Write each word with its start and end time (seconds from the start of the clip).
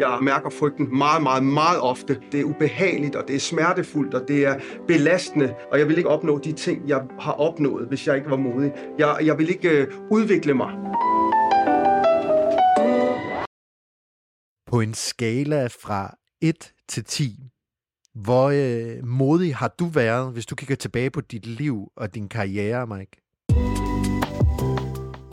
Jeg 0.00 0.18
mærker 0.22 0.50
frygten 0.50 0.98
meget, 0.98 1.22
meget, 1.22 1.44
meget 1.44 1.80
ofte. 1.80 2.20
Det 2.32 2.40
er 2.40 2.44
ubehageligt, 2.44 3.16
og 3.16 3.28
det 3.28 3.36
er 3.36 3.40
smertefuldt, 3.40 4.14
og 4.14 4.28
det 4.28 4.46
er 4.46 4.60
belastende. 4.86 5.54
Og 5.72 5.78
jeg 5.78 5.88
vil 5.88 5.98
ikke 5.98 6.08
opnå 6.08 6.38
de 6.38 6.52
ting, 6.52 6.88
jeg 6.88 7.02
har 7.20 7.32
opnået, 7.32 7.88
hvis 7.88 8.06
jeg 8.06 8.16
ikke 8.16 8.30
var 8.30 8.36
modig. 8.36 8.72
Jeg, 8.98 9.16
jeg 9.24 9.38
vil 9.38 9.48
ikke 9.48 9.70
øh, 9.70 9.86
udvikle 10.10 10.54
mig. 10.54 10.72
På 14.70 14.80
en 14.80 14.94
skala 14.94 15.66
fra 15.66 16.14
1 16.42 16.72
til 16.88 17.04
10, 17.04 17.36
hvor 18.14 18.48
øh, 18.48 19.06
modig 19.06 19.56
har 19.56 19.74
du 19.78 19.84
været, 19.84 20.32
hvis 20.32 20.46
du 20.46 20.54
kigger 20.54 20.76
tilbage 20.76 21.10
på 21.10 21.20
dit 21.20 21.46
liv 21.46 21.88
og 21.96 22.14
din 22.14 22.28
karriere, 22.28 22.86
Mike? 22.86 23.16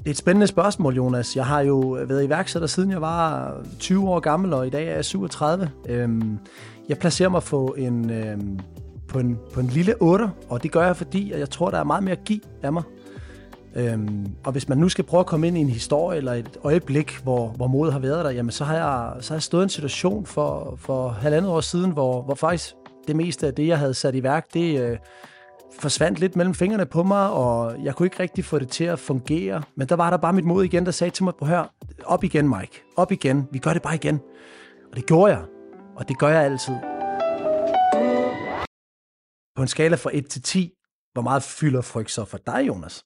Det 0.05 0.09
er 0.09 0.13
et 0.13 0.17
spændende 0.17 0.47
spørgsmål, 0.47 0.95
Jonas. 0.95 1.35
Jeg 1.35 1.45
har 1.45 1.61
jo 1.61 1.79
været 2.07 2.23
iværksætter 2.23 2.67
siden 2.67 2.91
jeg 2.91 3.01
var 3.01 3.53
20 3.79 4.09
år 4.09 4.19
gammel, 4.19 4.53
og 4.53 4.67
i 4.67 4.69
dag 4.69 4.87
er 4.87 4.95
jeg 4.95 5.05
37. 5.05 5.69
Øhm, 5.89 6.39
jeg 6.89 6.97
placerer 6.97 7.29
mig 7.29 7.43
på 7.43 7.75
en, 7.77 8.09
øhm, 8.09 8.59
på 9.07 9.19
en, 9.19 9.39
på 9.53 9.59
en 9.59 9.67
lille 9.67 9.95
8, 10.01 10.29
og 10.49 10.63
det 10.63 10.71
gør 10.71 10.85
jeg, 10.85 10.95
fordi 10.95 11.31
jeg 11.31 11.49
tror, 11.49 11.69
der 11.69 11.77
er 11.77 11.83
meget 11.83 12.03
mere 12.03 12.11
at 12.11 12.23
give 12.23 12.39
af 12.63 12.73
mig. 12.73 12.83
Øhm, 13.75 14.27
og 14.45 14.51
hvis 14.51 14.69
man 14.69 14.77
nu 14.77 14.89
skal 14.89 15.03
prøve 15.03 15.19
at 15.19 15.25
komme 15.25 15.47
ind 15.47 15.57
i 15.57 15.61
en 15.61 15.69
historie 15.69 16.17
eller 16.17 16.33
et 16.33 16.57
øjeblik, 16.63 17.19
hvor, 17.23 17.47
hvor 17.47 17.67
modet 17.67 17.93
har 17.93 17.99
været 17.99 18.25
der, 18.25 18.31
jamen 18.31 18.51
så 18.51 18.63
har 18.63 18.75
jeg, 18.75 19.23
så 19.23 19.33
har 19.33 19.35
jeg 19.35 19.43
stået 19.43 19.61
i 19.61 19.63
en 19.63 19.69
situation 19.69 20.25
for, 20.25 20.75
for 20.77 21.09
halvandet 21.09 21.51
år 21.51 21.61
siden, 21.61 21.91
hvor, 21.91 22.21
hvor 22.21 22.35
faktisk 22.35 22.73
det 23.07 23.15
meste 23.15 23.47
af 23.47 23.53
det, 23.53 23.67
jeg 23.67 23.79
havde 23.79 23.93
sat 23.93 24.15
i 24.15 24.23
værk, 24.23 24.53
det 24.53 24.79
øh, 24.79 24.97
forsvandt 25.79 26.19
lidt 26.19 26.35
mellem 26.35 26.53
fingrene 26.53 26.85
på 26.85 27.03
mig, 27.03 27.29
og 27.29 27.83
jeg 27.83 27.95
kunne 27.95 28.07
ikke 28.07 28.19
rigtig 28.19 28.45
få 28.45 28.59
det 28.59 28.69
til 28.69 28.83
at 28.83 28.99
fungere. 28.99 29.63
Men 29.75 29.89
der 29.89 29.95
var 29.95 30.09
der 30.09 30.17
bare 30.17 30.33
mit 30.33 30.45
mod 30.45 30.63
igen, 30.63 30.85
der 30.85 30.91
sagde 30.91 31.11
til 31.11 31.23
mig, 31.23 31.33
hør, 31.41 31.73
op 32.05 32.23
igen 32.23 32.49
Mike, 32.49 32.83
op 32.95 33.11
igen, 33.11 33.47
vi 33.51 33.59
gør 33.59 33.73
det 33.73 33.81
bare 33.81 33.95
igen. 33.95 34.19
Og 34.91 34.95
det 34.95 35.05
gjorde 35.05 35.33
jeg, 35.33 35.43
og 35.95 36.07
det 36.07 36.19
gør 36.19 36.27
jeg 36.27 36.43
altid. 36.43 36.73
På 39.55 39.61
en 39.61 39.67
skala 39.67 39.95
fra 39.95 40.09
1 40.13 40.27
til 40.27 40.41
10, 40.41 40.71
hvor 41.13 41.21
meget 41.21 41.43
fylder 41.43 41.81
frygt 41.81 42.11
så 42.11 42.25
for 42.25 42.37
dig, 42.37 42.67
Jonas? 42.67 43.03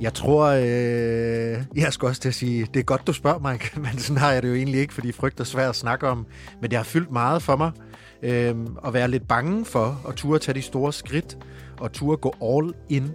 Jeg 0.00 0.14
tror, 0.14 0.46
øh, 0.46 1.64
jeg 1.74 1.92
skal 1.92 2.08
også 2.08 2.20
til 2.20 2.28
at 2.28 2.34
sige, 2.34 2.66
det 2.74 2.80
er 2.80 2.84
godt, 2.84 3.06
du 3.06 3.12
spørger, 3.12 3.52
Mike, 3.52 3.70
men 3.84 3.98
sådan 3.98 4.16
har 4.16 4.32
jeg 4.32 4.42
det 4.42 4.48
jo 4.48 4.54
egentlig 4.54 4.80
ikke, 4.80 4.94
fordi 4.94 5.12
frygt 5.12 5.40
er 5.40 5.44
svært 5.44 5.68
at 5.68 5.76
snakke 5.76 6.08
om. 6.08 6.26
Men 6.60 6.70
det 6.70 6.76
har 6.76 6.84
fyldt 6.84 7.10
meget 7.10 7.42
for 7.42 7.56
mig 7.56 7.72
øh, 8.22 8.56
at 8.86 8.94
være 8.94 9.08
lidt 9.08 9.28
bange 9.28 9.64
for 9.64 10.00
at 10.08 10.14
turde 10.14 10.38
tage 10.38 10.54
de 10.54 10.62
store 10.62 10.92
skridt 10.92 11.38
og 11.80 11.92
turde 11.92 12.16
gå 12.16 12.34
all 12.42 12.74
in. 12.88 13.12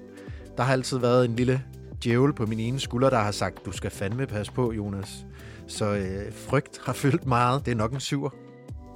Der 0.58 0.64
har 0.64 0.74
altid 0.74 0.98
været 0.98 1.26
en 1.26 1.36
lille 1.36 1.64
djævel 2.04 2.34
på 2.34 2.46
min 2.46 2.60
ene 2.60 2.80
skulder, 2.80 3.10
der 3.10 3.20
har 3.20 3.32
sagt, 3.32 3.66
du 3.66 3.72
skal 3.72 3.92
fandme 3.92 4.26
passe 4.26 4.52
på, 4.52 4.74
Jonas. 4.74 5.26
Så 5.68 5.86
øh, 5.86 6.34
frygt 6.34 6.80
har 6.86 6.94
fyldt 6.94 7.26
meget. 7.26 7.66
Det 7.66 7.72
er 7.72 7.76
nok 7.76 7.94
en 7.94 8.00
syver. 8.00 8.30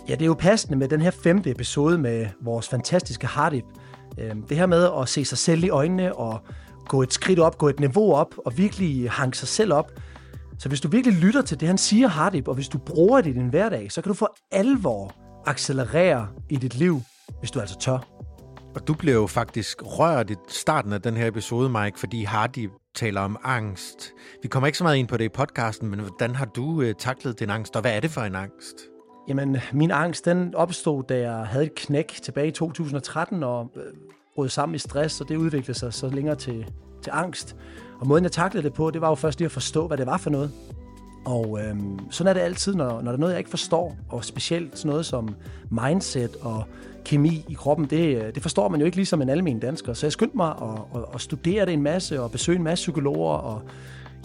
Ja, 0.10 0.14
det 0.14 0.22
er 0.22 0.26
jo 0.26 0.34
passende 0.34 0.78
med 0.78 0.88
den 0.88 1.02
her 1.02 1.12
femte 1.12 1.52
episode 1.52 1.98
med 1.98 2.28
vores 2.42 2.70
fantastiske 2.70 3.28
Hardip. 3.28 3.66
Øhm, 4.20 4.42
det 4.42 4.58
her 4.58 4.66
med 4.66 4.90
at 5.02 5.10
se 5.10 5.26
sig 5.26 5.38
selv 5.38 5.64
i 5.64 5.70
øjnene 5.70 6.16
og 6.16 6.40
gå 6.88 7.02
et 7.02 7.14
skridt 7.14 7.40
op, 7.40 7.58
gå 7.58 7.70
et 7.70 7.80
niveau 7.80 8.14
op 8.14 8.36
og 8.46 8.58
virkelig 8.58 9.12
hanke 9.12 9.38
sig 9.38 9.48
selv 9.48 9.74
op. 9.74 9.92
Så 10.60 10.70
hvis 10.70 10.82
du 10.82 10.88
virkelig 10.88 11.18
lytter 11.18 11.42
til 11.42 11.60
det, 11.60 11.68
han 11.68 11.78
siger, 11.78 12.08
Hardip, 12.08 12.48
og 12.48 12.56
hvis 12.56 12.68
du 12.68 12.78
bruger 12.78 13.22
det 13.22 13.30
i 13.30 13.34
din 13.34 13.50
hverdag, 13.50 13.92
så 13.92 14.02
kan 14.02 14.10
du 14.10 14.14
få 14.14 14.28
alvor 14.52 15.25
accelerere 15.46 16.28
i 16.50 16.56
dit 16.56 16.76
liv, 16.76 17.02
hvis 17.40 17.52
du 17.52 17.60
altså 17.60 17.80
tør. 17.80 17.98
Og 18.76 18.88
du 18.88 18.94
bliver 18.94 19.16
jo 19.16 19.28
faktisk 19.28 19.82
rørt 19.84 20.30
i 20.30 20.36
starten 20.48 20.94
af 20.94 21.02
den 21.02 21.18
her 21.18 21.28
episode, 21.28 21.70
Mike, 21.70 22.00
fordi 22.00 22.24
Hardy 22.24 22.70
taler 22.96 23.22
om 23.22 23.38
angst. 23.44 24.12
Vi 24.42 24.48
kommer 24.48 24.68
ikke 24.68 24.78
så 24.78 24.84
meget 24.84 24.98
ind 24.98 25.08
på 25.08 25.18
det 25.18 25.26
i 25.26 25.30
podcasten, 25.30 25.90
men 25.90 26.00
hvordan 26.00 26.36
har 26.36 26.46
du 26.46 26.82
øh, 26.82 26.94
taklet 27.00 27.40
din 27.40 27.50
angst, 27.50 27.76
og 27.76 27.82
hvad 27.82 27.96
er 27.96 28.00
det 28.00 28.12
for 28.12 28.22
en 28.22 28.36
angst? 28.36 28.76
Jamen, 29.28 29.58
min 29.74 29.92
angst, 29.92 30.26
den 30.26 30.56
opstod, 30.56 31.04
da 31.04 31.20
jeg 31.20 31.48
havde 31.48 31.66
et 31.66 31.76
knæk 31.76 32.20
tilbage 32.24 32.48
i 32.48 32.52
2013, 32.52 33.44
og 33.44 33.72
øh, 33.76 33.84
brød 34.36 34.50
sammen 34.50 34.76
i 34.76 34.80
stress, 34.80 35.22
og 35.22 35.30
det 35.30 35.36
udviklede 35.36 35.80
sig 35.80 35.94
så 35.94 36.10
længere 36.10 36.36
til, 36.36 36.66
til 37.04 37.12
angst. 37.14 37.56
Og 38.00 38.08
måden, 38.08 38.24
jeg 38.24 38.32
taklede 38.32 38.64
det 38.64 38.74
på, 38.74 38.92
det 38.92 39.02
var 39.02 39.10
jo 39.10 39.16
først 39.16 39.40
lige 39.40 39.46
at 39.46 39.52
forstå, 39.52 39.88
hvad 39.88 39.98
det 39.98 40.06
var 40.06 40.18
for 40.18 40.30
noget. 40.30 40.52
Og 41.26 41.60
øhm, 41.62 42.00
sådan 42.12 42.30
er 42.30 42.34
det 42.34 42.42
altid, 42.42 42.76
når, 42.76 42.90
når 42.90 43.02
der 43.02 43.12
er 43.12 43.18
noget, 43.18 43.32
jeg 43.32 43.40
ikke 43.40 43.50
forstår, 43.50 43.96
og 44.10 44.26
specielt 44.26 44.78
sådan 44.78 44.90
noget 44.90 45.06
som 45.06 45.36
mindset 45.70 46.36
og 46.42 46.64
kemi 47.06 47.46
i 47.50 47.54
kroppen, 47.54 47.86
det, 47.86 48.18
øh, 48.18 48.36
det 48.36 48.42
forstår 48.42 48.70
man 48.70 48.80
jo 48.80 48.86
ikke 48.86 48.98
ligesom 48.98 49.22
en 49.22 49.30
almen 49.30 49.60
dansker. 49.60 49.94
Så 49.94 50.06
jeg 50.06 50.12
skyndte 50.12 50.38
mig 50.38 50.50
at, 50.50 51.02
at, 51.02 51.06
at 51.14 51.22
studere 51.22 51.66
det 51.66 51.74
en 51.74 51.82
masse, 51.82 52.22
og 52.22 52.32
besøge 52.32 52.56
en 52.56 52.64
masse 52.64 52.84
psykologer, 52.84 53.34
og, 53.34 53.62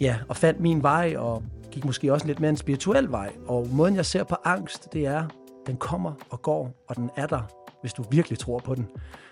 ja, 0.00 0.16
og 0.28 0.36
fandt 0.36 0.60
min 0.60 0.82
vej, 0.82 1.14
og 1.18 1.42
gik 1.70 1.84
måske 1.84 2.12
også 2.12 2.26
lidt 2.26 2.40
mere 2.40 2.50
en 2.50 2.56
spirituel 2.56 3.10
vej. 3.10 3.32
Og 3.46 3.68
måden, 3.72 3.96
jeg 3.96 4.06
ser 4.06 4.24
på 4.24 4.36
angst, 4.44 4.92
det 4.92 5.06
er, 5.06 5.24
den 5.66 5.76
kommer 5.76 6.12
og 6.30 6.42
går, 6.42 6.84
og 6.88 6.96
den 6.96 7.10
er 7.16 7.26
der, 7.26 7.40
hvis 7.80 7.92
du 7.92 8.04
virkelig 8.10 8.38
tror 8.38 8.58
på 8.58 8.74
den. 8.74 8.86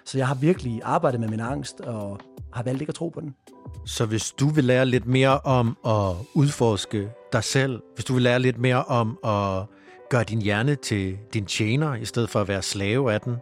Så 0.04 0.18
jeg 0.18 0.26
har 0.26 0.34
virkelig 0.34 0.80
arbejdet 0.84 1.20
med 1.20 1.28
min 1.28 1.40
angst, 1.40 1.80
og 1.80 2.18
har 2.52 2.62
valgt 2.62 2.80
ikke 2.80 2.90
at 2.90 2.94
tro 2.94 3.08
på 3.08 3.20
den. 3.20 3.34
Så 3.86 4.06
hvis 4.06 4.30
du 4.30 4.48
vil 4.48 4.64
lære 4.64 4.86
lidt 4.86 5.06
mere 5.06 5.38
om 5.38 5.76
at 5.86 6.16
udforske 6.34 7.08
dig 7.32 7.44
selv, 7.44 7.82
hvis 7.94 8.04
du 8.04 8.14
vil 8.14 8.22
lære 8.22 8.40
lidt 8.40 8.58
mere 8.58 8.84
om 8.84 9.18
at 9.24 9.66
gøre 10.10 10.24
din 10.24 10.42
hjerne 10.42 10.74
til 10.74 11.18
din 11.34 11.46
tjener, 11.46 11.94
i 11.94 12.04
stedet 12.04 12.30
for 12.30 12.40
at 12.40 12.48
være 12.48 12.62
slave 12.62 13.12
af 13.12 13.20
den, 13.20 13.36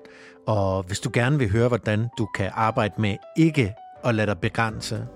og 0.47 0.83
hvis 0.83 1.01
du 1.01 1.11
gerne 1.13 1.39
vil 1.39 1.51
høre, 1.51 1.69
hvordan 1.69 2.09
du 2.19 2.27
kan 2.35 2.51
arbejde 2.55 2.95
med 3.01 3.17
ikke 3.37 3.75
at 4.05 4.15
lade 4.15 4.27
dig 4.27 4.39
begrænse, 4.39 5.07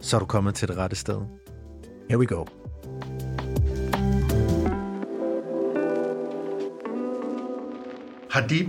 så 0.00 0.16
er 0.16 0.20
du 0.20 0.26
kommet 0.26 0.54
til 0.54 0.68
det 0.68 0.76
rette 0.76 0.96
sted. 0.96 1.20
Here 2.08 2.18
we 2.18 2.26
go. 2.26 2.44
Hadib, 8.30 8.68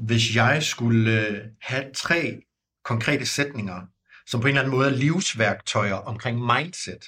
hvis 0.00 0.36
jeg 0.36 0.62
skulle 0.62 1.26
øh, 1.28 1.38
have 1.62 1.84
tre 1.96 2.40
konkrete 2.84 3.26
sætninger, 3.26 3.80
som 4.26 4.40
på 4.40 4.46
en 4.46 4.48
eller 4.48 4.60
anden 4.62 4.76
måde 4.76 4.88
er 4.88 4.92
livsværktøjer 4.96 5.94
omkring 5.94 6.40
mindset, 6.40 7.04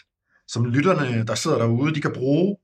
som 0.49 0.65
lytterne, 0.65 1.27
der 1.27 1.35
sidder 1.35 1.59
derude, 1.59 1.95
de 1.95 2.01
kan 2.01 2.13
bruge, 2.13 2.57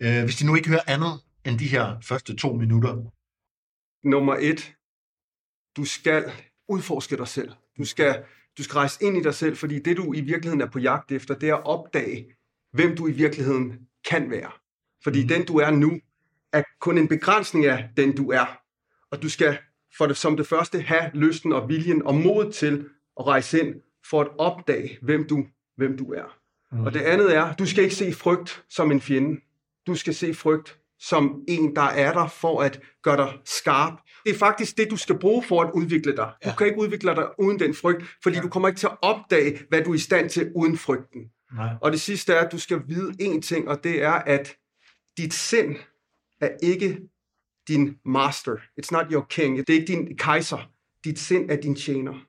øh, 0.00 0.24
hvis 0.24 0.36
de 0.36 0.46
nu 0.46 0.54
ikke 0.54 0.68
hører 0.68 0.82
andet 0.86 1.12
end 1.44 1.58
de 1.58 1.68
her 1.68 2.00
første 2.02 2.36
to 2.36 2.52
minutter. 2.52 3.12
Nummer 4.08 4.36
et. 4.40 4.74
Du 5.76 5.84
skal 5.84 6.32
udforske 6.68 7.16
dig 7.16 7.28
selv. 7.28 7.52
Du 7.78 7.84
skal, 7.84 8.24
du 8.58 8.62
skal 8.62 8.74
rejse 8.74 9.04
ind 9.04 9.16
i 9.16 9.22
dig 9.22 9.34
selv, 9.34 9.56
fordi 9.56 9.78
det, 9.78 9.96
du 9.96 10.12
i 10.12 10.20
virkeligheden 10.20 10.60
er 10.60 10.70
på 10.70 10.78
jagt 10.78 11.12
efter, 11.12 11.34
det 11.34 11.48
er 11.48 11.54
at 11.54 11.66
opdage, 11.66 12.26
hvem 12.72 12.96
du 12.96 13.08
i 13.08 13.12
virkeligheden 13.12 13.78
kan 14.08 14.30
være. 14.30 14.50
Fordi 15.04 15.22
mm. 15.22 15.28
den, 15.28 15.46
du 15.46 15.56
er 15.56 15.70
nu, 15.70 16.00
er 16.52 16.62
kun 16.80 16.98
en 16.98 17.08
begrænsning 17.08 17.66
af 17.66 17.88
den, 17.96 18.16
du 18.16 18.30
er. 18.30 18.60
Og 19.10 19.22
du 19.22 19.28
skal 19.28 19.58
for 19.98 20.06
det, 20.06 20.16
som 20.16 20.36
det 20.36 20.46
første 20.46 20.80
have 20.80 21.10
lysten 21.14 21.52
og 21.52 21.68
viljen 21.68 22.06
og 22.06 22.14
mod 22.14 22.52
til 22.52 22.88
at 23.18 23.26
rejse 23.26 23.60
ind 23.60 23.74
for 24.10 24.20
at 24.20 24.28
opdage, 24.38 24.98
hvem 25.02 25.28
du, 25.28 25.46
hvem 25.76 25.96
du 25.96 26.12
er. 26.12 26.39
Mm. 26.72 26.86
Og 26.86 26.94
det 26.94 27.00
andet 27.00 27.36
er, 27.36 27.54
du 27.54 27.66
skal 27.66 27.84
ikke 27.84 27.96
se 27.96 28.12
frygt 28.12 28.64
som 28.68 28.90
en 28.90 29.00
fjende. 29.00 29.40
Du 29.86 29.94
skal 29.94 30.14
se 30.14 30.34
frygt 30.34 30.78
som 30.98 31.44
en, 31.48 31.76
der 31.76 31.82
er 31.82 32.12
der 32.12 32.28
for 32.28 32.62
at 32.62 32.80
gøre 33.02 33.16
dig 33.16 33.38
skarp. 33.44 33.92
Det 34.24 34.34
er 34.34 34.38
faktisk 34.38 34.76
det, 34.76 34.90
du 34.90 34.96
skal 34.96 35.18
bruge 35.18 35.42
for 35.42 35.62
at 35.62 35.70
udvikle 35.74 36.16
dig. 36.16 36.32
Ja. 36.44 36.50
Du 36.50 36.56
kan 36.56 36.66
ikke 36.66 36.80
udvikle 36.80 37.14
dig 37.14 37.28
uden 37.38 37.58
den 37.58 37.74
frygt, 37.74 38.04
fordi 38.22 38.36
ja. 38.36 38.42
du 38.42 38.48
kommer 38.48 38.68
ikke 38.68 38.78
til 38.78 38.86
at 38.86 38.96
opdage, 39.02 39.60
hvad 39.68 39.84
du 39.84 39.90
er 39.90 39.94
i 39.94 39.98
stand 39.98 40.30
til 40.30 40.52
uden 40.56 40.78
frygten. 40.78 41.20
Nej. 41.54 41.74
Og 41.80 41.92
det 41.92 42.00
sidste 42.00 42.32
er, 42.32 42.40
at 42.40 42.52
du 42.52 42.58
skal 42.58 42.82
vide 42.86 43.12
én 43.22 43.40
ting, 43.40 43.68
og 43.68 43.84
det 43.84 44.02
er, 44.02 44.12
at 44.12 44.56
dit 45.16 45.34
sind 45.34 45.76
er 46.40 46.50
ikke 46.62 46.98
din 47.68 47.96
master. 48.04 48.56
It's 48.56 48.88
not 48.90 49.06
your 49.12 49.26
king. 49.30 49.58
Det 49.58 49.70
er 49.70 49.80
ikke 49.80 49.92
din 49.92 50.16
kejser. 50.16 50.70
Dit 51.04 51.18
sind 51.18 51.50
er 51.50 51.56
din 51.56 51.74
tjener. 51.74 52.26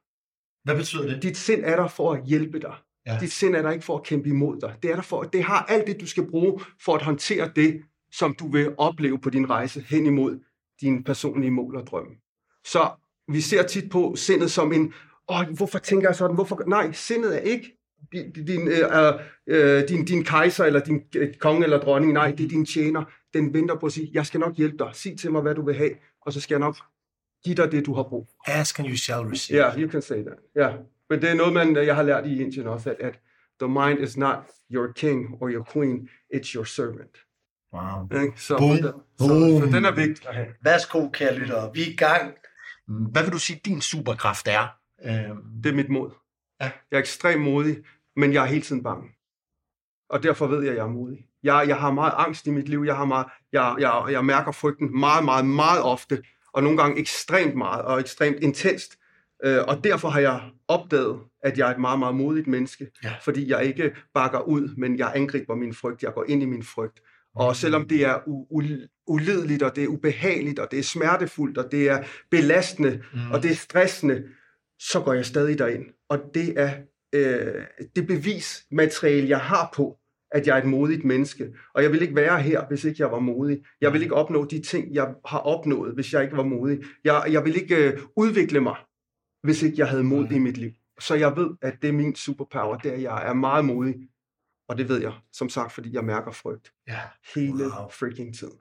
Hvad 0.63 0.75
betyder 0.75 1.07
det? 1.07 1.23
Dit 1.23 1.37
sind 1.37 1.63
er 1.65 1.75
der 1.75 1.87
for 1.87 2.13
at 2.13 2.25
hjælpe 2.25 2.59
dig. 2.59 2.75
Ja. 3.05 3.17
Dit 3.21 3.31
sind 3.31 3.55
er 3.55 3.61
der 3.61 3.71
ikke 3.71 3.85
for 3.85 3.97
at 3.97 4.03
kæmpe 4.03 4.29
imod 4.29 4.61
dig. 4.61 4.75
Det, 4.83 4.91
er 4.91 4.95
der 4.95 5.01
for, 5.01 5.23
det 5.23 5.43
har 5.43 5.65
alt 5.69 5.87
det, 5.87 6.01
du 6.01 6.07
skal 6.07 6.27
bruge 6.29 6.61
for 6.85 6.95
at 6.95 7.01
håndtere 7.01 7.51
det, 7.55 7.81
som 8.11 8.35
du 8.39 8.51
vil 8.51 8.75
opleve 8.77 9.19
på 9.19 9.29
din 9.29 9.49
rejse 9.49 9.85
hen 9.89 10.05
imod 10.05 10.39
din 10.81 11.03
personlige 11.03 11.51
mål 11.51 11.75
og 11.75 11.87
drømme. 11.87 12.11
Så 12.65 12.89
vi 13.27 13.41
ser 13.41 13.63
tit 13.63 13.91
på 13.91 14.15
sindet 14.15 14.51
som 14.51 14.73
en, 14.73 14.93
åh, 15.29 15.47
hvorfor 15.57 15.79
tænker 15.79 16.07
jeg 16.07 16.15
sådan? 16.15 16.35
Hvorfor? 16.35 16.63
Nej, 16.67 16.91
sindet 16.91 17.35
er 17.35 17.39
ikke 17.39 17.77
din, 18.11 18.31
din, 18.31 18.67
øh, 18.67 19.13
øh, 19.47 19.87
din, 19.87 20.05
din 20.05 20.23
kejser 20.23 20.65
eller 20.65 20.79
din 20.79 21.01
øh, 21.15 21.33
konge 21.33 21.63
eller 21.63 21.79
dronning. 21.79 22.13
Nej, 22.13 22.31
det 22.31 22.43
er 22.43 22.49
din 22.49 22.65
tjener. 22.65 23.03
Den 23.33 23.53
venter 23.53 23.75
på 23.79 23.85
at 23.85 23.91
sige, 23.91 24.09
jeg 24.13 24.25
skal 24.25 24.39
nok 24.39 24.55
hjælpe 24.55 24.77
dig. 24.77 24.89
Sig 24.93 25.19
til 25.19 25.31
mig, 25.31 25.41
hvad 25.41 25.55
du 25.55 25.65
vil 25.65 25.75
have, 25.75 25.91
og 26.21 26.33
så 26.33 26.41
skal 26.41 26.55
jeg 26.55 26.59
nok 26.59 26.77
give 27.43 27.55
dig 27.55 27.71
det, 27.71 27.85
du 27.85 27.93
har 27.93 28.03
brug 28.03 28.27
for. 28.27 28.51
Ask 28.51 28.79
and 28.79 28.89
you 28.89 28.95
shall 28.95 29.21
receive. 29.21 29.59
Ja, 29.59 29.69
yeah, 29.69 29.81
you 29.81 29.91
can 29.91 30.01
say 30.01 30.23
that. 30.23 30.37
Ja, 30.55 30.69
yeah. 30.69 30.79
Men 31.11 31.21
det 31.21 31.29
er 31.29 31.33
noget, 31.33 31.53
man, 31.53 31.75
jeg 31.75 31.95
har 31.95 32.03
lært 32.03 32.25
i 32.25 32.41
Indien 32.41 32.67
også, 32.67 32.89
at, 32.89 32.95
at 32.99 33.19
the 33.61 33.69
mind 33.69 33.99
is 33.99 34.17
not 34.17 34.37
your 34.73 34.91
king 34.91 35.37
or 35.41 35.49
your 35.49 35.67
queen, 35.73 36.09
it's 36.35 36.55
your 36.55 36.63
servant. 36.63 37.17
Wow. 37.73 38.03
Okay? 38.03 38.31
Så, 38.35 38.57
Boom. 38.57 38.77
Så, 38.77 38.93
så, 39.19 39.27
så 39.59 39.69
den 39.75 39.85
er 39.85 39.91
vigtig 39.91 40.27
at 40.27 40.35
have. 40.35 40.47
Værsgo, 40.63 41.09
kære 41.09 41.35
lyttere. 41.35 41.71
Vi 41.73 41.81
er 41.81 41.87
i 41.87 41.95
gang. 41.95 42.33
Hvad 42.87 43.23
vil 43.23 43.31
du 43.31 43.39
sige, 43.39 43.61
din 43.65 43.81
superkraft 43.81 44.47
er? 44.47 44.67
Det 45.63 45.69
er 45.69 45.73
mit 45.73 45.89
mod. 45.89 46.11
Ja. 46.61 46.71
Jeg 46.91 46.97
er 46.97 47.01
ekstremt 47.01 47.41
modig, 47.41 47.77
men 48.15 48.33
jeg 48.33 48.43
er 48.43 48.47
hele 48.47 48.61
tiden 48.61 48.83
bange. 48.83 49.09
Og 50.09 50.23
derfor 50.23 50.47
ved 50.47 50.61
jeg, 50.61 50.71
at 50.71 50.77
jeg 50.77 50.83
er 50.83 50.89
modig. 50.89 51.25
Jeg, 51.43 51.65
jeg 51.67 51.77
har 51.77 51.91
meget 51.91 52.13
angst 52.17 52.47
i 52.47 52.49
mit 52.49 52.69
liv. 52.69 52.83
Jeg, 52.85 52.95
har 52.95 53.05
meget, 53.05 53.27
jeg, 53.51 53.75
jeg, 53.79 54.03
jeg 54.11 54.25
mærker 54.25 54.51
frygten 54.51 54.99
meget, 54.99 55.25
meget, 55.25 55.45
meget 55.45 55.83
ofte, 55.83 56.23
og 56.53 56.63
nogle 56.63 56.77
gange 56.77 56.99
ekstremt 56.99 57.55
meget, 57.55 57.81
og 57.81 57.99
ekstremt 57.99 58.37
intenst. 58.41 58.97
Øh, 59.45 59.59
og 59.67 59.83
derfor 59.83 60.09
har 60.09 60.19
jeg 60.19 60.41
opdaget, 60.67 61.19
at 61.43 61.57
jeg 61.57 61.67
er 61.69 61.73
et 61.73 61.79
meget, 61.81 61.99
meget 61.99 62.15
modigt 62.15 62.47
menneske, 62.47 62.87
Ja. 63.03 63.13
fordi 63.23 63.49
jeg 63.49 63.65
ikke 63.65 63.91
bakker 64.13 64.39
ud, 64.41 64.75
men 64.77 64.97
jeg 64.97 65.11
angriber 65.15 65.55
min 65.55 65.73
frygt. 65.73 66.03
Jeg 66.03 66.13
går 66.13 66.25
ind 66.27 66.43
i 66.43 66.45
min 66.45 66.63
frygt. 66.63 66.99
Mm. 66.99 67.39
Og 67.41 67.55
selvom 67.55 67.87
det 67.87 68.05
er 68.05 68.15
u- 68.15 68.47
u- 68.61 69.03
ulideligt, 69.07 69.63
og 69.63 69.75
det 69.75 69.83
er 69.83 69.87
ubehageligt, 69.87 70.59
og 70.59 70.67
det 70.71 70.79
er 70.79 70.83
smertefuldt, 70.83 71.57
og 71.57 71.71
det 71.71 71.89
er 71.89 72.03
belastende, 72.31 73.01
Mm. 73.13 73.19
og 73.31 73.43
det 73.43 73.51
er 73.51 73.55
stressende, 73.55 74.23
så 74.79 75.01
går 75.05 75.13
jeg 75.13 75.25
stadig 75.25 75.59
derind. 75.59 75.85
Og 76.09 76.19
det 76.33 76.53
er 76.59 76.71
øh, 77.15 77.63
det 77.95 78.07
bevismateriale, 78.07 79.29
jeg 79.29 79.39
har 79.39 79.69
på, 79.75 79.97
at 80.31 80.47
jeg 80.47 80.57
er 80.57 80.61
et 80.61 80.67
modigt 80.67 81.05
menneske. 81.05 81.47
Og 81.75 81.83
jeg 81.83 81.91
vil 81.91 82.01
ikke 82.01 82.15
være 82.15 82.41
her, 82.41 82.61
hvis 82.69 82.83
ikke 82.83 83.03
jeg 83.03 83.11
var 83.11 83.19
modig. 83.19 83.63
Jeg 83.81 83.93
vil 83.93 84.01
ikke 84.01 84.15
opnå 84.15 84.45
de 84.45 84.61
ting, 84.61 84.93
jeg 84.93 85.13
har 85.25 85.39
opnået, 85.39 85.93
hvis 85.93 86.13
jeg 86.13 86.23
ikke 86.23 86.37
var 86.37 86.43
modig. 86.43 86.79
Jeg, 87.03 87.23
jeg 87.31 87.45
vil 87.45 87.55
ikke 87.55 87.75
øh, 87.91 87.99
udvikle 88.17 88.61
mig, 88.61 88.75
hvis 89.43 89.61
ikke 89.63 89.75
jeg 89.77 89.87
havde 89.89 90.03
mod 90.03 90.27
i 90.31 90.39
mit 90.39 90.57
liv. 90.57 90.71
Så 90.99 91.15
jeg 91.15 91.35
ved, 91.35 91.49
at 91.61 91.73
det 91.81 91.87
er 91.87 91.93
min 91.93 92.15
superpower, 92.15 92.77
det 92.77 92.91
er, 92.91 92.95
at 92.95 93.01
jeg 93.01 93.27
er 93.29 93.33
meget 93.33 93.65
modig. 93.65 93.95
Og 94.69 94.77
det 94.77 94.89
ved 94.89 95.01
jeg, 95.01 95.11
som 95.33 95.49
sagt, 95.49 95.71
fordi 95.71 95.93
jeg 95.95 96.03
mærker 96.03 96.31
frygt 96.31 96.71
Ja. 96.87 96.99
hele 97.35 97.63
Wow. 97.63 97.89
freaking 97.99 98.35
tiden. 98.37 98.53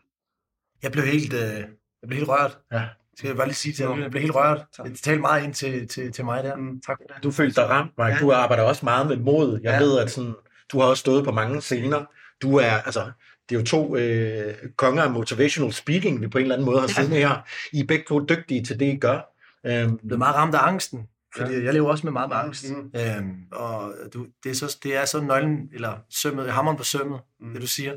Jeg 0.83 0.93
blev 0.93 1.05
helt, 1.05 1.33
øh, 1.33 1.41
jeg 1.41 2.07
blev 2.07 2.17
helt 2.17 2.29
rørt. 2.29 2.59
Ja. 2.73 2.83
Skal 3.17 3.29
jeg 3.29 3.37
bare 3.37 3.47
lige 3.47 3.55
sige 3.55 3.73
til 3.73 3.87
dig, 3.87 3.99
jeg 3.99 4.11
blev 4.11 4.21
helt 4.23 4.35
rørt. 4.35 4.67
Tak. 4.77 4.87
Det 4.87 4.99
talte 4.99 5.21
meget 5.21 5.45
ind 5.45 5.55
til, 5.55 5.89
til, 5.89 6.13
til 6.13 6.25
mig 6.25 6.45
der. 6.45 6.57
Mm. 6.57 6.81
Tak 6.87 6.99
for 6.99 7.15
det. 7.15 7.23
Du 7.25 7.31
følte 7.31 7.61
dig 7.61 7.69
ramt, 7.71 7.93
Mike. 7.99 8.17
Du 8.21 8.33
arbejder 8.33 8.63
også 8.65 8.85
meget 8.85 9.07
med 9.07 9.17
mod. 9.17 9.53
Jeg 9.63 9.71
Ja. 9.71 9.73
ja. 9.73 9.81
ved, 9.83 9.99
at 9.99 10.11
sådan, 10.11 10.35
du 10.73 10.81
har 10.81 10.87
også 10.87 11.01
stået 11.01 11.25
på 11.25 11.33
mange 11.33 11.61
scener. 11.61 12.05
Du 12.43 12.57
er, 12.57 12.71
altså, 12.71 13.11
det 13.49 13.57
er 13.57 13.61
jo 13.61 13.67
to 13.67 13.97
øh, 13.97 14.55
konger 14.77 15.03
af 15.03 15.11
motivational 15.11 15.73
speaking, 15.73 16.21
vi 16.21 16.29
på 16.29 16.39
en 16.39 16.43
eller 16.43 16.55
anden 16.55 16.67
måde 16.67 16.81
har 16.81 16.87
siddet 16.87 17.11
her. 17.11 17.49
I 17.73 17.81
er 17.81 17.85
begge 17.87 18.05
to 18.09 18.25
dygtige 18.25 18.65
til 18.65 18.81
det, 18.81 18.87
I 18.95 18.97
gør. 18.97 19.21
Øhm, 19.67 19.99
blev 20.07 20.19
meget 20.19 20.35
ramt 20.37 20.55
af 20.55 20.67
angsten, 20.69 21.07
fordi 21.37 21.53
ja. 21.55 21.65
jeg 21.65 21.73
lever 21.73 21.91
også 21.91 22.07
med 22.07 22.13
meget 22.13 22.29
med 22.29 22.37
angst. 22.37 22.71
Mm. 22.71 23.01
Øhm, 23.01 23.37
og 23.53 23.95
du, 24.15 24.27
det, 24.45 24.51
er 24.51 24.55
så, 24.55 24.79
det 24.83 24.97
er 24.97 25.05
så 25.05 25.21
nøglen, 25.21 25.69
eller 25.75 25.97
sømmet, 26.11 26.53
hammeren 26.53 26.77
på 26.77 26.85
sømmet, 26.85 27.21
Mm. 27.41 27.47
mm. 27.47 27.53
det 27.53 27.63
du 27.63 27.67
siger. 27.67 27.95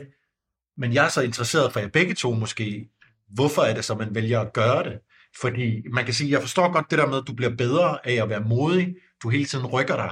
Men 0.78 0.94
jeg 0.94 1.06
er 1.06 1.10
så 1.10 1.22
interesseret 1.22 1.74
for 1.74 1.80
jer 1.80 1.88
begge 1.88 2.14
to 2.14 2.34
måske. 2.34 2.90
Hvorfor 3.34 3.62
er 3.62 3.74
det 3.74 3.86
så, 3.86 3.96
man 3.96 4.16
vælger 4.16 4.40
at 4.42 4.54
gøre 4.54 4.84
det? 4.84 5.00
Fordi 5.42 5.84
man 5.94 6.06
kan 6.06 6.14
sige, 6.14 6.32
jeg 6.32 6.42
forstår 6.42 6.72
godt 6.72 6.86
det 6.90 7.00
der 7.00 7.08
med, 7.08 7.18
at 7.18 7.24
du 7.28 7.34
bliver 7.34 7.56
bedre 7.56 8.08
af 8.08 8.24
at 8.24 8.30
være 8.30 8.42
modig. 8.42 8.96
Du 9.24 9.30
hele 9.30 9.46
tiden 9.46 9.66
rykker 9.66 9.96
dig. 9.96 10.12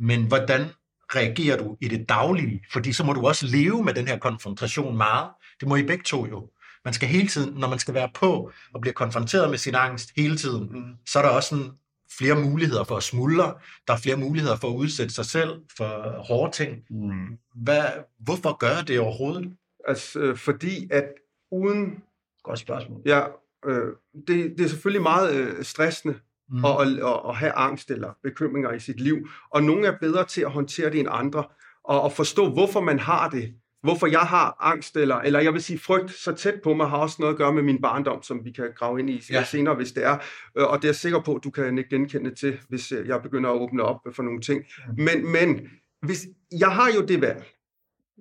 Men 0.00 0.26
hvordan 0.26 0.66
reagerer 1.14 1.58
du 1.58 1.76
i 1.80 1.88
det 1.88 2.08
daglige? 2.08 2.64
Fordi 2.72 2.92
så 2.92 3.04
må 3.04 3.12
du 3.12 3.26
også 3.26 3.46
leve 3.46 3.84
med 3.84 3.94
den 3.94 4.08
her 4.08 4.18
konfrontation 4.18 4.96
meget. 4.96 5.30
Det 5.60 5.68
må 5.68 5.76
I 5.76 5.82
begge 5.82 6.04
to 6.04 6.26
jo. 6.26 6.50
Man 6.86 6.92
skal 6.92 7.08
hele 7.08 7.28
tiden, 7.28 7.54
når 7.60 7.68
man 7.68 7.78
skal 7.78 7.94
være 7.94 8.08
på 8.14 8.50
og 8.74 8.80
bliver 8.80 8.94
konfronteret 8.94 9.50
med 9.50 9.58
sin 9.58 9.74
angst 9.74 10.10
hele 10.16 10.36
tiden, 10.36 10.68
Mm. 10.72 10.82
så 11.06 11.18
er 11.18 11.22
der 11.22 11.28
også 11.30 11.48
sådan 11.48 11.70
flere 12.18 12.34
muligheder 12.34 12.84
for 12.84 12.96
at 12.96 13.02
smuldre. 13.02 13.54
Der 13.86 13.92
er 13.92 13.98
flere 13.98 14.16
muligheder 14.16 14.56
for 14.56 14.68
at 14.68 14.74
udsætte 14.74 15.14
sig 15.14 15.24
selv 15.26 15.50
for 15.76 16.22
hårde 16.28 16.52
ting. 16.52 16.82
Mm. 16.90 17.38
Hvad, 17.54 17.84
hvorfor 18.20 18.56
gør 18.56 18.82
det 18.86 19.00
overhovedet? 19.00 19.52
Altså, 19.88 20.18
øh, 20.20 20.36
fordi 20.36 20.88
at 20.90 21.04
uden 21.52 22.02
Godt 22.42 22.58
spørgsmål. 22.58 23.00
Ja, 23.06 23.22
øh, 23.66 23.92
det, 24.28 24.54
det 24.58 24.64
er 24.64 24.68
selvfølgelig 24.68 25.02
meget 25.02 25.34
øh, 25.34 25.64
stressende 25.64 26.14
Mm. 26.48 26.64
at, 26.64 26.80
at, 26.80 26.86
at, 26.98 27.20
at 27.28 27.36
have 27.36 27.52
angst 27.52 27.90
eller 27.90 28.10
bekymringer 28.22 28.72
i 28.72 28.78
sit 28.80 29.00
liv, 29.00 29.28
og 29.50 29.62
nogle 29.62 29.86
er 29.86 29.98
bedre 30.00 30.24
til 30.24 30.40
at 30.40 30.50
håndtere 30.50 30.90
det 30.90 31.00
end 31.00 31.08
andre, 31.10 31.44
og 31.84 32.04
at 32.04 32.12
forstå, 32.12 32.50
hvorfor 32.52 32.80
man 32.80 32.98
har 32.98 33.28
det, 33.30 33.54
hvorfor 33.86 34.06
jeg 34.06 34.20
har 34.20 34.56
angst, 34.60 34.96
eller, 34.96 35.16
eller 35.16 35.40
jeg 35.40 35.52
vil 35.52 35.62
sige 35.62 35.78
frygt 35.78 36.10
så 36.12 36.32
tæt 36.32 36.54
på 36.64 36.74
mig, 36.74 36.88
har 36.88 36.96
også 36.96 37.16
noget 37.20 37.32
at 37.34 37.38
gøre 37.38 37.52
med 37.52 37.62
min 37.62 37.80
barndom, 37.82 38.22
som 38.22 38.44
vi 38.44 38.50
kan 38.52 38.68
grave 38.76 39.00
ind 39.00 39.10
i 39.10 39.22
Ja. 39.30 39.44
senere, 39.44 39.74
hvis 39.74 39.92
det 39.92 40.04
er, 40.04 40.18
Øh, 40.58 40.64
og 40.64 40.76
det 40.82 40.84
er 40.84 40.88
jeg 40.88 40.94
sikker 40.96 41.20
på, 41.20 41.34
at 41.34 41.44
du 41.44 41.50
kan 41.50 41.78
ikke 41.78 41.90
genkende 41.90 42.34
til, 42.34 42.58
hvis 42.68 42.92
øh, 42.92 43.08
jeg 43.08 43.22
begynder 43.22 43.50
at 43.50 43.56
åbne 43.56 43.82
op 43.82 44.00
for 44.12 44.22
nogle 44.22 44.40
ting. 44.40 44.64
Men, 44.96 45.32
men 45.32 45.68
hvis, 46.02 46.26
jeg 46.60 46.68
har 46.68 46.90
jo 46.96 47.06
det 47.06 47.20
valg. 47.20 47.44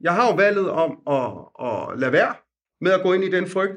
Jeg 0.01 0.13
har 0.13 0.27
jo 0.27 0.35
valget 0.35 0.69
om 0.69 0.97
at, 1.07 1.31
at 1.67 1.99
lade 1.99 2.11
være 2.11 2.33
med 2.81 2.91
at 2.91 3.01
gå 3.03 3.13
ind 3.13 3.23
i 3.23 3.31
den 3.31 3.47
frygt, 3.47 3.73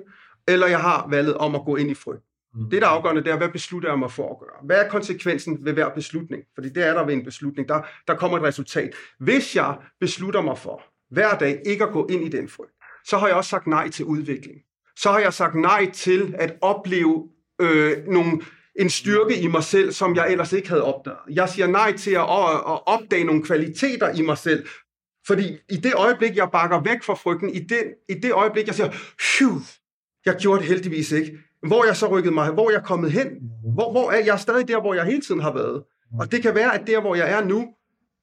eller 0.48 0.66
jeg 0.66 0.80
har 0.80 1.08
valget 1.10 1.34
om 1.36 1.54
at 1.54 1.60
gå 1.64 1.76
ind 1.76 1.90
i 1.90 1.94
frygt. 1.94 2.22
Mm. 2.54 2.70
Det, 2.70 2.82
der 2.82 2.88
er 2.88 2.92
afgørende, 2.92 3.24
det 3.24 3.32
er, 3.32 3.36
hvad 3.36 3.48
beslutter 3.48 3.88
jeg 3.88 3.98
mig 3.98 4.12
for 4.12 4.30
at 4.32 4.38
gøre? 4.40 4.56
Hvad 4.64 4.84
er 4.84 4.88
konsekvensen 4.88 5.64
ved 5.64 5.72
hver 5.72 5.88
beslutning? 5.94 6.42
Fordi 6.54 6.68
det 6.68 6.86
er 6.86 6.94
der 6.94 7.04
ved 7.06 7.14
en 7.14 7.24
beslutning. 7.24 7.68
Der, 7.68 7.82
der 8.08 8.14
kommer 8.16 8.38
et 8.38 8.42
resultat. 8.44 8.90
Hvis 9.18 9.56
jeg 9.56 9.76
beslutter 10.00 10.40
mig 10.42 10.58
for 10.58 10.82
hver 11.10 11.38
dag 11.38 11.62
ikke 11.66 11.84
at 11.84 11.92
gå 11.92 12.06
ind 12.06 12.24
i 12.24 12.28
den 12.28 12.48
frygt, 12.48 12.72
så 13.04 13.18
har 13.18 13.26
jeg 13.26 13.36
også 13.36 13.50
sagt 13.50 13.66
nej 13.66 13.90
til 13.90 14.04
udvikling. 14.04 14.58
Så 14.96 15.10
har 15.10 15.18
jeg 15.18 15.34
sagt 15.34 15.54
nej 15.54 15.90
til 15.94 16.34
at 16.38 16.54
opleve 16.60 17.28
øh, 17.60 18.06
nogle, 18.06 18.40
en 18.78 18.90
styrke 18.90 19.40
i 19.40 19.46
mig 19.46 19.64
selv, 19.64 19.92
som 19.92 20.16
jeg 20.16 20.30
ellers 20.30 20.52
ikke 20.52 20.68
havde 20.68 20.84
opdaget. 20.84 21.18
Jeg 21.30 21.48
siger 21.48 21.66
nej 21.66 21.96
til 21.96 22.10
at, 22.10 22.20
at, 22.20 22.54
at 22.54 22.86
opdage 22.86 23.24
nogle 23.24 23.42
kvaliteter 23.42 24.14
i 24.14 24.22
mig 24.22 24.38
selv, 24.38 24.66
fordi 25.26 25.58
i 25.70 25.76
det 25.76 25.94
øjeblik, 25.94 26.36
jeg 26.36 26.48
bakker 26.52 26.82
væk 26.82 27.02
fra 27.02 27.14
frygten, 27.14 27.54
i 27.54 27.58
det, 27.58 27.82
i 28.08 28.14
det 28.14 28.32
øjeblik, 28.32 28.66
jeg 28.66 28.74
siger, 28.74 28.90
Phew, 29.18 29.60
jeg 30.26 30.36
gjorde 30.40 30.60
det 30.60 30.68
heldigvis 30.68 31.12
ikke. 31.12 31.38
Hvor 31.66 31.84
jeg 31.84 31.96
så 31.96 32.06
rykket 32.06 32.32
mig, 32.32 32.50
hvor 32.50 32.68
er 32.68 32.72
jeg 32.72 32.82
kommet 32.84 33.12
hen? 33.12 33.28
Hvor, 33.74 33.90
hvor 33.90 34.10
er 34.10 34.24
jeg 34.24 34.40
stadig 34.40 34.68
der, 34.68 34.80
hvor 34.80 34.94
jeg 34.94 35.04
hele 35.04 35.20
tiden 35.20 35.40
har 35.40 35.52
været? 35.52 35.82
Og 36.20 36.32
det 36.32 36.42
kan 36.42 36.54
være, 36.54 36.80
at 36.80 36.86
der, 36.86 37.00
hvor 37.00 37.14
jeg 37.14 37.30
er 37.30 37.44
nu, 37.44 37.68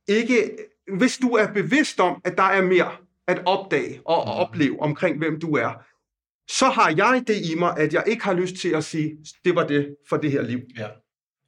ikke, 0.08 0.52
hvis 0.98 1.18
du 1.18 1.28
er 1.28 1.54
bevidst 1.54 2.00
om, 2.00 2.22
at 2.26 2.38
der 2.38 2.44
er 2.44 2.62
mere 2.62 2.92
at 3.28 3.42
opdage 3.46 4.02
og 4.06 4.22
at 4.22 4.48
opleve 4.48 4.82
omkring, 4.82 5.18
hvem 5.18 5.40
du 5.40 5.56
er, 5.56 5.74
så 6.52 6.66
har 6.66 6.94
jeg 6.98 7.24
det 7.28 7.46
i 7.52 7.56
mig, 7.56 7.78
at 7.78 7.94
jeg 7.94 8.04
ikke 8.08 8.24
har 8.24 8.34
lyst 8.34 8.56
til 8.56 8.70
at 8.70 8.84
sige, 8.84 9.18
det 9.46 9.56
var 9.56 9.68
det 9.68 9.96
for 10.10 10.18
det 10.18 10.32
her 10.32 10.42
liv. 10.42 10.60
Ja. 10.78 10.88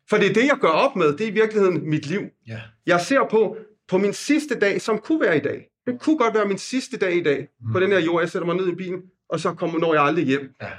For 0.09 0.17
det 0.17 0.29
er 0.29 0.33
det, 0.33 0.45
jeg 0.45 0.57
gør 0.61 0.67
op 0.67 0.95
med. 0.95 1.17
Det 1.17 1.21
er 1.21 1.27
i 1.27 1.33
virkeligheden 1.33 1.89
mit 1.89 2.05
liv. 2.05 2.21
Ja. 2.47 2.61
Jeg 2.85 3.01
ser 3.01 3.27
på, 3.31 3.57
på 3.87 3.97
min 3.97 4.13
sidste 4.13 4.59
dag, 4.59 4.81
som 4.81 4.97
kunne 4.97 5.21
være 5.21 5.37
i 5.37 5.39
dag. 5.39 5.69
Det 5.85 6.01
kunne 6.01 6.17
godt 6.17 6.33
være 6.33 6.47
min 6.47 6.57
sidste 6.57 6.97
dag 6.97 7.15
i 7.15 7.23
dag, 7.23 7.47
mm. 7.61 7.71
på 7.73 7.79
den 7.79 7.91
her 7.91 7.99
jord. 7.99 8.21
Jeg 8.21 8.29
sætter 8.29 8.45
mig 8.45 8.55
ned 8.55 8.67
i 8.67 8.75
bilen, 8.75 9.01
og 9.29 9.39
så 9.39 9.53
kommer, 9.53 9.79
når 9.79 9.93
jeg 9.93 10.03
aldrig 10.03 10.25
hjem. 10.25 10.55
Ja. 10.61 10.71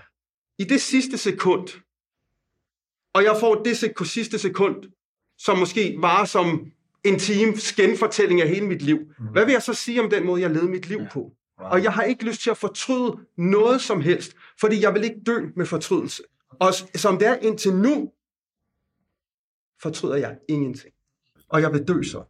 I 0.59 0.65
det 0.65 0.81
sidste 0.81 1.19
sekund, 1.19 1.69
og 3.15 3.25
jeg 3.25 3.37
får 3.41 3.63
det 3.63 3.85
sek- 3.85 4.05
sidste 4.05 4.39
sekund, 4.39 4.85
som 5.39 5.59
måske 5.59 5.97
var 5.99 6.25
som 6.25 6.73
en 7.05 7.19
times 7.19 7.73
genfortælling 7.73 8.41
af 8.43 8.49
hele 8.49 8.67
mit 8.67 8.83
liv. 8.83 8.99
Mm. 9.19 9.27
Hvad 9.27 9.45
vil 9.45 9.53
jeg 9.53 9.63
så 9.63 9.75
sige 9.75 10.03
om 10.03 10.11
den 10.11 10.27
måde, 10.27 10.43
jeg 10.43 10.51
levede 10.51 10.71
mit 10.71 10.89
liv 10.89 11.01
på? 11.13 11.33
Og 11.59 11.83
jeg 11.83 11.93
har 11.93 12.03
ikke 12.03 12.25
lyst 12.25 12.43
til 12.43 12.51
at 12.51 12.57
fortryde 12.57 13.17
noget 13.37 13.81
som 13.81 14.01
helst, 14.01 14.37
fordi 14.61 14.83
jeg 14.83 14.95
vil 14.95 15.05
ikke 15.05 15.21
dø 15.27 15.39
med 15.57 15.67
fortrydelse. 15.67 16.23
Og 16.61 16.75
som 16.95 17.19
det 17.19 17.29
er 17.29 17.37
indtil 17.37 17.75
nu, 17.75 18.13
fortryder 19.83 20.17
jeg 20.17 20.37
ingenting. 20.49 20.95
Og 21.49 21.61
jeg 21.61 21.73
vil 21.73 21.89
dø 21.89 22.03
så. 22.03 22.25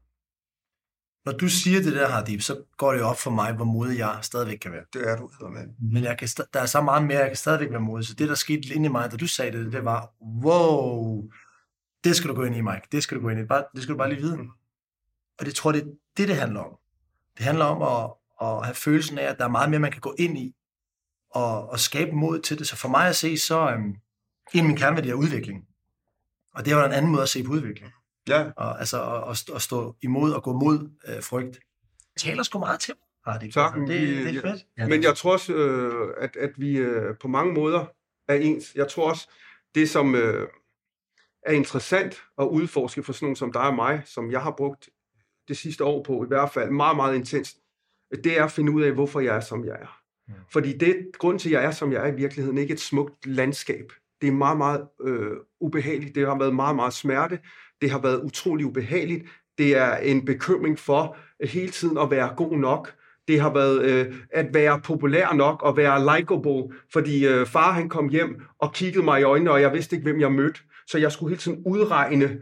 Når 1.24 1.32
du 1.32 1.48
siger 1.48 1.82
det 1.82 1.92
der, 1.92 2.08
Hardip, 2.08 2.40
så 2.40 2.62
går 2.76 2.92
det 2.92 3.02
op 3.02 3.18
for 3.18 3.30
mig, 3.30 3.52
hvor 3.52 3.64
modig 3.64 3.98
jeg 3.98 4.18
stadigvæk 4.22 4.58
kan 4.58 4.72
være. 4.72 4.84
Det 4.92 5.08
er 5.08 5.16
du, 5.16 5.30
med. 5.48 5.92
Men 5.92 6.04
jeg 6.04 6.18
kan, 6.18 6.28
der 6.52 6.60
er 6.60 6.66
så 6.66 6.80
meget 6.80 7.06
mere, 7.06 7.18
jeg 7.18 7.28
kan 7.28 7.36
stadigvæk 7.36 7.70
være 7.70 7.80
modig. 7.80 8.06
Så 8.06 8.14
det, 8.14 8.28
der 8.28 8.34
skete 8.34 8.74
inde 8.74 8.86
i 8.86 8.88
mig, 8.88 9.10
da 9.10 9.16
du 9.16 9.26
sagde 9.26 9.58
det, 9.58 9.72
det 9.72 9.84
var, 9.84 10.12
wow, 10.44 11.22
det 12.04 12.16
skal 12.16 12.30
du 12.30 12.34
gå 12.34 12.44
ind 12.44 12.56
i, 12.56 12.60
Mike. 12.60 12.88
Det 12.92 13.02
skal 13.02 13.16
du 13.16 13.22
gå 13.22 13.28
ind 13.28 13.40
i. 13.40 13.44
Bare, 13.44 13.64
det 13.74 13.82
skal 13.82 13.92
du 13.92 13.98
bare 13.98 14.08
lige 14.08 14.20
vide. 14.20 14.38
Og 15.38 15.46
det 15.46 15.54
tror 15.54 15.72
jeg, 15.72 15.82
det 15.82 15.90
er 15.90 15.94
det, 16.16 16.28
det 16.28 16.36
handler 16.36 16.60
om. 16.60 16.76
Det 17.36 17.44
handler 17.44 17.64
om 17.64 17.82
at, 17.82 18.14
at 18.48 18.64
have 18.64 18.74
følelsen 18.74 19.18
af, 19.18 19.24
at 19.24 19.38
der 19.38 19.44
er 19.44 19.48
meget 19.48 19.70
mere, 19.70 19.80
man 19.80 19.92
kan 19.92 20.00
gå 20.00 20.14
ind 20.18 20.38
i, 20.38 20.54
og, 21.30 21.68
og 21.70 21.80
skabe 21.80 22.12
mod 22.12 22.40
til 22.40 22.58
det. 22.58 22.68
Så 22.68 22.76
for 22.76 22.88
mig 22.88 23.08
at 23.08 23.16
se, 23.16 23.38
så 23.38 23.74
um, 23.74 23.80
en 23.82 23.96
af 24.54 24.64
mine 24.64 24.76
kerneværdier 24.76 25.12
er 25.12 25.16
udvikling. 25.16 25.64
Og 26.54 26.64
det 26.64 26.72
er 26.72 26.78
jo 26.78 26.84
en 26.84 26.92
anden 26.92 27.10
måde 27.10 27.22
at 27.22 27.28
se 27.28 27.42
på 27.44 27.52
udvikling. 27.52 27.92
Ja, 28.28 28.50
Og, 28.56 28.78
altså 28.78 29.14
at, 29.14 29.30
at, 29.30 29.36
stå- 29.36 29.54
at 29.54 29.62
stå 29.62 29.96
imod 30.02 30.32
og 30.32 30.42
gå 30.42 30.52
mod 30.52 30.90
øh, 31.08 31.22
frygt. 31.22 31.58
Det 32.14 32.22
taler 32.22 32.42
sgu 32.42 32.58
meget 32.58 32.80
til 32.80 32.94
mig. 32.94 33.32
Hardip. 33.32 33.52
Tak. 33.52 33.74
Det, 33.74 33.88
det 33.88 34.36
er 34.36 34.40
fedt. 34.40 34.88
Men 34.88 35.02
jeg 35.02 35.16
tror 35.16 35.32
også, 35.32 35.54
øh, 35.54 36.14
at, 36.20 36.36
at 36.36 36.50
vi 36.56 36.76
øh, 36.76 37.18
på 37.20 37.28
mange 37.28 37.52
måder 37.52 37.86
er 38.28 38.34
ens. 38.34 38.72
Jeg 38.74 38.88
tror 38.88 39.10
også, 39.10 39.30
det 39.74 39.90
som 39.90 40.14
øh, 40.14 40.48
er 41.42 41.52
interessant 41.52 42.22
at 42.38 42.44
udforske 42.44 43.02
for 43.02 43.12
sådan 43.12 43.26
nogen 43.26 43.36
som 43.36 43.52
dig 43.52 43.62
og 43.62 43.74
mig, 43.74 44.02
som 44.06 44.30
jeg 44.32 44.42
har 44.42 44.50
brugt 44.50 44.88
det 45.48 45.56
sidste 45.56 45.84
år 45.84 46.02
på, 46.02 46.24
i 46.24 46.28
hvert 46.28 46.50
fald 46.50 46.70
meget, 46.70 46.96
meget 46.96 47.14
intenst, 47.14 47.56
det 48.24 48.38
er 48.38 48.44
at 48.44 48.52
finde 48.52 48.72
ud 48.72 48.82
af, 48.82 48.92
hvorfor 48.92 49.20
jeg 49.20 49.36
er, 49.36 49.40
som 49.40 49.64
jeg 49.64 49.76
er. 49.80 49.98
Fordi 50.52 50.78
det, 50.78 50.96
grund 51.18 51.38
til, 51.38 51.48
at 51.48 51.52
jeg 51.52 51.64
er, 51.64 51.70
som 51.70 51.92
jeg 51.92 52.08
er 52.08 52.12
i 52.12 52.16
virkeligheden, 52.16 52.58
ikke 52.58 52.74
et 52.74 52.80
smukt 52.80 53.26
landskab. 53.26 53.92
Det 54.20 54.28
er 54.28 54.32
meget, 54.32 54.58
meget 54.58 54.88
øh, 55.04 55.30
ubehageligt. 55.60 56.14
Det 56.14 56.26
har 56.26 56.38
været 56.38 56.54
meget, 56.54 56.76
meget 56.76 56.92
smerte. 56.92 57.38
Det 57.80 57.90
har 57.90 57.98
været 57.98 58.22
utrolig 58.22 58.66
ubehageligt. 58.66 59.24
Det 59.58 59.76
er 59.76 59.96
en 59.96 60.24
bekymring 60.24 60.78
for 60.78 61.16
øh, 61.42 61.48
hele 61.48 61.68
tiden 61.68 61.98
at 61.98 62.10
være 62.10 62.34
god 62.36 62.56
nok. 62.56 62.94
Det 63.28 63.40
har 63.40 63.52
været 63.52 63.82
øh, 63.82 64.14
at 64.30 64.54
være 64.54 64.80
populær 64.80 65.32
nok 65.32 65.62
og 65.62 65.76
være 65.76 66.18
likable, 66.18 66.76
fordi 66.92 67.26
øh, 67.26 67.46
far 67.46 67.72
han 67.72 67.88
kom 67.88 68.08
hjem 68.08 68.42
og 68.58 68.72
kiggede 68.72 69.04
mig 69.04 69.20
i 69.20 69.22
øjnene, 69.22 69.50
og 69.50 69.60
jeg 69.60 69.72
vidste 69.72 69.96
ikke, 69.96 70.10
hvem 70.10 70.20
jeg 70.20 70.32
mødte. 70.32 70.60
Så 70.86 70.98
jeg 70.98 71.12
skulle 71.12 71.30
hele 71.30 71.40
tiden 71.40 71.62
udregne 71.66 72.40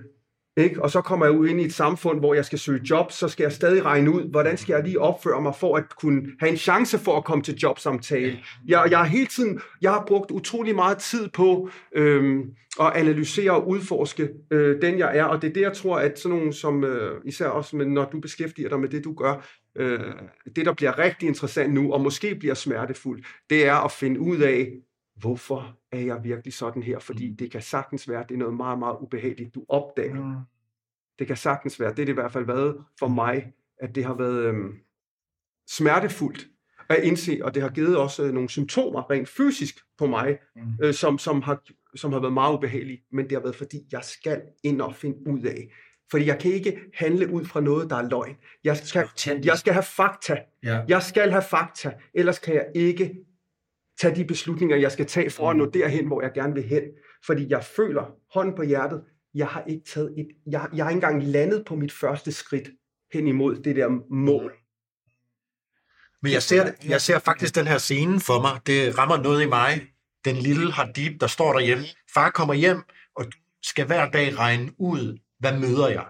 ikke? 0.57 0.83
Og 0.83 0.91
så 0.91 1.01
kommer 1.01 1.27
jeg 1.27 1.35
ud 1.35 1.49
ind 1.49 1.61
i 1.61 1.65
et 1.65 1.73
samfund, 1.73 2.19
hvor 2.19 2.35
jeg 2.35 2.45
skal 2.45 2.59
søge 2.59 2.81
job, 2.91 3.13
så 3.13 3.29
skal 3.29 3.45
jeg 3.45 3.53
stadig 3.53 3.85
regne 3.85 4.11
ud, 4.11 4.31
hvordan 4.31 4.57
skal 4.57 4.75
jeg 4.75 4.85
lige 4.85 5.01
opføre 5.01 5.43
mig 5.43 5.55
for 5.55 5.77
at 5.77 5.85
kunne 6.01 6.27
have 6.41 6.51
en 6.51 6.57
chance 6.57 6.99
for 6.99 7.17
at 7.17 7.25
komme 7.25 7.45
til 7.45 7.55
jobsamtale. 7.55 8.39
Jeg, 8.67 8.87
jeg 8.91 8.99
har 8.99 9.05
hele 9.05 9.27
tiden, 9.27 9.61
jeg 9.83 9.91
har 9.91 10.05
brugt 10.07 10.31
utrolig 10.31 10.75
meget 10.75 10.99
tid 10.99 11.29
på 11.29 11.71
øhm, 11.95 12.43
at 12.81 12.93
analysere 12.95 13.51
og 13.51 13.69
udforske 13.69 14.29
øh, 14.51 14.83
den 14.83 14.99
jeg 14.99 15.19
er, 15.19 15.25
og 15.25 15.43
det 15.43 15.49
er 15.49 15.53
det, 15.53 15.61
jeg 15.61 15.73
tror, 15.73 15.99
at 15.99 16.19
sådan 16.19 16.37
nogen 16.37 16.53
som, 16.53 16.85
øh, 16.85 17.21
især 17.25 17.47
også 17.47 17.77
når 17.77 18.05
du 18.05 18.21
beskæftiger 18.21 18.69
dig 18.69 18.81
med 18.81 18.89
det, 18.89 19.05
du 19.05 19.15
gør, 19.15 19.47
øh, 19.77 20.01
det 20.57 20.67
der 20.67 20.73
bliver 20.73 20.99
rigtig 20.99 21.29
interessant 21.29 21.75
nu, 21.75 21.93
og 21.93 22.01
måske 22.01 22.35
bliver 22.35 22.55
smertefuldt, 22.55 23.27
det 23.51 23.67
er 23.67 23.75
at 23.75 23.93
finde 23.93 24.21
ud 24.21 24.39
af, 24.39 24.73
hvorfor 25.17 25.77
er 25.93 25.99
jeg 26.01 26.25
virkelig 26.25 26.53
sådan 26.55 26.83
her? 26.83 26.99
Fordi 26.99 27.35
det 27.35 27.51
kan 27.51 27.63
sagtens 27.63 28.09
være, 28.09 28.21
at 28.21 28.29
det 28.29 28.35
er 28.35 28.39
noget 28.39 28.55
meget, 28.55 28.79
meget 28.79 28.97
ubehageligt, 29.01 29.55
du 29.55 29.65
opdager. 29.69 30.15
Mm. 30.25 30.35
Det 31.19 31.27
kan 31.27 31.37
sagtens 31.37 31.81
være, 31.81 31.91
det 31.91 31.99
er 31.99 32.05
det 32.05 32.13
i 32.13 32.15
hvert 32.15 32.33
fald 32.33 32.47
været 32.47 32.85
for 32.99 33.09
mig, 33.09 33.53
at 33.81 33.95
det 33.95 34.05
har 34.05 34.15
været 34.15 34.45
øhm, 34.45 34.73
smertefuldt 35.71 36.47
at 36.89 36.97
indse, 37.03 37.41
og 37.43 37.55
det 37.55 37.63
har 37.63 37.71
givet 37.71 37.97
også 37.99 38.25
øh, 38.25 38.33
nogle 38.33 38.49
symptomer 38.49 39.11
rent 39.11 39.29
fysisk 39.29 39.79
på 39.99 40.07
mig, 40.07 40.39
Mm. 40.57 40.63
øh, 40.83 40.95
som, 40.95 41.19
som, 41.19 41.43
har, 41.43 41.63
som 41.97 42.13
har 42.13 42.21
været 42.21 42.33
meget 42.35 42.57
ubehagelige, 42.57 43.03
men 43.13 43.25
det 43.25 43.33
har 43.33 43.41
været 43.41 43.57
fordi, 43.57 43.79
jeg 43.93 44.05
skal 44.05 44.43
ind 44.63 44.81
og 44.81 44.95
finde 44.95 45.31
ud 45.31 45.43
af. 45.43 45.73
Fordi 46.11 46.27
jeg 46.27 46.39
kan 46.39 46.51
ikke 46.53 46.81
handle 46.95 47.33
ud 47.33 47.45
fra 47.45 47.61
noget, 47.61 47.91
der 47.91 47.97
er 47.97 48.09
løgn. 48.09 48.37
Jeg 48.65 48.77
skal, 48.77 49.09
jeg 49.45 49.59
skal 49.59 49.73
have 49.73 49.83
fakta. 49.83 50.39
Ja. 50.63 50.83
Jeg 50.89 51.03
skal 51.03 51.31
have 51.31 51.43
fakta, 51.43 51.93
ellers 52.15 52.39
kan 52.39 52.55
jeg 52.55 52.67
ikke 52.75 53.15
tage 54.01 54.17
de 54.17 54.25
beslutninger, 54.25 54.77
jeg 54.77 54.93
skal 54.93 55.07
tage 55.07 55.31
for 55.31 55.51
at 55.51 55.57
nå 55.57 55.71
derhen, 55.71 56.07
hvor 56.07 56.23
jeg 56.23 56.33
gerne 56.35 56.55
vil 56.55 56.63
hen. 56.63 56.83
Fordi 57.27 57.47
jeg 57.49 57.65
føler, 57.65 58.15
hånden 58.35 58.55
på 58.55 58.63
hjertet, 58.63 59.03
jeg 59.35 59.47
har 59.47 59.65
ikke 59.69 59.85
taget 59.95 60.15
et, 60.19 60.29
jeg, 60.47 60.69
jeg 60.75 60.85
har 60.85 60.91
ikke 60.91 60.97
engang 60.97 61.23
landet 61.23 61.65
på 61.67 61.77
mit 61.77 61.93
første 61.93 62.33
skridt 62.33 62.69
hen 63.13 63.27
imod 63.27 63.57
det 63.57 63.77
der 63.77 63.89
mål. 64.15 64.53
Men 66.23 66.33
jeg 66.33 66.43
ser, 66.43 66.73
jeg 66.89 67.01
ser 67.01 67.19
faktisk 67.19 67.55
den 67.55 67.67
her 67.67 67.79
scene 67.79 68.21
for 68.21 68.41
mig. 68.41 68.61
Det 68.67 68.99
rammer 68.99 69.17
noget 69.17 69.43
i 69.43 69.47
mig. 69.49 69.93
Den 70.25 70.37
lille 70.37 70.73
Hadib, 70.73 71.21
der 71.21 71.27
står 71.27 71.53
derhjemme. 71.53 71.85
Far 72.15 72.31
kommer 72.31 72.55
hjem, 72.55 72.83
og 73.17 73.25
du 73.25 73.31
skal 73.63 73.87
hver 73.87 74.11
dag 74.11 74.39
regne 74.39 74.73
ud, 74.79 75.19
hvad 75.39 75.59
møder 75.59 75.89
jeg? 75.89 76.05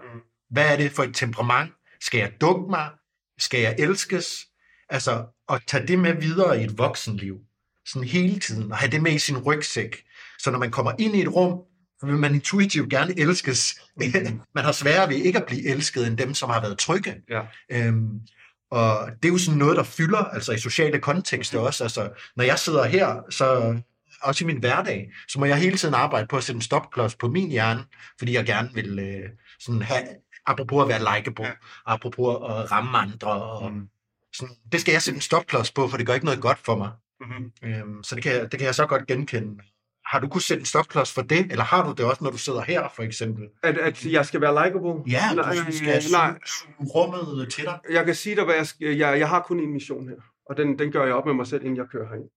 Hvad 0.49 0.73
er 0.73 0.77
det 0.77 0.91
for 0.91 1.03
et 1.03 1.15
temperament? 1.15 1.73
Skal 2.01 2.17
jeg 2.17 2.31
dukke 2.41 2.69
mig? 2.69 2.89
Skal 3.37 3.61
jeg 3.61 3.75
elskes? 3.79 4.47
Altså, 4.89 5.25
at 5.49 5.63
tage 5.67 5.87
det 5.87 5.99
med 5.99 6.13
videre 6.13 6.61
i 6.61 6.63
et 6.63 6.77
voksenliv. 6.77 7.39
Sådan 7.87 8.07
hele 8.07 8.39
tiden. 8.39 8.71
Og 8.71 8.77
have 8.77 8.91
det 8.91 9.01
med 9.01 9.11
i 9.11 9.19
sin 9.19 9.37
rygsæk. 9.37 10.03
Så 10.39 10.51
når 10.51 10.59
man 10.59 10.71
kommer 10.71 10.91
ind 10.99 11.15
i 11.15 11.21
et 11.21 11.27
rum, 11.35 11.59
så 11.99 12.05
vil 12.05 12.15
man 12.15 12.33
intuitivt 12.35 12.89
gerne 12.89 13.19
elskes. 13.19 13.81
man 14.55 14.63
har 14.63 14.71
sværere 14.71 15.09
ved 15.09 15.15
ikke 15.15 15.39
at 15.39 15.45
blive 15.47 15.67
elsket, 15.69 16.07
end 16.07 16.17
dem, 16.17 16.33
som 16.33 16.49
har 16.49 16.61
været 16.61 16.77
trygge. 16.77 17.15
Ja. 17.29 17.41
Øhm, 17.71 18.09
og 18.71 19.09
det 19.23 19.29
er 19.29 19.33
jo 19.33 19.37
sådan 19.37 19.57
noget, 19.57 19.77
der 19.77 19.83
fylder, 19.83 20.17
altså 20.17 20.51
i 20.51 20.57
sociale 20.59 20.99
kontekster 20.99 21.59
også. 21.59 21.83
Altså, 21.83 22.09
når 22.35 22.43
jeg 22.43 22.59
sidder 22.59 22.85
her, 22.85 23.15
så 23.29 23.77
også 24.21 24.43
i 24.43 24.47
min 24.47 24.57
hverdag, 24.59 25.11
så 25.29 25.39
må 25.39 25.45
jeg 25.45 25.57
hele 25.57 25.77
tiden 25.77 25.93
arbejde 25.93 26.27
på 26.27 26.37
at 26.37 26.43
sætte 26.43 26.57
en 26.57 26.61
stopklods 26.61 27.15
på 27.15 27.27
min 27.27 27.49
hjerne, 27.49 27.83
fordi 28.19 28.33
jeg 28.33 28.45
gerne 28.45 28.69
vil 28.73 28.99
øh, 28.99 29.29
sådan 29.59 29.81
have, 29.81 30.03
apropos 30.45 30.81
at 30.83 30.89
være 30.89 30.99
likeable, 31.17 31.45
ja. 31.45 31.51
apropos 31.85 32.35
at 32.35 32.71
ramme 32.71 32.97
andre, 32.97 33.31
og 33.31 33.71
Mm. 33.71 33.87
sådan, 34.35 34.55
det 34.71 34.81
skal 34.81 34.91
jeg 34.91 35.01
sætte 35.01 35.17
en 35.17 35.21
stopklods 35.21 35.71
på, 35.71 35.87
for 35.87 35.97
det 35.97 36.05
gør 36.05 36.13
ikke 36.13 36.25
noget 36.25 36.41
godt 36.41 36.59
for 36.65 36.77
mig. 36.77 36.91
Mm-hmm. 37.19 37.51
Øhm, 37.63 38.03
så 38.03 38.15
det 38.15 38.23
kan, 38.23 38.31
jeg, 38.33 38.51
det 38.51 38.59
kan 38.59 38.65
jeg 38.65 38.75
så 38.75 38.85
godt 38.85 39.07
genkende. 39.07 39.63
Har 40.05 40.19
du 40.19 40.27
kunnet 40.27 40.43
sætte 40.43 40.61
en 40.61 40.65
stopklods 40.65 41.13
for 41.13 41.21
det, 41.21 41.51
eller 41.51 41.63
har 41.63 41.85
du 41.87 41.91
det 41.93 42.05
også, 42.05 42.23
når 42.23 42.31
du 42.31 42.37
sidder 42.37 42.61
her, 42.61 42.89
for 42.95 43.03
eksempel? 43.03 43.47
At, 43.63 43.77
at 43.77 44.05
jeg 44.05 44.25
skal 44.25 44.41
være 44.41 44.65
likable? 44.65 45.03
Ja, 45.11 45.33
nej, 45.35 45.53
du 45.67 45.71
skal 45.77 46.03
nej, 46.11 46.39
rummet 46.95 47.51
til 47.53 47.63
dig. 47.63 47.79
jeg 47.89 48.05
kan 48.05 48.15
sige 48.15 48.35
dig, 48.35 48.45
hvad 48.45 48.55
jeg, 48.55 48.67
skal, 48.67 48.87
jeg, 48.97 49.19
jeg 49.19 49.29
har 49.29 49.41
kun 49.41 49.59
en 49.59 49.73
mission 49.73 50.09
her, 50.09 50.15
og 50.45 50.57
den, 50.57 50.79
den 50.79 50.91
gør 50.91 51.05
jeg 51.05 51.13
op 51.13 51.25
med 51.25 51.33
mig 51.33 51.47
selv, 51.47 51.61
inden 51.63 51.77
jeg 51.77 51.85
kører 51.91 52.07
herind. 52.07 52.29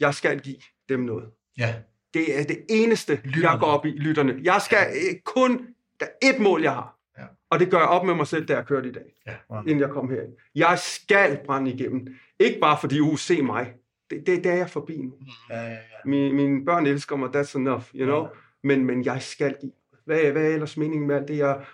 Jeg 0.00 0.14
skal 0.14 0.40
give 0.40 0.56
dem 0.88 1.00
noget. 1.00 1.24
Ja. 1.58 1.74
Det 2.14 2.38
er 2.40 2.44
det 2.44 2.58
eneste, 2.68 3.20
lytterne. 3.24 3.50
Jeg 3.50 3.58
går 3.60 3.66
op 3.66 3.86
i, 3.86 3.90
lytterne. 3.90 4.40
Jeg 4.42 4.62
skal 4.62 4.78
ja. 4.78 5.18
kun, 5.24 5.66
der 6.00 6.06
er 6.22 6.30
et 6.34 6.40
mål, 6.40 6.62
jeg 6.62 6.72
har. 6.72 6.96
Ja. 7.18 7.24
Og 7.50 7.60
det 7.60 7.70
gør 7.70 7.78
jeg 7.78 7.88
op 7.88 8.06
med 8.06 8.14
mig 8.14 8.26
selv, 8.26 8.46
da 8.46 8.54
jeg 8.54 8.66
kørte 8.66 8.88
i 8.88 8.92
dag, 8.92 9.04
Ja. 9.26 9.60
inden 9.60 9.80
jeg 9.80 9.90
kom 9.90 10.10
herind. 10.10 10.32
Jeg 10.54 10.78
skal 10.78 11.40
brænde 11.46 11.72
igennem. 11.72 12.06
Ikke 12.40 12.58
bare 12.60 12.78
fordi, 12.80 13.00
uh, 13.00 13.18
se 13.18 13.42
mig. 13.42 13.72
Det, 14.10 14.26
det, 14.26 14.44
det 14.44 14.52
er 14.52 14.56
jeg 14.56 14.70
forbi 14.70 14.96
nu. 15.02 15.12
Ja, 15.50 15.60
ja, 15.62 15.70
ja. 15.72 15.78
Mine, 16.04 16.34
mine 16.34 16.64
børn 16.64 16.86
elsker 16.86 17.16
mig, 17.16 17.36
that's 17.36 17.56
enough, 17.58 17.82
you 17.94 18.04
know? 18.04 18.22
Ja. 18.22 18.28
Men, 18.64 18.84
men 18.84 19.04
jeg 19.04 19.22
skal 19.22 19.56
give. 19.60 19.72
Hvad, 20.04 20.32
hvad 20.32 20.42
er 20.42 20.48
ellers 20.54 20.76
meningen 20.76 21.06
med 21.06 21.16
alt 21.16 21.28
det, 21.28 21.36
jeg 21.38 21.64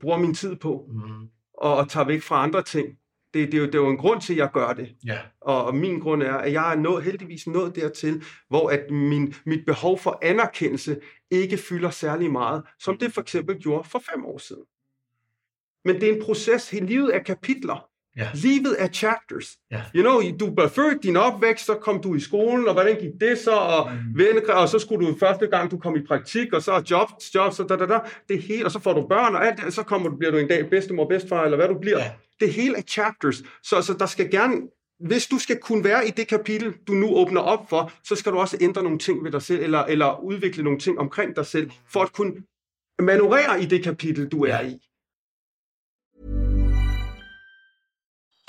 bruger 0.00 0.18
min 0.18 0.34
tid 0.34 0.56
på, 0.56 0.88
Mm, 0.92 1.28
og, 1.54 1.76
og 1.76 1.88
tager 1.88 2.06
væk 2.06 2.22
fra 2.22 2.42
andre 2.42 2.62
ting? 2.62 2.88
Det, 3.34 3.52
det, 3.52 3.54
er 3.54 3.58
jo, 3.58 3.66
det 3.66 3.74
er 3.74 3.78
jo 3.78 3.88
en 3.90 3.96
grund 3.98 4.20
til, 4.20 4.32
at 4.32 4.38
jeg 4.38 4.50
gør 4.52 4.72
det. 4.72 4.94
ja. 5.06 5.18
Og, 5.40 5.64
og 5.64 5.74
min 5.76 6.00
grund 6.00 6.22
er, 6.22 6.32
at 6.34 6.52
jeg 6.52 6.72
er 6.72 6.76
nået, 6.76 7.04
heldigvis 7.04 7.46
nået 7.46 7.76
dertil, 7.76 8.24
hvor 8.48 8.68
at 8.70 8.90
min, 8.90 9.34
mit 9.46 9.66
behov 9.66 9.98
for 9.98 10.18
anerkendelse 10.22 11.00
ikke 11.30 11.56
fylder 11.56 11.90
særlig 11.90 12.30
meget, 12.32 12.62
som 12.78 12.98
det 12.98 13.12
for 13.12 13.20
eksempel 13.20 13.58
gjorde 13.62 13.88
for 13.88 14.02
fem 14.14 14.24
år 14.24 14.38
siden. 14.38 14.62
Men 15.84 16.00
det 16.00 16.08
er 16.10 16.14
en 16.14 16.22
proces. 16.22 16.70
Hele 16.70 16.86
livet 16.86 17.14
er 17.16 17.22
kapitler. 17.22 17.88
Ja. 18.16 18.28
Livet 18.34 18.76
er 18.78 18.88
chapters. 18.88 19.56
Ja. 19.70 19.82
You 19.96 20.02
know, 20.02 20.36
du 20.40 20.54
blev 20.54 20.68
født, 20.68 21.02
din 21.02 21.16
opvækst, 21.16 21.66
så 21.66 21.74
kom 21.74 22.02
du 22.02 22.14
i 22.14 22.20
skolen, 22.20 22.66
og 22.68 22.72
hvordan 22.72 22.96
gik 23.00 23.10
det 23.20 23.38
så, 23.38 23.50
og, 23.50 23.90
Mm. 23.92 24.18
venne, 24.18 24.54
og 24.54 24.68
så 24.68 24.78
skulle 24.78 25.06
du 25.06 25.16
første 25.18 25.46
gang, 25.46 25.70
du 25.70 25.78
kom 25.78 25.96
i 25.96 26.02
praktik, 26.08 26.52
og 26.52 26.62
så 26.62 26.82
job, 26.90 27.08
job, 27.34 27.52
så 27.52 27.62
da, 27.62 27.76
da, 27.76 27.86
da, 27.86 27.98
det 28.28 28.42
hele, 28.42 28.64
og 28.64 28.70
så 28.70 28.78
får 28.78 28.92
du 28.92 29.06
børn, 29.08 29.34
og 29.34 29.46
alt 29.46 29.60
det, 29.64 29.74
så 29.74 29.82
kommer 29.82 30.08
du, 30.08 30.16
bliver 30.16 30.30
du 30.30 30.38
en 30.38 30.48
dag 30.48 30.70
bedstemor, 30.70 31.08
bedstfar, 31.08 31.44
eller 31.44 31.56
hvad 31.56 31.68
du 31.68 31.78
bliver. 31.78 31.98
Ja. 31.98 32.10
Det 32.40 32.52
hele 32.52 32.76
er 32.76 32.82
chapters, 32.82 33.42
så, 33.62 33.82
så 33.82 33.94
der 33.98 34.06
skal 34.06 34.30
gerne, 34.30 34.54
hvis 35.08 35.26
du 35.26 35.38
skal 35.38 35.58
kunne 35.58 35.84
være 35.84 36.08
i 36.08 36.10
det 36.10 36.28
kapitel, 36.28 36.74
du 36.86 36.92
nu 36.92 37.14
åbner 37.14 37.40
op 37.40 37.68
for, 37.68 37.92
så 38.04 38.16
skal 38.16 38.32
du 38.32 38.38
også 38.38 38.56
ændre 38.60 38.82
nogle 38.82 38.98
ting 38.98 39.24
ved 39.24 39.30
dig 39.32 39.42
selv, 39.42 39.62
eller, 39.62 39.84
eller 39.84 40.20
udvikle 40.20 40.62
nogle 40.64 40.78
ting 40.78 40.98
omkring 40.98 41.36
dig 41.36 41.46
selv, 41.46 41.70
for 41.88 42.00
at 42.00 42.12
kunne 42.12 42.32
manøvrere 42.98 43.62
i 43.62 43.64
det 43.64 43.84
kapitel, 43.84 44.28
du 44.28 44.44
er 44.44 44.60
i. 44.60 44.78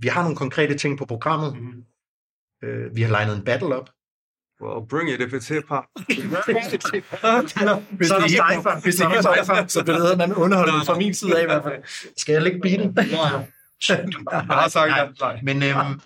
Vi 0.00 0.08
har 0.08 0.22
nogle 0.22 0.36
konkrete 0.36 0.74
ting 0.78 0.98
på 0.98 1.04
programmet. 1.04 1.56
Mhm. 1.56 1.84
Øh, 2.64 2.96
vi 2.96 3.02
har 3.02 3.10
legnet 3.10 3.36
en 3.36 3.44
battle 3.44 3.74
op. 3.76 3.88
Well, 4.62 4.88
bring 4.88 5.10
it 5.10 5.20
if 5.20 5.32
it's 5.32 5.54
hip-hop. 5.54 5.84
Hvis 7.90 8.08
Så 8.08 8.14
det 8.28 8.38
er 8.38 8.42
er 8.42 8.52
cypher, 8.54 8.80
hvis 8.80 8.94
det 8.96 9.04
er 9.06 9.22
cypher, 9.22 9.66
så 9.66 9.84
bliver 9.84 10.08
det 10.08 10.18
man 10.18 10.34
underholdet 10.34 10.86
fra 10.86 10.98
min 10.98 11.14
side 11.14 11.38
af 11.38 11.42
i 11.42 11.46
hvert 11.46 11.62
fald. 11.62 11.82
Skal 12.16 12.32
jeg 12.32 12.42
lægge 12.42 12.60
beaten? 12.60 12.96
Jeg 12.96 13.18
har 14.32 14.68
sagt 14.68 14.88
Nej, 14.88 15.06
det. 15.06 15.20
Nej. 15.20 15.40
Men 15.42 15.62
øhm, 15.62 16.00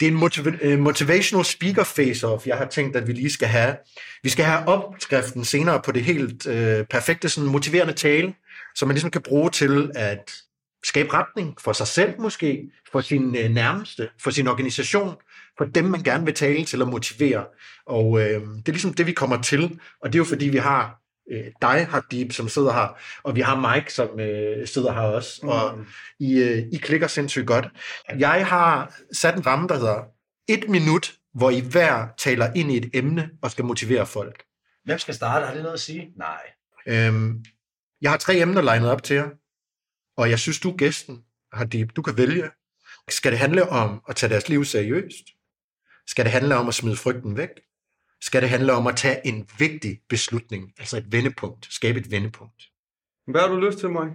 det 0.00 0.08
er 0.08 0.10
en 0.12 0.16
motiv- 0.18 0.46
øh, 0.62 0.78
motivational 0.78 1.44
speaker 1.44 1.84
face-off, 1.84 2.46
jeg 2.46 2.56
har 2.56 2.66
tænkt, 2.66 2.96
at 2.96 3.06
vi 3.06 3.12
lige 3.12 3.30
skal 3.30 3.48
have. 3.48 3.76
Vi 4.22 4.28
skal 4.28 4.44
have 4.44 4.68
opskriften 4.68 5.44
senere 5.44 5.80
på 5.84 5.92
det 5.92 6.04
helt 6.04 6.46
øh, 6.46 6.84
perfekte 6.84 7.28
sådan 7.28 7.50
motiverende 7.50 7.92
tale, 7.92 8.34
som 8.74 8.88
man 8.88 8.94
ligesom 8.94 9.10
kan 9.10 9.22
bruge 9.22 9.50
til 9.50 9.90
at 9.94 10.32
skabe 10.88 11.12
retning 11.12 11.60
for 11.60 11.72
sig 11.72 11.86
selv 11.86 12.20
måske, 12.20 12.70
for 12.92 13.00
sin 13.00 13.36
øh, 13.36 13.50
nærmeste, 13.50 14.08
for 14.20 14.30
sin 14.30 14.48
organisation, 14.48 15.14
for 15.58 15.64
dem, 15.64 15.84
man 15.84 16.02
gerne 16.02 16.24
vil 16.24 16.34
tale 16.34 16.64
til 16.64 16.82
og 16.82 16.88
motivere. 16.88 17.44
Og 17.86 18.20
øh, 18.20 18.40
det 18.40 18.68
er 18.68 18.72
ligesom 18.72 18.94
det, 18.94 19.06
vi 19.06 19.12
kommer 19.12 19.42
til, 19.42 19.80
og 20.02 20.12
det 20.12 20.14
er 20.14 20.20
jo 20.20 20.24
fordi, 20.24 20.48
vi 20.48 20.58
har 20.58 21.00
øh, 21.32 21.44
dig, 21.62 21.86
Hadib, 21.86 22.32
som 22.32 22.48
sidder 22.48 22.72
her, 22.72 22.98
og 23.22 23.36
vi 23.36 23.40
har 23.40 23.74
Mike, 23.74 23.92
som 23.92 24.20
øh, 24.20 24.66
sidder 24.66 24.92
her 24.92 25.00
også, 25.00 25.40
mm. 25.42 25.48
og 25.48 25.78
I, 26.20 26.38
øh, 26.38 26.58
I 26.72 26.76
klikker 26.76 27.06
sindssygt 27.06 27.46
godt. 27.46 27.68
Jeg 28.18 28.46
har 28.46 28.94
sat 29.12 29.36
en 29.36 29.46
ramme, 29.46 29.68
der 29.68 29.74
hedder 29.74 30.02
et 30.48 30.68
minut, 30.68 31.14
hvor 31.34 31.50
I 31.50 31.60
hver 31.60 32.08
taler 32.18 32.52
ind 32.56 32.72
i 32.72 32.76
et 32.76 32.90
emne 32.94 33.30
og 33.42 33.50
skal 33.50 33.64
motivere 33.64 34.06
folk. 34.06 34.44
Hvem 34.84 34.98
skal 34.98 35.14
starte? 35.14 35.46
Har 35.46 35.54
det 35.54 35.62
noget 35.62 35.74
at 35.74 35.80
sige? 35.80 36.08
Nej. 36.16 36.40
Øhm, 36.86 37.44
jeg 38.00 38.10
har 38.10 38.18
tre 38.18 38.36
emner 38.36 38.62
legnet 38.62 38.90
op 38.90 39.02
til 39.02 39.16
jer, 39.16 39.28
og 40.18 40.30
jeg 40.30 40.38
synes, 40.38 40.60
du 40.60 40.70
er 40.70 40.76
gæsten, 40.76 41.24
Hadib. 41.52 41.96
Du 41.96 42.02
kan 42.02 42.16
vælge. 42.16 42.50
Skal 43.08 43.32
det 43.32 43.38
handle 43.38 43.68
om 43.68 44.02
at 44.08 44.16
tage 44.16 44.30
deres 44.30 44.48
liv 44.48 44.64
seriøst? 44.64 45.24
Skal 46.06 46.24
det 46.24 46.32
handle 46.32 46.56
om 46.56 46.68
at 46.68 46.74
smide 46.74 46.96
frygten 46.96 47.36
væk? 47.36 47.48
Skal 48.20 48.42
det 48.42 48.50
handle 48.50 48.72
om 48.72 48.86
at 48.86 48.96
tage 48.96 49.26
en 49.26 49.48
vigtig 49.58 50.00
beslutning, 50.08 50.72
altså 50.78 50.96
et 50.96 51.12
vendepunkt, 51.12 51.66
skabe 51.70 51.98
et 52.00 52.10
vendepunkt? 52.10 52.62
Hvad 53.26 53.40
har 53.40 53.48
du 53.48 53.56
lyst 53.56 53.78
til, 53.78 53.90
mig? 53.90 54.08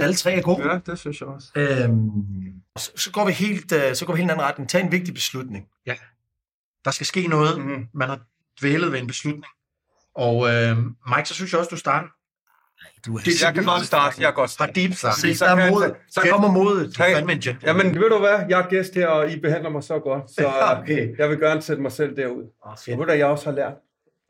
Alle 0.00 0.14
tre 0.14 0.32
er 0.32 0.42
gode. 0.42 0.72
Ja, 0.72 0.78
det 0.86 0.98
synes 0.98 1.20
jeg 1.20 1.28
også. 1.28 1.48
Øhm, 1.56 2.62
så, 2.78 2.92
så, 2.96 3.10
går 3.12 3.26
vi 3.26 3.32
helt, 3.32 3.72
øh, 3.72 3.94
så 3.94 4.06
går 4.06 4.12
vi 4.12 4.16
helt 4.16 4.26
en 4.26 4.30
anden 4.30 4.46
retning. 4.46 4.70
Tag 4.70 4.80
en 4.80 4.92
vigtig 4.92 5.14
beslutning. 5.14 5.68
Der 6.84 6.90
skal 6.90 7.06
ske 7.06 7.26
noget. 7.26 7.60
Mhm. 7.60 7.88
Man 7.94 8.08
har 8.08 8.20
dvælet 8.60 8.92
ved 8.92 8.98
en 8.98 9.06
beslutning. 9.06 9.52
Og 10.14 10.48
øh, 10.48 10.76
Mike, 10.76 11.28
så 11.28 11.34
synes 11.34 11.52
jeg 11.52 11.58
også, 11.58 11.70
du 11.70 11.76
starter. 11.76 12.08
Du 13.06 13.14
er 13.16 13.18
Det- 13.20 13.42
Jeg 13.42 13.54
kan 13.54 13.64
godt 13.64 13.86
starte. 13.86 14.16
Jeg 14.18 14.26
kan 14.26 14.34
godt 14.34 14.50
starte. 14.50 14.68
Hadib 14.80 14.92
starter. 14.92 15.18
Se, 15.18 15.34
så 15.36 15.44
der 15.44 15.50
er 15.56 15.70
mod. 15.70 15.94
så 16.10 16.20
kommer 16.30 16.50
modet. 16.52 16.96
Hey, 16.98 17.14
Fandme 17.14 17.32
en 17.32 17.38
gentleman. 17.40 17.76
Jamen, 17.76 18.00
ved 18.00 18.10
du 18.10 18.18
hvad? 18.18 18.38
Jeg 18.48 18.60
er 18.60 18.68
gæst 18.68 18.94
her, 18.94 19.06
og 19.08 19.30
I 19.30 19.40
behandler 19.40 19.70
mig 19.70 19.82
så 19.84 19.98
godt, 19.98 20.30
så 20.30 20.46
Okay. 20.82 21.18
jeg 21.18 21.30
vil 21.30 21.38
gerne 21.40 21.62
sætte 21.62 21.82
mig 21.82 21.92
selv 21.92 22.16
derud. 22.16 22.42
Åh, 22.66 22.70
Og 22.72 22.98
ved 22.98 23.06
du, 23.06 23.12
jeg 23.12 23.26
også 23.26 23.44
har 23.44 23.52
lært? 23.56 23.72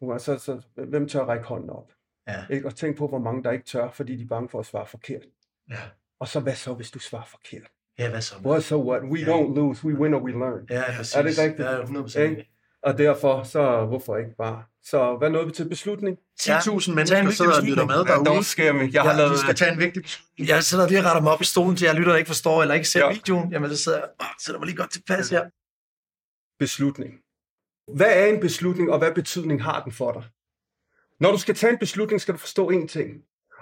Er 0.02 0.18
Så, 0.18 0.38
så, 0.38 0.60
hvem 0.88 1.08
tør 1.08 1.20
række 1.24 1.44
hånden 1.44 1.70
op? 1.70 1.84
Ja. 2.28 2.34
Ikke? 2.50 2.66
Og 2.66 2.74
tænk 2.76 2.96
på, 2.96 3.08
hvor 3.08 3.18
mange 3.18 3.44
der 3.44 3.50
ikke 3.50 3.64
tør, 3.64 3.88
fordi 3.90 4.16
de 4.16 4.22
er 4.22 4.26
bange 4.28 4.48
for 4.48 4.60
at 4.60 4.66
svare 4.66 4.86
forkert. 4.86 5.22
Ja. 5.70 5.74
Og 6.20 6.28
så 6.28 6.40
hvad 6.40 6.54
så, 6.54 6.72
hvis 6.74 6.90
du 6.90 6.98
svarer 6.98 7.24
forkert? 7.30 7.62
Ja, 7.98 8.10
hvad 8.10 8.20
så? 8.20 8.34
What 8.44 8.62
so 8.64 8.90
what? 8.90 9.02
We 9.02 9.18
Ja. 9.18 9.24
don't 9.26 9.54
lose, 9.54 9.84
we 9.86 9.94
win 9.98 10.14
or 10.14 10.20
we 10.20 10.30
learn. 10.30 10.60
Ja, 10.70 10.82
præcis. 10.96 11.14
Er 11.14 11.22
det 11.22 11.38
rigtigt? 11.38 11.68
Ja, 11.68 11.82
100%. 11.82 12.18
Ikke? 12.20 12.48
Og 12.82 12.98
derfor, 12.98 13.42
så 13.42 13.84
hvorfor 13.84 14.16
ikke 14.16 14.36
bare? 14.38 14.62
Så 14.90 15.16
hvad 15.18 15.30
nåede 15.30 15.46
vi 15.46 15.52
til 15.52 15.68
beslutning? 15.68 16.16
10.000 16.40 16.44
Tag 16.44 16.88
en 16.88 16.94
mennesker 16.94 17.18
vigtig 17.20 17.36
sidder 17.36 17.56
og 17.56 17.62
lytter 17.62 17.86
med 17.86 18.04
derude. 18.04 18.44
scare 18.44 18.72
me. 18.72 18.90
Jeg 18.92 19.02
har 19.02 19.10
Ja, 19.10 19.16
lavet... 19.16 19.32
du 19.32 19.38
skal 19.38 19.54
tage 19.54 19.72
en 19.72 19.78
vigtig 19.78 20.02
beslutning. 20.02 20.48
Jeg 20.48 20.64
sidder 20.64 20.88
lige 20.88 21.00
og 21.00 21.04
retter 21.04 21.22
mig 21.22 21.32
op 21.32 21.40
i 21.40 21.44
stolen 21.44 21.76
til, 21.76 21.84
jeg 21.86 21.94
lytter 21.94 22.12
og 22.12 22.18
ikke 22.18 22.28
forstår, 22.28 22.62
eller 22.62 22.74
ikke 22.74 22.88
ser 22.88 23.00
Ja. 23.06 23.12
videoen. 23.12 23.52
Jamen, 23.52 23.70
så 23.70 23.76
sidder 23.76 23.98
jeg, 23.98 24.08
åh, 24.20 24.26
sætter 24.44 24.58
mig 24.60 24.66
lige 24.66 24.76
godt 24.76 24.90
tilpas 24.90 25.30
her. 25.30 25.44
beslutning. 26.58 27.12
Hvad 27.96 28.12
er 28.22 28.26
en 28.26 28.40
beslutning, 28.40 28.90
og 28.92 28.98
hvad 28.98 29.12
betydning 29.14 29.62
har 29.62 29.82
den 29.82 29.92
for 29.92 30.12
dig? 30.12 30.24
Når 31.20 31.32
du 31.32 31.38
skal 31.38 31.54
tage 31.54 31.72
en 31.72 31.78
beslutning, 31.78 32.20
skal 32.20 32.34
du 32.34 32.38
forstå 32.38 32.70
én 32.70 32.86
ting. 32.86 33.10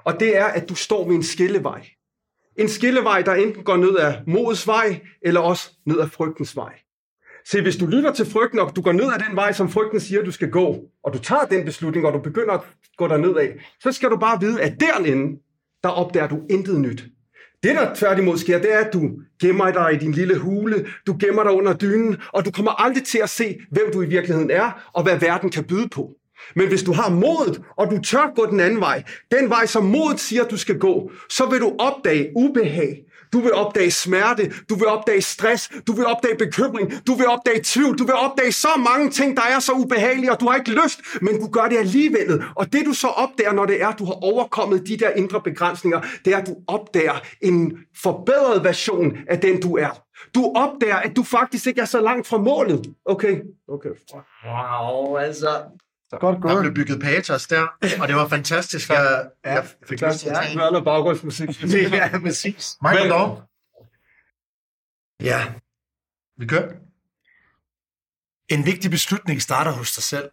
Og 0.04 0.21
det 0.21 0.37
er, 0.37 0.45
at 0.45 0.68
du 0.68 0.75
står 0.75 1.06
ved 1.09 1.14
en 1.14 1.23
skillevej. 1.23 1.88
En 2.56 2.68
skillevej, 2.68 3.23
der 3.23 3.35
enten 3.35 3.64
går 3.64 3.76
ned 3.76 3.99
ad 3.99 4.14
modets 4.26 4.66
vej, 4.66 5.00
eller 5.23 5.40
også 5.40 5.71
ned 5.87 6.00
ad 6.00 6.09
frygtens 6.09 6.56
vej. 6.56 6.78
Se, 7.50 7.62
hvis 7.62 7.76
du 7.76 7.86
lytter 7.86 8.12
til 8.12 8.26
frygten, 8.26 8.58
og 8.58 8.76
du 8.76 8.82
går 8.82 8.92
ned 8.92 9.04
ad 9.04 9.28
den 9.28 9.36
vej, 9.36 9.52
som 9.52 9.70
frygten 9.70 10.00
siger, 10.00 10.22
du 10.22 10.30
skal 10.30 10.50
gå, 10.50 10.76
og 11.04 11.12
du 11.12 11.18
tager 11.18 11.44
den 11.44 11.64
beslutning, 11.64 12.06
og 12.06 12.12
du 12.12 12.18
begynder 12.18 12.54
at 12.54 12.60
gå 12.96 13.08
der 13.08 13.16
nedad, 13.16 13.48
så 13.82 13.92
skal 13.92 14.10
du 14.10 14.16
bare 14.16 14.40
vide, 14.40 14.62
at 14.62 14.80
derinde, 14.80 15.38
der 15.82 15.88
opdager 15.88 16.28
du 16.28 16.40
intet 16.50 16.80
nyt. 16.80 17.04
Det, 17.62 17.74
der 17.76 17.94
tværtimod 17.94 18.38
sker, 18.38 18.58
det 18.58 18.74
er, 18.74 18.78
at 18.78 18.92
du 18.92 19.10
gemmer 19.42 19.70
dig 19.70 19.94
i 19.94 19.96
din 19.96 20.12
lille 20.12 20.38
hule, 20.38 20.86
du 21.06 21.16
gemmer 21.20 21.42
dig 21.42 21.52
under 21.52 21.74
dynen, 21.74 22.16
og 22.32 22.44
du 22.44 22.50
kommer 22.50 22.70
aldrig 22.70 23.04
til 23.04 23.18
at 23.18 23.30
se, 23.30 23.58
hvem 23.70 23.92
du 23.92 24.02
i 24.02 24.06
virkeligheden 24.06 24.50
er, 24.50 24.90
og 24.92 25.02
hvad 25.02 25.18
verden 25.18 25.50
kan 25.50 25.64
byde 25.64 25.88
på. 25.88 26.10
Men 26.54 26.68
hvis 26.68 26.82
du 26.82 26.92
har 26.92 27.10
modet, 27.10 27.62
og 27.76 27.90
du 27.90 27.98
tør 28.02 28.32
gå 28.34 28.46
den 28.50 28.60
anden 28.60 28.80
vej, 28.80 29.02
den 29.30 29.50
vej, 29.50 29.66
som 29.66 29.84
modet 29.84 30.20
siger, 30.20 30.44
du 30.44 30.56
skal 30.56 30.78
gå, 30.78 31.10
så 31.30 31.46
vil 31.50 31.60
du 31.60 31.76
opdage 31.78 32.32
ubehag. 32.36 33.05
Du 33.36 33.40
vil 33.40 33.52
opdage 33.52 33.90
smerte, 33.90 34.52
du 34.70 34.75
vil 34.75 34.86
opdage 34.86 35.20
stress, 35.20 35.70
du 35.86 35.92
vil 35.92 36.06
opdage 36.06 36.36
bekymring, 36.36 37.06
du 37.06 37.14
vil 37.14 37.26
opdage 37.26 37.60
tvivl, 37.64 37.99
du 37.99 38.04
vil 38.04 38.14
opdage 38.14 38.52
så 38.52 38.68
mange 38.78 39.10
ting, 39.10 39.36
der 39.36 39.42
er 39.42 39.58
så 39.58 39.72
ubehagelige, 39.72 40.32
og 40.32 40.40
du 40.40 40.49
har 40.49 40.56
ikke 40.56 40.70
lyst, 40.84 41.00
men 41.20 41.40
du 41.40 41.49
gør 41.49 41.66
det 41.68 41.78
alligevel. 41.78 42.44
Og 42.54 42.72
det 42.72 42.86
du 42.86 42.92
så 42.92 43.06
opdager, 43.08 43.52
når 43.52 43.66
det 43.66 43.82
er, 43.82 43.88
at 43.88 43.99
du 43.99 44.04
har 44.04 44.25
overkommet 44.25 44.88
de 44.88 44.96
der 44.96 45.10
indre 45.10 45.40
begrænsninger, 45.40 46.00
det 46.25 46.32
er, 46.32 46.38
at 46.38 46.46
du 46.46 46.56
opdager 46.66 47.20
en 47.40 47.78
forbedret 48.02 48.64
version 48.64 49.16
af 49.28 49.38
den, 49.40 49.60
du 49.60 49.76
er. 49.76 50.02
Du 50.34 50.52
opdager, 50.56 50.96
at 50.96 51.16
du 51.16 51.22
faktisk 51.22 51.66
ikke 51.66 51.80
er 51.80 51.84
så 51.84 52.00
langt 52.00 52.26
fra 52.26 52.38
målet. 52.38 52.94
Okay, 53.04 53.40
okay. 53.68 53.90
Wow, 54.46 55.16
altså. 55.16 55.49
Godt 56.10 56.42
Der 56.42 56.60
blev 56.60 56.75
bygget 56.75 57.00
patos 57.02 57.47
der, 57.47 57.66
og 58.00 58.08
det 58.08 58.16
var 58.16 58.28
fantastisk. 58.28 58.88
Jeg, 58.90 59.30
jeg 59.45 59.66
fik 59.88 60.00
lyst 60.00 60.19
til 60.21 60.28
at 60.28 60.36
tage 60.36 60.50
en. 60.50 60.56
noget 60.56 60.84
baggrundsmusik. 60.84 61.62
Ja, 61.92 62.19
præcis. 62.19 62.76
Michael 62.82 63.10
Dog, 63.10 63.42
Ja, 65.21 65.52
vi 66.36 66.47
kører. 66.47 66.73
en 68.49 68.66
vigtig 68.66 68.90
beslutning 68.90 69.42
starter 69.42 69.71
hos 69.73 69.92
dig 69.95 70.02
selv. 70.02 70.30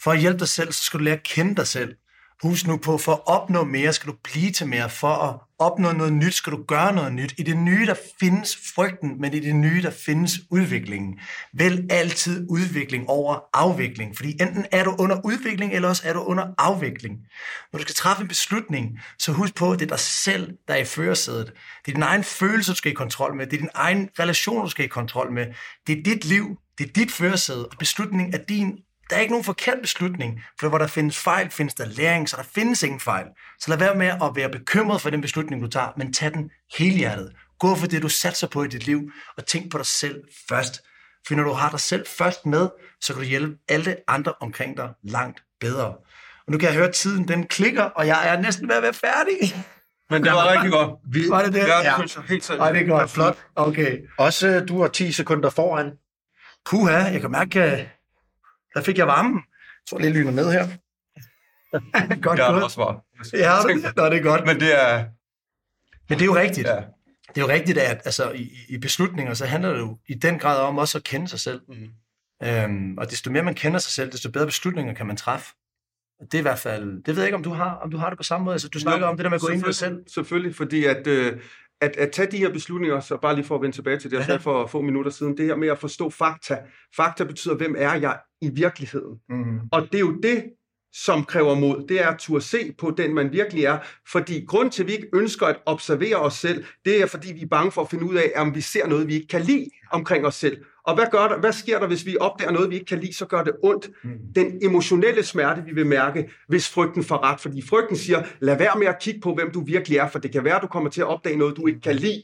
For 0.00 0.12
at 0.12 0.20
hjælpe 0.20 0.38
dig 0.38 0.48
selv, 0.48 0.72
så 0.72 0.82
skal 0.84 0.98
du 1.00 1.04
lære 1.04 1.16
at 1.16 1.22
kende 1.22 1.56
dig 1.56 1.66
selv. 1.66 1.96
Husk 2.42 2.66
nu 2.66 2.76
på, 2.76 2.98
for 2.98 3.12
at 3.12 3.20
opnå 3.26 3.64
mere, 3.64 3.92
skal 3.92 4.12
du 4.12 4.16
blive 4.24 4.50
til 4.50 4.66
mere. 4.66 4.90
For 4.90 5.08
at 5.08 5.40
opnå 5.58 5.92
noget 5.92 6.12
nyt, 6.12 6.34
skal 6.34 6.52
du 6.52 6.64
gøre 6.68 6.94
noget 6.94 7.12
nyt. 7.12 7.34
I 7.38 7.42
det 7.42 7.56
nye, 7.56 7.86
der 7.86 7.94
findes 8.20 8.58
frygten, 8.74 9.20
men 9.20 9.34
i 9.34 9.40
det 9.40 9.56
nye, 9.56 9.82
der 9.82 9.90
findes 9.90 10.40
udviklingen. 10.50 11.18
Vælg 11.54 11.92
altid 11.92 12.46
udvikling 12.50 13.08
over 13.08 13.38
afvikling, 13.54 14.16
fordi 14.16 14.30
enten 14.40 14.66
er 14.72 14.84
du 14.84 14.96
under 14.98 15.20
udvikling, 15.24 15.72
eller 15.72 15.88
også 15.88 16.02
er 16.06 16.12
du 16.12 16.20
under 16.20 16.46
afvikling. 16.58 17.18
Når 17.72 17.78
du 17.78 17.82
skal 17.82 17.94
træffe 17.94 18.22
en 18.22 18.28
beslutning, 18.28 19.00
så 19.18 19.32
husk 19.32 19.54
på, 19.54 19.72
at 19.72 19.78
det 19.78 19.84
er 19.84 19.90
dig 19.96 20.00
selv, 20.00 20.52
der 20.68 20.74
er 20.74 20.78
i 20.78 20.84
førersædet. 20.84 21.52
Det 21.86 21.92
er 21.92 21.94
din 21.94 22.02
egen 22.02 22.24
følelse, 22.24 22.72
du 22.72 22.76
skal 22.76 22.92
i 22.92 22.94
kontrol 22.94 23.36
med. 23.36 23.46
Det 23.46 23.56
er 23.56 23.60
din 23.60 23.70
egen 23.74 24.08
relation, 24.18 24.64
du 24.64 24.70
skal 24.70 24.84
i 24.84 24.88
kontrol 24.88 25.32
med. 25.32 25.46
Det 25.86 25.98
er 25.98 26.02
dit 26.02 26.24
liv. 26.24 26.56
Det 26.78 26.88
er 26.88 26.92
dit 26.92 27.12
førersæde. 27.12 27.66
Og 27.66 27.78
beslutningen 27.78 28.34
er 28.34 28.38
din. 28.48 28.78
Der 29.10 29.16
er 29.16 29.20
ikke 29.20 29.32
nogen 29.32 29.44
forkert 29.44 29.78
beslutning, 29.82 30.42
for 30.60 30.68
hvor 30.68 30.78
der 30.78 30.86
findes 30.86 31.18
fejl, 31.18 31.50
findes 31.50 31.74
der 31.74 31.84
læring, 31.84 32.28
så 32.28 32.36
der 32.36 32.42
findes 32.42 32.82
ingen 32.82 33.00
fejl. 33.00 33.26
Så 33.60 33.70
lad 33.70 33.78
være 33.78 33.94
med 33.94 34.06
at 34.06 34.30
være 34.34 34.48
bekymret 34.48 35.00
for 35.00 35.10
den 35.10 35.20
beslutning, 35.20 35.62
du 35.62 35.68
tager, 35.68 35.88
men 35.96 36.12
tag 36.12 36.32
den 36.34 36.50
helhjertet. 36.78 37.32
Gå 37.58 37.74
for 37.74 37.86
det, 37.86 38.02
du 38.02 38.08
satser 38.08 38.46
på 38.46 38.62
i 38.64 38.68
dit 38.68 38.86
liv, 38.86 39.10
og 39.36 39.46
tænk 39.46 39.70
på 39.70 39.78
dig 39.78 39.86
selv 39.86 40.22
først. 40.48 40.80
For 41.28 41.34
når 41.34 41.42
du 41.44 41.52
har 41.52 41.70
dig 41.70 41.80
selv 41.80 42.06
først 42.18 42.46
med, 42.46 42.68
så 43.00 43.12
kan 43.12 43.22
du 43.22 43.28
hjælpe 43.28 43.56
alle 43.68 43.96
andre 44.08 44.32
omkring 44.40 44.76
dig 44.76 44.90
langt 45.02 45.42
bedre. 45.60 45.86
Og 46.46 46.52
nu 46.52 46.58
kan 46.58 46.66
jeg 46.68 46.74
høre, 46.76 46.88
at 46.88 46.94
tiden 46.94 47.28
den 47.28 47.46
klikker, 47.46 47.82
og 47.82 48.06
jeg 48.06 48.28
er 48.28 48.40
næsten 48.40 48.68
ved 48.68 48.76
at 48.76 48.82
være 48.82 48.94
færdig. 48.94 49.64
Men 50.10 50.24
det 50.24 50.32
var 50.32 50.52
rigtig 50.52 50.70
godt. 50.72 50.90
Vi, 51.12 51.24
Var 51.30 51.42
det 51.44 51.52
det? 51.52 51.58
Ja, 51.58 51.78
det 51.78 51.84
Ja. 51.84 51.94
synes 51.96 52.18
helt 52.28 52.44
seriøst. 52.44 52.60
Ej, 52.62 52.72
det 52.72 52.82
er 52.82 52.86
godt. 52.86 53.10
Flot. 53.10 53.38
Okay. 53.56 53.98
Også 54.18 54.64
du 54.68 54.80
har 54.80 54.88
10 54.88 55.12
sekunder 55.12 55.50
foran. 55.50 55.90
Puha, 56.66 56.96
jeg 56.96 57.20
kan 57.20 57.30
mærke, 57.30 57.62
at 57.62 57.88
der 58.74 58.82
fik 58.82 58.98
jeg 58.98 59.06
varmen. 59.06 59.34
Jeg 59.34 59.86
tror 59.90 59.98
lige, 59.98 60.08
jeg 60.10 60.16
lyner 60.16 60.30
ned 60.32 60.52
her. 60.52 60.68
godt 62.22 62.38
Jeg 62.38 62.48
gået. 62.50 62.64
også 62.64 62.80
var. 62.80 63.04
Ja, 63.32 63.92
nå, 63.96 64.04
det 64.10 64.18
er 64.18 64.22
godt. 64.22 64.46
Men 64.46 64.60
det 64.60 64.82
er... 64.84 65.04
Men 66.08 66.18
det 66.18 66.22
er 66.22 66.26
jo 66.26 66.34
rigtigt. 66.36 66.66
Ja. 66.66 66.76
Det 67.28 67.40
er 67.40 67.40
jo 67.40 67.48
rigtigt, 67.48 67.78
at 67.78 68.02
altså, 68.04 68.30
i, 68.32 68.50
i 68.68 68.78
beslutninger, 68.78 69.34
så 69.34 69.46
handler 69.46 69.72
det 69.72 69.78
jo 69.78 69.98
i 70.08 70.14
den 70.14 70.38
grad 70.38 70.60
om 70.60 70.78
også 70.78 70.98
at 70.98 71.04
kende 71.04 71.28
sig 71.28 71.40
selv. 71.40 71.60
Mm. 71.68 71.88
Øhm, 72.48 72.98
og 72.98 73.10
desto 73.10 73.30
mere 73.30 73.42
man 73.42 73.54
kender 73.54 73.78
sig 73.78 73.92
selv, 73.92 74.12
desto 74.12 74.30
bedre 74.30 74.46
beslutninger 74.46 74.94
kan 74.94 75.06
man 75.06 75.16
træffe. 75.16 75.46
Det 76.22 76.34
er 76.34 76.38
i 76.38 76.42
hvert 76.42 76.58
fald, 76.58 77.02
det 77.02 77.16
ved 77.16 77.22
jeg 77.22 77.26
ikke, 77.28 77.36
om 77.36 77.42
du 77.42 77.50
har, 77.52 77.74
om 77.74 77.90
du 77.90 77.96
har 77.96 78.08
det 78.08 78.16
på 78.18 78.22
samme 78.22 78.44
måde. 78.44 78.54
Altså, 78.54 78.68
du 78.68 78.78
snakker 78.78 79.06
om 79.06 79.16
det 79.16 79.24
der 79.24 79.30
med 79.30 79.36
at 79.36 79.40
gå 79.40 79.48
ind 79.48 79.62
i 79.62 79.64
dig 79.66 79.74
selv. 79.74 79.90
Selvfølgelig- 80.08 80.14
Selvfølgelig, 80.14 80.56
fordi 80.56 80.84
at, 80.84 81.06
øh, 81.06 81.40
at, 81.82 81.96
at 81.96 82.12
tage 82.12 82.30
de 82.30 82.38
her 82.38 82.52
beslutninger, 82.52 83.00
så 83.00 83.16
bare 83.16 83.34
lige 83.34 83.44
for 83.44 83.54
at 83.54 83.62
vende 83.62 83.76
tilbage 83.76 83.98
til 83.98 84.10
det, 84.10 84.16
jeg 84.16 84.24
sagde 84.24 84.40
for 84.40 84.66
få 84.66 84.80
minutter 84.80 85.10
siden, 85.10 85.36
det 85.36 85.46
her 85.46 85.56
med 85.56 85.68
at 85.68 85.78
forstå 85.78 86.10
fakta. 86.10 86.58
Fakta 86.96 87.24
betyder, 87.24 87.54
hvem 87.56 87.74
er 87.78 87.94
jeg 87.94 88.18
i 88.40 88.50
virkeligheden? 88.54 89.18
Mm. 89.28 89.60
Og 89.72 89.82
det 89.82 89.94
er 89.94 90.00
jo 90.00 90.16
det, 90.22 90.44
som 90.92 91.24
kræver 91.24 91.54
mod, 91.54 91.86
det 91.88 92.02
er 92.02 92.08
at 92.08 92.18
turde 92.18 92.44
se 92.44 92.74
på 92.78 92.94
den, 92.96 93.14
man 93.14 93.32
virkelig 93.32 93.64
er. 93.64 93.78
Fordi 94.08 94.44
grund 94.48 94.70
til, 94.70 94.82
at 94.82 94.88
vi 94.88 94.92
ikke 94.92 95.08
ønsker 95.14 95.46
at 95.46 95.56
observere 95.66 96.16
os 96.16 96.34
selv, 96.34 96.64
det 96.84 97.02
er, 97.02 97.06
fordi 97.06 97.32
vi 97.32 97.42
er 97.42 97.46
bange 97.46 97.72
for 97.72 97.82
at 97.82 97.90
finde 97.90 98.04
ud 98.04 98.14
af, 98.14 98.32
om 98.36 98.54
vi 98.54 98.60
ser 98.60 98.86
noget, 98.86 99.08
vi 99.08 99.14
ikke 99.14 99.28
kan 99.28 99.40
lide 99.40 99.66
omkring 99.90 100.26
os 100.26 100.34
selv. 100.34 100.56
Og 100.86 100.94
hvad, 100.94 101.06
gør 101.10 101.28
der, 101.28 101.38
hvad 101.38 101.52
sker 101.52 101.78
der, 101.78 101.86
hvis 101.86 102.06
vi 102.06 102.16
opdager 102.20 102.50
noget, 102.50 102.70
vi 102.70 102.74
ikke 102.74 102.86
kan 102.86 103.00
lide, 103.00 103.14
så 103.14 103.26
gør 103.26 103.44
det 103.44 103.52
ondt. 103.62 103.90
Mm. 104.04 104.10
Den 104.34 104.58
emotionelle 104.62 105.22
smerte, 105.22 105.62
vi 105.64 105.72
vil 105.74 105.86
mærke, 105.86 106.30
hvis 106.48 106.68
frygten 106.68 107.04
får 107.04 107.22
ret. 107.22 107.40
Fordi 107.40 107.62
frygten 107.62 107.96
siger, 107.96 108.22
lad 108.40 108.58
være 108.58 108.78
med 108.78 108.86
at 108.86 108.98
kigge 109.00 109.20
på, 109.20 109.34
hvem 109.34 109.50
du 109.50 109.64
virkelig 109.64 109.98
er, 109.98 110.08
for 110.08 110.18
det 110.18 110.32
kan 110.32 110.44
være, 110.44 110.60
du 110.62 110.66
kommer 110.66 110.90
til 110.90 111.00
at 111.00 111.06
opdage 111.06 111.36
noget, 111.36 111.56
du 111.56 111.66
ikke 111.66 111.80
kan 111.80 111.96
lide. 111.96 112.22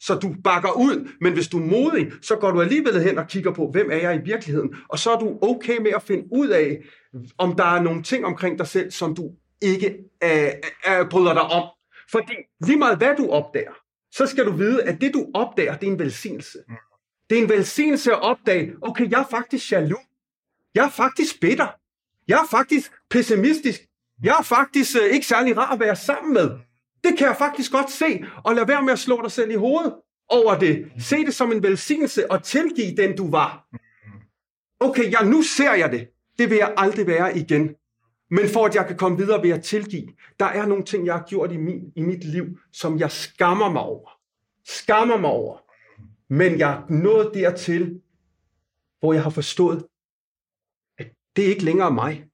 Så 0.00 0.14
du 0.14 0.34
bakker 0.44 0.72
ud, 0.72 1.08
men 1.20 1.32
hvis 1.32 1.48
du 1.48 1.58
er 1.58 1.66
modig, 1.66 2.12
så 2.22 2.36
går 2.36 2.50
du 2.50 2.60
alligevel 2.60 3.02
hen 3.02 3.18
og 3.18 3.26
kigger 3.28 3.52
på, 3.52 3.70
hvem 3.70 3.90
er 3.90 3.96
jeg 3.96 4.16
i 4.16 4.20
virkeligheden? 4.24 4.74
Og 4.88 4.98
så 4.98 5.10
er 5.10 5.18
du 5.18 5.38
okay 5.42 5.78
med 5.78 5.90
at 5.90 6.02
finde 6.02 6.24
ud 6.32 6.48
af, 6.48 6.82
om 7.38 7.56
der 7.56 7.64
er 7.64 7.82
nogle 7.82 8.02
ting 8.02 8.24
omkring 8.24 8.58
dig 8.58 8.66
selv, 8.66 8.90
som 8.90 9.14
du 9.14 9.30
ikke 9.62 9.96
øh, 10.24 10.48
øh, 10.88 11.08
bryder 11.10 11.32
dig 11.32 11.42
om. 11.42 11.64
Fordi 12.10 12.34
lige 12.66 12.78
meget 12.78 12.98
hvad 12.98 13.16
du 13.16 13.30
opdager, 13.30 13.72
så 14.12 14.26
skal 14.26 14.46
du 14.46 14.52
vide, 14.52 14.82
at 14.82 15.00
det 15.00 15.14
du 15.14 15.26
opdager, 15.34 15.76
det 15.76 15.88
er 15.88 15.92
en 15.92 15.98
velsignelse. 15.98 16.58
Det 17.30 17.38
er 17.38 17.42
en 17.42 17.48
velsignelse 17.48 18.12
at 18.12 18.22
opdage, 18.22 18.72
okay, 18.82 19.10
jeg 19.10 19.20
er 19.20 19.26
faktisk 19.30 19.72
jaloux. 19.72 20.02
Jeg 20.74 20.84
er 20.84 20.90
faktisk 20.90 21.40
bitter. 21.40 21.68
Jeg 22.28 22.38
er 22.42 22.46
faktisk 22.50 22.92
pessimistisk. 23.10 23.80
Jeg 24.22 24.36
er 24.38 24.42
faktisk 24.42 24.96
øh, 24.96 25.14
ikke 25.14 25.26
særlig 25.26 25.56
rar 25.56 25.72
at 25.72 25.80
være 25.80 25.96
sammen 25.96 26.34
med. 26.34 26.50
Det 27.06 27.18
kan 27.18 27.26
jeg 27.26 27.36
faktisk 27.36 27.72
godt 27.72 27.90
se, 27.90 28.24
og 28.44 28.54
lad 28.54 28.66
være 28.66 28.82
med 28.82 28.92
at 28.92 28.98
slå 28.98 29.22
dig 29.22 29.32
selv 29.32 29.50
i 29.50 29.54
hovedet 29.54 29.94
over 30.28 30.58
det. 30.58 30.92
Se 30.98 31.16
det 31.16 31.34
som 31.34 31.52
en 31.52 31.62
velsignelse 31.62 32.30
og 32.30 32.42
tilgive 32.42 32.96
den, 32.96 33.16
du 33.16 33.30
var. 33.30 33.66
Okay, 34.80 35.12
ja, 35.12 35.24
nu 35.24 35.42
ser 35.42 35.74
jeg 35.74 35.92
det. 35.92 36.08
Det 36.38 36.50
vil 36.50 36.56
jeg 36.56 36.74
aldrig 36.76 37.06
være 37.06 37.38
igen. 37.38 37.74
Men 38.30 38.48
for 38.48 38.66
at 38.66 38.74
jeg 38.74 38.86
kan 38.86 38.96
komme 38.96 39.18
videre 39.18 39.42
ved 39.42 39.50
at 39.50 39.62
tilgive, 39.62 40.08
der 40.40 40.46
er 40.46 40.66
nogle 40.66 40.84
ting, 40.84 41.06
jeg 41.06 41.14
har 41.14 41.24
gjort 41.28 41.52
i, 41.52 41.56
min, 41.56 41.92
i 41.96 42.02
mit 42.02 42.24
liv, 42.24 42.44
som 42.72 42.98
jeg 42.98 43.10
skammer 43.10 43.70
mig 43.70 43.82
over. 43.82 44.10
Skammer 44.64 45.16
mig 45.16 45.30
over. 45.30 45.58
Men 46.34 46.58
jeg 46.58 46.72
er 46.72 46.82
nået 46.92 47.30
dertil, 47.34 48.00
hvor 49.00 49.12
jeg 49.12 49.22
har 49.22 49.30
forstået, 49.30 49.86
at 50.98 51.06
det 51.36 51.44
er 51.44 51.48
ikke 51.48 51.64
længere 51.64 51.90
mig. 51.90 52.24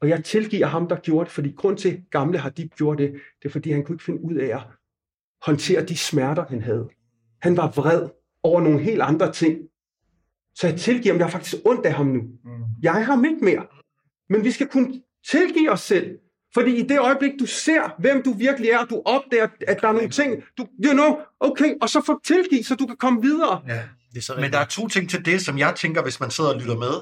Og 0.00 0.08
jeg 0.08 0.24
tilgiver 0.24 0.66
ham, 0.66 0.88
der 0.88 0.96
gjorde 0.96 1.24
det, 1.24 1.32
fordi 1.32 1.50
grund 1.56 1.76
til, 1.76 1.88
at 1.88 2.00
gamle 2.10 2.38
har 2.38 2.50
de 2.50 2.68
gjort 2.68 2.98
det, 2.98 3.12
det 3.12 3.48
er, 3.48 3.52
fordi 3.52 3.70
han 3.70 3.84
kunne 3.84 3.94
ikke 3.94 4.04
finde 4.04 4.24
ud 4.24 4.34
af 4.34 4.46
at 4.56 4.62
håndtere 5.42 5.84
de 5.84 5.96
smerter, 5.96 6.44
han 6.48 6.62
havde. 6.62 6.88
Han 7.42 7.56
var 7.56 7.70
vred 7.70 8.08
over 8.42 8.60
nogle 8.60 8.80
helt 8.80 9.02
andre 9.02 9.32
ting. 9.32 9.58
Så 10.54 10.66
jeg 10.66 10.80
tilgiver 10.80 11.12
ham, 11.14 11.18
jeg 11.18 11.26
har 11.26 11.30
faktisk 11.30 11.54
ondt 11.64 11.86
af 11.86 11.92
ham 11.92 12.06
nu. 12.06 12.20
Jeg 12.82 12.92
har 12.92 13.00
ham 13.00 13.24
ikke 13.24 13.44
mere. 13.44 13.66
Men 14.30 14.44
vi 14.44 14.50
skal 14.50 14.68
kunne 14.68 15.02
tilgive 15.30 15.70
os 15.70 15.80
selv. 15.80 16.18
Fordi 16.54 16.76
i 16.76 16.82
det 16.82 16.98
øjeblik, 16.98 17.32
du 17.40 17.46
ser, 17.46 17.94
hvem 17.98 18.22
du 18.22 18.32
virkelig 18.32 18.70
er, 18.70 18.84
du 18.84 19.02
opdager, 19.04 19.48
at 19.66 19.80
der 19.80 19.88
er 19.88 19.92
nogle 19.92 20.10
ting, 20.10 20.42
du, 20.58 20.66
you 20.84 20.92
know, 20.92 21.16
okay, 21.40 21.74
og 21.82 21.88
så 21.88 22.02
få 22.06 22.20
tilgive, 22.24 22.64
så 22.64 22.74
du 22.74 22.86
kan 22.86 22.96
komme 22.96 23.22
videre. 23.22 23.62
Ja, 23.68 23.82
det 24.12 24.18
er 24.18 24.22
så 24.22 24.34
Men 24.40 24.52
der 24.52 24.58
er 24.58 24.64
to 24.64 24.88
ting 24.88 25.10
til 25.10 25.24
det, 25.24 25.40
som 25.40 25.58
jeg 25.58 25.74
tænker, 25.76 26.02
hvis 26.02 26.20
man 26.20 26.30
sidder 26.30 26.54
og 26.54 26.60
lytter 26.60 26.78
med. 26.78 26.94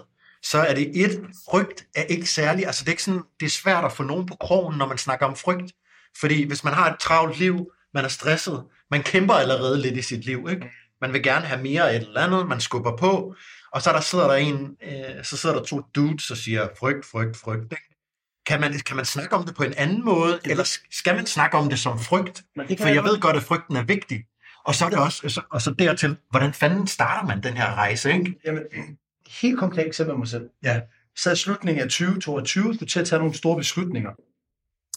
Så 0.50 0.58
er 0.58 0.74
det 0.74 0.90
et, 1.04 1.20
frygt 1.50 1.86
er 1.94 2.02
ikke 2.02 2.26
særlig, 2.26 2.66
altså 2.66 2.84
det 2.84 2.88
er 2.88 2.92
ikke 2.92 3.02
sådan, 3.02 3.22
det 3.40 3.46
er 3.46 3.50
svært 3.50 3.84
at 3.84 3.92
få 3.92 4.02
nogen 4.02 4.26
på 4.26 4.36
krogen, 4.40 4.78
når 4.78 4.86
man 4.88 4.98
snakker 4.98 5.26
om 5.26 5.36
frygt. 5.36 5.72
Fordi 6.20 6.46
hvis 6.46 6.64
man 6.64 6.72
har 6.74 6.90
et 6.92 6.98
travlt 7.00 7.38
liv, 7.38 7.70
man 7.94 8.04
er 8.04 8.08
stresset, 8.08 8.64
man 8.90 9.02
kæmper 9.02 9.34
allerede 9.34 9.82
lidt 9.82 9.96
i 9.96 10.02
sit 10.02 10.24
liv, 10.24 10.46
ikke? 10.50 10.70
Man 11.00 11.12
vil 11.12 11.22
gerne 11.22 11.46
have 11.46 11.62
mere 11.62 11.90
af 11.90 11.96
et 11.96 12.02
eller 12.02 12.20
andet, 12.20 12.48
man 12.48 12.60
skubber 12.60 12.96
på, 12.96 13.34
og 13.72 13.82
så 13.82 13.92
der 13.92 14.00
sidder 14.00 14.26
der 14.26 14.34
en, 14.34 14.76
øh, 14.82 15.24
så 15.24 15.36
sidder 15.36 15.56
der 15.56 15.64
to 15.64 15.80
dudes 15.94 16.30
og 16.30 16.36
siger 16.36 16.68
frygt, 16.78 17.06
frygt, 17.06 17.36
frygt, 17.36 17.62
ikke? 17.72 17.94
Kan 18.46 18.60
man, 18.60 18.72
kan 18.86 18.96
man 18.96 19.04
snakke 19.04 19.36
om 19.36 19.44
det 19.44 19.54
på 19.54 19.62
en 19.62 19.74
anden 19.76 20.04
måde, 20.04 20.40
eller 20.44 20.78
skal 20.90 21.14
man 21.16 21.26
snakke 21.26 21.56
om 21.56 21.68
det 21.68 21.78
som 21.78 21.98
frygt? 22.00 22.42
Det 22.68 22.78
For 22.80 22.88
jeg 22.94 23.04
ved 23.04 23.20
godt, 23.20 23.36
at 23.36 23.42
frygten 23.42 23.76
er 23.76 23.82
vigtig. 23.82 24.24
Og 24.64 24.74
så 24.74 24.84
er 24.84 24.88
det 24.90 24.98
også, 24.98 25.28
så- 25.28 25.42
og 25.50 25.62
så 25.62 25.70
dertil, 25.70 26.16
hvordan 26.30 26.52
fanden 26.54 26.86
starter 26.86 27.26
man 27.26 27.42
den 27.42 27.56
her 27.56 27.74
rejse, 27.74 28.12
ikke? 28.12 28.34
Jamen, 28.46 28.62
helt 29.28 29.58
konkret 29.58 29.86
eksempel 29.86 30.12
af 30.12 30.18
mig 30.18 30.28
selv. 30.28 30.50
Ja. 30.62 30.80
Så 31.16 31.32
i 31.32 31.36
slutningen 31.36 31.82
af 31.82 31.88
2022 31.88 32.74
skulle 32.74 32.88
til 32.88 33.00
at 33.00 33.06
tage 33.06 33.18
nogle 33.18 33.34
store 33.34 33.56
beslutninger. 33.56 34.10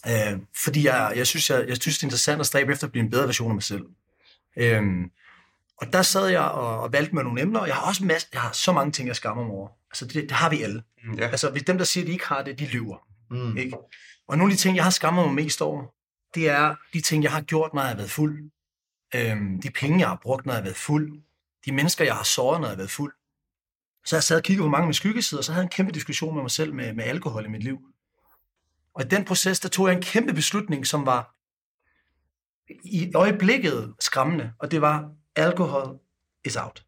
Øh, 0.06 0.38
fordi 0.64 0.86
jeg, 0.86 1.12
jeg, 1.16 1.26
synes, 1.26 1.50
jeg, 1.50 1.68
jeg 1.68 1.76
synes, 1.76 1.98
det 1.98 2.02
er 2.02 2.06
interessant 2.06 2.40
at 2.40 2.46
stræbe 2.46 2.72
efter 2.72 2.86
at 2.86 2.92
blive 2.92 3.04
en 3.04 3.10
bedre 3.10 3.26
version 3.26 3.50
af 3.50 3.54
mig 3.54 3.62
selv. 3.62 3.84
Øh, 4.56 4.82
og 5.76 5.92
der 5.92 6.02
sad 6.02 6.28
jeg 6.28 6.42
og, 6.42 6.80
og 6.80 6.92
valgte 6.92 7.14
med 7.14 7.22
nogle 7.22 7.40
emner, 7.40 7.60
og 7.60 7.66
jeg 7.66 7.74
har 7.74 7.82
også 7.82 8.04
masse, 8.04 8.28
jeg 8.32 8.40
har 8.40 8.52
så 8.52 8.72
mange 8.72 8.92
ting, 8.92 9.08
jeg 9.08 9.16
skammer 9.16 9.44
mig 9.44 9.52
over. 9.52 9.68
Altså, 9.90 10.06
det, 10.06 10.14
det 10.14 10.32
har 10.32 10.50
vi 10.50 10.62
alle. 10.62 10.82
Ja. 11.18 11.28
Altså, 11.28 11.50
hvis 11.50 11.62
dem, 11.62 11.78
der 11.78 11.84
siger, 11.84 12.04
at 12.04 12.06
de 12.06 12.12
ikke 12.12 12.26
har 12.26 12.42
det, 12.42 12.58
de 12.58 12.66
lyver. 12.66 12.96
Mm. 13.30 13.56
Ikke? 13.56 13.76
Og 14.28 14.38
nogle 14.38 14.52
af 14.52 14.56
de 14.56 14.62
ting, 14.62 14.76
jeg 14.76 14.84
har 14.84 14.90
skammet 14.90 15.24
mig 15.24 15.34
mest 15.34 15.62
over, 15.62 15.84
det 16.34 16.48
er 16.48 16.74
de 16.92 17.00
ting, 17.00 17.22
jeg 17.22 17.32
har 17.32 17.40
gjort, 17.40 17.74
når 17.74 17.82
jeg 17.82 17.88
har 17.88 17.96
været 17.96 18.10
fuld. 18.10 18.50
Øhm, 19.14 19.60
de 19.62 19.70
penge, 19.70 19.98
jeg 19.98 20.08
har 20.08 20.18
brugt, 20.22 20.46
når 20.46 20.52
jeg 20.52 20.58
har 20.58 20.64
været 20.64 20.76
fuld. 20.76 21.22
De 21.66 21.72
mennesker, 21.72 22.04
jeg 22.04 22.14
har 22.14 22.22
såret, 22.22 22.60
når 22.60 22.68
jeg 22.68 22.72
har 22.72 22.76
været 22.76 22.90
fuld. 22.90 23.12
Så 24.04 24.16
jeg 24.16 24.22
sad 24.22 24.36
og 24.36 24.42
kiggede 24.42 24.64
på 24.64 24.70
mange 24.70 24.82
af 24.82 24.86
mine 24.86 24.94
skyggesider, 24.94 25.40
og 25.40 25.44
så 25.44 25.52
havde 25.52 25.62
jeg 25.62 25.66
en 25.66 25.70
kæmpe 25.70 25.92
diskussion 25.92 26.34
med 26.34 26.42
mig 26.42 26.50
selv 26.50 26.74
med, 26.74 26.92
med 26.92 27.04
alkohol 27.04 27.44
i 27.44 27.48
mit 27.48 27.62
liv. 27.62 27.78
Og 28.94 29.04
i 29.04 29.08
den 29.08 29.24
proces, 29.24 29.60
der 29.60 29.68
tog 29.68 29.88
jeg 29.88 29.96
en 29.96 30.02
kæmpe 30.02 30.32
beslutning, 30.32 30.86
som 30.86 31.06
var 31.06 31.36
i 32.84 33.12
øjeblikket 33.14 33.94
skræmmende, 34.00 34.52
og 34.58 34.70
det 34.70 34.80
var, 34.80 35.12
alkohol 35.36 35.98
is 36.44 36.56
out. 36.56 36.84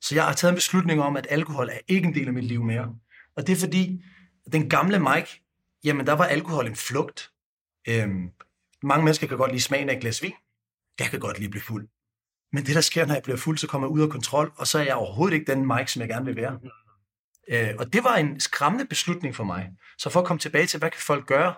Så 0.00 0.14
jeg 0.14 0.24
har 0.24 0.32
taget 0.32 0.52
en 0.52 0.56
beslutning 0.56 1.00
om, 1.00 1.16
at 1.16 1.26
alkohol 1.30 1.68
er 1.68 1.78
ikke 1.88 2.08
en 2.08 2.14
del 2.14 2.26
af 2.26 2.32
mit 2.32 2.44
liv 2.44 2.64
mere. 2.64 2.94
Og 3.36 3.46
det 3.46 3.52
er 3.52 3.56
fordi, 3.56 4.04
den 4.52 4.70
gamle 4.70 4.98
Mike, 4.98 5.42
jamen 5.84 6.06
der 6.06 6.12
var 6.12 6.24
alkohol 6.24 6.66
en 6.66 6.76
flugt. 6.76 7.32
Øhm, 7.88 8.30
mange 8.82 9.04
mennesker 9.04 9.26
kan 9.26 9.36
godt 9.36 9.50
lide 9.50 9.62
smagen 9.62 9.88
af 9.88 9.94
et 9.94 10.00
glas 10.00 10.22
vin. 10.22 10.32
Jeg 10.98 11.06
kan 11.06 11.20
godt 11.20 11.38
lide 11.38 11.46
at 11.46 11.50
blive 11.50 11.62
fuld. 11.62 11.88
Men 12.54 12.66
det, 12.66 12.74
der 12.74 12.80
sker, 12.80 13.06
når 13.06 13.14
jeg 13.14 13.22
bliver 13.22 13.36
fuld, 13.36 13.58
så 13.58 13.66
kommer 13.66 13.88
jeg 13.88 13.92
ud 13.92 14.02
af 14.02 14.08
kontrol, 14.08 14.52
og 14.56 14.66
så 14.66 14.78
er 14.78 14.82
jeg 14.82 14.94
overhovedet 14.94 15.34
ikke 15.34 15.52
den 15.52 15.66
Mike, 15.66 15.92
som 15.92 16.00
jeg 16.00 16.08
gerne 16.08 16.24
vil 16.24 16.36
være. 16.36 16.58
Øh, 17.48 17.74
og 17.78 17.92
det 17.92 18.04
var 18.04 18.14
en 18.16 18.40
skræmmende 18.40 18.84
beslutning 18.84 19.36
for 19.36 19.44
mig. 19.44 19.70
Så 19.98 20.10
for 20.10 20.20
at 20.20 20.26
komme 20.26 20.38
tilbage 20.38 20.66
til, 20.66 20.78
hvad 20.78 20.90
kan 20.90 21.00
folk 21.00 21.26
gøre? 21.26 21.54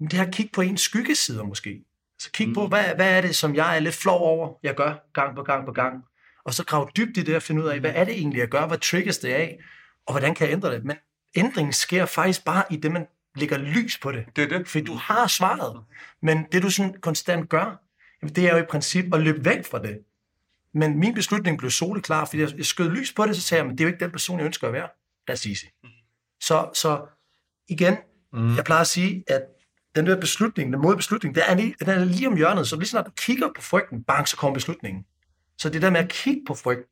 Jamen, 0.00 0.10
det 0.10 0.18
er 0.18 0.26
at 0.26 0.34
kigge 0.34 0.52
på 0.52 0.60
ens 0.60 0.80
skyggesider 0.80 1.44
måske. 1.44 1.84
Så 2.18 2.30
kig 2.32 2.54
på, 2.54 2.66
hvad, 2.66 2.84
hvad 2.94 3.16
er 3.16 3.20
det, 3.20 3.36
som 3.36 3.54
jeg 3.54 3.76
er 3.76 3.80
lidt 3.80 3.94
flov 3.94 4.20
over, 4.20 4.58
jeg 4.62 4.74
gør 4.74 5.10
gang 5.14 5.36
på 5.36 5.42
gang 5.42 5.66
på 5.66 5.72
gang. 5.72 6.04
Og 6.44 6.54
så 6.54 6.64
grave 6.64 6.88
dybt 6.96 7.16
i 7.16 7.22
det 7.22 7.36
og 7.36 7.42
finde 7.42 7.62
ud 7.62 7.68
af, 7.68 7.80
hvad 7.80 7.92
er 7.94 8.04
det 8.04 8.14
egentlig, 8.14 8.38
jeg 8.38 8.48
gør? 8.48 8.66
Hvad 8.66 8.78
triggers 8.78 9.18
det 9.18 9.28
af? 9.28 9.58
Og 10.06 10.12
hvordan 10.12 10.34
kan 10.34 10.46
jeg 10.46 10.54
ændre 10.54 10.74
det? 10.74 10.84
Men 10.84 10.96
ændringen 11.36 11.72
sker 11.72 12.06
faktisk 12.06 12.44
bare 12.44 12.64
i 12.70 12.76
det, 12.76 12.92
man 12.92 13.06
lægger 13.36 13.58
lys 13.58 13.98
på 13.98 14.12
det. 14.12 14.24
Det 14.36 14.44
er 14.44 14.58
det. 14.58 14.68
Fordi 14.68 14.84
du 14.84 14.94
har 14.94 15.26
svaret. 15.26 15.80
Men 16.22 16.46
det, 16.52 16.62
du 16.62 16.70
sådan 16.70 16.94
konstant 17.00 17.48
gør, 17.48 17.80
jamen, 18.22 18.34
det 18.34 18.48
er 18.48 18.56
jo 18.56 18.62
i 18.62 18.66
princip 18.70 19.14
at 19.14 19.20
løbe 19.20 19.44
væk 19.44 19.66
fra 19.70 19.82
det. 19.82 19.98
Men 20.74 20.98
min 20.98 21.14
beslutning 21.14 21.58
blev 21.58 21.70
soleklar, 21.70 22.24
fordi 22.24 22.40
jeg, 22.40 22.66
skød 22.66 22.90
lys 22.90 23.12
på 23.12 23.26
det, 23.26 23.36
så 23.36 23.42
sagde 23.42 23.60
jeg, 23.60 23.66
men 23.66 23.78
det 23.78 23.84
er 23.84 23.88
jo 23.88 23.92
ikke 23.92 24.04
den 24.04 24.10
person, 24.10 24.38
jeg 24.38 24.46
ønsker 24.46 24.66
at 24.66 24.72
være. 24.72 24.88
That's 25.30 25.48
easy. 25.48 25.64
Så, 26.40 26.70
så 26.74 27.06
igen, 27.68 27.96
mm. 28.32 28.56
jeg 28.56 28.64
plejer 28.64 28.80
at 28.80 28.86
sige, 28.86 29.24
at 29.26 29.42
den 29.96 30.06
der 30.06 30.20
beslutning, 30.20 30.72
den 30.72 30.82
måde 30.82 30.96
beslutning, 30.96 31.34
den 31.34 31.42
er, 31.48 31.54
lige, 31.54 31.74
den 31.80 31.88
er 31.88 32.04
lige 32.04 32.28
om 32.28 32.36
hjørnet. 32.36 32.68
Så 32.68 32.76
lige 32.76 32.88
snart 32.88 33.06
du 33.06 33.10
kigger 33.10 33.48
på 33.56 33.62
frygten, 33.62 34.04
bang, 34.04 34.28
så 34.28 34.36
kommer 34.36 34.54
beslutningen. 34.54 35.04
Så 35.58 35.70
det 35.70 35.82
der 35.82 35.90
med 35.90 36.00
at 36.00 36.08
kigge 36.08 36.42
på 36.46 36.54
frygten, 36.54 36.86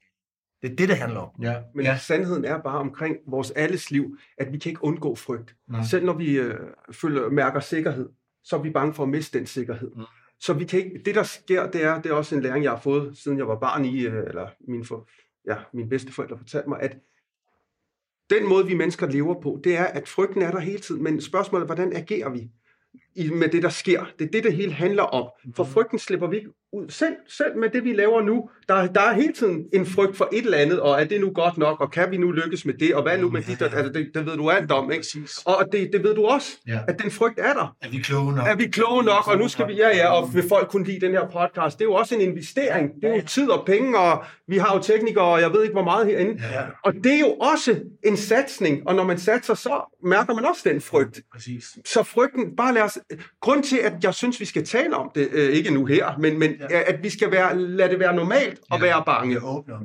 det 0.63 0.73
er 0.73 0.77
det, 0.77 0.89
det 0.89 0.97
handler 0.97 1.21
om. 1.21 1.31
Ja. 1.43 1.57
Men 1.75 1.85
ja. 1.85 1.99
sandheden 1.99 2.45
er 2.45 2.63
bare 2.63 2.79
omkring 2.79 3.17
vores 3.27 3.51
alles 3.51 3.91
liv, 3.91 4.19
at 4.39 4.53
vi 4.53 4.59
kan 4.59 4.71
ikke 4.71 4.85
undgå 4.85 5.15
frygt. 5.15 5.57
Nej. 5.69 5.85
Selv 5.85 6.05
når 6.05 6.13
vi 6.13 6.39
øh, 6.39 6.61
føler, 6.93 7.31
mærker 7.31 7.61
sikkerhed, 7.61 8.09
så 8.45 8.57
er 8.57 8.61
vi 8.61 8.71
bange 8.71 8.95
for 8.95 9.03
at 9.03 9.09
miste 9.09 9.39
den 9.39 9.47
sikkerhed. 9.47 9.91
Mm. 9.97 10.03
Så 10.41 10.53
vi 10.53 10.65
kan 10.65 10.79
ikke, 10.79 11.03
det, 11.05 11.15
der 11.15 11.23
sker, 11.23 11.71
det 11.71 11.85
er, 11.85 12.03
det 12.03 12.11
er 12.11 12.15
også 12.15 12.35
en 12.35 12.43
læring, 12.43 12.65
jeg 12.65 12.73
har 12.73 12.81
fået, 12.81 13.19
siden 13.19 13.39
jeg 13.39 13.49
var 13.49 13.59
barn 13.59 13.85
i, 13.85 14.07
øh, 14.07 14.27
eller 14.29 14.49
min, 14.61 14.85
for, 14.85 15.09
ja, 15.47 15.57
mine 15.73 15.89
bedsteforældre 15.89 16.39
fortalte 16.39 16.69
mig, 16.69 16.81
at 16.81 16.99
den 18.31 18.49
måde, 18.49 18.67
vi 18.67 18.75
mennesker 18.75 19.07
lever 19.07 19.41
på, 19.41 19.61
det 19.65 19.77
er, 19.77 19.85
at 19.85 20.09
frygten 20.09 20.43
er 20.43 20.51
der 20.51 20.59
hele 20.59 20.79
tiden, 20.79 21.03
men 21.03 21.21
spørgsmålet 21.21 21.63
er, 21.63 21.67
hvordan 21.67 21.93
agerer 21.93 22.31
vi? 22.31 22.51
I, 23.19 23.31
med 23.31 23.49
det, 23.49 23.63
der 23.63 23.69
sker? 23.69 24.05
Det 24.19 24.25
er 24.27 24.31
det, 24.31 24.45
det 24.45 24.53
hele 24.53 24.73
handler 24.73 25.03
om. 25.03 25.29
For 25.57 25.65
frygten 25.65 25.99
slipper 25.99 26.27
vi 26.29 26.37
ikke 26.37 26.49
ud. 26.73 26.89
Selv, 26.91 27.15
selv 27.29 27.57
med 27.57 27.69
det, 27.71 27.85
vi 27.85 27.93
laver 27.93 28.23
nu, 28.23 28.51
der, 28.69 28.87
der 28.87 29.01
er 29.01 29.13
hele 29.13 29.33
tiden 29.33 29.65
en 29.75 29.87
frygt 29.87 30.17
for 30.17 30.29
et 30.33 30.45
eller 30.45 30.59
andet, 30.59 30.81
og 30.81 31.01
er 31.01 31.05
det 31.05 31.21
nu 31.21 31.31
godt 31.31 31.59
nok, 31.59 31.81
og 31.81 31.91
kan 31.91 32.11
vi 32.11 32.17
nu 32.17 32.31
lykkes 32.31 32.65
med 32.65 32.75
det, 32.75 32.95
og 32.95 33.03
hvad 33.03 33.19
nu 33.19 33.31
med 33.31 33.43
dit, 33.43 33.63
altså 33.63 33.83
det, 33.95 34.11
det 34.15 34.27
ved 34.27 34.37
du 34.37 34.51
alt 34.51 34.73
om, 34.73 34.91
ikke? 34.93 35.05
Og 35.47 35.65
det, 35.73 35.91
det 35.93 36.03
ved 36.03 36.15
du 36.15 36.25
også, 36.27 36.49
Ja. 36.67 36.79
at 36.89 37.03
den 37.03 37.11
frygt 37.11 37.39
er 37.39 37.53
der. 37.53 37.77
Er 37.83 37.89
vi 37.91 37.99
kloge 37.99 38.33
nok? 38.35 38.47
Er 38.49 38.55
vi 38.57 38.67
kloge 38.67 39.03
nok, 39.05 39.29
og 39.29 39.39
nu 39.39 39.49
skal 39.49 39.69
vi, 39.69 39.73
ja 39.75 39.89
ja, 39.97 40.09
og 40.09 40.35
vil 40.35 40.45
folk 40.49 40.69
kunne 40.71 40.85
lide 40.87 41.01
den 41.07 41.13
her 41.13 41.27
podcast? 41.29 41.79
Det 41.79 41.85
er 41.85 41.89
jo 41.89 41.95
også 41.95 42.15
en 42.15 42.21
investering. 42.21 42.91
Det 43.03 43.11
er 43.11 43.17
jo 43.17 43.23
tid 43.27 43.51
og 43.51 43.67
penge, 43.67 43.99
og 43.99 44.25
vi 44.49 44.57
har 44.59 44.75
jo 44.77 44.83
teknikere, 44.83 45.25
og 45.25 45.41
jeg 45.41 45.53
ved 45.53 45.63
ikke, 45.63 45.73
hvor 45.75 45.85
meget 45.85 46.07
herinde. 46.07 46.43
Ja, 46.53 46.63
Og 46.85 46.95
det 46.95 47.15
er 47.15 47.19
jo 47.21 47.31
også 47.35 47.77
en 48.05 48.17
satsning, 48.17 48.89
og 48.89 48.95
når 48.95 49.05
man 49.05 49.19
satser, 49.19 49.55
så 49.55 49.97
mærker 50.05 50.35
man 50.35 50.45
også 50.45 50.69
den 50.69 50.81
frygt. 50.81 51.21
præcis. 51.33 51.65
Så 51.87 52.03
frygten, 52.03 52.57
bare 52.57 52.75
lad 52.75 52.83
os... 52.83 52.99
Grund 53.41 53.63
til, 53.63 53.77
at 53.77 53.93
jeg 54.03 54.15
synes, 54.15 54.41
vi 54.41 54.45
skal 54.45 54.65
tale 54.67 54.97
om 54.97 55.11
det, 55.15 55.29
øh, 55.33 55.51
ikke 55.51 55.75
nu 55.75 55.85
her, 55.85 56.19
men, 56.19 56.39
men 56.39 56.51
Ja. 56.71 56.81
at 56.87 57.03
vi 57.03 57.11
skal 57.11 57.31
være, 57.31 57.59
lade 57.59 57.89
det 57.91 57.99
være 57.99 58.15
normalt 58.15 58.59
at 58.73 58.79
Ja. 58.79 58.79
være 58.85 59.03
bange. 59.07 59.35
Det. 59.35 59.43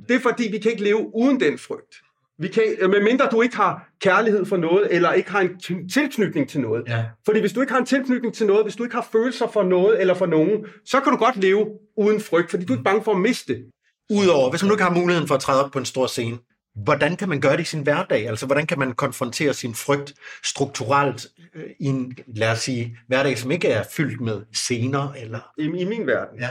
Det 0.09 0.15
er 0.15 0.19
fordi, 0.19 0.47
vi 0.51 0.57
kan 0.57 0.71
ikke 0.71 0.83
leve 0.83 1.11
uden 1.15 1.39
den 1.39 1.57
frygt. 1.57 1.95
Vi 2.39 2.47
kan, 2.47 2.63
medmindre 2.89 3.27
du 3.31 3.41
ikke 3.41 3.55
har 3.55 3.89
kærlighed 4.01 4.45
for 4.45 4.57
noget, 4.57 4.87
eller 4.91 5.11
ikke 5.13 5.31
har 5.31 5.39
en 5.41 5.89
tilknytning 5.89 6.49
til 6.49 6.59
noget. 6.61 6.83
Ja. 6.87 7.03
Fordi 7.25 7.39
hvis 7.39 7.53
du 7.53 7.61
ikke 7.61 7.73
har 7.73 7.79
en 7.79 7.85
tilknytning 7.85 8.33
til 8.33 8.45
noget, 8.47 8.63
hvis 8.65 8.75
du 8.75 8.83
ikke 8.83 8.95
har 8.95 9.07
følelser 9.11 9.47
for 9.47 9.63
noget 9.63 10.01
eller 10.01 10.13
for 10.13 10.25
nogen, 10.25 10.65
så 10.85 10.99
kan 10.99 11.11
du 11.11 11.17
godt 11.17 11.37
leve 11.37 11.65
uden 11.97 12.19
frygt, 12.21 12.49
fordi 12.49 12.65
du 12.65 12.73
er 12.73 12.77
ikke 12.77 12.83
bange 12.83 13.03
for 13.03 13.11
at 13.11 13.19
miste 13.19 13.53
det. 13.53 13.65
Udover, 14.11 14.49
hvis 14.49 14.63
man 14.63 14.67
nu 14.67 14.73
ikke 14.73 14.83
har 14.83 14.93
muligheden 14.93 15.27
for 15.27 15.35
at 15.35 15.41
træde 15.41 15.65
op 15.65 15.71
på 15.71 15.79
en 15.79 15.85
stor 15.85 16.07
scene, 16.07 16.37
hvordan 16.75 17.15
kan 17.17 17.29
man 17.29 17.41
gøre 17.41 17.53
det 17.53 17.61
i 17.61 17.65
sin 17.65 17.83
hverdag? 17.83 18.27
Altså, 18.27 18.45
hvordan 18.45 18.67
kan 18.67 18.79
man 18.79 18.93
konfrontere 18.93 19.53
sin 19.53 19.73
frygt 19.75 20.13
strukturelt 20.43 21.27
øh, 21.53 21.69
i 21.79 21.85
en, 21.85 22.17
lad 22.27 22.51
os 22.51 22.59
sige, 22.59 22.97
hverdag, 23.07 23.37
som 23.37 23.51
ikke 23.51 23.67
er 23.67 23.83
fyldt 23.91 24.21
med 24.21 24.41
scener? 24.53 25.11
Eller... 25.13 25.53
I, 25.57 25.63
i 25.63 25.85
min 25.85 26.07
verden, 26.07 26.39
Ja. 26.39 26.49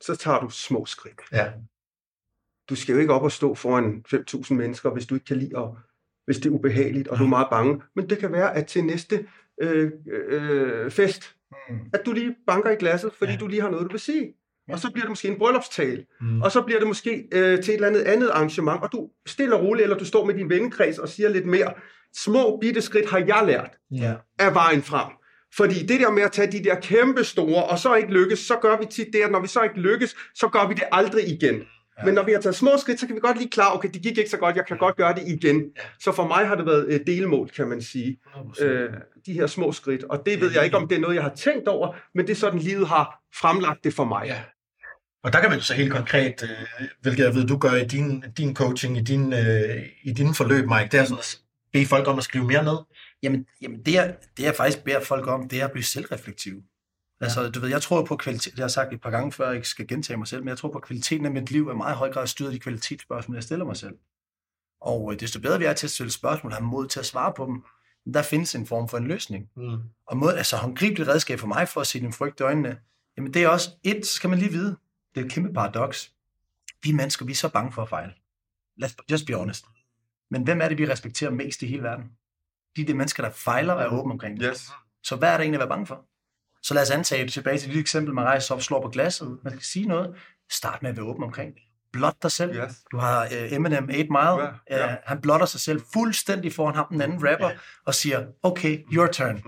så 0.00 0.16
tager 0.16 0.40
du 0.40 0.50
små 0.50 0.86
skridt. 0.86 1.20
Ja. 1.32 1.50
Du 2.68 2.74
skal 2.74 2.92
jo 2.92 2.98
ikke 2.98 3.12
op 3.14 3.22
og 3.22 3.32
stå 3.32 3.54
foran 3.54 4.04
5.000 4.14 4.54
mennesker, 4.54 4.90
hvis 4.90 5.06
du 5.06 5.14
ikke 5.14 5.26
kan 5.26 5.36
lide, 5.36 5.54
og 5.54 5.78
hvis 6.24 6.36
det 6.36 6.46
er 6.46 6.50
ubehageligt, 6.50 7.08
og 7.08 7.18
du 7.18 7.24
er 7.24 7.28
meget 7.28 7.46
bange. 7.50 7.82
Men 7.96 8.10
det 8.10 8.18
kan 8.18 8.32
være, 8.32 8.56
at 8.56 8.66
til 8.66 8.84
næste 8.84 9.26
øh, 9.62 9.90
øh, 10.30 10.90
fest, 10.90 11.32
Mm. 11.70 11.78
At 11.92 12.02
du 12.06 12.12
lige 12.12 12.36
banker 12.46 12.70
i 12.70 12.74
glasset, 12.74 13.12
fordi 13.18 13.32
Ja. 13.32 13.38
du 13.38 13.46
lige 13.46 13.62
har 13.62 13.70
noget, 13.70 13.84
du 13.86 13.90
vil 13.90 14.00
sige. 14.00 14.34
Og 14.72 14.78
så 14.78 14.90
bliver 14.90 15.04
det 15.04 15.10
måske 15.10 15.28
en 15.28 15.38
bryllupstale. 15.38 16.04
Mm. 16.20 16.42
Og 16.42 16.52
så 16.52 16.62
bliver 16.62 16.78
det 16.78 16.88
måske 16.88 17.24
øh, 17.32 17.62
til 17.62 17.70
et 17.70 17.74
eller 17.74 17.88
andet 17.88 18.00
andet 18.00 18.28
arrangement, 18.28 18.82
og 18.82 18.92
du 18.92 19.08
stille 19.26 19.56
og 19.56 19.62
roligt, 19.64 19.82
eller 19.82 19.96
du 19.98 20.04
står 20.04 20.24
med 20.24 20.34
din 20.34 20.50
vennekreds 20.50 20.98
og 20.98 21.08
siger 21.08 21.28
lidt 21.28 21.46
mere. 21.46 21.72
Små 22.16 22.58
bitte 22.60 22.80
skridt 22.82 23.10
har 23.10 23.18
jeg 23.18 23.42
lært 23.46 23.70
Ja. 23.90 24.14
af 24.38 24.54
vejen 24.54 24.82
frem. 24.82 25.12
Fordi 25.56 25.74
det 25.86 26.00
der 26.00 26.10
med 26.10 26.22
at 26.22 26.32
tage 26.32 26.52
de 26.52 26.64
der 26.64 26.74
kæmpe 26.80 27.24
store, 27.24 27.64
og 27.64 27.78
så 27.78 27.94
ikke 27.94 28.12
lykkes, 28.12 28.38
så 28.38 28.56
gør 28.62 28.78
vi 28.78 28.86
tit 28.90 29.06
det, 29.12 29.18
at 29.20 29.30
når 29.30 29.40
vi 29.40 29.46
så 29.48 29.62
ikke 29.62 29.80
lykkes, 29.80 30.16
så 30.34 30.48
gør 30.48 30.68
vi 30.68 30.74
det 30.74 30.84
aldrig 30.92 31.28
igen. 31.28 31.54
Ja. 31.98 32.04
Men 32.04 32.14
når 32.14 32.22
vi 32.22 32.32
har 32.32 32.40
taget 32.40 32.54
små 32.56 32.70
skridt, 32.78 33.00
så 33.00 33.06
kan 33.06 33.14
vi 33.16 33.20
godt 33.20 33.38
lige 33.38 33.50
klar, 33.50 33.74
okay, 33.74 33.88
det 33.94 34.02
gik 34.02 34.18
ikke 34.18 34.30
så 34.30 34.36
godt, 34.36 34.56
jeg 34.56 34.66
kan 34.66 34.76
godt 34.78 34.96
gøre 34.96 35.14
det 35.14 35.22
igen. 35.28 35.56
Ja. 35.76 35.82
Så 36.00 36.12
for 36.12 36.26
mig 36.26 36.46
har 36.48 36.54
det 36.54 36.66
været 36.66 36.94
et 36.94 37.06
delmål, 37.06 37.48
kan 37.48 37.68
man 37.68 37.82
sige. 37.82 38.18
100%. 38.26 38.64
Øh, 38.64 38.90
de 39.26 39.32
her 39.32 39.46
små 39.46 39.72
skridt. 39.72 40.04
Og 40.04 40.22
det 40.26 40.40
ved 40.40 40.50
jeg 40.54 40.64
ikke, 40.64 40.76
om 40.76 40.88
det 40.88 40.96
er 40.96 41.00
noget, 41.00 41.14
jeg 41.14 41.22
har 41.22 41.34
tænkt 41.34 41.68
over, 41.68 41.94
men 42.14 42.26
det 42.26 42.32
er 42.32 42.36
sådan, 42.36 42.58
livet 42.58 42.88
har 42.88 43.20
fremlagt 43.40 43.84
det 43.84 43.94
for 43.94 44.04
mig. 44.04 44.22
Ja. 44.26 44.40
Og 45.26 45.32
der 45.32 45.40
kan 45.40 45.50
man 45.50 45.58
jo 45.58 45.64
så 45.64 45.74
helt 45.74 45.92
konkret, 45.92 46.42
øh, 46.42 46.88
hvilket 47.00 47.24
jeg 47.24 47.34
ved, 47.34 47.46
du 47.46 47.58
gør 47.58 47.72
i 47.72 47.84
din, 47.84 48.24
din 48.36 48.54
coaching, 48.54 48.98
i, 48.98 49.00
din, 49.00 49.32
øh, 49.32 49.86
i 50.02 50.12
dine 50.12 50.34
forløb, 50.34 50.68
Mike, 50.68 50.88
det 50.92 51.00
er 51.00 51.04
sådan 51.04 51.18
at 51.18 51.40
bede 51.72 51.86
folk 51.86 52.08
om 52.08 52.18
at 52.18 52.24
skrive 52.24 52.44
mere 52.44 52.64
ned. 52.64 52.78
Jamen, 53.22 53.46
jamen 53.62 53.82
det, 53.82 53.92
jeg, 53.94 54.16
det 54.36 54.42
jeg 54.42 54.54
faktisk 54.54 54.84
beder 54.84 55.00
folk 55.04 55.26
om, 55.26 55.48
det 55.48 55.60
er 55.60 55.64
at 55.64 55.72
blive 55.72 55.84
selvreflektiv. 55.84 56.62
Altså, 57.20 57.48
du 57.48 57.60
ved, 57.60 57.68
jeg 57.68 57.82
tror 57.82 58.04
på 58.04 58.16
kvalitet, 58.16 58.52
det 58.52 58.58
har 58.58 58.64
jeg 58.64 58.70
sagt 58.70 58.92
et 58.92 59.00
par 59.00 59.10
gange 59.10 59.32
før, 59.32 59.46
jeg 59.46 59.56
ikke 59.56 59.68
skal 59.68 59.86
gentage 59.86 60.16
mig 60.16 60.28
selv, 60.28 60.42
men 60.42 60.48
jeg 60.48 60.58
tror 60.58 60.72
på, 60.72 60.78
at 60.78 60.84
kvaliteten 60.84 61.26
af 61.26 61.32
mit 61.32 61.50
liv 61.50 61.68
er 61.68 61.74
meget 61.74 61.96
høj 61.96 62.12
grad 62.12 62.26
styret 62.26 62.48
af 62.48 62.52
de 62.52 62.60
kvalitetsspørgsmål, 62.60 63.36
jeg 63.36 63.42
stiller 63.42 63.64
mig 63.64 63.76
selv. 63.76 63.94
Og 64.80 65.12
øh, 65.12 65.20
desto 65.20 65.40
bedre 65.40 65.58
vi 65.58 65.64
er 65.64 65.72
til 65.72 65.86
at 65.86 65.90
stille 65.90 66.12
spørgsmål, 66.12 66.52
har 66.52 66.60
mod 66.60 66.86
til 66.86 67.00
at 67.00 67.06
svare 67.06 67.32
på 67.36 67.46
dem, 67.46 67.62
der 68.14 68.22
findes 68.22 68.54
en 68.54 68.66
form 68.66 68.88
for 68.88 68.98
en 68.98 69.06
løsning. 69.06 69.48
Mm. 69.56 69.78
Og 70.06 70.16
måde, 70.16 70.36
altså 70.38 70.56
håndgribeligt 70.56 71.08
redskab 71.08 71.38
for 71.38 71.46
mig 71.46 71.68
for 71.68 71.80
at 71.80 71.86
se 71.86 72.00
din 72.00 72.12
frygt 72.12 72.40
i 72.40 72.42
øjnene, 72.42 72.78
jamen 73.16 73.34
det 73.34 73.42
er 73.42 73.48
også, 73.48 73.70
et, 73.84 74.06
så 74.06 74.12
skal 74.12 74.30
man 74.30 74.38
lige 74.38 74.50
vide, 74.50 74.76
det 75.16 75.22
er 75.22 75.26
et 75.26 75.32
kæmpe 75.32 75.52
paradoks. 75.52 76.12
Vi 76.82 76.92
mennesker, 76.92 77.26
vi 77.26 77.32
er 77.32 77.36
så 77.36 77.48
bange 77.48 77.72
for 77.72 77.82
at 77.82 77.88
fejle. 77.88 78.12
Let's 78.82 78.94
just 79.10 79.26
be 79.26 79.34
honest. 79.34 79.64
Men 80.30 80.42
hvem 80.42 80.60
er 80.60 80.68
det, 80.68 80.78
vi 80.78 80.88
respekterer 80.88 81.30
mest 81.30 81.62
i 81.62 81.66
hele 81.66 81.82
verden? 81.82 82.04
De 82.76 82.82
er 82.82 82.86
de 82.86 82.94
mennesker, 82.94 83.22
der 83.22 83.30
fejler 83.30 83.72
og 83.72 83.82
er 83.82 83.86
åbne 83.86 84.12
omkring 84.12 84.40
det. 84.40 84.48
Yes. 84.50 84.70
Så 85.02 85.16
hvad 85.16 85.28
er 85.28 85.32
der 85.32 85.40
egentlig 85.40 85.56
at 85.56 85.60
være 85.60 85.68
bange 85.68 85.86
for? 85.86 86.04
Så 86.62 86.74
lad 86.74 86.82
os 86.82 86.90
antage 86.90 87.28
tilbage 87.28 87.58
til 87.58 87.72
det 87.72 87.78
eksempel, 87.78 88.14
man 88.14 88.24
rejser 88.24 88.54
op, 88.54 88.62
slår 88.62 88.82
på 88.82 88.88
glasset, 88.88 89.38
man 89.44 89.52
skal 89.52 89.62
sige 89.62 89.86
noget. 89.86 90.14
Start 90.50 90.82
med 90.82 90.90
at 90.90 90.96
være 90.96 91.06
åben 91.06 91.24
omkring 91.24 91.54
det. 91.54 91.62
Blot 91.92 92.22
dig 92.22 92.32
selv. 92.32 92.56
Yes. 92.56 92.84
Du 92.90 92.98
har 92.98 93.26
uh, 93.26 93.52
Eminem 93.52 93.84
8 93.84 93.94
Mile. 93.94 94.18
Ja, 94.20 94.48
ja. 94.70 94.92
Uh, 94.92 94.98
han 95.04 95.20
blotter 95.20 95.46
sig 95.46 95.60
selv 95.60 95.80
fuldstændig 95.92 96.52
foran 96.52 96.74
ham, 96.74 96.86
den 96.90 97.00
anden 97.00 97.28
rapper, 97.28 97.50
og 97.86 97.94
siger, 97.94 98.26
okay, 98.42 98.84
your 98.92 99.06
turn. 99.06 99.42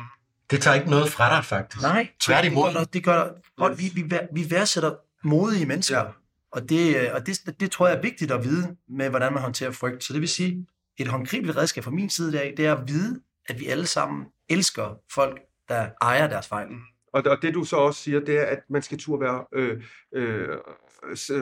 Det 0.50 0.62
tager 0.62 0.74
ikke 0.74 0.90
noget 0.90 1.12
fra 1.12 1.36
dig, 1.36 1.44
faktisk. 1.44 1.82
Nej, 1.82 2.08
Tværtimod. 2.20 2.68
Det 2.68 2.74
gør, 2.74 2.84
det 2.84 3.04
gør 3.04 3.28
godt, 3.56 3.78
vi, 3.78 3.90
vi, 3.94 4.18
vi 4.32 4.50
værdsætter 4.50 4.94
modige 5.24 5.66
mennesker. 5.66 5.98
Ja. 5.98 6.04
Og, 6.52 6.68
det, 6.68 6.96
øh, 6.96 7.08
og 7.14 7.26
det, 7.26 7.60
det 7.60 7.70
tror 7.70 7.88
jeg 7.88 7.96
er 7.96 8.02
vigtigt 8.02 8.30
at 8.30 8.44
vide 8.44 8.76
med, 8.88 9.10
hvordan 9.10 9.32
man 9.32 9.42
håndterer 9.42 9.70
frygt. 9.70 10.04
Så 10.04 10.12
det 10.12 10.20
vil 10.20 10.28
sige, 10.28 10.66
et 10.98 11.06
håndgribeligt 11.08 11.56
redskab 11.56 11.84
fra 11.84 11.90
min 11.90 12.10
side 12.10 12.40
af, 12.42 12.54
det 12.56 12.66
er 12.66 12.74
at 12.74 12.88
vide, 12.88 13.20
at 13.48 13.60
vi 13.60 13.66
alle 13.66 13.86
sammen 13.86 14.26
elsker 14.48 14.98
folk, 15.14 15.40
der 15.68 15.88
ejer 16.02 16.26
deres 16.28 16.48
fejl. 16.48 16.68
Og, 17.12 17.22
og 17.26 17.38
det 17.42 17.54
du 17.54 17.64
så 17.64 17.76
også 17.76 18.02
siger, 18.02 18.20
det 18.20 18.38
er, 18.38 18.44
at 18.46 18.58
man 18.70 18.82
skal 18.82 18.98
turde 18.98 19.20
være, 19.20 19.44
øh, 19.54 19.82
øh, 20.14 20.48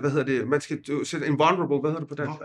hvad 0.01 0.11
hedder 0.11 0.25
det, 0.25 0.49
man 0.49 0.61
skal 0.61 0.83
tu- 0.91 1.05
sætte 1.05 1.27
invulnerable, 1.27 1.81
hvad 1.81 1.91
hedder 1.91 2.01
det 2.01 2.09
på 2.09 2.15
dansk? 2.15 2.39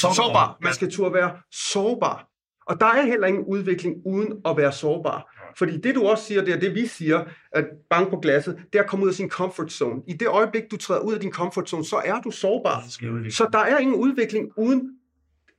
Sårbar. 0.00 0.14
Sårbar. 0.14 0.58
Man 0.62 0.74
skal 0.74 0.90
turde 0.92 1.14
være 1.14 1.36
sårbar. 1.52 2.28
Og 2.66 2.80
der 2.80 2.86
er 2.86 3.02
heller 3.06 3.26
ingen 3.26 3.44
udvikling 3.44 3.96
uden 4.06 4.32
at 4.44 4.56
være 4.56 4.72
sårbar. 4.72 5.30
Fordi 5.58 5.76
det 5.76 5.94
du 5.94 6.06
også 6.06 6.24
siger, 6.24 6.44
det 6.44 6.54
er 6.54 6.60
det 6.60 6.74
vi 6.74 6.86
siger, 6.86 7.24
at 7.52 7.64
bank 7.90 8.10
på 8.10 8.16
glasset, 8.16 8.56
det 8.72 8.78
er 8.78 8.82
at 8.82 8.88
komme 8.88 9.04
ud 9.04 9.10
af 9.10 9.14
sin 9.14 9.30
comfort 9.30 9.72
zone. 9.72 10.02
I 10.08 10.12
det 10.12 10.28
øjeblik, 10.28 10.62
du 10.70 10.76
træder 10.76 11.00
ud 11.00 11.14
af 11.14 11.20
din 11.20 11.32
comfort 11.32 11.68
zone, 11.68 11.84
så 11.84 12.02
er 12.04 12.20
du 12.20 12.30
sårbar. 12.30 12.84
Så 13.30 13.48
der 13.52 13.58
er 13.58 13.78
ingen 13.78 13.96
udvikling 13.96 14.48
uden 14.56 14.90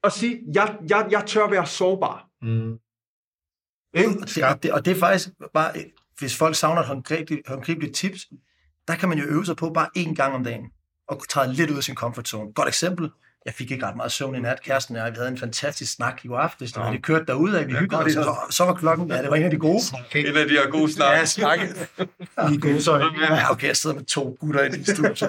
at 0.03 0.11
sige, 0.11 0.41
jeg, 0.53 0.77
jeg, 0.89 1.07
jeg 1.11 1.23
tør 1.25 1.49
være 1.49 1.65
sårbar. 1.65 2.29
Mm. 2.41 2.71
Og 2.71 4.01
det, 4.35 4.43
og, 4.43 4.63
det, 4.63 4.71
og 4.71 4.85
det 4.85 4.91
er 4.91 4.99
faktisk 4.99 5.29
bare, 5.53 5.71
hvis 6.19 6.37
folk 6.37 6.55
savner 6.55 6.81
et 6.81 6.87
håndgribeligt, 6.87 7.47
håndgribeligt 7.47 7.95
tips, 7.95 8.27
der 8.87 8.95
kan 8.95 9.09
man 9.09 9.17
jo 9.17 9.25
øve 9.25 9.45
sig 9.45 9.55
på 9.55 9.69
bare 9.69 9.87
én 9.97 10.13
gang 10.13 10.33
om 10.33 10.43
dagen, 10.43 10.71
og 11.07 11.27
træde 11.29 11.53
lidt 11.53 11.71
ud 11.71 11.77
af 11.77 11.83
sin 11.83 11.95
comfort 11.95 12.27
zone. 12.27 12.53
Godt 12.53 12.67
eksempel, 12.67 13.09
jeg 13.45 13.53
fik 13.53 13.71
ikke 13.71 13.85
ret 13.85 13.95
meget 13.95 14.11
søvn 14.11 14.35
i 14.35 14.39
nat, 14.39 14.61
kæresten 14.63 14.95
og 14.95 15.01
jeg, 15.05 15.11
vi 15.11 15.15
havde 15.15 15.29
en 15.29 15.37
fantastisk 15.37 15.93
snak 15.93 16.25
i 16.25 16.27
går 16.27 16.37
aftes, 16.37 16.77
og 16.77 16.93
det 16.93 17.03
kørte 17.03 17.25
derude 17.25 17.59
af, 17.59 17.67
vi 17.67 17.73
hyggede 17.73 18.01
os, 18.01 18.15
og 18.15 18.23
så, 18.23 18.35
så 18.49 18.65
var 18.65 18.73
klokken, 18.73 19.07
ja, 19.11 19.21
det 19.21 19.29
var 19.29 19.35
en 19.35 19.43
af 19.43 19.49
de 19.51 19.57
gode. 19.57 19.79
En 20.15 20.37
af 20.37 20.47
de 20.47 20.51
her 20.53 20.69
gode 20.69 20.91
Ja, 21.17 21.25
snakke. 21.25 21.65
I 22.53 22.57
gode, 22.57 22.81
så, 22.81 23.11
ja, 23.21 23.51
okay, 23.51 23.67
jeg 23.67 23.77
sidder 23.77 23.95
med 23.95 24.05
to 24.05 24.37
gutter 24.39 24.63
i 24.63 24.69
det 24.69 24.87
studie. 24.87 25.27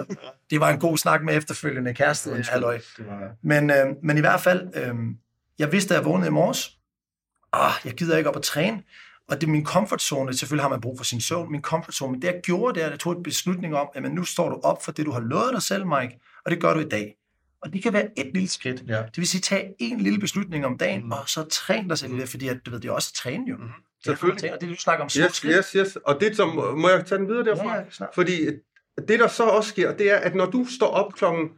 Det 0.50 0.60
var 0.60 0.70
en 0.70 0.78
god 0.78 0.96
snak 0.98 1.22
med 1.22 1.36
efterfølgende 1.36 1.94
kæreste, 1.94 2.30
halløj. 2.48 2.80
Men, 3.42 3.70
øh, 3.70 3.86
men 4.02 4.16
i 4.16 4.20
hvert 4.20 4.40
fald, 4.40 4.68
øh, 4.74 4.94
jeg 5.58 5.72
vidste, 5.72 5.94
at 5.94 5.98
jeg 5.98 6.04
vågnede 6.04 6.28
i 6.28 6.32
morges, 6.32 6.70
ah, 7.52 7.72
jeg 7.84 7.92
gider 7.94 8.16
ikke 8.16 8.30
op 8.30 8.36
at 8.36 8.42
træne, 8.42 8.82
og 9.28 9.40
det 9.40 9.46
er 9.46 9.50
min 9.50 9.64
comfort 9.64 10.02
zone, 10.02 10.34
selvfølgelig 10.34 10.64
har 10.64 10.68
man 10.68 10.80
brug 10.80 10.98
for 10.98 11.04
sin 11.04 11.20
søvn, 11.20 11.52
min 11.52 11.62
comfort 11.62 11.94
zone, 11.94 12.12
men 12.12 12.22
det 12.22 12.28
jeg 12.28 12.40
gjorde, 12.42 12.74
det 12.74 12.82
er, 12.82 12.86
at 12.86 12.92
jeg 12.92 13.00
tog 13.00 13.16
en 13.16 13.22
beslutning 13.22 13.76
om, 13.76 13.88
at 13.94 14.02
nu 14.02 14.24
står 14.24 14.48
du 14.48 14.60
op 14.62 14.84
for 14.84 14.92
det, 14.92 15.06
du 15.06 15.12
har 15.12 15.20
lovet 15.20 15.52
dig 15.52 15.62
selv, 15.62 15.86
Mike, 15.86 16.18
og 16.44 16.50
det 16.50 16.60
gør 16.60 16.74
du 16.74 16.80
i 16.80 16.88
dag. 16.88 17.14
Og 17.62 17.72
det 17.72 17.82
kan 17.82 17.92
være 17.92 18.08
et 18.18 18.30
lille 18.34 18.48
skridt. 18.48 18.84
Ja. 18.88 18.96
Det 18.96 19.16
vil 19.16 19.26
sige, 19.26 19.40
tag 19.40 19.74
en 19.78 20.00
lille 20.00 20.18
beslutning 20.18 20.66
om 20.66 20.78
dagen, 20.78 21.12
og 21.12 21.28
så 21.28 21.44
træn 21.44 21.88
dig 21.88 21.98
selv 21.98 22.14
i 22.14 22.20
det, 22.20 22.28
fordi 22.28 22.48
at, 22.48 22.58
du 22.66 22.70
ved, 22.70 22.80
det 22.80 22.88
er 22.88 22.92
også 22.92 23.10
at 23.12 23.16
træne 23.16 23.44
jo. 23.50 23.56
Mm. 23.56 23.68
Selvfølgelig. 24.04 24.52
Og 24.54 24.60
det, 24.60 24.68
du 24.68 24.74
snakker 24.74 25.04
om 25.04 25.10
Yes, 25.18 25.34
skridt. 25.34 25.56
yes, 25.56 25.72
yes. 25.72 25.96
Og 25.96 26.20
det 26.20 26.36
som, 26.36 26.48
må 26.78 26.88
jeg 26.88 27.06
tage 27.06 27.18
den 27.18 27.28
videre 27.28 27.44
derfra? 27.44 27.74
Ja, 27.74 27.80
ja, 27.80 27.90
snart. 27.90 28.10
Fordi 28.14 28.46
det, 29.08 29.18
der 29.20 29.28
så 29.28 29.42
også 29.44 29.68
sker, 29.70 29.96
det 29.96 30.10
er, 30.10 30.16
at 30.16 30.34
når 30.34 30.46
du 30.46 30.66
står 30.76 30.86
op 30.86 31.12
klokken 31.12 31.48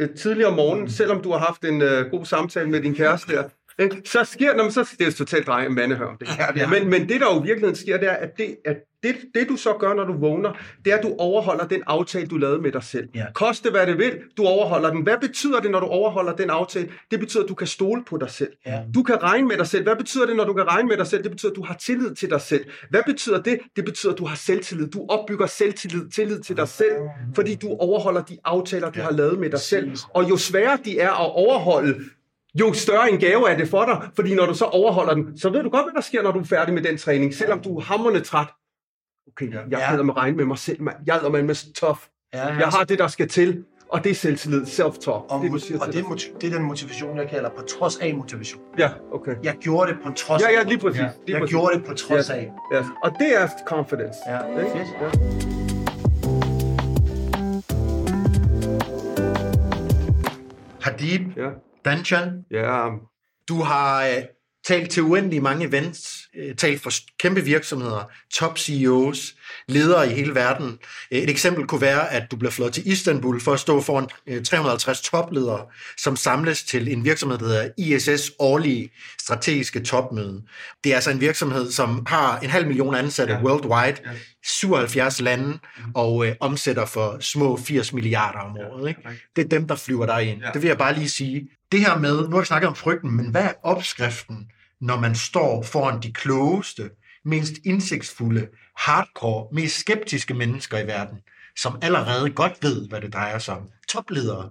øh, 0.00 0.08
tidligere 0.16 0.50
om 0.50 0.56
morgenen, 0.56 0.84
mm. 0.84 0.90
selvom 0.90 1.22
du 1.22 1.32
har 1.32 1.38
haft 1.38 1.64
en 1.64 1.82
øh, 1.82 2.10
god 2.10 2.24
samtale 2.24 2.70
med 2.70 2.80
din 2.80 2.94
kæreste 2.94 3.32
ikke, 3.78 4.02
så 4.04 4.24
sker 4.24 4.56
når 4.56 4.62
man 4.64 4.72
så 4.72 4.94
det 4.98 5.06
er 5.06 5.10
totalt 5.10 5.46
dreng 5.46 5.74
mandehør. 5.74 6.16
Det. 6.20 6.28
Ja, 6.38 6.46
det 6.54 6.62
er. 6.62 6.68
Men, 6.68 6.90
men 6.90 7.08
det, 7.08 7.20
der 7.20 7.34
jo 7.34 7.40
i 7.40 7.42
virkeligheden 7.42 7.76
sker, 7.76 7.98
det 7.98 8.08
er, 8.08 8.12
at, 8.12 8.30
det, 8.38 8.56
at 8.64 8.76
det, 9.02 9.16
det, 9.34 9.48
du 9.48 9.56
så 9.56 9.72
gør, 9.72 9.94
når 9.94 10.04
du 10.04 10.12
vågner, 10.12 10.52
det 10.84 10.92
er, 10.92 10.96
at 10.96 11.02
du 11.02 11.14
overholder 11.18 11.66
den 11.66 11.82
aftale, 11.86 12.26
du 12.26 12.36
lavede 12.36 12.62
med 12.62 12.72
dig 12.72 12.82
selv. 12.82 13.08
Ja. 13.14 13.24
Koste 13.34 13.70
hvad 13.70 13.86
det 13.86 13.98
vil, 13.98 14.18
du 14.36 14.44
overholder 14.44 14.90
den. 14.90 15.02
Hvad 15.02 15.16
betyder 15.20 15.60
det, 15.60 15.70
når 15.70 15.80
du 15.80 15.86
overholder 15.86 16.32
den 16.32 16.50
aftale? 16.50 16.88
Det 17.10 17.20
betyder, 17.20 17.42
at 17.42 17.48
du 17.48 17.54
kan 17.54 17.66
stole 17.66 18.04
på 18.04 18.16
dig 18.16 18.30
selv. 18.30 18.52
Ja. 18.66 18.80
Du 18.94 19.02
kan 19.02 19.22
regne 19.22 19.48
med 19.48 19.56
dig 19.56 19.66
selv. 19.66 19.82
Hvad 19.82 19.96
betyder 19.96 20.26
det, 20.26 20.36
når 20.36 20.44
du 20.44 20.52
kan 20.52 20.68
regne 20.68 20.88
med 20.88 20.96
dig 20.96 21.06
selv? 21.06 21.22
Det 21.22 21.30
betyder, 21.30 21.50
at 21.52 21.56
du 21.56 21.64
har 21.64 21.74
tillid 21.74 22.14
til 22.14 22.30
dig 22.30 22.40
selv. 22.40 22.64
Hvad 22.90 23.02
betyder 23.06 23.42
det? 23.42 23.58
Det 23.76 23.84
betyder, 23.84 24.12
at 24.12 24.18
du 24.18 24.24
har 24.24 24.36
selvtillid. 24.36 24.86
Du 24.86 25.06
opbygger 25.08 25.46
selvtillid, 25.46 26.08
tillid 26.10 26.40
til 26.40 26.56
dig 26.56 26.68
selv, 26.68 26.94
fordi 27.34 27.54
du 27.54 27.68
overholder 27.68 28.22
de 28.22 28.38
aftaler, 28.44 28.90
du 28.90 29.00
har 29.00 29.12
lavet 29.12 29.38
med 29.38 29.50
dig 29.50 29.60
selv. 29.60 29.90
Og 30.14 30.30
jo 30.30 30.36
sværere 30.36 30.78
de 30.84 30.98
er 30.98 31.10
at 31.10 31.32
overholde, 31.34 31.94
jo 32.60 32.72
større 32.72 33.10
en 33.12 33.18
gave 33.18 33.50
er 33.50 33.56
det 33.56 33.68
for 33.68 33.84
dig, 33.84 34.08
fordi 34.16 34.34
når 34.34 34.46
du 34.46 34.54
så 34.54 34.64
overholder 34.64 35.14
den, 35.14 35.38
så 35.38 35.50
ved 35.50 35.62
du 35.62 35.68
godt, 35.70 35.84
hvad 35.84 35.94
der 35.94 36.00
sker, 36.00 36.22
når 36.22 36.32
du 36.32 36.38
er 36.40 36.44
færdig 36.44 36.74
med 36.74 36.82
den 36.82 36.98
træning, 36.98 37.34
selvom 37.34 37.60
du 37.60 37.76
er 37.78 37.82
hammerende 37.82 38.20
træt. 38.20 38.46
Okay, 39.32 39.52
jeg 39.52 39.64
Ja. 39.70 39.92
ja. 39.94 40.02
med 40.02 40.16
regne 40.16 40.36
med 40.36 40.44
mig 40.44 40.58
selv, 40.58 40.82
mand. 40.82 40.96
Jeg 41.06 41.16
er 41.16 41.28
med 41.30 41.72
tough. 41.74 41.98
Ja, 42.34 42.46
Jeg 42.46 42.68
har 42.68 42.84
det, 42.84 42.98
der 42.98 43.08
skal 43.08 43.28
til, 43.28 43.64
og 43.88 44.04
det 44.04 44.10
er 44.10 44.14
selvtillid, 44.14 44.62
self-talk. 44.62 45.08
og, 45.08 45.40
det, 45.42 45.62
siger 45.62 45.80
og 45.80 45.86
det, 45.92 46.00
er 46.04 46.14
det 46.40 46.52
er 46.52 46.56
den 46.56 46.62
motivation, 46.66 47.16
jeg 47.18 47.28
kalder 47.28 47.50
på 47.50 47.62
trods 47.62 47.96
af 47.96 48.14
motivation. 48.14 48.62
Ja, 48.78 48.90
okay. 49.12 49.34
Jeg 49.42 49.56
gjorde 49.60 49.90
det 49.92 49.98
på 50.06 50.12
trods 50.16 50.42
Ja, 50.42 50.48
af. 50.48 50.52
ja, 50.52 50.62
lige 50.62 50.78
præcis. 50.78 51.00
Lige 51.00 51.10
Jeg 51.28 51.40
præcis. 51.40 51.50
gjorde 51.54 51.74
det 51.78 51.84
på 51.84 51.94
trods 51.94 52.28
Ja. 52.30 52.34
af. 52.34 52.52
Ja. 52.72 52.84
Og 53.04 53.12
det 53.20 53.36
er 53.42 53.48
confidence. 53.66 54.18
Ja, 54.26 54.38
Ikke? 54.60 54.70
fedt. 54.70 54.88
Ja. 55.00 56.18
Hadib, 60.80 61.36
Ja. 61.36 61.48
Danchan, 61.90 62.28
ja. 62.50 62.86
du 63.48 63.62
har 63.62 64.04
øh, 64.06 64.22
talt 64.66 64.90
til 64.90 65.02
uendelig 65.02 65.42
mange 65.42 65.66
events, 65.66 66.18
øh, 66.36 66.54
talt 66.56 66.82
for 66.82 66.90
kæmpe 67.20 67.40
virksomheder, 67.44 68.10
top 68.34 68.58
CEOs, 68.58 69.34
ledere 69.68 70.10
i 70.10 70.14
hele 70.14 70.34
verden. 70.34 70.78
Et 71.10 71.30
eksempel 71.30 71.66
kunne 71.66 71.80
være, 71.80 72.12
at 72.12 72.30
du 72.30 72.36
bliver 72.36 72.50
flået 72.50 72.72
til 72.72 72.88
Istanbul 72.88 73.40
for 73.40 73.52
at 73.52 73.60
stå 73.60 73.80
foran 73.80 74.06
øh, 74.26 74.44
350 74.44 75.00
topledere, 75.00 75.66
som 75.98 76.16
samles 76.16 76.62
til 76.64 76.92
en 76.92 77.04
virksomhed, 77.04 77.38
der 77.38 77.44
hedder 77.46 77.68
ISS 77.78 78.32
årlige 78.38 78.90
strategiske 79.20 79.80
topmøde. 79.80 80.42
Det 80.84 80.90
er 80.92 80.94
altså 80.96 81.10
en 81.10 81.20
virksomhed, 81.20 81.70
som 81.72 82.06
har 82.06 82.38
en 82.38 82.50
halv 82.50 82.66
million 82.66 82.94
ansatte 82.94 83.34
Ja. 83.34 83.42
worldwide, 83.42 83.96
Ja. 84.04 84.10
77 84.44 85.20
lande, 85.20 85.58
og 85.94 86.26
øh, 86.26 86.34
omsætter 86.40 86.86
for 86.86 87.16
små 87.20 87.56
80 87.56 87.92
milliarder 87.92 88.38
om 88.38 88.56
året. 88.56 88.88
Ikke? 88.88 89.00
Det 89.36 89.44
er 89.44 89.48
dem, 89.48 89.68
der 89.68 89.74
flyver 89.76 90.06
dig 90.06 90.22
ind. 90.30 90.40
Ja. 90.42 90.50
Det 90.54 90.62
vil 90.62 90.68
jeg 90.68 90.78
bare 90.78 90.94
lige 90.94 91.08
sige. 91.08 91.48
Det 91.72 91.80
her 91.80 91.98
med, 91.98 92.28
nu 92.28 92.34
har 92.34 92.40
vi 92.40 92.46
snakket 92.46 92.68
om 92.68 92.74
frygten, 92.76 93.16
men 93.16 93.30
hvad 93.30 93.42
er 93.44 93.52
opskriften, 93.62 94.50
når 94.80 95.00
man 95.00 95.14
står 95.14 95.62
foran 95.62 96.02
de 96.02 96.12
klogeste, 96.12 96.90
mest 97.24 97.52
indsigtsfulde, 97.64 98.48
hardcore, 98.76 99.48
mest 99.52 99.80
skeptiske 99.80 100.34
mennesker 100.34 100.78
i 100.78 100.86
verden, 100.86 101.20
som 101.58 101.78
allerede 101.82 102.30
godt 102.30 102.52
ved, 102.62 102.88
hvad 102.88 103.00
det 103.00 103.12
drejer 103.12 103.38
sig 103.38 103.56
om. 103.56 103.70
Topledere. 103.88 104.50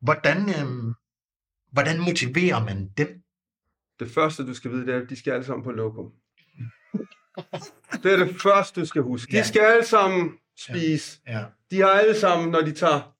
Hvordan, 0.00 0.48
øhm, 0.60 0.92
hvordan 1.72 2.00
motiverer 2.00 2.64
man 2.64 2.88
dem? 2.96 3.08
Det 4.00 4.10
første, 4.10 4.46
du 4.46 4.54
skal 4.54 4.70
vide, 4.70 4.86
det 4.86 4.94
er, 4.94 5.02
at 5.02 5.10
de 5.10 5.16
skal 5.16 5.32
alle 5.32 5.46
sammen 5.46 5.64
på 5.64 5.70
lokum. 5.70 6.10
Det 8.02 8.12
er 8.12 8.16
det 8.24 8.40
første, 8.42 8.80
du 8.80 8.86
skal 8.86 9.02
huske. 9.02 9.32
De 9.32 9.36
Ja. 9.36 9.42
skal 9.42 9.60
alle 9.60 9.86
sammen 9.86 10.32
spise. 10.58 11.20
Ja, 11.26 11.44
De 11.70 11.80
har 11.80 11.88
alle 11.90 12.20
sammen, 12.20 12.50
når 12.50 12.60
de 12.60 12.72
tager 12.72 13.11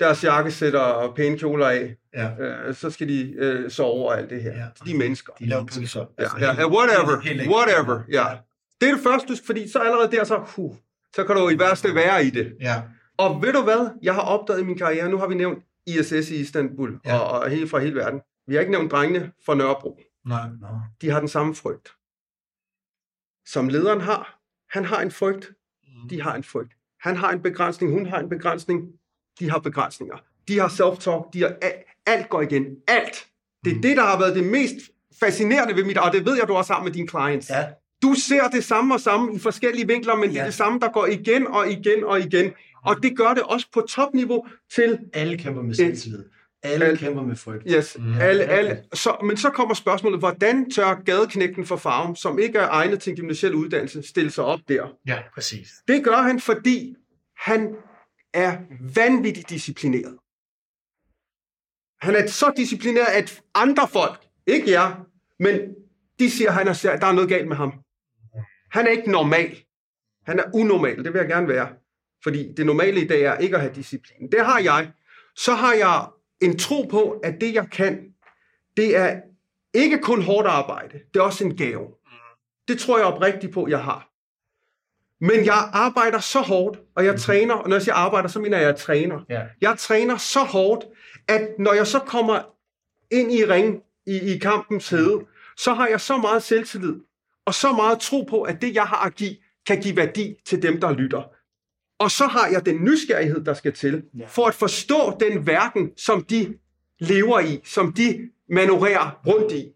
deres 0.00 0.24
jakkesætter 0.24 0.80
og 0.80 1.14
pæne 1.14 1.38
kjoler 1.38 1.66
af, 1.68 1.96
ja. 2.14 2.36
øh, 2.38 2.74
så 2.74 2.90
skal 2.90 3.08
de 3.08 3.32
øh, 3.32 3.70
sove 3.70 4.08
og 4.08 4.18
alt 4.18 4.30
det 4.30 4.42
her. 4.42 4.52
Ja. 4.52 4.66
De 4.86 4.90
er 4.92 4.98
mennesker. 4.98 5.32
De 5.32 5.46
laver 5.48 5.64
pølser. 5.74 6.06
Ja, 6.18 6.24
ja, 6.40 6.54
ja, 6.60 6.68
whatever, 6.68 7.20
helt 7.20 7.48
whatever, 7.50 8.00
ja. 8.12 8.26
Det 8.80 8.88
er 8.88 8.94
det 8.94 9.02
første, 9.02 9.32
fordi 9.46 9.68
så 9.68 9.78
allerede 9.78 10.10
der, 10.16 10.24
så, 10.24 10.36
huh, 10.56 10.74
så 11.14 11.24
kan 11.24 11.36
du 11.36 11.48
i 11.48 11.58
værste 11.58 11.94
være 11.94 12.24
i 12.24 12.30
det. 12.30 12.56
Ja, 12.60 12.82
Og 13.18 13.42
ved 13.42 13.52
du 13.52 13.62
hvad, 13.62 13.90
jeg 14.02 14.14
har 14.14 14.22
opdaget 14.22 14.60
i 14.60 14.64
min 14.64 14.78
karriere, 14.78 15.08
nu 15.08 15.18
har 15.18 15.26
vi 15.26 15.34
nævnt 15.34 15.64
ISS 15.86 16.30
i 16.30 16.36
Istanbul, 16.40 17.00
Ja. 17.04 17.18
og, 17.18 17.40
og 17.40 17.50
helt 17.50 17.70
fra 17.70 17.78
hele 17.78 17.94
verden. 17.94 18.20
Vi 18.46 18.54
har 18.54 18.60
ikke 18.60 18.72
nævnt 18.72 18.90
drengene 18.92 19.32
fra 19.46 19.54
Nørrebro. 19.54 20.00
nej. 20.26 20.48
Nå. 20.60 20.66
De 21.00 21.10
har 21.10 21.18
den 21.18 21.28
samme 21.28 21.54
frygt. 21.54 21.88
Som 23.46 23.68
lederen 23.68 24.00
har. 24.00 24.38
Han 24.70 24.84
har 24.84 25.00
en 25.02 25.10
frygt. 25.10 25.50
De 26.10 26.22
har 26.22 26.34
en 26.34 26.44
frygt. 26.44 26.72
Han 27.00 27.16
har 27.16 27.30
en 27.30 27.42
begrænsning. 27.42 27.92
Hun 27.92 28.06
har 28.06 28.18
en 28.18 28.28
begrænsning. 28.28 28.88
De 29.40 29.50
har 29.50 29.58
begrænsninger. 29.58 30.16
De 30.48 30.58
har 30.58 30.68
self-talk. 30.68 31.30
De 31.32 31.40
har 31.42 31.52
alt, 31.62 31.74
alt 32.06 32.28
går 32.28 32.42
igen. 32.42 32.64
Alt. 32.88 33.26
Det 33.64 33.70
er 33.70 33.74
Mm. 33.76 33.82
det, 33.82 33.96
der 33.96 34.02
har 34.02 34.18
været 34.18 34.36
det 34.36 34.44
mest 34.44 34.74
fascinerende 35.20 35.76
ved 35.76 35.84
mit, 35.84 35.98
og 35.98 36.12
det 36.12 36.26
ved 36.26 36.36
jeg, 36.38 36.48
du 36.48 36.54
også 36.54 36.72
har 36.72 36.82
med 36.82 36.92
dine 36.92 37.08
clients. 37.08 37.50
Ja, 37.50 37.64
Du 38.02 38.14
ser 38.28 38.48
det 38.48 38.64
samme 38.64 38.94
og 38.94 39.00
samme 39.00 39.34
i 39.34 39.38
forskellige 39.38 39.86
vinkler, 39.86 40.14
men 40.16 40.30
det 40.30 40.36
er 40.36 40.40
Ja. 40.40 40.46
det 40.46 40.54
samme, 40.54 40.78
der 40.80 40.88
går 40.92 41.06
igen 41.06 41.46
og 41.46 41.70
igen 41.70 42.04
og 42.04 42.20
igen. 42.20 42.52
Og 42.86 43.02
det 43.02 43.16
gør 43.16 43.34
det 43.34 43.42
også 43.42 43.66
på 43.74 43.80
topniveau 43.80 44.46
til 44.74 44.98
alle 45.12 45.38
kæmper 45.38 45.62
med 45.62 45.74
selvtillid. 45.74 46.24
Alle 46.62 46.84
Alle- 46.84 46.98
kæmper 46.98 47.22
med 47.22 47.36
frygt. 47.36 47.62
Yes, 47.70 47.96
Mm. 47.98 48.04
mm. 48.04 48.14
alle, 48.20 48.44
alle. 48.44 48.78
Så, 48.94 49.16
men 49.24 49.36
så 49.36 49.50
kommer 49.50 49.74
spørgsmålet, 49.74 50.18
hvordan 50.18 50.70
tør 50.70 50.94
gadeknægten 51.06 51.66
for 51.66 51.76
farven, 51.76 52.16
som 52.16 52.38
ikke 52.38 52.58
er 52.58 52.68
egnet 52.68 53.00
til 53.00 53.10
en 53.10 53.16
gymnasiel 53.16 53.54
uddannelse, 53.54 54.02
stille 54.02 54.30
sig 54.30 54.44
op 54.44 54.60
der? 54.68 54.86
Ja, 55.06 55.18
Præcis. 55.34 55.68
Det 55.88 56.04
gør 56.04 56.16
han, 56.16 56.40
fordi 56.40 56.94
han 57.36 57.68
er 58.34 58.58
vanvittigt 58.94 59.50
disciplineret. 59.50 60.18
Han 62.00 62.16
er 62.16 62.26
så 62.26 62.52
disciplineret, 62.56 63.06
at 63.06 63.42
andre 63.54 63.88
folk, 63.88 64.26
ikke 64.46 64.70
jer, 64.70 65.06
men 65.38 65.74
de 66.18 66.30
siger, 66.30 66.48
at 66.48 66.54
han 66.54 66.68
er, 66.68 66.96
der 67.00 67.06
er 67.06 67.12
noget 67.12 67.28
galt 67.28 67.48
med 67.48 67.56
ham. 67.56 67.72
Han 68.70 68.86
er 68.86 68.90
ikke 68.90 69.10
normal. 69.10 69.64
Han 70.26 70.38
er 70.38 70.44
unormal, 70.54 71.04
det 71.04 71.12
vil 71.12 71.18
jeg 71.18 71.28
gerne 71.28 71.48
være. 71.48 71.68
Fordi 72.22 72.52
det 72.56 72.66
normale 72.66 73.00
i 73.00 73.06
dag 73.06 73.22
er 73.22 73.38
ikke 73.38 73.56
at 73.56 73.62
have 73.62 73.74
disciplin. 73.74 74.30
Det 74.32 74.46
har 74.46 74.58
jeg. 74.58 74.92
Så 75.36 75.54
har 75.54 75.74
jeg 75.74 76.08
en 76.40 76.58
tro 76.58 76.82
på, 76.82 77.10
at 77.10 77.40
det 77.40 77.54
jeg 77.54 77.70
kan, 77.70 78.14
det 78.76 78.96
er 78.96 79.20
ikke 79.74 79.98
kun 79.98 80.22
hårdt 80.22 80.48
arbejde. 80.48 81.00
Det 81.14 81.20
er 81.20 81.24
også 81.24 81.44
en 81.44 81.56
gave. 81.56 81.88
Det 82.68 82.78
tror 82.78 82.98
jeg 82.98 83.06
oprigtigt 83.06 83.52
på, 83.52 83.68
jeg 83.68 83.84
har. 83.84 84.09
Men 85.20 85.44
jeg 85.44 85.70
arbejder 85.72 86.18
så 86.18 86.40
hårdt, 86.40 86.78
og 86.96 87.04
jeg 87.04 87.20
træner, 87.20 87.54
og 87.54 87.68
når 87.68 87.76
jeg 87.76 87.82
siger 87.82 87.94
arbejder, 87.94 88.28
så 88.28 88.40
mener 88.40 88.56
jeg, 88.58 88.68
at 88.68 88.72
jeg 88.72 88.80
træner. 88.80 89.20
Ja. 89.28 89.42
Jeg 89.60 89.78
træner 89.78 90.16
så 90.16 90.40
hårdt, 90.40 90.84
at 91.28 91.48
når 91.58 91.72
jeg 91.72 91.86
så 91.86 91.98
kommer 91.98 92.42
ind 93.10 93.32
i 93.32 93.44
ring, 93.44 93.82
i, 94.06 94.34
i 94.34 94.38
kampens 94.38 94.88
hede, 94.90 95.20
så 95.56 95.74
har 95.74 95.86
jeg 95.88 96.00
så 96.00 96.16
meget 96.16 96.42
selvtillid, 96.42 96.94
og 97.46 97.54
så 97.54 97.72
meget 97.72 97.98
tro 98.00 98.22
på, 98.22 98.42
at 98.42 98.62
det, 98.62 98.74
jeg 98.74 98.82
har 98.82 99.06
at 99.06 99.14
give, 99.14 99.36
kan 99.66 99.80
give 99.80 99.96
værdi 99.96 100.34
til 100.46 100.62
dem, 100.62 100.80
der 100.80 100.92
lytter. 100.92 101.22
Og 101.98 102.10
så 102.10 102.26
har 102.26 102.48
jeg 102.48 102.66
den 102.66 102.84
nysgerrighed, 102.84 103.44
der 103.44 103.54
skal 103.54 103.72
til, 103.72 104.02
Ja. 104.18 104.24
for 104.28 104.46
at 104.46 104.54
forstå 104.54 105.16
den 105.20 105.46
verden, 105.46 105.90
som 105.96 106.24
de 106.24 106.54
lever 106.98 107.40
i, 107.40 107.60
som 107.64 107.92
de 107.92 108.28
manøvrerer 108.48 109.20
rundt 109.26 109.52
i. 109.52 109.72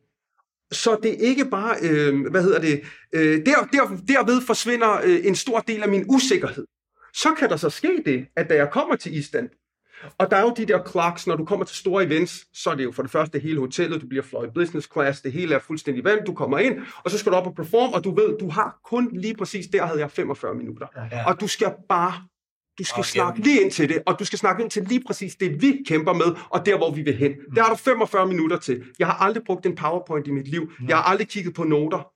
Så 0.75 0.99
det 1.03 1.11
er 1.11 1.29
ikke 1.29 1.45
bare, 1.45 1.77
øh, 1.83 2.31
hvad 2.31 2.43
hedder 2.43 2.61
det, 2.61 2.83
øh, 3.13 3.47
der, 3.47 3.69
der, 3.73 3.97
derved 4.09 4.41
forsvinder 4.47 5.01
øh, 5.05 5.27
en 5.27 5.35
stor 5.35 5.61
del 5.61 5.83
af 5.83 5.89
min 5.89 6.05
usikkerhed. 6.09 6.67
Så 7.15 7.29
kan 7.39 7.49
der 7.49 7.57
så 7.57 7.71
ske 7.71 8.03
det, 8.07 8.27
at 8.37 8.49
da 8.49 8.55
jeg 8.55 8.71
kommer 8.71 8.97
til 8.97 9.17
Istanbul, 9.17 9.59
og 10.19 10.31
der 10.31 10.37
er 10.37 10.41
jo 10.41 10.55
de 10.57 10.67
der 10.67 10.91
clocks, 10.91 11.27
når 11.27 11.37
du 11.37 11.45
kommer 11.45 11.65
til 11.65 11.77
store 11.77 12.05
events, 12.05 12.47
så 12.53 12.71
er 12.71 12.75
det 12.75 12.85
jo 12.85 12.93
for 12.93 13.03
det 13.03 13.11
første 13.11 13.39
hele 13.39 13.61
hotellet, 13.61 14.03
du 14.03 14.07
bliver 14.07 14.23
fløjet 14.23 14.55
business 14.55 14.89
class, 14.93 15.21
det 15.21 15.33
hele 15.33 15.55
er 15.55 15.59
fuldstændig 15.59 16.05
vand, 16.05 16.25
du 16.27 16.35
kommer 16.35 16.59
ind, 16.59 16.79
og 17.05 17.11
så 17.11 17.19
skal 17.19 17.33
du 17.33 17.37
op 17.37 17.47
og 17.47 17.55
performe, 17.55 17.95
og 17.95 18.05
du 18.05 18.15
ved, 18.15 18.39
du 18.39 18.49
har 18.49 18.81
kun 18.85 19.11
lige 19.13 19.35
præcis, 19.37 19.67
der 19.67 19.87
havde 19.87 20.01
jeg 20.01 20.11
45 20.11 20.55
minutter. 20.55 20.87
Ja. 21.13 21.29
Og 21.29 21.41
du 21.41 21.47
skal 21.47 21.73
bare, 21.89 22.13
du 22.79 22.85
skal 22.85 22.99
Og 23.01 23.05
snakke 23.05 23.41
lige 23.41 23.61
ind 23.63 23.71
til 23.71 23.89
det, 23.89 24.03
og 24.07 24.19
du 24.19 24.25
skal 24.25 24.39
snakke 24.39 24.63
ind 24.63 24.71
til 24.71 24.83
lige 24.83 25.03
præcis 25.07 25.35
det, 25.37 25.63
vi 25.63 25.83
kæmper 25.89 26.13
med, 26.13 26.27
og 26.51 26.67
der, 26.67 26.77
hvor 26.77 26.91
vi 26.91 27.03
vil 27.03 27.17
hen. 27.17 27.33
Der 27.57 27.63
har 27.63 27.71
du 27.71 27.77
45 27.77 28.27
minutter 28.27 28.59
til. 28.59 28.83
Jeg 28.99 29.07
har 29.07 29.15
aldrig 29.15 29.43
brugt 29.47 29.67
en 29.67 29.75
PowerPoint 29.77 30.27
i 30.27 30.31
mit 30.31 30.49
liv. 30.49 30.71
Jeg 30.89 30.97
har 30.97 31.03
aldrig 31.05 31.29
kigget 31.29 31.55
på 31.55 31.65
noter. 31.65 32.07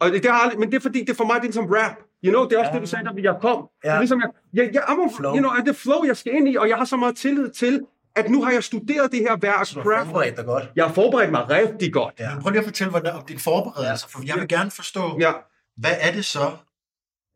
Og 0.00 0.10
det, 0.10 0.22
det 0.22 0.30
har 0.30 0.38
aldrig, 0.38 0.58
men 0.60 0.70
det 0.70 0.76
er 0.76 0.80
fordi, 0.80 1.00
det 1.00 1.10
er 1.10 1.14
for 1.14 1.24
mig, 1.24 1.34
det 1.34 1.40
er 1.40 1.44
ligesom 1.44 1.64
rap. 1.66 1.92
You 2.24 2.30
know, 2.32 2.44
det 2.44 2.52
er 2.52 2.58
også 2.58 2.68
Ja. 2.70 2.74
det, 2.74 2.82
du 2.82 2.86
sagde, 2.86 3.04
da 3.04 3.10
jeg 3.32 3.34
kom. 3.40 3.68
Det 3.82 3.88
Ja. 3.88 3.94
er 3.94 3.98
ligesom, 3.98 4.20
jeg, 4.20 4.28
jeg, 4.54 4.70
jeg, 4.74 4.82
I'm 4.82 5.04
a, 5.04 5.08
Flow. 5.18 5.32
you 5.32 5.38
know, 5.38 5.50
er 5.50 5.64
det 5.64 5.76
flow, 5.76 6.04
jeg 6.04 6.16
skal 6.16 6.32
ind 6.34 6.48
i, 6.48 6.56
og 6.56 6.68
jeg 6.68 6.76
har 6.76 6.84
så 6.84 6.96
meget 6.96 7.16
tillid 7.16 7.50
til, 7.50 7.80
at 8.16 8.30
nu 8.30 8.42
har 8.44 8.52
jeg 8.52 8.64
studeret 8.64 9.12
det 9.12 9.20
her 9.20 9.36
værk. 9.42 9.66
Så 9.66 9.80
du 9.80 9.90
har 9.90 10.04
forberedt 10.04 10.36
dig 10.36 10.44
godt. 10.44 10.64
Jeg 10.76 10.84
har 10.86 10.92
forberedt 10.94 11.30
mig 11.30 11.50
rigtig 11.50 11.92
godt. 11.92 12.14
Ja. 12.20 12.30
Prøv 12.40 12.50
lige 12.50 12.58
at 12.60 12.64
fortælle 12.64 12.90
hvordan, 12.90 13.12
om 13.14 13.22
din 13.28 13.38
forberedelse, 13.38 14.06
for 14.08 14.20
jeg 14.26 14.36
vil 14.38 14.48
gerne 14.48 14.70
forstå, 14.70 15.16
Ja, 15.20 15.32
hvad 15.76 15.90
er 16.00 16.12
det 16.12 16.24
så? 16.24 16.50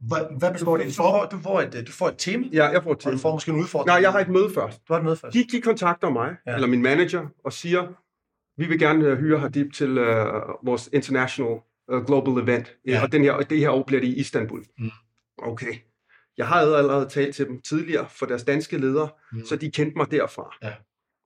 Hvad, 0.00 0.18
hvad 0.38 0.48
Du 0.48 0.52
består 0.52 0.76
du, 0.76 0.82
får, 0.82 0.90
forberedelse? 0.92 1.36
du, 1.36 1.42
får 1.42 1.60
et, 1.60 1.74
øh, 1.74 1.86
du 1.86 1.92
får 1.92 2.08
et 2.08 2.14
tema, 2.18 2.46
ja 2.52 2.64
jeg 2.68 2.82
får 2.82 2.90
og 2.90 3.00
til. 3.00 3.12
du 3.12 3.18
får 3.18 3.32
måske 3.32 3.50
en 3.52 3.60
udfordring. 3.60 3.86
Nej, 3.86 3.96
jeg 4.02 4.12
har 4.12 4.20
et 4.20 4.28
møde 4.28 4.50
først. 4.54 4.80
Du 4.88 4.92
har 4.92 4.98
et 5.00 5.04
møde 5.04 5.16
først. 5.16 5.34
De, 5.34 5.44
de 5.52 5.60
kontakter 5.60 6.10
mig, 6.10 6.36
Ja. 6.46 6.54
eller 6.54 6.66
min 6.68 6.82
manager, 6.82 7.26
og 7.44 7.52
siger, 7.52 7.86
vi 8.60 8.66
vil 8.66 8.78
gerne 8.78 9.04
øh, 9.04 9.18
hyre 9.18 9.38
Hadib 9.38 9.72
til 9.72 9.98
uh, 9.98 10.06
vores 10.62 10.88
international 10.92 11.56
uh, 11.92 12.04
global 12.06 12.42
event. 12.48 12.76
Ja. 12.86 13.02
Og 13.02 13.12
den 13.12 13.22
her, 13.22 13.32
og 13.32 13.50
det 13.50 13.58
her 13.58 13.70
år 13.70 13.82
bliver 13.86 14.00
det 14.00 14.08
i 14.08 14.14
Istanbul. 14.20 14.64
Mm. 14.78 14.90
Okay. 15.38 15.72
Jeg 16.38 16.46
har 16.48 16.56
allerede 16.60 17.08
talt 17.08 17.34
til 17.36 17.46
dem 17.46 17.60
tidligere 17.62 18.06
for 18.10 18.26
deres 18.26 18.44
danske 18.44 18.78
ledere, 18.78 19.08
Mm. 19.32 19.46
så 19.46 19.56
de 19.56 19.70
kendte 19.70 19.96
mig 19.96 20.10
derfra. 20.10 20.56
Ja. 20.62 20.72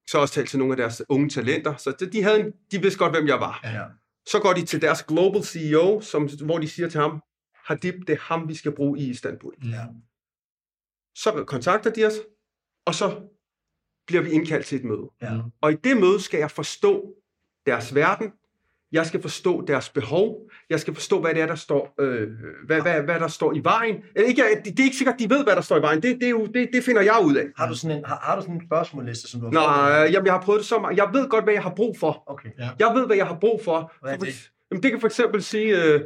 Så 0.06 0.16
har 0.16 0.18
jeg 0.18 0.22
også 0.22 0.34
talt 0.34 0.48
til 0.50 0.58
nogle 0.58 0.72
af 0.72 0.76
deres 0.76 1.02
unge 1.08 1.28
talenter, 1.28 1.76
så 1.76 1.92
de, 2.00 2.06
de, 2.12 2.22
havde 2.22 2.40
en, 2.40 2.52
de 2.70 2.82
vidste 2.82 2.98
godt, 2.98 3.12
hvem 3.12 3.26
jeg 3.26 3.40
var. 3.40 3.60
Ja. 3.64 3.82
Så 4.26 4.38
går 4.38 4.52
de 4.52 4.64
til 4.64 4.82
deres 4.82 5.02
global 5.02 5.42
CEO, 5.44 6.00
som, 6.00 6.28
hvor 6.44 6.58
de 6.58 6.68
siger 6.68 6.88
til 6.88 7.00
ham, 7.00 7.22
Hadib, 7.64 7.94
det 8.07 8.12
er 8.12 8.20
ham, 8.20 8.48
vi 8.48 8.55
skal 8.55 8.72
bruge 8.72 8.98
i 8.98 9.11
Istanbul. 9.11 9.55
Ja. 9.64 9.85
Så 11.14 11.44
kontakter 11.46 11.90
de 11.90 12.05
os, 12.07 12.14
og 12.87 12.94
så 12.94 13.20
bliver 14.07 14.22
vi 14.22 14.31
indkaldt 14.31 14.66
til 14.66 14.79
et 14.79 14.85
møde. 14.85 15.11
Ja. 15.22 15.40
Og 15.61 15.72
i 15.72 15.74
det 15.74 15.96
møde 15.96 16.20
skal 16.20 16.38
jeg 16.38 16.50
forstå 16.50 17.14
deres 17.66 17.94
verden, 17.94 18.33
jeg 18.92 19.07
skal 19.07 19.22
forstå 19.22 19.64
deres 19.66 19.88
behov, 19.88 20.50
jeg 20.70 20.81
skal 20.81 20.94
forstå, 20.94 21.20
hvad 21.20 21.35
det 21.35 21.42
er, 21.42 21.46
der 21.46 21.55
står, 21.55 21.94
øh, 22.00 22.29
hvad, 22.66 22.81
hvad, 22.83 23.03
hvad 23.03 23.20
der 23.20 23.29
står 23.29 23.55
i 23.55 23.61
vejen. 23.64 23.96
Eller 24.14 24.29
Ikke, 24.29 24.42
det, 24.64 24.81
er 24.81 24.85
ikke 24.85 24.96
sikkert, 24.96 25.18
de 25.18 25.31
ved, 25.31 25.44
hvad 25.44 25.57
der 25.57 25.62
står 25.62 25.77
i 25.79 25.83
vejen. 25.83 26.03
Det, 26.03 26.16
det, 26.20 26.27
er 26.27 26.31
jo, 26.31 26.46
det, 26.46 26.68
det 26.72 26.85
finder 26.85 27.03
jeg 27.03 27.16
ud 27.24 27.35
af. 27.35 27.46
Har 27.57 27.68
du 27.68 27.74
sådan 27.74 27.96
en, 27.96 28.05
har, 28.05 28.18
har 28.22 28.37
du 28.37 28.42
sådan 28.42 28.55
en 28.55 28.66
spørgsmålliste, 28.66 29.29
som 29.29 29.40
du 29.40 29.59
har 29.59 30.05
øh, 30.05 30.12
jamen, 30.12 30.27
jeg 30.27 30.35
har 30.35 30.40
prøvet 30.40 30.59
det 30.59 30.66
så 30.66 30.79
meget. 30.79 30.96
Jeg 30.96 31.11
ved 31.12 31.29
godt, 31.29 31.44
hvad 31.44 31.55
jeg 31.55 31.62
har 31.62 31.74
brug 31.77 31.98
for. 31.98 32.22
Okay. 32.27 32.48
Jeg 32.79 32.94
ved, 32.94 33.07
hvad 33.07 33.16
jeg 33.16 33.27
har 33.27 33.38
brug 33.40 33.61
for. 33.64 33.92
Hvad 34.03 34.12
er 34.12 34.16
det? 34.16 34.50
Jamen, 34.70 34.83
det 34.83 34.90
kan 34.90 35.00
for 35.00 35.07
eksempel 35.07 35.42
sige, 35.42 35.85
øh, 35.85 36.00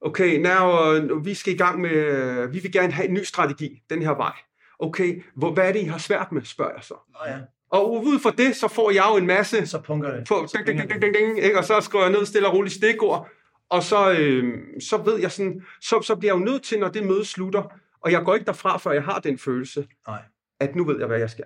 okay, 0.00 0.36
now, 0.38 0.96
uh, 0.96 1.26
vi 1.26 1.34
skal 1.34 1.52
i 1.52 1.56
gang 1.56 1.80
med, 1.80 1.90
øh, 1.90 2.52
vi 2.52 2.58
vil 2.58 2.72
gerne 2.72 2.92
have 2.92 3.08
en 3.08 3.14
ny 3.14 3.22
strategi 3.24 3.82
den 3.90 4.02
her 4.02 4.10
vej. 4.16 4.32
Okay, 4.78 5.22
hvor, 5.36 5.52
hvad 5.52 5.68
er 5.68 5.72
det, 5.72 5.80
I 5.80 5.84
har 5.84 5.98
svært 5.98 6.32
med, 6.32 6.42
spørger 6.44 6.72
jeg 6.74 6.84
så. 6.84 6.94
Nå 7.08 7.18
ja, 7.32 7.38
Og 7.70 8.04
ud 8.04 8.18
fra 8.18 8.30
det, 8.30 8.56
så 8.56 8.68
får 8.68 8.90
jeg 8.90 9.04
jo 9.12 9.16
en 9.16 9.26
masse 9.26 9.66
så 9.66 9.80
punker 9.80 10.10
det. 10.16 10.28
på, 10.28 10.46
Så 10.46 10.58
ding, 10.66 10.78
ding, 10.78 10.90
ding, 10.90 11.02
ding, 11.02 11.14
ding, 11.14 11.38
ikke? 11.38 11.58
og 11.58 11.64
så 11.64 11.80
skriver 11.80 12.04
jeg 12.04 12.12
ned 12.12 12.26
stille 12.26 12.48
og 12.48 12.54
roligt 12.54 12.74
stikord, 12.74 13.28
og 13.70 13.82
så, 13.82 14.12
øh, 14.18 14.54
så 14.80 14.96
ved 14.96 15.18
jeg 15.20 15.32
sådan, 15.32 15.62
så, 15.80 16.02
så 16.02 16.16
bliver 16.16 16.34
jeg 16.34 16.40
jo 16.40 16.44
nødt 16.44 16.62
til, 16.62 16.78
når 16.80 16.88
det 16.88 17.04
møde 17.06 17.24
slutter, 17.24 17.62
og 18.00 18.12
jeg 18.12 18.22
går 18.24 18.34
ikke 18.34 18.46
derfra, 18.46 18.78
før 18.78 18.92
jeg 18.92 19.02
har 19.02 19.20
den 19.20 19.38
følelse, 19.38 19.86
Nej. 20.08 20.22
at 20.60 20.76
nu 20.76 20.84
ved 20.84 20.98
jeg, 20.98 21.06
hvad 21.06 21.18
jeg 21.18 21.30
skal. 21.30 21.44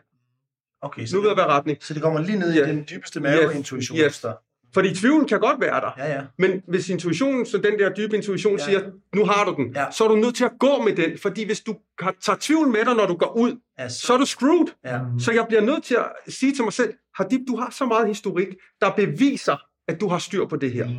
Okay, 0.83 1.07
så, 1.07 1.17
Nu 1.17 1.21
ved 1.23 1.29
jeg, 1.29 1.35
hvad 1.35 1.45
retning. 1.45 1.79
så 1.81 1.95
det 1.95 2.03
kommer 2.03 2.21
lige 2.21 2.39
ned 2.39 2.53
i 2.55 2.59
den 2.59 2.87
dybeste 2.91 3.21
maveintuition. 3.21 3.99
Yes. 3.99 4.05
Yes. 4.05 4.27
Fordi 4.75 4.95
tvivlen 4.95 5.29
kan 5.29 5.41
godt 5.41 5.61
være 5.61 5.81
der, 5.81 5.91
Ja, 5.99 6.13
ja. 6.15 6.21
men 6.39 6.63
hvis 6.69 6.89
intuitionen, 6.89 7.47
så 7.47 7.59
den 7.59 7.79
der 7.79 7.95
dybe 7.95 8.17
intuition 8.17 8.59
Ja. 8.59 8.65
siger, 8.65 8.81
nu 9.15 9.25
har 9.25 9.45
du 9.45 9.55
den, 9.63 9.73
Ja. 9.75 9.87
så 9.91 10.05
er 10.05 10.09
du 10.09 10.17
nødt 10.17 10.35
til 10.35 10.45
at 10.45 10.53
gå 10.59 10.83
med 10.83 10.97
den, 10.97 11.19
fordi 11.19 11.45
hvis 11.47 11.61
du 11.61 11.77
tager 12.23 12.37
tvivl 12.41 12.69
med 12.69 12.85
dig, 12.85 12.95
når 12.95 13.07
du 13.07 13.15
går 13.17 13.37
ud, 13.37 13.57
ja 13.79 13.89
så 13.89 14.13
er 14.15 14.19
du 14.19 14.25
screwed. 14.27 14.67
ja. 14.85 15.01
Så 15.19 15.33
jeg 15.33 15.45
bliver 15.49 15.61
nødt 15.63 15.85
til 15.85 15.95
at 15.95 16.33
sige 16.33 16.55
til 16.55 16.65
mig 16.65 16.73
selv, 16.73 16.95
Hadib, 17.15 17.41
du 17.49 17.57
har 17.57 17.71
så 17.71 17.85
meget 17.87 18.09
historik, 18.09 18.49
der 18.81 18.91
beviser, 18.97 19.57
at 19.89 20.01
du 20.01 20.09
har 20.09 20.19
styr 20.19 20.47
på 20.47 20.57
det 20.57 20.73
her. 20.73 20.87
Mm. 20.89 20.95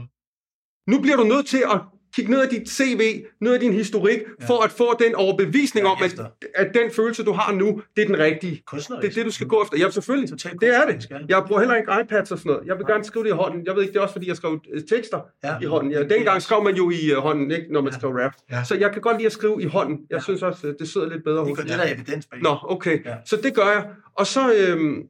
Nu 0.93 1.01
bliver 1.01 1.17
du 1.17 1.24
nødt 1.24 1.47
til 1.47 1.63
at 1.74 1.80
kigge 2.16 2.32
ned 2.32 2.41
af 2.41 2.49
dit 2.49 2.70
CV, 2.70 3.24
ned 3.41 3.53
af 3.53 3.59
din 3.59 3.74
historik, 3.74 4.20
Ja. 4.41 4.45
for 4.47 4.64
at 4.64 4.72
få 4.72 4.97
den 5.05 5.16
overbevisning 5.16 5.86
Ja, 5.86 5.91
om, 5.91 5.97
at, 6.03 6.20
at 6.55 6.74
den 6.74 6.91
følelse, 6.91 7.24
du 7.24 7.32
har 7.32 7.51
nu, 7.53 7.82
det 7.95 8.01
er 8.01 8.05
den 8.05 8.20
rigtige. 8.20 8.64
Det 8.72 8.89
er 8.89 9.09
det, 9.16 9.26
du 9.26 9.32
skal 9.32 9.47
gå 9.47 9.64
efter. 9.64 9.78
Ja, 9.78 9.89
selvfølgelig. 9.89 10.30
Totalt 10.30 10.62
Det 10.62 10.76
er 10.76 10.86
det. 10.86 11.07
Jeg 11.30 11.43
bruger 11.47 11.62
heller 11.62 11.76
ikke 11.76 11.91
iPads 12.01 12.32
og 12.32 12.38
sådan 12.38 12.49
noget. 12.49 12.68
Jeg 12.68 12.78
vil 12.78 12.86
gerne 12.86 13.03
skrive 13.03 13.24
det 13.24 13.30
i 13.30 13.34
hånden. 13.34 13.66
Jeg 13.66 13.76
ved 13.76 13.82
ikke, 13.82 13.93
det 13.93 13.97
er 13.99 14.03
også 14.03 14.14
fordi, 14.14 14.28
jeg 14.28 14.36
skrev 14.36 14.59
øh, 14.74 14.82
tekster 14.89 15.20
Ja. 15.43 15.55
i 15.62 15.66
hånden. 15.66 15.91
Ja, 15.91 16.03
dengang 16.03 16.41
skrev 16.41 16.64
man 16.64 16.76
jo 16.76 16.89
i 16.89 17.12
øh, 17.12 17.18
hånden, 17.18 17.51
ikke, 17.51 17.66
når 17.74 17.82
man 17.82 17.93
Ja. 17.93 17.99
skrev 17.99 18.12
rap. 18.12 18.32
Ja. 18.51 18.64
Så 18.64 18.76
jeg 18.76 18.91
kan 18.91 19.01
godt 19.01 19.18
lide 19.18 19.26
at 19.26 19.32
skrive 19.32 19.62
i 19.62 19.66
hånden. 19.66 19.97
Jeg 20.09 20.16
Ja. 20.18 20.22
synes 20.24 20.41
også, 20.43 20.68
øh, 20.68 20.74
det 20.80 20.89
sidder 20.89 21.09
lidt 21.09 21.24
bedre 21.24 21.39
Det 21.39 21.47
hos 21.49 21.59
er 21.59 21.64
det, 21.64 21.72
der 21.72 21.78
er 21.84 21.93
evidens 21.93 22.26
bag. 22.32 22.41
Nå, 22.41 22.57
okay. 22.64 23.05
Ja. 23.05 23.16
Så 23.26 23.36
det 23.43 23.53
gør 23.55 23.66
jeg. 23.66 23.86
Og 24.16 24.28
så, 24.28 24.53
øhm, 24.53 25.03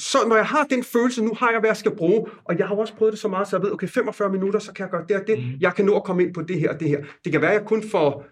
så 0.00 0.18
når 0.28 0.36
jeg 0.36 0.46
har 0.46 0.64
den 0.64 0.84
følelse, 0.84 1.24
nu 1.24 1.32
har 1.38 1.50
jeg, 1.50 1.60
hvad 1.60 1.70
jeg 1.70 1.76
skal 1.76 1.96
bruge, 1.96 2.26
og 2.44 2.58
jeg 2.58 2.68
har 2.68 2.74
også 2.74 2.94
prøvet 2.94 3.12
det 3.12 3.20
så 3.20 3.28
meget, 3.28 3.48
så 3.48 3.56
jeg 3.56 3.62
ved, 3.62 3.72
okay, 3.72 3.88
45 3.88 4.28
minutter, 4.30 4.58
så 4.60 4.72
kan 4.72 4.82
jeg 4.82 4.90
gøre 4.90 5.04
det 5.08 5.16
og 5.16 5.22
det. 5.26 5.38
Mm. 5.38 5.44
Jeg 5.60 5.74
kan 5.74 5.84
nå 5.84 5.96
at 5.96 6.04
komme 6.04 6.22
ind 6.22 6.34
på 6.34 6.42
det 6.42 6.60
her 6.60 6.70
og 6.72 6.80
det 6.80 6.88
her. 6.88 6.98
Det 7.24 7.32
kan 7.32 7.40
være, 7.40 7.50
at 7.50 7.58
jeg 7.60 7.66
kun 7.68 7.82
får, 7.90 8.24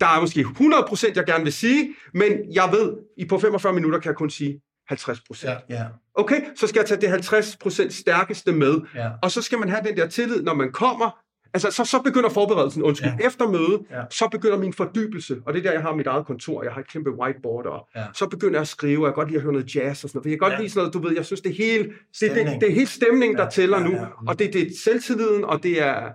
der 0.00 0.06
er 0.06 0.20
måske 0.20 0.40
100 0.40 0.84
procent, 0.88 1.16
jeg 1.16 1.24
gerne 1.26 1.44
vil 1.44 1.52
sige, 1.52 1.94
men 2.14 2.32
jeg 2.54 2.68
ved, 2.72 2.92
i 3.18 3.24
på 3.24 3.38
45 3.38 3.72
minutter 3.72 3.98
kan 3.98 4.08
jeg 4.08 4.16
kun 4.16 4.30
sige 4.30 4.60
50 4.88 5.20
procent. 5.26 5.52
Ja. 5.68 5.74
Ja. 5.76 5.84
Okay, 6.14 6.40
så 6.56 6.66
skal 6.66 6.78
jeg 6.80 6.86
tage 6.86 7.00
det 7.00 7.08
50 7.08 7.56
procent 7.56 7.94
stærkeste 7.94 8.52
med, 8.52 8.74
Ja. 8.94 9.10
og 9.22 9.30
så 9.30 9.42
skal 9.42 9.58
man 9.58 9.68
have 9.68 9.82
den 9.88 9.96
der 9.96 10.06
tillid, 10.08 10.42
når 10.42 10.54
man 10.54 10.72
kommer. 10.72 11.18
Altså, 11.54 11.70
så, 11.70 11.84
så 11.84 12.02
begynder 12.02 12.28
forberedelsen, 12.28 12.82
undskyld. 12.82 13.08
Ja. 13.10 13.16
Ja. 13.20 13.26
Efter 13.26 13.48
mødet, 13.48 13.80
Ja. 13.90 13.96
ja. 13.98 14.02
så 14.10 14.28
begynder 14.32 14.58
min 14.58 14.72
fordybelse. 14.72 15.36
Og 15.46 15.52
det 15.52 15.58
er 15.58 15.62
der, 15.62 15.72
jeg 15.72 15.82
har 15.82 15.94
mit 15.94 16.06
eget 16.06 16.26
kontor. 16.26 16.62
Jeg 16.62 16.72
har 16.72 16.80
et 16.80 16.88
kæmpe 16.92 17.10
whiteboard, 17.10 17.66
og 17.66 17.88
Ja. 17.94 18.00
ja. 18.00 18.06
så 18.14 18.26
begynder 18.26 18.54
jeg 18.54 18.60
at 18.60 18.68
skrive. 18.68 19.04
Jeg 19.04 19.08
kan 19.08 19.14
godt 19.14 19.28
lide 19.28 19.36
at 19.36 19.42
høre 19.42 19.52
noget 19.52 19.76
jazz 19.76 20.04
og 20.04 20.10
sådan 20.10 20.16
noget. 20.18 20.24
For 20.24 20.28
Jeg 20.28 20.38
kan 20.38 20.38
godt 20.38 20.50
Ja. 20.52 20.56
ja. 20.56 20.60
lide 20.60 20.70
sådan 20.72 20.80
noget, 20.80 20.94
du 20.94 20.98
ved, 21.08 21.16
jeg 21.16 21.26
synes, 21.26 21.40
det 21.40 21.50
er 21.50 21.54
hele, 21.56 21.84
det, 21.84 21.92
det, 22.10 22.16
Stemning. 22.30 22.60
det 22.60 22.68
er 22.68 22.74
hele 22.74 22.86
stemningen, 22.86 23.36
der 23.38 23.44
Ja, 23.44 23.50
tæller 23.50 23.78
ja, 23.80 23.84
nu. 23.84 23.90
ja. 23.94 24.04
Og 24.26 24.38
det, 24.38 24.52
det 24.52 24.62
er 24.62 24.70
selvtilliden, 24.84 25.44
og 25.44 25.62
det 25.62 25.82
er... 25.82 26.08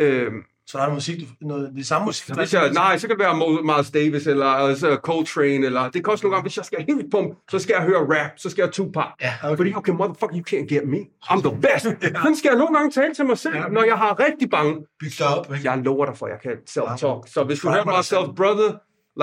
Øh, 0.00 0.32
Så 0.66 0.78
der 0.78 0.84
er 0.84 0.86
noget 0.88 0.96
musik, 0.96 1.20
du- 1.20 1.46
noget, 1.46 1.72
det 1.76 1.86
samme 1.86 2.04
musik. 2.04 2.36
hvis 2.36 2.54
jeg, 2.54 2.72
nej, 2.72 2.98
så 2.98 3.08
kan 3.08 3.16
det 3.18 3.24
være 3.24 3.62
Miles 3.62 3.90
Davis, 3.90 4.26
eller 4.26 4.46
altså, 4.46 4.98
Coltrane, 5.02 5.66
eller 5.66 5.82
det 5.90 6.04
kan 6.04 6.10
også 6.12 6.26
nogle 6.26 6.34
gange, 6.36 6.42
hvis 6.44 6.56
jeg 6.56 6.64
skal 6.64 6.84
helt 6.88 7.10
pump, 7.10 7.34
så 7.50 7.58
skal 7.58 7.74
jeg 7.78 7.82
høre 7.86 8.00
rap, 8.00 8.30
så 8.36 8.50
skal 8.50 8.62
jeg 8.62 8.70
Tupac. 8.72 9.04
Ja, 9.20 9.32
Okay. 9.44 9.56
Fordi, 9.56 9.74
okay, 9.74 9.92
motherfucker, 9.92 10.36
you 10.36 10.42
can't 10.50 10.74
get 10.74 10.88
me. 10.88 10.98
I'm 11.24 11.40
the 11.48 11.60
best. 11.60 11.84
Sådan 12.22 12.36
skal 12.36 12.48
jeg 12.48 12.58
nogle 12.58 12.74
gange 12.76 12.90
tale 12.90 13.14
til 13.14 13.26
mig 13.26 13.38
selv, 13.38 13.54
Ja. 13.56 13.62
når 13.68 13.84
jeg 13.84 13.94
har 13.98 14.18
rigtig 14.28 14.50
bange. 14.50 14.86
Byg 15.00 15.10
dig 15.18 15.26
op. 15.38 15.54
Ikke? 15.54 15.70
Jeg 15.70 15.78
lover 15.84 16.06
dig 16.06 16.16
for, 16.16 16.26
jeg 16.26 16.38
kan 16.42 16.52
self-talk. 16.70 17.32
Så 17.32 17.44
hvis 17.46 17.60
du 17.60 17.68
hører 17.68 17.84
mig 17.84 18.04
selv. 18.04 18.34
brother, 18.36 18.70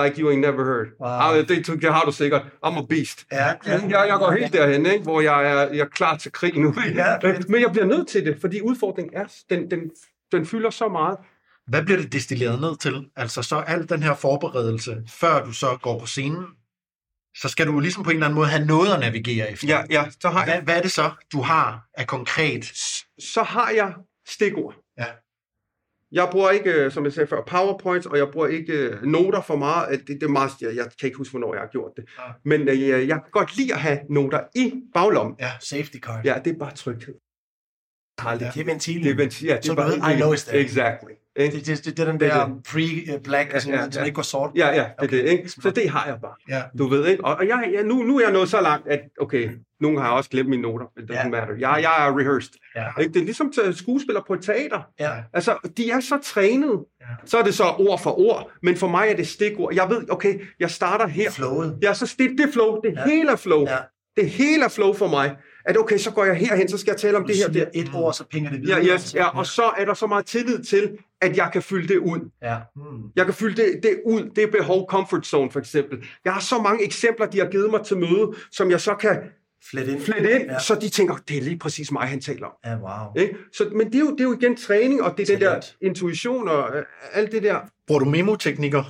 like 0.04 0.20
you 0.20 0.30
ain't 0.32 0.36
never 0.40 0.64
heard. 0.64 0.86
Wow. 1.00 1.08
Ah, 1.38 1.48
det, 1.48 1.66
det 1.82 1.92
har 1.94 2.02
du 2.06 2.12
sikkert. 2.12 2.42
I'm 2.66 2.78
a 2.78 2.82
beast. 2.88 3.26
Ja, 3.32 3.46
ja. 3.46 3.52
Jeg, 3.66 3.90
jeg 4.08 4.16
går 4.18 4.30
helt 4.30 4.52
derhen, 4.52 4.86
ikke? 4.86 5.02
hvor 5.02 5.20
jeg 5.20 5.50
er, 5.52 5.58
jeg 5.60 5.78
er 5.78 5.84
klar 5.94 6.16
til 6.16 6.32
krig 6.32 6.58
nu. 6.58 6.74
Ja. 6.94 7.06
Men 7.48 7.60
jeg 7.60 7.70
bliver 7.72 7.86
nødt 7.86 8.08
til 8.08 8.24
det, 8.26 8.36
fordi 8.40 8.60
udfordringen 8.60 9.14
er, 9.16 9.24
den, 9.50 9.70
den, 9.70 9.80
den 10.32 10.46
fylder 10.46 10.70
så 10.70 10.88
meget. 10.88 11.16
Hvad 11.66 11.82
bliver 11.84 12.00
det 12.00 12.12
destilleret 12.12 12.60
ned 12.60 12.76
til? 12.78 13.06
Altså 13.16 13.42
så 13.42 13.56
al 13.56 13.88
den 13.88 14.02
her 14.02 14.14
forberedelse, 14.14 15.02
før 15.08 15.44
du 15.44 15.52
så 15.52 15.78
går 15.82 15.98
på 15.98 16.06
scenen, 16.06 16.44
så 17.36 17.48
skal 17.48 17.66
du 17.66 17.80
ligesom 17.80 18.04
på 18.04 18.10
en 18.10 18.16
eller 18.16 18.26
anden 18.26 18.34
måde 18.34 18.48
have 18.48 18.66
noget 18.66 18.94
at 18.94 19.00
navigere 19.00 19.50
efter. 19.52 19.68
Ja, 19.68 19.82
ja, 19.90 20.04
så 20.20 20.28
har 20.28 20.44
Hvad, 20.44 20.54
jeg, 20.54 20.62
hvad 20.62 20.76
er 20.76 20.82
det 20.82 20.92
så, 20.92 21.10
du 21.32 21.40
har 21.40 21.88
af 21.94 22.06
konkret? 22.06 22.64
så 23.18 23.42
har 23.42 23.70
jeg 23.70 23.94
stikord. 24.28 24.74
Ja. 24.98 25.06
Jeg 26.12 26.28
bruger 26.32 26.50
ikke, 26.50 26.72
øh, 26.72 26.92
som 26.92 27.04
jeg 27.04 27.12
sagde 27.12 27.26
før, 27.26 27.42
powerpoints, 27.46 28.06
og 28.06 28.18
jeg 28.18 28.28
bruger 28.32 28.46
ikke 28.46 28.72
øh, 28.72 29.02
noter 29.02 29.40
for 29.40 29.56
meget. 29.56 29.92
Øh, 29.92 29.98
Det, 29.98 30.08
det 30.08 30.22
er 30.22 30.28
meget 30.28 30.50
jeg, 30.60 30.76
jeg 30.76 30.84
kan 31.00 31.06
ikke 31.06 31.18
huske, 31.18 31.32
hvornår 31.32 31.54
jeg 31.54 31.60
har 31.62 31.68
gjort 31.68 31.90
det. 31.96 32.04
Ja. 32.18 32.32
Men 32.44 32.68
øh, 32.68 32.80
jeg 33.08 33.08
kan 33.08 33.30
godt 33.32 33.56
lide 33.56 33.74
at 33.74 33.80
have 33.80 33.98
noter 34.10 34.40
i 34.56 34.72
baglommen. 34.94 35.36
Safety 35.60 35.96
card. 35.98 36.24
Ja, 36.24 36.40
det 36.44 36.52
er 36.54 36.58
bare 36.58 36.74
tryghed. 36.74 37.14
Det 38.18 38.60
er 38.60 38.64
ventilen. 38.64 39.04
Det 39.04 39.18
ventil- 39.18 39.46
ja, 39.46 39.56
det 39.56 39.64
Så 39.66 39.74
du 39.74 39.82
ved, 39.82 39.94
I 39.96 40.16
know 40.16 40.34
it's 40.34 40.48
there. 40.48 40.60
Exactly. 40.60 41.10
Ikke? 41.36 41.56
Det, 41.56 41.66
det, 41.66 41.84
det, 41.84 41.96
det 41.96 42.02
er 42.06 42.10
den 42.10 42.20
Det 42.20 42.28
er 42.28 42.34
der 42.46 42.54
pre-black, 42.68 43.52
Ja, 43.54 43.58
som, 43.60 43.72
ja, 43.72 43.82
som 43.90 44.00
ja. 44.00 44.04
ikke 44.04 44.14
går 44.14 44.22
sort. 44.22 44.50
Ja, 44.56 44.66
ja, 44.68 44.72
det 44.74 44.80
er 44.98 45.04
Okay. 45.04 45.16
det, 45.16 45.24
ikke? 45.30 45.48
Så 45.48 45.70
det 45.70 45.90
har 45.90 46.06
jeg 46.06 46.16
bare. 46.22 46.34
Ja. 46.48 46.62
Du 46.78 46.88
ved, 46.88 47.06
ikke? 47.06 47.24
Og, 47.24 47.46
jeg, 47.48 47.70
jeg, 47.74 47.82
nu, 47.84 47.94
nu 48.02 48.16
er 48.18 48.22
jeg 48.24 48.32
nået 48.32 48.48
så 48.48 48.60
langt, 48.60 48.88
at 48.88 49.00
okay, 49.20 49.50
nogen 49.80 49.98
har 49.98 50.08
også 50.10 50.30
glemt 50.30 50.48
mine 50.48 50.62
noter. 50.62 50.86
It 50.98 51.10
doesn't 51.10 51.14
Ja. 51.24 51.28
matter. 51.28 51.54
Jeg, 51.58 51.78
jeg 51.82 52.06
er 52.08 52.18
rehearsed. 52.18 52.52
Ja. 52.76 52.86
Ikke? 53.00 53.12
Det 53.14 53.20
er 53.20 53.24
ligesom 53.24 53.52
skuespillere 53.72 54.24
på 54.26 54.34
et 54.34 54.42
teater. 54.42 54.80
Ja. 55.00 55.10
Altså, 55.32 55.70
de 55.76 55.90
er 55.90 56.00
så 56.00 56.18
trænet. 56.24 56.80
Ja. 57.00 57.06
Så 57.24 57.38
er 57.38 57.42
det 57.42 57.54
så 57.54 57.64
ord 57.64 58.00
for 58.00 58.18
ord, 58.18 58.50
men 58.62 58.76
for 58.76 58.88
mig 58.88 59.08
er 59.08 59.16
det 59.16 59.28
stikord. 59.28 59.74
Jeg 59.74 59.86
ved, 59.90 60.10
okay, 60.10 60.40
jeg 60.60 60.70
starter 60.70 61.06
her. 61.06 61.30
Flowet. 61.30 61.78
Ja, 61.82 61.94
så 61.94 62.14
det, 62.18 62.30
det 62.38 62.48
flow. 62.52 62.80
Det 62.80 62.92
Ja. 62.96 63.04
hele 63.10 63.30
er 63.30 63.36
flow. 63.36 63.60
Ja. 63.66 63.76
Det 64.16 64.30
hele 64.30 64.64
er 64.64 64.68
flow 64.68 64.94
for 64.94 65.08
mig. 65.08 65.36
At 65.64 65.76
okay, 65.78 65.98
så 65.98 66.10
går 66.10 66.24
jeg 66.24 66.34
herhen, 66.36 66.68
så 66.68 66.78
skal 66.78 66.90
jeg 66.90 66.96
tale 67.00 67.16
om 67.16 67.22
Du 67.22 67.28
det 67.28 67.36
her. 67.36 67.48
Det. 67.48 67.68
et 67.74 67.90
ord, 67.94 68.12
så 68.14 68.24
pinger 68.30 68.50
det 68.50 68.60
videre. 68.62 68.78
Ja, 68.84 68.94
yes, 68.94 69.14
ja, 69.14 69.38
og 69.38 69.46
så 69.46 69.62
er 69.78 69.84
der 69.84 69.94
så 69.94 70.06
meget 70.06 70.26
tillid 70.26 70.62
til, 70.64 70.90
at 71.20 71.36
jeg 71.36 71.50
kan 71.52 71.62
fylde 71.62 71.88
det 71.88 71.98
ud. 71.98 72.30
Ja. 72.42 72.56
Hmm. 72.76 73.02
Jeg 73.16 73.24
kan 73.24 73.34
fylde 73.34 73.62
det, 73.62 73.80
det 73.82 74.00
ud, 74.06 74.30
det 74.36 74.50
behov, 74.50 74.86
comfort 74.90 75.26
zone 75.26 75.50
for 75.50 75.58
eksempel. 75.60 75.98
Jeg 76.24 76.32
har 76.32 76.40
så 76.40 76.58
mange 76.58 76.84
eksempler, 76.84 77.26
de 77.26 77.38
har 77.38 77.46
givet 77.46 77.70
mig 77.70 77.80
til 77.84 77.96
møde, 77.96 78.32
som 78.52 78.70
jeg 78.70 78.80
så 78.80 78.94
kan 78.94 79.18
Flet 79.70 79.88
ind. 79.88 80.00
flette 80.00 80.32
ind, 80.40 80.50
Ja. 80.50 80.58
så 80.58 80.74
de 80.74 80.88
tænker, 80.88 81.16
det 81.28 81.36
er 81.36 81.42
lige 81.42 81.58
præcis 81.58 81.92
mig, 81.92 82.02
han 82.08 82.20
taler 82.20 82.46
om. 82.46 82.52
Ja, 82.64 82.76
wow. 82.76 83.22
Ikke? 83.22 83.34
Så, 83.52 83.70
men 83.74 83.86
det 83.86 83.94
er, 83.94 83.98
jo, 84.00 84.10
det 84.10 84.20
er 84.20 84.24
jo 84.24 84.32
igen 84.40 84.56
træning, 84.56 85.02
og 85.02 85.14
det 85.16 85.22
er 85.30 85.34
den 85.34 85.40
der 85.40 85.48
Talent. 85.48 85.76
intuition 85.82 86.48
og 86.48 86.76
øh, 86.76 86.84
alt 87.12 87.32
det 87.32 87.42
der. 87.42 87.56
Bruger 87.86 87.98
du 87.98 88.04
memoteknikker? 88.10 88.84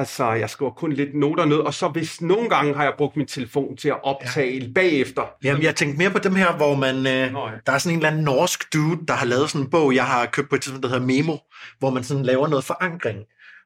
Altså, 0.00 0.32
jeg 0.32 0.50
skriver 0.50 0.70
kun 0.70 0.92
lidt 0.92 1.14
noter 1.14 1.44
ned, 1.44 1.56
og 1.56 1.74
så 1.74 1.88
hvis 1.88 2.20
nogle 2.20 2.48
gange 2.48 2.74
har 2.74 2.82
jeg 2.84 2.92
brugt 2.98 3.16
min 3.16 3.26
telefon 3.26 3.76
til 3.76 3.88
at 3.88 4.04
optage 4.04 4.58
ja. 4.58 4.66
bagefter. 4.74 5.22
Jamen, 5.44 5.62
jeg 5.62 5.76
tænkte 5.76 5.98
mere 5.98 6.10
på 6.10 6.18
dem 6.18 6.34
her, 6.34 6.56
hvor 6.56 6.74
man... 6.74 6.96
Øh, 6.96 7.32
Nå, 7.32 7.48
ja. 7.48 7.54
der 7.66 7.72
er 7.72 7.78
sådan 7.78 7.92
en 7.92 7.98
eller 7.98 8.10
anden 8.10 8.24
norsk 8.24 8.72
dude, 8.72 9.06
der 9.08 9.14
har 9.14 9.26
lavet 9.26 9.50
sådan 9.50 9.64
en 9.64 9.70
bog, 9.70 9.94
jeg 9.94 10.04
har 10.04 10.26
købt 10.26 10.48
på 10.48 10.54
et 10.54 10.62
tidspunkt, 10.62 10.82
der 10.82 10.88
hedder 10.88 11.06
Memo, 11.06 11.36
hvor 11.78 11.90
man 11.90 12.04
sådan 12.04 12.22
laver 12.22 12.48
noget 12.48 12.64
forankring. 12.64 13.18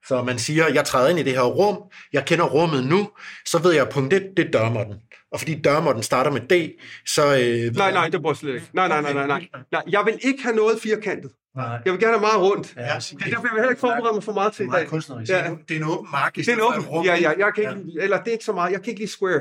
Så 0.07 0.23
man 0.23 0.39
siger, 0.39 0.69
jeg 0.69 0.85
træder 0.85 1.09
ind 1.09 1.19
i 1.19 1.23
det 1.23 1.33
her 1.33 1.43
rum, 1.43 1.79
jeg 2.13 2.25
kender 2.25 2.45
rummet 2.45 2.87
nu, 2.87 3.09
så 3.47 3.59
ved 3.59 3.73
jeg, 3.73 3.89
punkt 3.89 4.13
1, 4.13 4.23
det 4.37 4.47
er 4.47 4.51
dørmåtten. 4.51 4.95
Og 5.33 5.41
fordi 5.41 5.55
dørmåtten 5.61 6.03
starter 6.03 6.31
med 6.31 6.41
D, 6.41 6.81
så... 7.07 7.23
Øh, 7.27 7.77
Nej, 7.77 7.93
nej, 7.93 8.09
det 8.09 8.21
bruger 8.23 8.35
slet 8.35 8.55
ikke. 8.55 8.67
Nej, 8.73 8.89
nej, 8.89 9.01
nej, 9.01 9.13
nej, 9.13 9.27
nej. 9.27 9.47
nej. 9.73 9.83
Jeg 9.89 10.03
vil 10.05 10.19
ikke 10.23 10.43
have 10.43 10.57
noget 10.57 10.79
firkantet. 10.83 11.31
Nej. 11.57 11.81
Jeg 11.85 11.93
vil 11.93 12.01
gerne 12.01 12.13
have 12.13 12.21
meget 12.21 12.41
rundt. 12.41 12.75
Ja, 12.77 12.83
Ja. 12.83 12.95
Det 12.95 13.13
er 13.13 13.17
derfor, 13.19 13.31
jeg 13.31 13.41
vil 13.43 13.51
heller 13.51 13.69
ikke 13.71 13.81
forberede 13.81 14.15
mig 14.15 14.23
for 14.23 14.33
meget 14.33 14.53
til 14.53 14.63
i 14.63 14.67
meget 14.67 14.81
dag. 14.81 14.89
kunstnerisk. 14.89 15.31
Ja. 15.33 15.55
Det 15.69 15.77
er 15.77 15.81
en 15.81 15.87
åben 15.91 16.11
mark 16.13 16.35
Det 16.37 16.49
er 16.49 16.53
en 16.53 16.61
åben. 16.61 16.81
rum. 16.89 17.05
Ja, 17.05 17.15
ja, 17.17 17.33
jeg 17.39 17.53
kan 17.55 17.65
ikke, 17.65 17.85
lide- 17.87 18.03
eller 18.03 18.19
det 18.19 18.29
er 18.29 18.33
ikke 18.33 18.45
så 18.45 18.53
meget. 18.53 18.73
Jeg 18.73 18.83
kan 18.83 18.89
ikke 18.91 19.01
lide 19.01 19.11
square. 19.11 19.41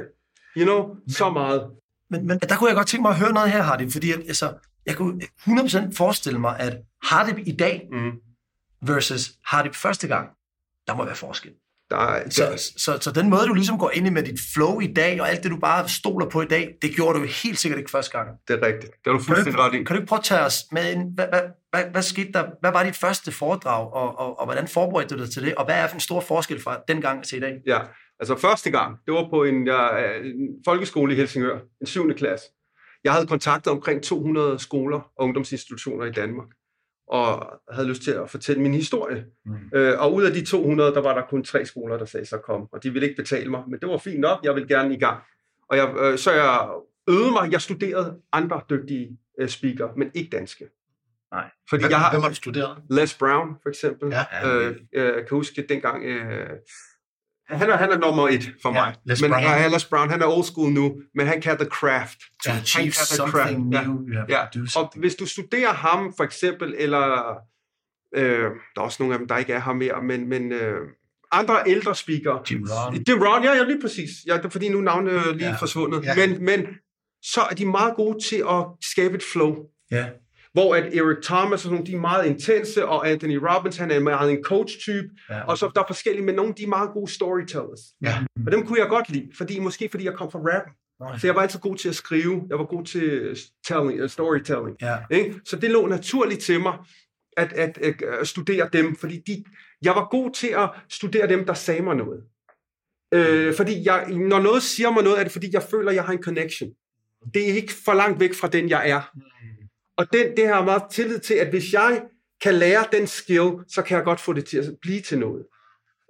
You 0.57 0.63
know, 0.65 0.95
så 1.07 1.29
meget. 1.29 1.71
Men, 2.09 2.27
men 2.27 2.39
der 2.39 2.55
kunne 2.57 2.67
jeg 2.67 2.75
godt 2.75 2.87
tænke 2.87 3.01
mig 3.01 3.09
at 3.11 3.17
høre 3.19 3.33
noget 3.33 3.51
her, 3.51 3.61
Hardy, 3.61 3.91
fordi 3.91 4.11
at, 4.11 4.19
altså, 4.19 4.53
jeg 4.85 4.95
kunne 4.95 5.21
100% 5.47 5.97
forestille 5.97 6.39
mig, 6.39 6.59
at 6.59 6.77
Hardy 7.03 7.39
i 7.47 7.51
dag 7.55 7.87
Mm. 7.91 8.11
versus 8.81 9.31
Hardy 9.45 9.73
første 9.73 10.07
gang, 10.07 10.29
der 10.87 10.95
må 10.95 11.05
være 11.05 11.15
forskel. 11.15 11.51
Der 11.89 11.97
er, 11.97 12.29
Så, 12.29 12.71
så, 12.77 12.97
så 13.01 13.11
den 13.11 13.29
måde, 13.29 13.47
du 13.47 13.53
ligesom 13.53 13.77
går 13.79 13.91
ind 13.93 14.07
i 14.07 14.09
med 14.09 14.23
dit 14.23 14.39
flow 14.53 14.79
i 14.79 14.93
dag, 14.93 15.21
og 15.21 15.29
alt 15.29 15.43
det, 15.43 15.51
du 15.51 15.57
bare 15.57 15.89
stoler 15.89 16.29
på 16.29 16.41
i 16.41 16.45
dag, 16.45 16.75
det 16.81 16.95
gjorde 16.95 17.19
du 17.19 17.25
helt 17.25 17.59
sikkert 17.59 17.79
ikke 17.79 17.91
første 17.91 18.17
gang. 18.17 18.29
det 18.47 18.59
er 18.59 18.65
rigtigt. 18.67 18.91
Det 19.03 19.09
er 19.09 19.11
du 19.11 19.19
fuldstændig 19.19 19.61
ret 19.61 19.73
i. 19.73 19.77
kan 19.77 19.85
du 19.85 19.93
ikke 19.93 20.07
prøve 20.07 20.19
at 20.19 20.23
tage 20.23 20.41
os 20.41 20.63
med 20.71 20.91
ind? 20.91 21.15
Hvad, 21.15 21.27
hvad, 21.27 21.41
hvad, 21.71 21.83
hvad 21.91 22.01
skete 22.01 22.31
der? 22.31 22.45
Hvad 22.61 22.71
var 22.71 22.83
dit 22.83 22.95
første 22.95 23.31
foredrag, 23.31 23.93
og, 23.93 24.19
og, 24.19 24.39
og 24.39 24.45
hvordan 24.45 24.67
forberedte 24.67 25.15
du 25.15 25.23
dig 25.23 25.31
til 25.31 25.43
det? 25.43 25.55
Og 25.55 25.65
hvad 25.65 25.75
er 25.75 25.87
for 25.87 25.93
en 25.93 25.99
stor 25.99 26.19
forskel 26.19 26.61
fra 26.61 26.81
dengang 26.87 27.23
til 27.23 27.37
i 27.37 27.41
dag? 27.41 27.53
Ja, 27.67 27.79
altså 28.19 28.35
første 28.35 28.71
gang, 28.71 28.97
det 29.05 29.13
var 29.13 29.27
på 29.29 29.43
en, 29.43 29.67
ja, 29.67 29.87
en 30.23 30.49
folkeskole 30.65 31.13
i 31.13 31.15
Helsingør, 31.15 31.59
en 31.81 31.87
7. 31.87 32.13
klasse. 32.13 32.45
Jeg 33.03 33.13
havde 33.13 33.27
kontaktet 33.27 33.73
omkring 33.73 34.03
200 34.03 34.59
skoler 34.59 34.97
og 34.97 35.25
ungdomsinstitutioner 35.25 36.05
i 36.05 36.11
Danmark, 36.11 36.47
og 37.13 37.59
havde 37.71 37.87
lyst 37.87 38.01
til 38.01 38.11
at 38.11 38.29
fortælle 38.29 38.61
min 38.61 38.73
historie. 38.73 39.25
Mm. 39.45 39.55
Øh, 39.73 40.01
og 40.01 40.13
ud 40.13 40.23
af 40.23 40.33
de 40.33 40.45
200, 40.45 40.93
der 40.93 41.01
var 41.01 41.13
der 41.13 41.21
kun 41.29 41.43
tre 41.43 41.65
skoler, 41.65 41.97
der 41.97 42.05
sagde 42.05 42.25
så 42.25 42.37
kom, 42.37 42.67
og 42.71 42.83
de 42.83 42.93
ville 42.93 43.07
ikke 43.07 43.21
betale 43.21 43.49
mig, 43.49 43.63
men 43.67 43.79
det 43.79 43.89
var 43.89 43.97
fint 43.97 44.19
nok, 44.19 44.39
jeg 44.43 44.55
ville 44.55 44.67
gerne 44.67 44.95
i 44.95 44.99
gang. 44.99 45.23
Og 45.69 45.77
jeg, 45.77 45.95
øh, 45.99 46.17
så 46.17 46.31
jeg 46.31 46.69
øvede 47.09 47.31
mig, 47.31 47.51
jeg 47.51 47.61
studerede 47.61 48.15
andre 48.31 48.61
dygtige 48.69 49.17
øh, 49.39 49.49
speaker, 49.49 49.89
men 49.97 50.11
ikke 50.13 50.37
danske. 50.37 50.65
Nej. 51.31 51.49
Fordi 51.69 51.83
Hvem, 51.83 51.91
jeg 51.91 51.99
har, 51.99 52.11
hvem 52.11 52.21
har 52.21 52.29
du 52.29 52.35
studeret? 52.35 52.77
Les 52.89 53.13
Brown, 53.13 53.55
for 53.61 53.69
eksempel. 53.69 54.13
Ja. 54.13 54.57
Øh, 54.57 54.75
øh, 54.93 55.13
kan 55.13 55.27
huske 55.29 55.65
dengang... 55.69 56.03
Øh, 56.03 56.49
han, 57.49 57.69
er, 57.69 57.77
han 57.77 57.91
er 57.91 57.97
nummer 57.97 58.27
et 58.27 58.53
for 58.61 58.69
Ja, 58.69 58.85
mig. 58.85 58.95
Les 59.05 59.21
men 59.21 59.31
Brown. 59.31 59.43
ja, 59.43 59.67
Les 59.67 59.85
Brown, 59.85 60.09
han 60.09 60.21
er 60.21 60.25
old 60.25 60.43
school 60.43 60.71
nu, 60.71 60.95
men 61.15 61.27
han 61.27 61.41
kan 61.41 61.57
The 61.57 61.65
Craft. 61.65 62.17
To 62.45 62.51
Han 62.51 62.61
kan 62.61 62.81
The 62.83 62.91
something 62.91 63.31
Craft. 63.31 63.51
Ja. 63.73 63.83
new, 63.83 64.25
Ja. 64.29 64.45
do 64.55 64.59
Og 64.79 64.93
hvis 64.95 65.15
du 65.15 65.25
studerer 65.25 65.73
ham, 65.73 66.13
for 66.17 66.23
eksempel, 66.23 66.75
eller... 66.77 67.35
Øh, 68.15 68.39
der 68.75 68.81
er 68.81 68.81
også 68.81 69.03
nogle 69.03 69.15
af 69.15 69.19
dem, 69.19 69.27
der 69.27 69.37
ikke 69.37 69.53
er 69.53 69.59
her 69.61 69.73
mere, 69.73 70.03
men, 70.03 70.29
men 70.29 70.51
øh, 70.51 70.75
andre 71.31 71.55
ældre 71.67 71.95
speakere. 71.95 72.41
Jim 72.51 73.21
Ron, 73.21 73.43
ja, 73.43 73.53
ja, 73.53 73.63
lige 73.63 73.81
præcis. 73.81 74.09
Ja, 74.27 74.37
det 74.37 74.45
er 74.45 74.49
fordi 74.49 74.69
nu 74.69 74.81
navnet 74.81 75.13
lige 75.13 75.35
Ja. 75.45 75.49
ja. 75.49 75.55
forsvundet. 75.55 76.03
Ja. 76.03 76.13
Ja. 76.17 76.27
Men, 76.27 76.45
men 76.45 76.65
så 77.23 77.41
er 77.51 77.55
de 77.55 77.65
meget 77.65 77.95
gode 77.95 78.23
til 78.23 78.35
at 78.49 78.65
skabe 78.81 79.15
et 79.15 79.23
flow. 79.33 79.55
Ja. 79.91 80.05
Hvor 80.53 80.75
at 80.75 80.93
Eric 80.95 81.17
Thomas 81.23 81.51
og 81.51 81.59
sådan 81.59 81.73
nogle, 81.73 81.87
de 81.87 81.93
er 81.95 81.99
meget 81.99 82.25
intense, 82.25 82.85
og 82.85 83.09
Anthony 83.09 83.39
Robbins, 83.49 83.77
han 83.77 83.91
er 83.91 83.99
meget 83.99 84.31
en 84.31 84.43
coach-type, 84.43 85.07
Ja. 85.29 85.41
og 85.43 85.57
så 85.57 85.71
der 85.75 85.81
er 85.81 85.87
forskellige, 85.87 86.25
men 86.25 86.35
nogle 86.35 86.53
de 86.57 86.63
er 86.63 86.67
meget 86.67 86.89
gode 86.93 87.11
storytellers. 87.11 87.79
Ja. 88.01 88.25
Og 88.45 88.51
dem 88.51 88.65
kunne 88.65 88.79
jeg 88.79 88.87
godt 88.89 89.09
lide, 89.09 89.29
fordi, 89.37 89.59
måske 89.59 89.89
fordi 89.89 90.05
jeg 90.05 90.13
kom 90.13 90.31
fra 90.31 90.39
rap. 90.39 90.63
Nå, 90.99 91.17
Så 91.19 91.27
jeg 91.27 91.35
var 91.35 91.41
altid 91.41 91.59
god 91.59 91.75
til 91.75 91.89
at 91.89 91.95
skrive, 91.95 92.43
jeg 92.49 92.57
var 92.59 92.65
god 92.65 92.85
til 92.85 93.37
telling, 93.67 94.03
uh, 94.03 94.09
storytelling. 94.09 94.77
Ja. 94.81 94.97
Ikke? 95.11 95.39
Så 95.45 95.55
det 95.55 95.71
lå 95.71 95.87
naturligt 95.87 96.41
til 96.41 96.59
mig, 96.61 96.73
at, 97.37 97.53
at, 97.53 97.77
at, 97.77 98.01
at 98.21 98.27
studere 98.27 98.69
dem, 98.73 98.95
fordi 98.95 99.19
de, 99.27 99.43
jeg 99.81 99.95
var 99.95 100.07
god 100.11 100.31
til 100.31 100.47
at 100.57 100.69
studere 100.89 101.27
dem, 101.27 101.45
der 101.45 101.53
sagde 101.53 101.81
mig 101.81 101.95
noget. 101.95 102.23
Øh, 103.13 103.53
fordi 103.55 103.85
jeg, 103.85 104.07
når 104.09 104.39
noget 104.41 104.63
siger 104.63 104.91
mig 104.91 105.03
noget, 105.03 105.19
er 105.19 105.23
det 105.23 105.31
fordi, 105.31 105.49
jeg 105.53 105.63
føler, 105.71 105.91
jeg 105.91 106.03
har 106.03 106.13
en 106.13 106.23
connection. 106.23 106.69
Det 107.33 107.49
er 107.49 107.53
ikke 107.53 107.73
for 107.85 107.93
langt 107.93 108.19
væk 108.19 108.33
fra 108.33 108.47
den, 108.47 108.69
jeg 108.69 108.89
er. 108.89 109.01
Og 109.97 110.13
den, 110.13 110.37
det 110.37 110.47
har 110.47 110.55
jeg 110.55 110.65
meget 110.65 110.83
tillid 110.91 111.19
til, 111.19 111.33
at 111.33 111.49
hvis 111.49 111.73
jeg 111.73 112.01
kan 112.41 112.53
lære 112.53 112.85
den 112.91 113.07
skill, 113.07 113.51
så 113.67 113.81
kan 113.81 113.97
jeg 113.97 114.03
godt 114.03 114.19
få 114.19 114.33
det 114.33 114.45
til 114.45 114.57
at 114.57 114.65
blive 114.81 115.01
til 115.01 115.19
noget. 115.19 115.45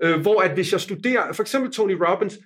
Øh, 0.04 0.22
hvor 0.22 0.42
at 0.42 0.54
hvis 0.54 0.72
jeg 0.72 0.82
studerer, 0.82 1.34
for 1.34 1.44
eksempel 1.44 1.72
Tony 1.72 1.98
Robbins, 2.08 2.38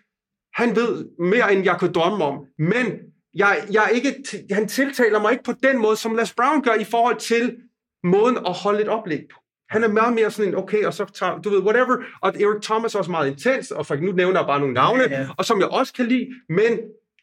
han 0.54 0.76
ved 0.76 1.06
mere, 1.20 1.54
end 1.54 1.64
jeg 1.64 1.76
kunne 1.80 1.94
drømme 1.94 2.24
om, 2.26 2.46
men 2.60 3.00
jeg, 3.34 3.68
jeg 3.72 3.90
ikke, 3.94 4.16
han 4.52 4.68
tiltaler 4.68 5.22
mig 5.22 5.32
ikke 5.32 5.44
på 5.44 5.54
den 5.64 5.78
måde, 5.78 5.96
som 5.96 6.16
Les 6.16 6.34
Brown 6.34 6.62
gør 6.62 6.74
i 6.74 6.84
forhold 6.84 7.18
til 7.18 7.58
måden 8.04 8.38
at 8.38 8.54
holde 8.54 8.82
et 8.82 8.88
oplæg 8.88 9.22
på. 9.34 9.40
Han 9.70 9.84
er 9.84 9.88
meget 9.88 10.14
mere 10.14 10.32
sådan 10.32 10.52
en, 10.52 10.58
okay, 10.58 10.86
og 10.86 10.94
så 10.94 11.06
tager, 11.06 11.42
du 11.42 11.50
ved, 11.50 11.60
whatever. 11.60 11.98
Og 12.22 12.30
Eric 12.42 12.62
Thomas 12.62 12.96
er 12.96 13.00
også 13.00 13.12
meget 13.12 13.32
intens, 13.32 13.72
og 13.72 13.86
for 13.86 13.96
nu 13.96 14.12
nævner 14.12 14.40
jeg 14.40 14.48
bare 14.48 14.60
nogle 14.60 14.74
navne, 14.74 15.04
Ja, 15.04 15.22
ja. 15.22 15.28
og 15.38 15.46
som 15.46 15.60
jeg 15.60 15.68
også 15.68 15.94
kan 15.94 16.06
lide, 16.06 16.28
men 16.50 16.80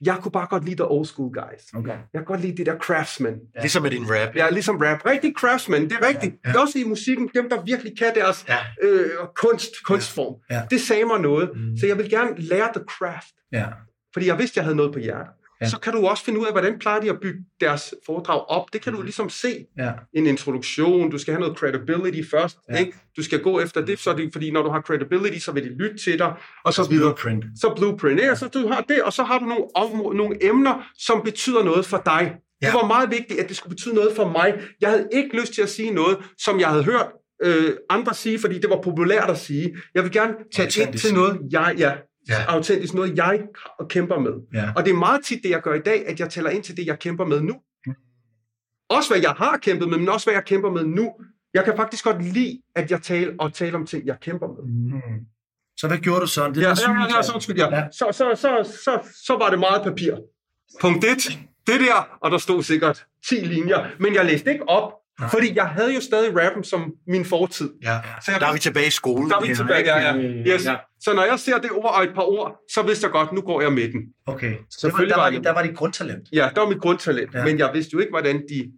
jeg 0.07 0.17
kunne 0.23 0.33
bare 0.33 0.47
godt 0.51 0.65
lide 0.65 0.77
the 0.77 0.85
old 0.91 1.07
school 1.07 1.33
guys. 1.35 1.63
Okay. 1.75 1.91
Jeg 1.91 1.99
kan 2.15 2.25
godt 2.25 2.41
lide 2.41 2.57
det 2.57 2.67
der 2.67 2.79
craftsman. 2.79 3.39
Ligesom 3.61 3.83
med 3.83 3.91
din 3.91 4.05
rap. 4.11 4.37
Ja, 4.37 4.51
ligesom 4.51 4.77
rap. 4.77 5.07
Rigtig 5.07 5.33
craftsman, 5.37 5.83
det 5.83 5.93
er 5.93 6.09
rigtigt. 6.09 6.35
Ja. 6.47 6.61
Også 6.61 6.79
i 6.79 6.85
musikken, 6.85 7.31
dem 7.35 7.49
der 7.51 7.63
virkelig 7.65 7.99
kan 7.99 8.15
deres 8.15 8.45
Ja. 8.49 8.57
øh, 8.83 9.11
kunst, 9.37 9.71
kunstform. 9.85 10.35
Ja. 10.51 10.63
Det 10.71 10.81
sagde 10.81 11.05
mig 11.05 11.21
noget. 11.21 11.51
Mm. 11.55 11.77
Så 11.77 11.87
jeg 11.87 11.99
vil 11.99 12.11
gerne 12.11 12.31
lære 12.39 12.69
the 12.75 12.85
craft. 12.89 13.35
Ja. 13.53 13.67
Fordi 14.13 14.27
jeg 14.27 14.39
vidste, 14.39 14.59
jeg 14.59 14.65
havde 14.65 14.77
noget 14.77 14.93
på 14.93 14.99
hjertet. 14.99 15.33
Ja. 15.61 15.65
Ja. 15.67 15.71
Så 15.71 15.79
kan 15.79 15.93
du 15.93 16.07
også 16.07 16.25
finde 16.25 16.41
ud 16.41 16.47
af, 16.47 16.53
hvordan 16.53 16.79
plejer 16.79 17.01
de 17.01 17.11
at 17.11 17.21
bygge 17.23 17.39
deres 17.61 17.95
foredrag 18.07 18.41
op. 18.49 18.73
Det 18.73 18.83
kan 18.83 18.93
du 18.93 19.03
ligesom 19.03 19.31
se. 19.31 19.67
Ja. 19.79 19.93
En 20.13 20.27
introduktion, 20.27 21.11
du 21.11 21.19
skal 21.19 21.35
have 21.35 21.41
noget 21.41 21.59
credibility 21.59 22.31
først. 22.31 22.59
Ja. 22.69 22.75
Ja. 22.75 22.81
Ikke? 22.81 22.93
Du 23.17 23.23
skal 23.23 23.43
gå 23.43 23.61
efter 23.61 23.81
det, 23.85 23.99
så 23.99 24.13
det, 24.13 24.33
fordi 24.33 24.51
når 24.51 24.63
du 24.63 24.71
har 24.71 24.81
credibility, 24.81 25.39
så 25.39 25.53
vil 25.53 25.65
de 25.65 25.69
lytte 25.69 25.97
til 26.05 26.19
dig, 26.19 26.35
og 26.65 26.75
så 26.75 26.89
videre. 26.91 27.15
Blueprint. 27.15 27.45
Så 27.61 27.73
blueprint, 27.77 28.21
ja, 28.21 28.35
så 28.35 28.49
du 28.49 28.69
har 28.69 28.81
det, 28.81 29.03
og 29.03 29.13
så 29.13 29.23
har 29.23 29.39
du 29.39 29.45
nogle, 29.45 29.65
områder, 29.75 30.17
nogle 30.17 30.45
emner, 30.45 30.91
som 30.99 31.23
betyder 31.25 31.65
noget 31.65 31.87
for 31.87 32.03
dig. 32.05 32.37
Ja. 32.63 32.67
Det 32.67 32.75
var 32.75 32.87
meget 32.87 33.11
vigtigt, 33.11 33.41
at 33.41 33.49
det 33.49 33.57
skulle 33.57 33.71
betyde 33.71 33.95
noget 33.95 34.17
for 34.17 34.29
mig. 34.29 34.55
Jeg 34.81 34.91
havde 34.91 35.09
ikke 35.13 35.41
lyst 35.41 35.55
til 35.55 35.63
at 35.63 35.69
sige 35.69 35.91
noget, 35.91 36.19
som 36.39 36.61
jeg 36.61 36.69
havde 36.69 36.85
hørt 36.85 37.07
øh, 37.45 37.73
andre 37.91 38.15
sige, 38.15 38.39
fordi 38.39 38.59
det 38.59 38.71
var 38.71 38.81
populært 38.83 39.31
at 39.31 39.39
sige. 39.39 39.77
Jeg 39.95 40.03
vil 40.03 40.13
gerne 40.13 40.35
tage 40.55 40.83
ind 40.83 40.99
til 40.99 41.15
noget, 41.15 41.41
jeg, 41.51 41.75
ja, 41.79 41.93
Ja. 42.29 42.45
autentisk, 42.49 42.95
noget 42.95 43.17
jeg 43.17 43.41
kæmper 43.89 44.19
med. 44.19 44.33
Ja. 44.55 44.73
Og 44.77 44.85
det 44.85 44.91
er 44.91 44.97
meget 44.97 45.25
tit 45.25 45.43
det, 45.43 45.51
jeg 45.51 45.63
gør 45.63 45.75
i 45.75 45.81
dag, 45.81 46.09
at 46.09 46.21
jeg 46.21 46.31
tæller 46.31 46.51
ind 46.51 46.63
til 46.63 46.77
det, 46.77 46.87
jeg 46.87 46.99
kæmper 46.99 47.25
med 47.25 47.41
nu. 47.41 47.55
Også 48.91 49.11
hvad 49.11 49.23
jeg 49.23 49.31
har 49.31 49.57
kæmpet 49.57 49.89
med, 49.89 49.99
men 49.99 50.09
også 50.09 50.27
hvad 50.27 50.35
jeg 50.35 50.45
kæmper 50.45 50.71
med 50.71 50.85
nu. 50.85 51.13
Jeg 51.55 51.65
kan 51.65 51.77
faktisk 51.77 52.05
godt 52.05 52.25
lide, 52.25 52.63
at 52.77 52.91
jeg 52.91 53.03
taler 53.03 53.33
og 53.39 53.53
taler 53.53 53.79
om 53.79 53.87
ting, 53.87 54.07
jeg 54.07 54.17
kæmper 54.21 54.47
med. 54.47 54.63
Mm. 54.93 55.27
Så 55.77 55.89
hvad 55.89 55.99
gjorde 55.99 56.21
du 56.21 56.27
så? 56.27 56.49
Det 56.49 56.57
Ja, 56.57 56.63
ja, 56.63 56.93
ja, 56.93 57.17
ja, 57.17 57.23
så, 57.23 57.33
undskyld, 57.35 57.57
ja. 57.57 57.77
Ja. 57.77 57.87
Så, 57.93 58.07
så, 58.13 58.31
så, 58.35 58.79
så, 58.85 59.09
så 59.27 59.37
var 59.37 59.51
det 59.51 59.59
meget 59.59 59.83
papir. 59.83 60.17
Punkt 60.81 61.05
1, 61.05 61.39
det 61.67 61.81
der, 61.81 62.19
og 62.21 62.31
der 62.31 62.39
stod 62.39 62.63
sikkert 62.63 63.07
10 63.29 63.35
linjer, 63.35 63.87
men 64.01 64.15
jeg 64.15 64.25
læste 64.25 64.53
ikke 64.53 64.69
op, 64.69 64.93
Nej. 65.21 65.29
fordi 65.31 65.53
jeg 65.57 65.65
havde 65.67 65.95
jo 65.95 66.01
stadig 66.01 66.37
rappen 66.45 66.65
som 66.65 66.93
min 67.07 67.25
fortid. 67.25 67.71
Ja. 67.83 67.99
Så 68.25 68.31
jeg 68.33 68.41
Der 68.41 68.47
er 68.47 68.53
vi 68.53 68.59
tilbage 68.59 68.87
i 68.87 68.91
skolen. 68.91 69.31
der 69.31 69.37
er 69.37 69.41
vi 69.41 69.49
Ja, 69.49 69.55
tilbage, 69.55 69.85
ja, 69.97 70.13
ja. 70.13 70.17
Yes. 70.55 70.65
Ja. 70.67 70.77
Så 71.01 71.15
når 71.15 71.25
jeg 71.25 71.39
ser 71.39 71.59
det 71.59 71.71
ord 71.71 71.95
og 71.97 72.03
et 72.05 72.15
par 72.15 72.23
ord, 72.23 72.57
så 72.75 72.83
vidste 72.83 73.05
jeg 73.05 73.13
godt, 73.13 73.33
nu 73.33 73.41
går 73.41 73.61
jeg 73.61 73.73
med 73.73 73.93
den. 73.93 74.01
Okay. 74.27 74.51
Så 74.53 74.57
det 74.57 74.59
var, 74.61 74.67
Selvfølgelig 74.81 75.15
der, 75.15 75.21
var 75.21 75.31
det. 75.31 75.37
det, 75.37 75.45
der 75.45 75.53
var 75.53 75.63
dit 75.63 75.77
grundtalent. 75.77 76.29
Ja, 76.33 76.49
det 76.55 76.61
var 76.63 76.69
mit 76.69 76.81
grundtalent, 76.81 77.35
Ja. 77.35 77.39
ja. 77.39 77.45
men 77.45 77.59
jeg 77.59 77.71
vidste 77.75 77.91
jo 77.95 77.99
ikke, 77.99 78.11
hvordan 78.11 78.37
de 78.49 78.73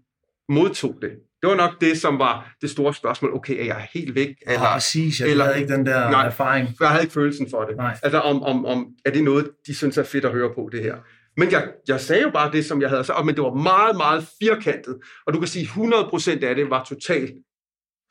modtog 0.49 0.95
det. 1.03 1.11
Det 1.43 1.51
var 1.51 1.57
nok 1.57 1.81
det, 1.81 2.01
som 2.01 2.19
var 2.19 2.55
det 2.63 2.71
store 2.71 2.95
spørgsmål. 2.95 3.35
Okay, 3.35 3.61
er 3.61 3.65
jeg 3.65 3.87
helt 3.95 4.15
væk? 4.15 4.29
Ja, 4.47 4.53
Eller, 4.53 4.73
præcis. 4.73 5.21
Jeg 5.21 5.29
eller- 5.29 5.45
havde 5.45 5.61
ikke 5.61 5.73
den 5.73 5.87
der 5.87 6.11
Nej. 6.11 6.27
erfaring. 6.27 6.69
Jeg 6.81 6.89
havde 6.89 7.03
ikke 7.03 7.13
følelsen 7.15 7.51
for 7.51 7.63
det. 7.65 7.77
Nej. 7.77 7.97
Altså, 8.03 8.19
om, 8.21 8.43
om, 8.43 8.67
om, 8.67 8.87
er 9.05 9.11
det 9.11 9.25
noget, 9.25 9.51
de 9.67 9.75
synes 9.75 9.99
er 9.99 10.03
fedt 10.05 10.25
at 10.25 10.33
høre 10.33 10.51
på, 10.55 10.69
det 10.73 10.83
her? 10.83 10.95
Men 11.37 11.51
jeg, 11.51 11.73
jeg 11.89 12.01
sagde 12.01 12.23
jo 12.23 12.31
bare 12.31 12.53
det, 12.53 12.67
som 12.67 12.81
jeg 12.83 12.89
havde 12.91 13.05
sagt, 13.05 13.27
men 13.27 13.35
det 13.35 13.45
var 13.45 13.55
meget, 13.55 13.97
meget 13.97 14.29
firkantet. 14.43 14.99
Og 15.27 15.33
du 15.33 15.39
kan 15.39 15.49
sige, 15.49 15.67
100% 15.67 16.45
af 16.45 16.55
det 16.55 16.71
var 16.71 16.85
totalt 16.85 17.33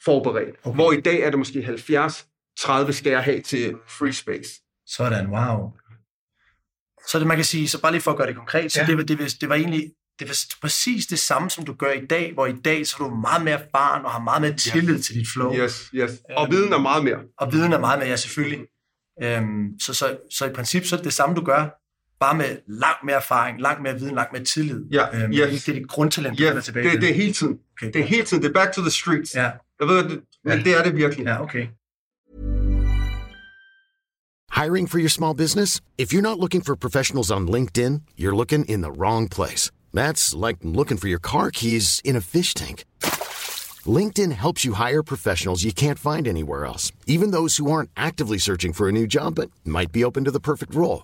forberedt. 0.06 0.56
Okay. 0.64 0.76
Hvor 0.76 0.92
i 0.92 1.02
dag 1.02 1.20
er 1.22 1.30
det 1.30 1.40
måske 1.40 1.60
70-30 1.60 2.92
skal 2.92 3.10
jeg 3.10 3.24
have 3.24 3.42
til 3.42 3.76
free 3.88 4.14
space. 4.14 4.50
Sådan, 4.88 5.28
wow. 5.28 5.72
Så 7.08 7.20
det, 7.20 7.28
man 7.28 7.38
kan 7.38 7.46
sige, 7.46 7.68
så 7.68 7.82
bare 7.82 7.92
lige 7.92 8.02
for 8.02 8.12
at 8.12 8.18
gøre 8.18 8.28
det 8.28 8.36
konkret, 8.36 8.72
så 8.72 8.80
Ja. 8.82 8.88
det, 8.88 8.98
var, 8.98 9.04
det, 9.04 9.20
var, 9.20 9.34
det 9.42 9.50
var 9.50 9.56
egentlig 9.56 9.92
det 10.20 10.28
var 10.28 10.36
præcis 10.62 11.06
det 11.06 11.20
samme, 11.20 11.50
som 11.50 11.66
du 11.66 11.74
gør 11.74 11.92
i 11.92 12.06
dag, 12.06 12.34
hvor 12.34 12.46
i 12.46 12.54
dag 12.54 12.88
så 12.88 12.96
er 13.00 13.08
du 13.08 13.16
meget 13.16 13.44
mere 13.44 13.60
erfaren 13.62 14.06
og 14.06 14.12
har 14.12 14.20
meget 14.20 14.42
mere 14.42 14.54
tillid 14.54 15.00
til 15.00 15.16
dit 15.16 15.28
flow. 15.34 15.54
Yes, 15.56 15.90
yes. 15.94 16.12
Og 16.38 16.48
viden 16.52 16.74
er 16.74 16.78
meget 16.80 17.04
mere. 17.04 17.20
Og 17.38 17.54
viden 17.54 17.74
er 17.74 17.80
meget 17.80 18.00
mere, 18.00 18.10
ja, 18.10 18.16
selvfølgelig. 18.16 18.66
Øhm, 19.24 19.80
så, 19.80 19.94
så, 19.94 20.18
så 20.32 20.46
i 20.46 20.54
princip 20.54 20.86
så 20.86 20.96
er 20.96 20.98
det 20.98 21.06
det 21.06 21.14
samme, 21.14 21.36
du 21.36 21.42
gør, 21.42 21.70
bare 22.26 22.38
med 22.38 22.52
langt 22.68 23.02
mere 23.08 23.16
erfaring, 23.16 23.62
langt 23.62 23.82
mere 23.84 23.96
viden, 24.00 24.16
langt 24.16 24.32
mere 24.34 24.44
tillid. 24.44 24.82
Ja, 24.92 25.04
øhm, 25.16 25.32
yes. 25.34 25.64
Det 25.64 25.76
er 25.76 25.80
dit 25.80 25.88
grundtalent, 25.88 26.38
du 26.38 26.44
Ja, 26.44 26.50
vender 26.50 26.62
tilbage 26.62 26.90
det, 26.92 27.02
det 27.02 27.10
er 27.10 27.14
hele 27.14 27.34
tiden. 27.34 27.60
Okay. 27.78 27.92
Det 27.94 28.02
er 28.02 28.06
hele 28.06 28.24
tiden. 28.26 28.44
Det 28.44 28.50
er 28.50 28.54
back 28.54 28.74
to 28.74 28.82
the 28.82 28.92
streets. 28.92 29.36
Ja, 29.36 29.50
Jeg 29.80 29.88
ved, 29.88 29.98
det, 30.10 30.20
men 30.46 30.58
Ja. 30.58 30.64
det 30.64 30.78
er 30.80 30.84
det 30.84 30.96
virkelig. 30.96 31.26
ja, 31.26 31.42
okay. 31.44 31.66
Hiring 34.52 34.88
for 34.90 35.00
your 35.00 35.10
small 35.10 35.36
business? 35.36 35.82
If 35.98 36.14
you're 36.14 36.22
not 36.30 36.40
looking 36.40 36.62
for 36.66 36.76
professionals 36.76 37.32
on 37.32 37.48
LinkedIn, 37.48 38.02
you're 38.18 38.36
looking 38.36 38.66
in 38.66 38.82
the 38.82 38.92
wrong 38.92 39.28
place. 39.30 39.72
That's 39.94 40.34
like 40.48 40.58
looking 40.80 40.98
for 40.98 41.08
your 41.10 41.20
car 41.20 41.52
keys 41.52 42.02
in 42.04 42.16
a 42.16 42.22
fish 42.22 42.54
tank. 42.54 42.86
LinkedIn 44.00 44.32
helps 44.32 44.66
you 44.66 44.74
hire 44.74 45.04
professionals 45.04 45.64
you 45.64 45.72
can't 45.74 46.00
find 46.00 46.28
anywhere 46.28 46.66
else, 46.66 46.92
even 47.06 47.32
those 47.32 47.58
who 47.58 47.72
aren't 47.72 47.90
actively 47.96 48.38
searching 48.40 48.74
for 48.74 48.88
a 48.88 48.92
new 48.92 49.06
job 49.08 49.36
but 49.36 49.50
might 49.64 49.92
be 49.92 50.04
open 50.06 50.24
to 50.26 50.32
the 50.32 50.40
perfect 50.40 50.74
role. 50.74 51.04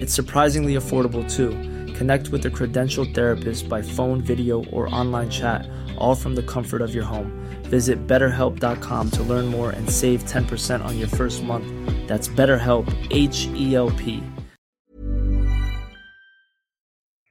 It's 0.00 0.14
surprisingly 0.14 0.76
affordable 0.76 1.24
too. 1.36 1.50
Connect 1.98 2.30
with 2.30 2.46
a 2.46 2.50
credentialed 2.50 3.14
therapist 3.14 3.68
by 3.68 3.82
phone, 3.82 4.22
video, 4.22 4.64
or 4.72 4.88
online 4.94 5.28
chat, 5.28 5.68
all 5.98 6.14
from 6.14 6.34
the 6.34 6.42
comfort 6.42 6.80
of 6.80 6.94
your 6.94 7.04
home. 7.04 7.30
Visit 7.64 8.06
betterhelp.com 8.06 9.10
to 9.10 9.22
learn 9.22 9.46
more 9.46 9.70
and 9.70 9.90
save 9.90 10.24
10% 10.24 10.82
on 10.82 10.98
your 10.98 11.08
first 11.08 11.42
month. 11.42 11.66
That's 12.08 12.28
BetterHelp, 12.28 12.86
H 13.10 13.46
E 13.54 13.74
L 13.74 13.90
P. 13.90 14.22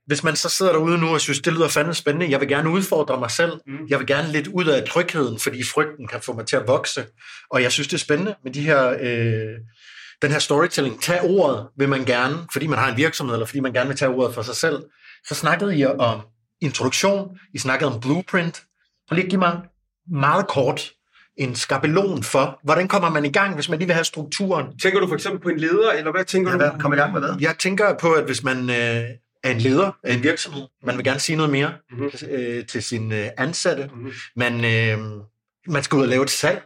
Hvis 0.06 0.24
man 0.24 0.36
så 0.36 0.50
sidder 0.50 0.72
derude 0.72 0.98
nu 0.98 1.08
og 1.08 1.22
synes, 1.22 1.40
det 1.40 1.54
lyder 1.54 1.68
fandme 1.68 1.94
spændende, 1.94 2.32
jeg 2.32 2.40
vil 2.40 2.48
gerne 2.48 2.70
udfordre 2.70 3.20
mig 3.20 3.32
selv, 3.32 3.52
mm. 3.68 3.88
jeg 3.90 4.00
vil 4.00 4.08
gerne 4.08 4.32
lidt 4.32 4.48
ud 4.48 4.66
af 4.66 4.84
trygheden, 4.84 5.40
fordi 5.40 5.64
frygten 5.64 6.08
kan 6.08 6.22
få 6.22 6.34
mig 6.34 6.46
til 6.46 6.56
at 6.56 6.68
vokse, 6.68 7.06
og 7.52 7.62
jeg 7.64 7.72
synes, 7.72 7.88
det 7.88 7.94
er 7.94 8.00
spændende 8.00 8.36
med 8.44 8.52
de 8.52 8.62
her, 8.62 8.90
øh, 9.02 9.58
den 10.22 10.32
her 10.32 10.40
storytelling. 10.40 11.02
Tag 11.02 11.20
ordet 11.24 11.68
vil 11.78 11.90
man 11.90 12.06
gerne, 12.06 12.36
fordi 12.54 12.68
man 12.68 12.80
har 12.80 12.92
en 12.92 12.98
virksomhed, 12.98 13.36
eller 13.36 13.46
fordi 13.46 13.60
man 13.60 13.74
gerne 13.74 13.88
vil 13.88 13.98
tage 13.98 14.10
ordet 14.12 14.36
for 14.36 14.42
sig 14.42 14.56
selv. 14.56 14.84
Så 15.28 15.36
snakkede 15.36 15.78
I 15.78 15.86
om 15.86 16.22
introduktion, 16.62 17.38
I 17.54 17.58
snakkede 17.58 17.94
om 17.94 18.00
blueprint. 18.02 18.64
Prøv 19.08 19.16
lige 19.16 19.26
at 19.26 19.30
give 19.30 19.40
mig 19.40 19.60
meget 20.12 20.48
kort 20.48 20.92
en 21.38 21.56
skabelon 21.56 22.24
for, 22.24 22.60
hvordan 22.64 22.88
kommer 22.88 23.10
man 23.10 23.26
i 23.26 23.32
gang, 23.32 23.56
hvis 23.56 23.70
man 23.70 23.80
lige 23.80 23.88
vil 23.88 23.94
have 23.94 24.04
strukturen. 24.04 24.78
Tænker 24.80 25.00
du 25.00 25.08
for 25.08 25.16
eksempel 25.16 25.42
på 25.42 25.50
en 25.50 25.58
leder, 25.60 25.92
eller 25.92 26.12
hvad 26.12 26.26
tænker 26.26 26.52
Ja, 26.52 26.70
du? 26.70 26.80
kom 26.80 26.94
i 26.94 26.96
gang 26.96 27.14
med 27.14 27.22
hvad? 27.22 27.36
Jeg 27.40 27.56
tænker 27.60 27.98
på, 27.98 28.12
at 28.14 28.24
hvis 28.26 28.44
man 28.44 28.70
øh, 28.70 28.76
er 29.44 29.52
en 29.52 29.58
leder 29.58 29.92
af 30.04 30.14
en 30.14 30.24
virksomhed, 30.24 30.62
man 30.84 30.98
vil 30.98 31.06
gerne 31.06 31.20
sige 31.20 31.36
noget 31.36 31.52
mere 31.52 31.74
Mhm. 31.92 32.10
øh, 32.30 32.66
til 32.66 32.84
sine 32.84 33.24
øh, 33.24 33.30
ansatte, 33.38 33.90
Mhm. 33.96 34.12
man, 34.36 34.54
øh, 34.66 34.98
man 35.68 35.84
skal 35.84 35.96
ud 35.96 36.02
og 36.02 36.08
lave 36.08 36.24
et 36.24 36.30
salg. 36.30 36.62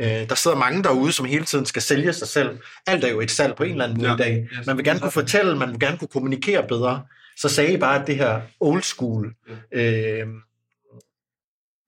Øh, 0.00 0.28
der 0.28 0.34
sidder 0.34 0.56
mange 0.56 0.82
derude, 0.82 1.12
som 1.12 1.26
hele 1.26 1.44
tiden 1.44 1.66
skal 1.66 1.82
sælge 1.82 2.12
sig 2.12 2.28
selv. 2.28 2.58
Alt 2.86 3.04
er 3.04 3.08
jo 3.10 3.20
et 3.20 3.30
salg 3.30 3.56
på 3.56 3.62
en 3.64 3.70
eller 3.70 3.84
anden 3.84 3.98
måde 3.98 4.08
Ja. 4.08 4.14
i 4.14 4.18
dag. 4.18 4.48
Man 4.66 4.76
vil 4.76 4.84
gerne 4.84 5.00
kunne 5.00 5.10
fortælle, 5.10 5.56
man 5.56 5.70
vil 5.70 5.80
gerne 5.80 5.98
kunne 5.98 6.08
kommunikere 6.08 6.68
bedre. 6.68 7.02
Så 7.36 7.48
sagde 7.48 7.72
I 7.72 7.76
bare, 7.76 8.00
at 8.00 8.06
det 8.06 8.16
her 8.16 8.40
old 8.60 8.82
school 8.82 9.34
øh, 9.72 10.26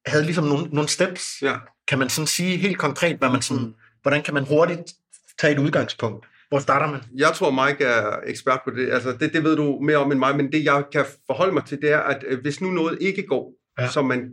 havde 0.07 0.25
ligesom 0.25 0.45
nogle, 0.45 0.67
nogle 0.73 0.89
steps. 0.89 1.39
Ja. 1.43 1.55
Kan 1.89 1.99
man 1.99 2.09
sådan 2.09 2.27
sige 2.27 2.57
helt 2.57 2.79
konkret, 2.79 3.17
hvad 3.17 3.29
man 3.31 3.43
sådan, 3.43 3.75
hvordan 4.03 4.23
kan 4.23 4.35
man 4.35 4.45
hurtigt 4.45 4.93
tage 5.41 5.53
et 5.53 5.59
udgangspunkt? 5.59 6.27
Hvor 6.49 6.59
starter 6.59 6.87
man? 6.91 7.01
Jeg 7.17 7.33
tror, 7.35 7.67
Mike 7.67 7.85
er 7.85 8.17
ekspert 8.27 8.61
på 8.65 8.71
det. 8.71 8.93
Altså, 8.93 9.13
det, 9.21 9.33
det 9.33 9.45
ved 9.45 9.57
du 9.57 9.79
mere 9.83 9.97
om 9.97 10.13
end 10.13 10.19
mig, 10.19 10.37
men 10.37 10.53
det, 10.53 10.65
jeg 10.65 10.85
kan 10.93 11.05
forholde 11.27 11.53
mig 11.53 11.65
til, 11.65 11.79
det 11.83 11.91
er, 11.93 11.99
at 11.99 12.25
øh, 12.27 12.41
hvis 12.41 12.61
nu 12.61 12.71
noget 12.71 12.99
ikke 13.01 13.27
går, 13.27 13.53
Ja. 13.79 13.83
ja. 13.85 13.91
som 13.91 14.05
man... 14.07 14.31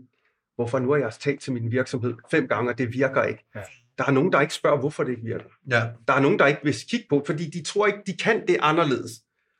Hvorfor 0.55 0.79
nu 0.79 0.91
har 0.91 0.97
jeg 0.97 1.13
talt 1.19 1.41
til 1.41 1.53
min 1.53 1.71
virksomhed 1.71 2.13
fem 2.31 2.47
gange, 2.47 2.71
og 2.71 2.77
det 2.77 2.93
virker 2.93 3.23
ikke. 3.23 3.45
Ja. 3.55 3.61
Der 3.97 4.03
er 4.07 4.11
nogen, 4.11 4.31
der 4.31 4.41
ikke 4.41 4.53
spørger, 4.53 4.79
hvorfor 4.79 5.03
det 5.03 5.11
ikke 5.11 5.23
virker. 5.23 5.45
Ja. 5.71 5.81
Der 6.07 6.13
er 6.13 6.19
nogen, 6.19 6.39
der 6.39 6.45
ikke 6.47 6.61
vil 6.63 6.75
kigge 6.89 7.05
på, 7.09 7.23
fordi 7.25 7.49
de 7.49 7.63
tror 7.63 7.87
ikke, 7.87 7.99
de 8.07 8.13
kan 8.17 8.47
det 8.47 8.57
anderledes. 8.59 9.11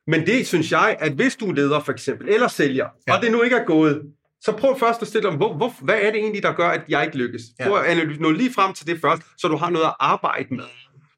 Men 0.08 0.26
det 0.26 0.48
synes 0.48 0.72
jeg, 0.72 0.98
at 1.00 1.12
hvis 1.12 1.36
du 1.36 1.50
er 1.50 1.54
leder 1.54 1.80
for 1.80 1.92
eksempel, 1.92 2.30
eller 2.30 2.48
sælger, 2.48 2.88
Ja. 3.08 3.16
og 3.16 3.22
det 3.22 3.32
nu 3.32 3.42
ikke 3.42 3.56
er 3.56 3.66
gået, 3.66 4.02
så 4.42 4.52
prøv 4.52 4.80
først 4.80 5.02
at 5.02 5.08
stille 5.08 5.30
dig, 5.30 5.38
hvor, 5.38 5.54
hvor, 5.58 5.74
hvad 5.82 5.96
er 6.02 6.12
det 6.12 6.20
egentlig, 6.20 6.44
der 6.44 6.54
gør, 6.54 6.68
at 6.70 6.82
jeg 6.90 7.06
ikke 7.06 7.18
lykkes? 7.18 7.42
Ja. 7.60 7.68
Prøv 7.68 7.78
at 7.78 7.86
analysere 7.86 8.22
nå 8.22 8.32
lige 8.32 8.54
frem 8.54 8.74
til 8.74 8.88
det 8.88 9.02
først, 9.02 9.22
så 9.38 9.48
du 9.48 9.56
har 9.56 9.70
noget 9.70 9.86
at 9.86 9.94
arbejde 10.00 10.56
med. 10.56 10.64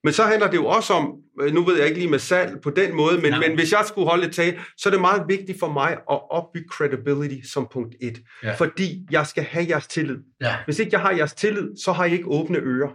Men 0.03 0.13
så 0.13 0.23
handler 0.23 0.47
det 0.47 0.57
jo 0.57 0.65
også 0.65 0.93
om, 0.93 1.15
øh, 1.41 1.53
nu 1.53 1.63
ved 1.63 1.77
jeg 1.77 1.85
ikke 1.85 1.99
lige 1.99 2.11
med 2.11 2.19
salg 2.19 2.61
på 2.61 2.69
den 2.69 2.95
måde, 2.95 3.21
men, 3.21 3.33
men 3.39 3.55
hvis 3.55 3.71
jeg 3.71 3.83
skulle 3.87 4.09
holde 4.09 4.27
et 4.27 4.35
tag, 4.35 4.59
så 4.77 4.89
er 4.89 4.91
det 4.91 5.01
meget 5.01 5.23
vigtigt 5.27 5.59
for 5.59 5.71
mig 5.71 5.91
at 5.91 6.19
opbygge 6.29 6.67
credibility 6.69 7.47
som 7.47 7.67
punkt 7.73 7.95
et. 8.01 8.19
Ja. 8.43 8.53
Fordi 8.53 9.07
jeg 9.11 9.27
skal 9.27 9.43
have 9.43 9.65
jeres 9.69 9.87
tillid. 9.87 10.17
Ja. 10.41 10.55
Hvis 10.65 10.79
ikke 10.79 10.89
jeg 10.93 11.01
har 11.01 11.11
jeres 11.11 11.33
tillid, 11.33 11.69
så 11.83 11.91
har 11.91 12.05
I 12.05 12.11
ikke 12.11 12.27
åbne 12.27 12.57
ører. 12.57 12.89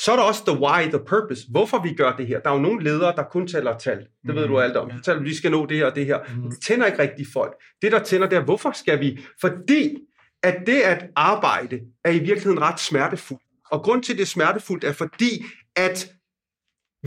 Så 0.00 0.12
er 0.12 0.16
der 0.16 0.22
også 0.22 0.42
the 0.46 0.58
why, 0.60 0.82
the 0.82 0.98
purpose. 1.06 1.42
Hvorfor 1.50 1.82
vi 1.82 1.94
gør 1.94 2.16
det 2.16 2.26
her. 2.26 2.40
Der 2.40 2.50
er 2.50 2.54
jo 2.54 2.60
nogle 2.60 2.84
ledere, 2.84 3.16
der 3.16 3.22
kun 3.22 3.46
taler 3.46 3.78
tal. 3.78 3.98
Det 4.26 4.34
ved 4.34 4.46
du 4.46 4.58
alt 4.58 4.76
om. 4.76 4.90
De 4.90 5.02
taler, 5.02 5.20
vi 5.20 5.34
skal 5.34 5.50
nå 5.50 5.66
det 5.66 5.76
her 5.76 5.86
og 5.86 5.94
det 5.94 6.06
her. 6.06 6.18
Mm. 6.36 6.50
Det 6.50 6.62
tænder 6.62 6.86
ikke 6.86 6.98
rigtig 6.98 7.26
folk. 7.32 7.52
Det, 7.82 7.92
der 7.92 7.98
tænder, 7.98 8.28
det 8.28 8.38
er, 8.38 8.44
hvorfor 8.44 8.72
skal 8.72 9.00
vi? 9.00 9.20
Fordi 9.40 9.96
at 10.42 10.56
det 10.66 10.80
at 10.80 11.06
arbejde 11.16 11.80
er 12.04 12.10
i 12.10 12.18
virkeligheden 12.18 12.60
ret 12.60 12.80
smertefuldt. 12.80 13.42
Og 13.70 13.82
grund 13.82 14.02
til, 14.02 14.16
det 14.16 14.22
er 14.22 14.26
smertefuldt, 14.26 14.84
er 14.84 14.92
fordi, 14.92 15.44
at 15.76 16.12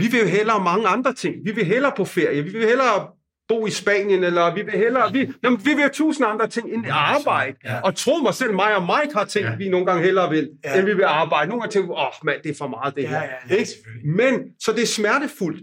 vi 0.01 0.07
vil 0.11 0.19
jo 0.19 0.25
hellere 0.27 0.63
mange 0.63 0.87
andre 0.87 1.13
ting. 1.13 1.35
Vi 1.45 1.51
vil 1.51 1.65
hellere 1.65 1.91
på 1.97 2.05
ferie. 2.05 2.43
Vi 2.43 2.51
vil 2.51 2.67
hellere 2.67 3.07
bo 3.47 3.67
i 3.67 3.69
Spanien, 3.71 4.23
eller 4.23 4.53
vi 4.55 4.61
vil 4.61 4.73
hellere... 4.73 5.11
Vi, 5.13 5.29
jamen, 5.43 5.59
vi 5.65 5.69
vil 5.69 5.79
have 5.79 5.89
tusind 5.93 6.27
andre 6.27 6.47
ting 6.47 6.73
end 6.73 6.85
arbejde. 6.89 7.55
Ja. 7.65 7.81
Og 7.81 7.95
tro 7.95 8.17
mig 8.17 8.33
selv, 8.33 8.53
mig 8.53 8.75
og 8.75 8.81
Mike 8.81 9.13
har 9.17 9.25
tænkt, 9.25 9.49
Ja. 9.49 9.55
vi 9.55 9.69
nogle 9.69 9.85
gange 9.85 10.03
hellere 10.03 10.29
vil, 10.29 10.49
Ja. 10.65 10.77
end 10.79 10.85
vi 10.85 10.93
vil 10.93 11.03
arbejde. 11.03 11.49
Nogle 11.49 11.61
gange 11.61 11.73
tænker 11.73 11.91
åh 11.91 11.99
oh, 12.07 12.11
mand, 12.23 12.41
det 12.43 12.51
er 12.51 12.55
for 12.57 12.67
meget 12.67 12.95
det 12.95 13.01
Ja, 13.03 13.07
her. 13.07 13.15
ja, 13.21 13.27
ja, 13.49 13.55
ikke? 13.55 13.71
Men, 14.05 14.39
så 14.59 14.71
det 14.71 14.81
er 14.81 14.87
smertefuldt. 14.87 15.61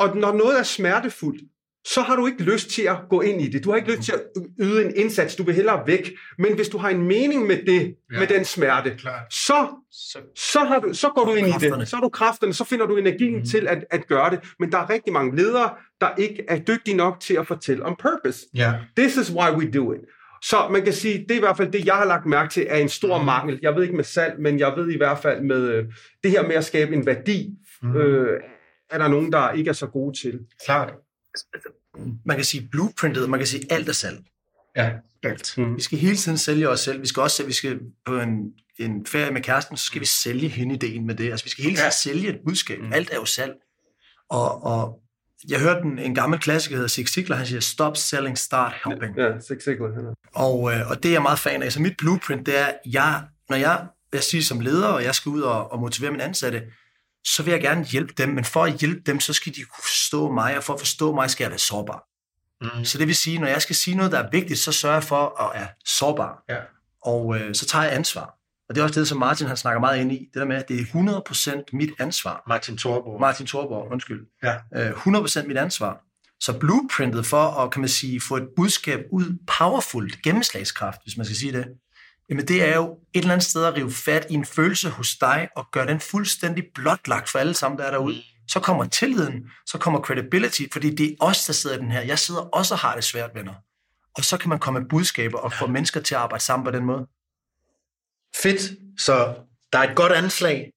Og 0.00 0.16
når 0.16 0.32
noget 0.32 0.58
er 0.58 0.62
smertefuldt, 0.62 1.40
så 1.86 2.00
har 2.00 2.16
du 2.16 2.26
ikke 2.26 2.42
lyst 2.42 2.70
til 2.70 2.82
at 2.82 2.96
gå 3.10 3.20
ind 3.20 3.42
i 3.42 3.48
det. 3.50 3.64
Du 3.64 3.70
har 3.70 3.76
ikke 3.76 3.90
lyst 3.90 4.02
til 4.02 4.12
at 4.12 4.20
yde 4.60 4.84
en 4.84 4.92
indsats. 4.96 5.36
Du 5.36 5.42
vil 5.42 5.54
hellere 5.54 5.82
væk. 5.86 6.12
Men 6.38 6.54
hvis 6.54 6.68
du 6.68 6.78
har 6.78 6.88
en 6.88 7.02
mening 7.02 7.46
med 7.46 7.58
det, 7.66 7.94
Ja. 8.12 8.18
med 8.18 8.26
den 8.26 8.44
smerte, 8.44 8.98
så, 9.30 9.68
Så, 9.90 10.18
så, 10.36 10.58
har 10.58 10.78
du, 10.78 10.94
så 10.94 11.08
går 11.14 11.24
du 11.24 11.34
ind 11.34 11.46
i 11.46 11.50
Kræfterne. 11.50 11.80
det. 11.80 11.88
Så 11.88 11.96
har 11.96 12.00
du 12.00 12.08
kræfterne, 12.08 12.54
så 12.54 12.64
finder 12.64 12.86
du 12.86 12.96
energien 12.96 13.36
mm. 13.38 13.44
til 13.44 13.66
at, 13.68 13.84
at 13.90 14.06
gøre 14.06 14.30
det. 14.30 14.40
Men 14.58 14.72
der 14.72 14.78
er 14.78 14.90
rigtig 14.90 15.12
mange 15.12 15.36
ledere, 15.36 15.70
der 16.00 16.08
ikke 16.18 16.44
er 16.48 16.58
dygtige 16.58 16.96
nok 16.96 17.20
til 17.20 17.34
at 17.34 17.46
fortælle 17.46 17.84
om 17.84 17.96
purpose. 18.02 18.46
ja. 18.54 18.72
This 18.96 19.16
is 19.16 19.30
why 19.32 19.50
we 19.50 19.70
do 19.70 19.92
it. 19.92 20.00
Så 20.42 20.56
man 20.70 20.82
kan 20.84 20.92
sige, 20.92 21.18
det 21.18 21.30
er 21.30 21.36
i 21.36 21.40
hvert 21.40 21.56
fald 21.56 21.72
det, 21.72 21.86
jeg 21.86 21.94
har 21.94 22.04
lagt 22.04 22.26
mærke 22.26 22.50
til, 22.52 22.66
er 22.68 22.76
en 22.78 22.88
stor 22.88 23.16
Mhm. 23.18 23.26
mangel. 23.26 23.58
Jeg 23.62 23.74
ved 23.76 23.82
ikke 23.82 23.96
med 23.96 24.04
salg, 24.04 24.34
men 24.40 24.58
jeg 24.58 24.72
ved 24.76 24.88
i 24.90 24.96
hvert 24.96 25.18
fald 25.18 25.40
med 25.42 25.62
øh, 25.68 25.84
det 26.22 26.30
her 26.30 26.42
med 26.42 26.54
at 26.54 26.64
skabe 26.64 26.94
en 26.94 27.06
værdi, 27.06 27.50
Mhm. 27.82 27.96
øh, 27.96 28.40
er 28.90 28.98
der 28.98 29.08
nogen, 29.08 29.32
der 29.32 29.50
ikke 29.52 29.68
er 29.68 29.72
så 29.72 29.86
gode 29.86 30.18
til. 30.20 30.40
Klart. 30.64 30.92
Man 32.24 32.36
kan 32.36 32.44
sige 32.44 32.68
blueprintet, 32.72 33.30
man 33.30 33.40
kan 33.40 33.46
sige 33.46 33.72
alt 33.72 33.88
er 33.88 33.92
salg. 33.92 34.18
Ja. 34.76 34.90
Alt. 35.22 35.54
Mm. 35.58 35.76
Vi 35.76 35.82
skal 35.82 35.98
hele 35.98 36.16
tiden 36.16 36.38
sælge 36.38 36.68
os 36.68 36.80
selv. 36.80 37.00
Vi 37.02 37.06
skal 37.06 37.20
også 37.22 37.44
vi 37.46 37.52
skal 37.52 37.80
på 38.06 38.18
en, 38.20 38.52
en 38.78 39.06
ferie 39.06 39.30
med 39.30 39.40
kæresten, 39.42 39.76
så 39.76 39.84
skal 39.84 40.00
vi 40.00 40.06
sælge 40.06 40.48
hende 40.48 40.74
ideen 40.74 41.06
med 41.06 41.14
det. 41.14 41.30
Altså, 41.30 41.44
vi 41.44 41.50
skal 41.50 41.64
hele 41.64 41.76
tiden 41.76 41.82
Ja. 41.82 41.86
ja. 41.86 41.90
sælge 41.90 42.28
et 42.28 42.38
budskab. 42.46 42.80
Mm. 42.80 42.92
Alt 42.92 43.10
er 43.10 43.14
jo 43.16 43.24
salg. 43.24 43.52
Og, 44.30 44.64
og 44.64 45.00
jeg 45.48 45.60
hørte 45.60 45.80
en, 45.80 45.98
en 45.98 46.14
gammel 46.14 46.38
klassiker, 46.38 46.74
der 46.74 46.78
hedder 46.78 46.88
Zig 46.88 47.08
Ziglar, 47.08 47.36
han 47.36 47.46
siger, 47.46 47.60
stop 47.60 47.96
selling, 47.96 48.38
start 48.38 48.74
helping. 48.84 49.18
Ja, 49.18 49.40
Zig 49.40 49.62
Ziglar. 49.64 49.86
er- 49.88 50.14
Og, 50.34 50.72
øh, 50.72 50.90
og 50.90 51.02
det 51.02 51.08
er 51.08 51.12
jeg 51.12 51.22
meget 51.22 51.38
fan 51.38 51.62
af. 51.62 51.72
Så 51.72 51.80
mit 51.82 51.96
blueprint, 51.98 52.46
det 52.46 52.58
er, 52.58 52.68
jeg, 52.92 53.22
når 53.48 53.56
jeg, 53.56 53.86
jeg 54.12 54.22
siger 54.22 54.42
som 54.42 54.60
leder, 54.60 54.86
og 54.88 55.04
jeg 55.04 55.14
skal 55.14 55.30
ud 55.30 55.40
og, 55.40 55.72
og 55.72 55.80
motivere 55.80 56.10
mine 56.10 56.22
ansatte, 56.24 56.62
så 57.24 57.42
vil 57.42 57.52
jeg 57.52 57.60
gerne 57.60 57.84
hjælpe 57.84 58.14
dem, 58.18 58.28
men 58.28 58.44
for 58.44 58.64
at 58.64 58.72
hjælpe 58.72 59.00
dem, 59.06 59.20
så 59.20 59.32
skal 59.32 59.54
de 59.54 59.60
kunne 59.60 59.82
forstå 59.82 60.32
mig, 60.32 60.56
og 60.56 60.64
for 60.64 60.72
at 60.74 60.80
forstå 60.80 61.14
mig, 61.14 61.30
skal 61.30 61.44
jeg 61.44 61.50
være 61.50 61.58
sårbar. 61.58 62.08
Mm. 62.60 62.84
Så 62.84 62.98
det 62.98 63.06
vil 63.06 63.16
sige, 63.16 63.38
når 63.38 63.46
jeg 63.46 63.62
skal 63.62 63.76
sige 63.76 63.96
noget, 63.96 64.12
der 64.12 64.18
er 64.18 64.30
vigtigt, 64.30 64.58
så 64.58 64.72
sørger 64.72 64.96
jeg 64.96 65.04
for 65.04 65.42
at 65.42 65.60
være 65.60 65.68
sårbar. 65.84 66.44
Ja. 66.48 66.58
Og 67.02 67.40
øh, 67.40 67.54
så 67.54 67.66
tager 67.66 67.84
jeg 67.84 67.94
ansvar. 67.94 68.38
Og 68.68 68.74
det 68.74 68.80
er 68.80 68.84
også 68.84 69.00
det, 69.00 69.08
som 69.08 69.18
Martin 69.18 69.46
han 69.46 69.56
snakker 69.56 69.80
meget 69.80 70.00
ind 70.00 70.12
i. 70.12 70.18
Det 70.18 70.34
der 70.34 70.44
med, 70.44 70.56
at 70.56 70.68
det 70.68 70.80
er 70.80 70.84
100% 71.64 71.64
mit 71.72 71.90
ansvar. 71.98 72.42
Martin 72.48 72.78
Thorborg. 72.78 73.20
Martin 73.20 73.46
Thorborg, 73.46 73.92
undskyld. 73.92 74.26
Ja. 74.42 74.54
Øh, 74.74 74.90
100% 74.90 75.46
mit 75.46 75.56
ansvar. 75.56 76.00
Så 76.40 76.58
blueprintet 76.58 77.26
for 77.26 77.46
at, 77.46 77.70
kan 77.70 77.80
man 77.80 77.88
sige, 77.88 78.20
få 78.20 78.36
et 78.36 78.48
budskab 78.56 79.00
ud, 79.12 79.38
powerfult, 79.58 80.22
gennemslagskraft, 80.22 81.00
hvis 81.02 81.16
man 81.16 81.26
skal 81.26 81.36
sige 81.36 81.52
det, 81.52 81.66
jamen 82.28 82.48
det 82.48 82.68
er 82.68 82.76
jo 82.76 82.98
et 83.14 83.20
eller 83.20 83.32
andet 83.32 83.46
sted 83.46 83.64
at 83.64 83.74
rive 83.74 83.92
fat 83.92 84.26
i 84.30 84.34
en 84.34 84.44
følelse 84.44 84.90
hos 84.90 85.16
dig, 85.16 85.48
og 85.56 85.66
gøre 85.72 85.86
den 85.86 86.00
fuldstændig 86.00 86.64
blotlagt 86.74 87.28
for 87.28 87.38
alle 87.38 87.54
sammen, 87.54 87.78
der 87.78 87.84
er 87.84 87.90
derude. 87.90 88.22
Så 88.48 88.60
kommer 88.60 88.84
tilliden, 88.84 89.50
så 89.66 89.78
kommer 89.78 90.00
credibility, 90.00 90.62
fordi 90.72 90.94
det 90.94 91.10
er 91.10 91.14
os, 91.20 91.46
der 91.46 91.52
sidder 91.52 91.76
i 91.76 91.78
den 91.78 91.90
her. 91.90 92.00
Jeg 92.00 92.18
sidder 92.18 92.40
også 92.40 92.74
og 92.74 92.78
har 92.78 92.94
det 92.94 93.04
svært, 93.04 93.30
venner. 93.34 93.54
Og 94.14 94.24
så 94.24 94.36
kan 94.36 94.48
man 94.48 94.58
komme 94.58 94.80
med 94.80 94.88
budskaber 94.88 95.38
og 95.38 95.52
få 95.52 95.66
mennesker 95.66 96.00
til 96.00 96.14
at 96.14 96.20
arbejde 96.20 96.44
sammen 96.44 96.64
på 96.64 96.70
den 96.70 96.84
måde. 96.84 97.06
Fedt. 98.42 98.78
Så 98.98 99.34
der 99.72 99.78
er 99.78 99.90
et 99.90 99.96
godt 99.96 100.12
anslag. 100.12 100.70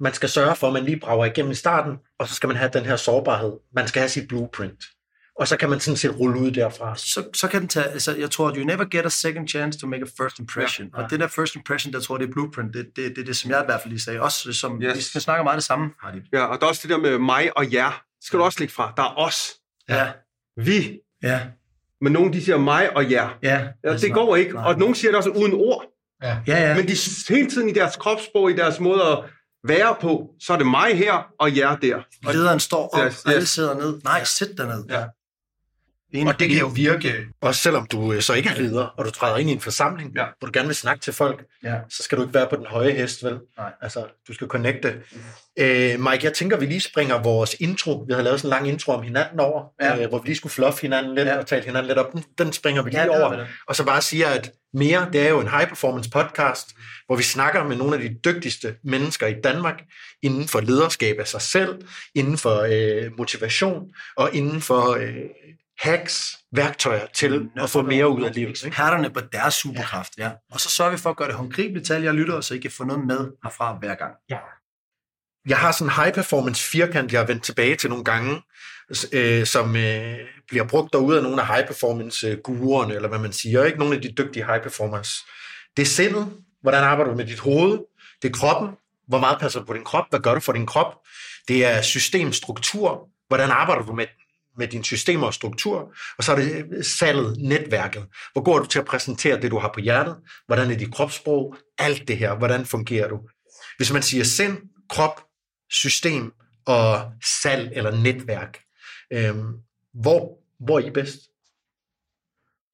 Man 0.00 0.14
skal 0.14 0.28
sørge 0.28 0.56
for, 0.56 0.66
at 0.66 0.72
man 0.72 0.84
lige 0.84 1.00
brager 1.00 1.24
igennem 1.24 1.52
i 1.52 1.54
starten, 1.54 1.98
og 2.18 2.28
så 2.28 2.34
skal 2.34 2.46
man 2.46 2.56
have 2.56 2.70
den 2.72 2.84
her 2.84 2.96
sårbarhed. 2.96 3.52
Man 3.74 3.88
skal 3.88 4.00
have 4.00 4.08
sit 4.08 4.28
blueprint. 4.28 4.84
Og 5.40 5.48
så 5.48 5.56
kan 5.56 5.70
man 5.70 5.80
sådan 5.80 5.96
set 5.96 6.18
rulle 6.20 6.40
ud 6.40 6.50
derfra. 6.50 6.96
så, 6.96 7.24
så 7.34 7.48
kan 7.48 7.60
den 7.60 7.68
tage, 7.68 7.86
altså 7.86 8.16
jeg 8.16 8.30
tror, 8.30 8.54
you 8.56 8.64
never 8.64 8.84
get 8.84 9.06
a 9.06 9.08
second 9.08 9.48
chance 9.48 9.78
to 9.78 9.86
make 9.86 10.02
a 10.02 10.24
first 10.24 10.38
impression. 10.38 10.88
Ja, 10.94 10.98
ja. 10.98 11.04
Og 11.04 11.10
det 11.10 11.20
der 11.20 11.26
first 11.28 11.54
impression, 11.54 11.92
der 11.92 12.00
tror 12.00 12.16
jeg, 12.16 12.20
det 12.20 12.28
er 12.28 12.32
blueprint, 12.32 12.74
det 12.74 12.80
er 12.80 12.84
det, 12.96 13.16
det, 13.16 13.26
det, 13.26 13.36
som 13.36 13.50
jeg 13.50 13.60
i 13.62 13.64
hvert 13.64 13.80
fald 13.80 13.90
lige 13.92 14.00
sagde. 14.02 14.20
Også 14.20 14.52
som, 14.52 14.82
Yes. 14.82 14.96
yes. 14.96 15.14
vi 15.14 15.20
snakker 15.20 15.44
meget 15.44 15.56
det 15.56 15.64
samme. 15.64 15.90
Ja, 16.32 16.44
og 16.44 16.60
der 16.60 16.66
er 16.66 16.68
også 16.68 16.80
det 16.82 16.90
der 16.90 16.98
med 16.98 17.18
mig 17.18 17.56
og 17.56 17.72
jer. 17.72 17.90
Det 17.90 18.26
skal 18.26 18.38
du 18.38 18.44
også 18.44 18.58
lægge 18.60 18.74
fra. 18.74 18.92
Der 18.96 19.02
er 19.02 19.18
os. 19.18 19.52
Ja, 19.88 20.08
Vi. 20.56 20.98
ja, 21.22 21.40
Men 22.00 22.12
nogen, 22.12 22.32
de 22.32 22.44
siger 22.44 22.58
mig 22.58 22.96
og 22.96 23.10
jer. 23.10 23.38
ja. 23.42 23.66
Ja, 23.84 23.96
det 23.96 24.12
går 24.12 24.36
ikke. 24.36 24.58
Og 24.58 24.78
nogen 24.78 24.94
siger 24.94 25.10
det 25.10 25.16
også 25.16 25.30
uden 25.30 25.52
ord. 25.54 25.84
Ja. 26.22 26.38
Ja, 26.46 26.68
ja. 26.68 26.74
Men 26.76 26.88
de 26.88 26.96
hele 27.28 27.50
tiden 27.50 27.68
i 27.68 27.72
deres 27.72 27.96
kropssprog, 27.96 28.50
i 28.50 28.56
deres 28.56 28.80
måde 28.80 29.02
at 29.02 29.18
være 29.68 29.96
på, 30.00 30.30
så 30.40 30.52
er 30.52 30.56
det 30.56 30.66
mig 30.66 30.96
her 30.98 31.26
og 31.38 31.56
jer 31.56 31.76
der. 31.76 31.96
Og 32.26 32.34
Lederen 32.34 32.60
står 32.60 32.88
op, 32.88 33.04
Yes, 33.06 33.14
yes, 33.14 33.26
alle 33.26 33.40
yes. 33.40 33.48
sidder 33.48 33.74
ned. 33.74 34.00
Nej, 34.04 34.24
sæt 34.24 34.48
dig 34.58 34.66
ned. 34.66 34.84
Ja. 34.90 35.04
En, 36.12 36.28
Og 36.28 36.38
det 36.40 36.48
kan 36.48 36.58
jo 36.58 36.66
virke, 36.66 37.14
også 37.40 37.60
selvom 37.62 37.86
du 37.86 38.12
øh, 38.12 38.22
så 38.22 38.32
ikke 38.34 38.48
er 38.50 38.54
leder, 38.60 38.82
og 38.84 39.04
du 39.04 39.10
træder 39.10 39.36
ind 39.36 39.50
i 39.50 39.52
en 39.52 39.60
forsamling, 39.60 40.12
Ja. 40.16 40.24
hvor 40.38 40.46
du 40.46 40.50
gerne 40.54 40.66
vil 40.68 40.76
snakke 40.76 41.00
til 41.02 41.12
folk, 41.12 41.44
Ja. 41.64 41.74
så 41.90 42.02
skal 42.02 42.18
du 42.18 42.22
ikke 42.22 42.34
være 42.34 42.46
på 42.50 42.56
den 42.56 42.66
høje 42.66 42.90
hest, 42.92 43.24
vel? 43.24 43.38
Nej. 43.58 43.70
Altså, 43.82 44.04
du 44.28 44.34
skal 44.34 44.46
connecte. 44.46 44.94
Øh, 45.58 46.00
Mike, 46.00 46.20
jeg 46.24 46.32
tænker, 46.34 46.56
vi 46.56 46.66
lige 46.66 46.80
springer 46.80 47.22
vores 47.22 47.56
intro. 47.60 48.04
Vi 48.08 48.14
har 48.14 48.22
lavet 48.22 48.40
sådan 48.40 48.48
en 48.48 48.50
lang 48.64 48.68
intro 48.72 48.92
om 48.92 49.02
hinanden 49.02 49.40
over, 49.40 49.64
Ja. 49.80 50.02
øh, 50.02 50.08
hvor 50.08 50.18
vi 50.18 50.26
lige 50.28 50.36
skulle 50.36 50.52
fluff 50.52 50.82
hinanden 50.82 51.14
lidt 51.14 51.28
Ja. 51.28 51.38
og 51.38 51.46
tale 51.46 51.64
hinanden 51.64 51.86
lidt 51.86 51.98
op. 51.98 52.12
Den, 52.12 52.24
den 52.38 52.52
springer 52.52 52.82
vi 52.82 52.90
lige 52.90 53.02
Ja, 53.02 53.08
over. 53.26 53.46
Og 53.68 53.76
så 53.76 53.84
bare 53.84 54.02
siger, 54.02 54.28
at 54.28 54.50
mere, 54.74 55.08
det 55.12 55.20
er 55.26 55.28
jo 55.28 55.40
en 55.40 55.48
high 55.48 55.68
performance 55.68 56.10
podcast, 56.10 56.68
hvor 57.06 57.16
vi 57.16 57.22
snakker 57.22 57.64
med 57.64 57.76
nogle 57.76 57.94
af 57.96 58.00
de 58.02 58.16
dygtigste 58.24 58.74
mennesker 58.84 59.26
i 59.26 59.34
Danmark, 59.44 59.82
inden 60.22 60.48
for 60.48 60.60
lederskab 60.60 61.16
af 61.20 61.28
sig 61.28 61.40
selv, 61.42 61.74
inden 62.14 62.38
for 62.38 62.60
øh, 62.70 63.10
motivation, 63.18 63.82
og 64.16 64.34
inden 64.34 64.60
for 64.60 64.90
øh, 64.90 65.14
hacks, 65.78 66.38
værktøjer 66.52 67.06
til 67.06 67.50
at 67.56 67.70
få 67.70 67.82
mere 67.82 68.08
ud 68.08 68.22
af 68.22 68.34
livet. 68.34 68.50
Eksperterne 68.50 69.10
på 69.10 69.20
deres 69.32 69.54
superkraft, 69.54 70.12
ja. 70.18 70.30
Og 70.50 70.60
så 70.60 70.68
sørger 70.68 70.92
vi 70.92 70.98
for 70.98 71.10
at 71.10 71.16
gøre 71.16 71.28
det 71.28 71.36
håndgribeligt 71.36 71.86
til 71.86 71.92
alle 71.92 72.06
jer 72.06 72.12
lyttere, 72.12 72.42
så 72.42 72.54
I 72.54 72.58
kan 72.58 72.70
få 72.70 72.84
noget 72.84 73.06
med 73.06 73.30
herfra 73.44 73.76
hver 73.80 73.94
gang. 73.94 74.14
Jeg 75.48 75.58
har 75.58 75.72
sådan 75.72 75.86
en 75.86 76.02
high 76.02 76.14
performance 76.14 76.70
firkant, 76.70 77.12
jeg 77.12 77.20
har 77.20 77.26
vendt 77.26 77.44
tilbage 77.44 77.76
til 77.76 77.90
nogle 77.90 78.04
gange, 78.04 78.42
øh, 79.12 79.46
som 79.46 79.76
øh, 79.76 80.16
bliver 80.48 80.64
brugt 80.68 80.92
derude 80.92 81.16
af 81.16 81.22
nogle 81.22 81.42
af 81.42 81.46
high 81.46 81.66
performance 81.66 82.26
øh, 82.26 82.38
guruerne, 82.44 82.94
eller 82.94 83.08
hvad 83.08 83.18
man 83.18 83.32
siger, 83.32 83.64
ikke? 83.64 83.78
Nogle 83.78 83.94
af 83.94 84.02
de 84.02 84.14
dygtige 84.18 84.46
high 84.46 84.62
performers. 84.62 85.14
Det 85.76 85.82
er 85.82 85.86
sindet, 85.86 86.32
hvordan 86.62 86.84
arbejder 86.84 87.10
du 87.10 87.16
med 87.16 87.26
dit 87.26 87.38
hoved, 87.38 87.78
det 88.22 88.28
er 88.28 88.32
kroppen, 88.32 88.70
hvor 89.08 89.18
meget 89.18 89.40
passer 89.40 89.60
du 89.60 89.66
på 89.66 89.74
din 89.74 89.84
krop, 89.84 90.04
hvad 90.10 90.20
gør 90.20 90.34
du 90.34 90.40
for 90.40 90.52
din 90.52 90.66
krop, 90.66 90.94
det 91.48 91.64
er 91.64 91.82
systemstruktur, 91.82 93.08
hvordan 93.28 93.50
arbejder 93.50 93.82
du 93.84 93.92
med, 93.92 94.06
med 94.58 94.68
din 94.68 94.84
systemer 94.84 95.26
og 95.26 95.34
struktur, 95.34 95.94
og 96.18 96.24
så 96.24 96.32
er 96.32 96.36
det 96.36 96.66
øh, 96.72 96.84
salget, 96.84 97.36
netværket. 97.38 98.06
Hvor 98.32 98.42
går 98.42 98.58
du 98.58 98.66
til 98.66 98.78
at 98.78 98.84
præsentere 98.84 99.40
det, 99.40 99.50
du 99.50 99.58
har 99.58 99.70
på 99.74 99.80
hjertet? 99.80 100.16
Hvordan 100.46 100.70
er 100.70 100.76
dit 100.76 100.92
kropssprog? 100.92 101.56
Alt 101.78 102.08
det 102.08 102.18
her, 102.18 102.34
hvordan 102.34 102.66
fungerer 102.66 103.08
du? 103.08 103.20
Hvis 103.76 103.92
man 103.92 104.02
siger 104.02 104.24
sind, 104.24 104.58
krop, 104.90 105.20
system 105.70 106.32
og 106.66 107.12
salg 107.42 107.72
eller 107.74 108.02
netværk, 108.02 108.58
øhm, 109.12 109.52
hvor, 109.94 110.38
hvor 110.64 110.78
er 110.78 110.86
I 110.86 110.90
bedst? 110.90 111.18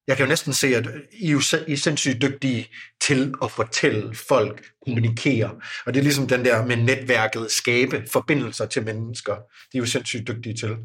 Jeg 0.09 0.17
kan 0.17 0.27
jo 0.27 0.29
næsten 0.29 0.53
se, 0.53 0.67
at 0.67 0.87
I 1.13 1.31
er 1.33 1.65
I 1.69 1.73
er 1.73 1.77
sindssygt 1.77 2.23
dygtige 2.23 2.69
til 3.01 3.35
at 3.43 3.51
fortælle 3.51 4.15
folk, 4.15 4.65
kommunikere. 4.85 5.61
Og 5.87 5.95
det 5.95 6.01
er 6.01 6.05
ligesom 6.05 6.29
den 6.29 6.45
der 6.45 6.67
med 6.67 6.77
netværket, 6.77 7.51
skabe 7.51 8.05
forbindelser 8.13 8.67
til 8.67 8.85
mennesker. 8.85 9.35
De 9.73 9.79
er 9.79 9.79
jo 9.79 9.87
sindssygt 9.87 10.29
dygtige 10.29 10.55
til. 10.55 10.77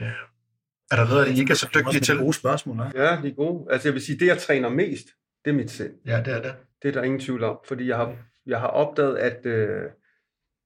Er 0.00 0.96
der 0.96 1.08
noget, 1.08 1.26
det, 1.26 1.36
I 1.36 1.40
ikke 1.40 1.50
er 1.50 1.54
så 1.54 1.68
dygtige 1.74 2.00
til? 2.00 2.18
Gode 2.18 2.32
spørgsmål, 2.32 2.76
ja. 2.76 3.04
Ja, 3.04 3.22
de 3.22 3.28
er 3.28 3.34
gode. 3.34 3.72
Altså 3.72 3.88
jeg 3.88 3.94
vil 3.94 4.02
sige, 4.02 4.18
det 4.18 4.26
jeg 4.26 4.38
træner 4.38 4.68
mest, 4.68 5.06
det 5.44 5.50
er 5.50 5.54
mit 5.54 5.70
sind. 5.70 5.94
Ja, 6.06 6.22
det 6.24 6.32
er 6.32 6.42
det. 6.42 6.54
Det 6.82 6.88
er 6.88 6.92
der 6.92 7.02
ingen 7.02 7.20
tvivl 7.20 7.44
om, 7.44 7.58
fordi 7.64 7.88
jeg 7.88 7.96
har, 7.96 8.16
jeg 8.46 8.60
har 8.60 8.66
opdaget, 8.66 9.16
at, 9.16 9.46
øh, 9.46 9.90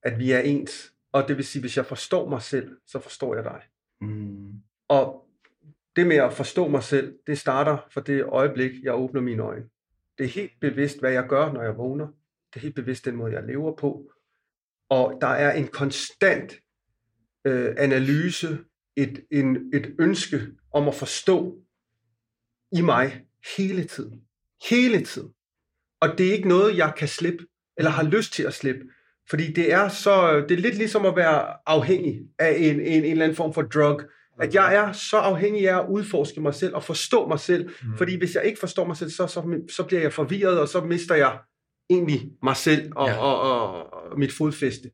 at 0.03 0.19
vi 0.19 0.33
er 0.33 0.39
ens. 0.39 0.93
Og 1.13 1.29
det 1.29 1.37
vil 1.37 1.45
sige, 1.45 1.61
hvis 1.61 1.77
jeg 1.77 1.87
forstår 1.87 2.29
mig 2.29 2.43
selv, 2.43 2.77
så 2.87 3.01
forstår 3.01 3.35
jeg 3.35 3.45
dig. 3.45 3.61
Mm. 4.01 4.53
Og 4.89 5.27
det 5.97 6.07
med 6.07 6.17
at 6.17 6.33
forstå 6.33 6.69
mig 6.69 6.83
selv, 6.83 7.19
det 7.27 7.39
starter 7.39 7.77
for 7.91 8.01
det 8.01 8.25
øjeblik, 8.25 8.73
jeg 8.83 8.95
åbner 8.95 9.21
mine 9.21 9.43
øjne. 9.43 9.65
Det 10.19 10.25
er 10.25 10.29
helt 10.29 10.53
bevidst, 10.61 11.01
hvad 11.01 11.13
jeg 11.13 11.27
gør, 11.29 11.53
når 11.53 11.63
jeg 11.63 11.77
vågner. 11.77 12.07
Det 12.55 12.57
er 12.57 12.61
helt 12.61 12.75
bevidst 12.75 13.05
den 13.05 13.17
måde, 13.17 13.33
jeg 13.33 13.43
lever 13.43 13.77
på. 13.77 14.11
Og 14.91 15.19
der 15.21 15.27
er 15.27 15.53
en 15.53 15.69
konstant 15.69 16.55
øh, 17.45 17.75
analyse, 17.79 18.59
et, 18.97 19.25
en, 19.33 19.57
et 19.75 19.95
ønske 19.99 20.41
om 20.73 20.89
at 20.89 20.95
forstå 20.95 21.57
i 22.73 22.81
mig 22.81 23.23
hele 23.57 23.85
tiden. 23.85 24.21
Hele 24.71 25.05
tiden. 25.05 25.31
Og 26.01 26.19
det 26.19 26.29
er 26.29 26.33
ikke 26.33 26.49
noget, 26.49 26.77
jeg 26.77 26.93
kan 26.97 27.09
slippe, 27.09 27.47
eller 27.77 27.91
har 27.91 28.03
lyst 28.03 28.33
til 28.33 28.43
at 28.43 28.55
slippe. 28.55 28.81
Fordi 29.31 29.53
det 29.53 29.73
er 29.73 29.89
så, 29.89 30.45
det 30.49 30.59
er 30.59 30.63
lidt 30.63 30.75
ligesom 30.75 31.07
at 31.07 31.17
være 31.17 31.57
afhængig 31.67 32.21
af 32.39 32.57
en, 32.59 32.81
en, 32.81 32.81
en 32.81 33.05
eller 33.05 33.25
anden 33.25 33.37
form 33.37 33.55
for 33.55 33.63
drug. 33.63 34.03
At 34.41 34.55
jeg 34.55 34.75
er 34.75 34.93
så 34.93 35.17
afhængig 35.17 35.69
af 35.69 35.79
at 35.79 35.87
udforske 35.89 36.41
mig 36.41 36.55
selv 36.55 36.75
og 36.75 36.85
forstå 36.85 37.29
mig 37.29 37.41
selv. 37.41 37.71
Mm. 37.83 37.97
Fordi 37.97 38.17
hvis 38.19 38.35
jeg 38.35 38.45
ikke 38.45 38.59
forstår 38.59 38.87
mig 38.87 38.97
selv, 38.97 39.11
så, 39.11 39.27
så, 39.27 39.61
så 39.71 39.83
bliver 39.83 40.03
jeg 40.03 40.13
forvirret, 40.13 40.61
og 40.61 40.69
så 40.69 40.81
mister 40.81 41.15
jeg 41.15 41.39
egentlig 41.91 42.31
mig 42.43 42.57
selv 42.57 42.93
og, 42.97 43.09
ja. 43.09 43.17
og, 43.17 43.41
og, 43.41 43.93
og 43.93 44.19
mit 44.19 44.33
fodfæste. 44.33 44.91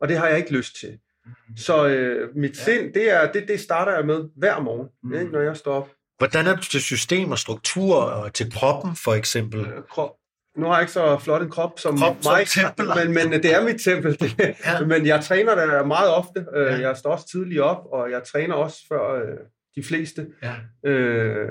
Og 0.00 0.08
det 0.08 0.18
har 0.18 0.28
jeg 0.28 0.38
ikke 0.38 0.52
lyst 0.52 0.80
til. 0.80 0.98
Mm. 1.26 1.56
Så 1.56 1.86
øh, 1.86 2.36
mit 2.36 2.58
ja. 2.58 2.64
sind, 2.64 2.94
det, 2.94 3.12
er, 3.12 3.32
det, 3.32 3.48
det 3.48 3.60
starter 3.60 3.96
jeg 3.96 4.06
med 4.06 4.24
hver 4.36 4.60
morgen, 4.60 4.88
mm. 5.02 5.14
ikke, 5.14 5.32
når 5.32 5.40
jeg 5.40 5.56
står 5.56 5.74
op. 5.74 5.88
Hvordan 6.18 6.46
er 6.46 6.56
du 6.56 6.62
til 6.62 6.80
system 6.80 7.30
og 7.30 7.38
struktur 7.38 7.96
og 7.96 8.34
til 8.34 8.52
kroppen, 8.52 8.96
for 8.96 9.14
eksempel? 9.14 9.60
Øh, 9.60 9.82
krop. 9.90 10.10
Nu 10.56 10.66
har 10.66 10.74
jeg 10.74 10.82
ikke 10.82 10.92
så 10.92 11.18
flot 11.18 11.42
en 11.42 11.50
krop 11.50 11.78
som 11.78 11.98
Krop 11.98 12.16
som 12.20 12.32
mig, 12.32 12.46
tempel. 12.46 12.86
men, 12.96 13.30
men 13.30 13.42
det 13.42 13.54
er 13.54 13.64
mit 13.64 13.80
tempel. 13.80 14.20
Det. 14.20 14.38
Ja. 14.64 14.86
Men 14.86 15.06
jeg 15.06 15.24
træner 15.24 15.54
der 15.54 15.84
meget 15.84 16.10
ofte. 16.10 16.46
Ja. 16.54 16.62
Ja. 16.62 16.80
Jeg 16.80 16.96
står 16.96 17.10
også 17.10 17.28
tidligt 17.28 17.60
op, 17.60 17.86
og 17.92 18.10
jeg 18.10 18.22
træner 18.22 18.54
også 18.54 18.78
før 18.88 19.14
øh, 19.14 19.38
de 19.76 19.82
fleste. 19.82 20.26
Ja. 20.42 20.54
Øh, 20.90 21.48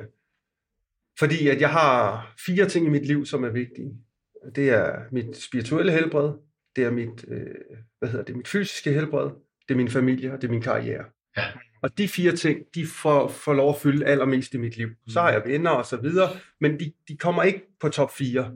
fordi 1.19 1.47
at 1.47 1.61
jeg 1.61 1.69
har 1.69 2.27
fire 2.45 2.69
ting 2.69 2.85
i 2.85 2.89
mit 2.89 3.05
liv, 3.05 3.25
som 3.25 3.43
er 3.43 3.49
vigtige. 3.49 3.93
Det 4.55 4.69
er 4.69 4.99
mit 5.11 5.37
spirituelle 5.37 5.91
helbred, 5.91 6.31
det 6.75 6.83
er 6.83 6.91
mit, 6.91 7.25
øh, 7.27 7.45
hvad 7.99 8.09
hedder 8.09 8.25
det, 8.25 8.35
mit 8.35 8.47
fysiske 8.47 8.91
helbred, 8.91 9.29
det 9.67 9.73
er 9.73 9.77
min 9.77 9.89
familie, 9.89 10.33
og 10.33 10.41
det 10.41 10.47
er 10.47 10.51
min 10.51 10.61
karriere. 10.61 11.03
Ja. 11.37 11.43
Og 11.81 11.97
de 11.97 12.07
fire 12.07 12.35
ting, 12.35 12.59
de 12.75 12.87
får, 12.87 13.27
får 13.27 13.53
lov 13.53 13.69
at 13.69 13.81
fylde 13.81 14.05
allermest 14.05 14.53
i 14.53 14.57
mit 14.57 14.77
liv. 14.77 14.89
Så 15.07 15.21
har 15.21 15.31
jeg 15.31 15.41
venner 15.45 15.69
og 15.69 15.85
så 15.85 15.97
videre, 15.97 16.29
men 16.61 16.79
de, 16.79 16.93
de 17.07 17.17
kommer 17.17 17.43
ikke 17.43 17.61
på 17.81 17.89
top 17.89 18.15
4. 18.15 18.51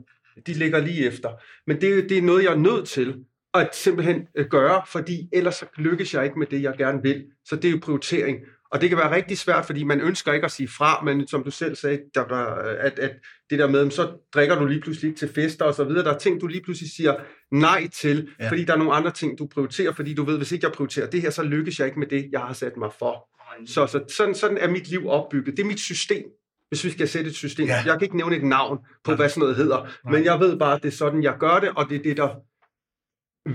De 0.46 0.52
ligger 0.52 0.80
lige 0.80 1.06
efter. 1.06 1.30
Men 1.66 1.80
det, 1.80 2.08
det 2.08 2.18
er 2.18 2.22
noget, 2.22 2.44
jeg 2.44 2.52
er 2.52 2.58
nødt 2.58 2.88
til 2.88 3.24
at 3.54 3.74
simpelthen 3.74 4.26
øh, 4.34 4.46
gøre, 4.46 4.82
fordi 4.86 5.28
ellers 5.32 5.54
så 5.54 5.66
lykkes 5.76 6.14
jeg 6.14 6.24
ikke 6.24 6.38
med 6.38 6.46
det, 6.46 6.62
jeg 6.62 6.74
gerne 6.78 7.02
vil. 7.02 7.26
Så 7.44 7.56
det 7.56 7.64
er 7.64 7.70
jo 7.72 7.78
prioritering. 7.82 8.38
Og 8.70 8.80
det 8.80 8.88
kan 8.88 8.98
være 8.98 9.14
rigtig 9.14 9.38
svært, 9.38 9.66
fordi 9.66 9.84
man 9.84 10.00
ønsker 10.00 10.32
ikke 10.32 10.44
at 10.44 10.50
sige 10.50 10.68
fra, 10.68 11.02
men 11.04 11.28
som 11.28 11.44
du 11.44 11.50
selv 11.50 11.76
sagde, 11.76 11.98
der, 12.14 12.24
der, 12.26 12.36
at, 12.80 12.98
at 12.98 13.10
det 13.50 13.58
der 13.58 13.66
med, 13.68 13.90
så 13.90 14.10
drikker 14.34 14.58
du 14.58 14.66
lige 14.66 14.80
pludselig 14.80 15.16
til 15.16 15.28
fester 15.34 15.64
og 15.64 15.74
så 15.74 15.84
videre. 15.84 16.04
Der 16.04 16.14
er 16.14 16.18
ting, 16.18 16.40
du 16.40 16.46
lige 16.46 16.62
pludselig 16.62 16.90
siger 16.96 17.14
nej 17.52 17.88
til, 18.00 18.28
Ja. 18.38 18.44
ja. 18.44 18.50
fordi 18.50 18.64
der 18.64 18.72
er 18.72 18.76
nogle 18.78 18.92
andre 18.92 19.10
ting, 19.10 19.38
du 19.38 19.46
prioriterer, 19.46 19.92
fordi 19.92 20.14
du 20.14 20.24
ved, 20.24 20.36
hvis 20.36 20.52
ikke 20.52 20.66
jeg 20.66 20.72
prioriterer 20.72 21.10
det 21.10 21.22
her, 21.22 21.30
så 21.30 21.42
lykkes 21.42 21.78
jeg 21.78 21.86
ikke 21.86 21.98
med 21.98 22.06
det, 22.06 22.28
jeg 22.32 22.40
har 22.40 22.52
sat 22.52 22.76
mig 22.76 22.90
for. 22.98 23.28
Så, 23.66 23.86
så 23.86 24.00
sådan, 24.16 24.34
sådan 24.34 24.58
er 24.58 24.68
mit 24.70 24.88
liv 24.88 25.08
opbygget. 25.08 25.56
Det 25.56 25.62
er 25.62 25.66
mit 25.66 25.80
system, 25.80 26.24
hvis 26.68 26.84
vi 26.84 26.90
skal 26.90 27.08
sætte 27.08 27.30
et 27.30 27.36
system. 27.36 27.66
Ja. 27.66 27.72
Ja. 27.74 27.82
Jeg 27.86 27.92
kan 27.98 28.02
ikke 28.02 28.16
nævne 28.16 28.36
et 28.36 28.44
navn 28.44 28.78
på, 29.04 29.10
Nej. 29.10 29.16
hvad 29.16 29.28
sådan 29.28 29.40
noget 29.40 29.56
hedder, 29.56 29.82
Nej. 30.04 30.12
men 30.12 30.24
jeg 30.24 30.40
ved 30.40 30.58
bare, 30.58 30.74
at 30.74 30.82
det 30.82 30.88
er 30.88 30.96
sådan, 30.96 31.22
jeg 31.22 31.34
gør 31.40 31.58
det, 31.60 31.68
og 31.76 31.86
det 31.88 31.96
er 31.98 32.02
det, 32.02 32.16
der 32.16 32.28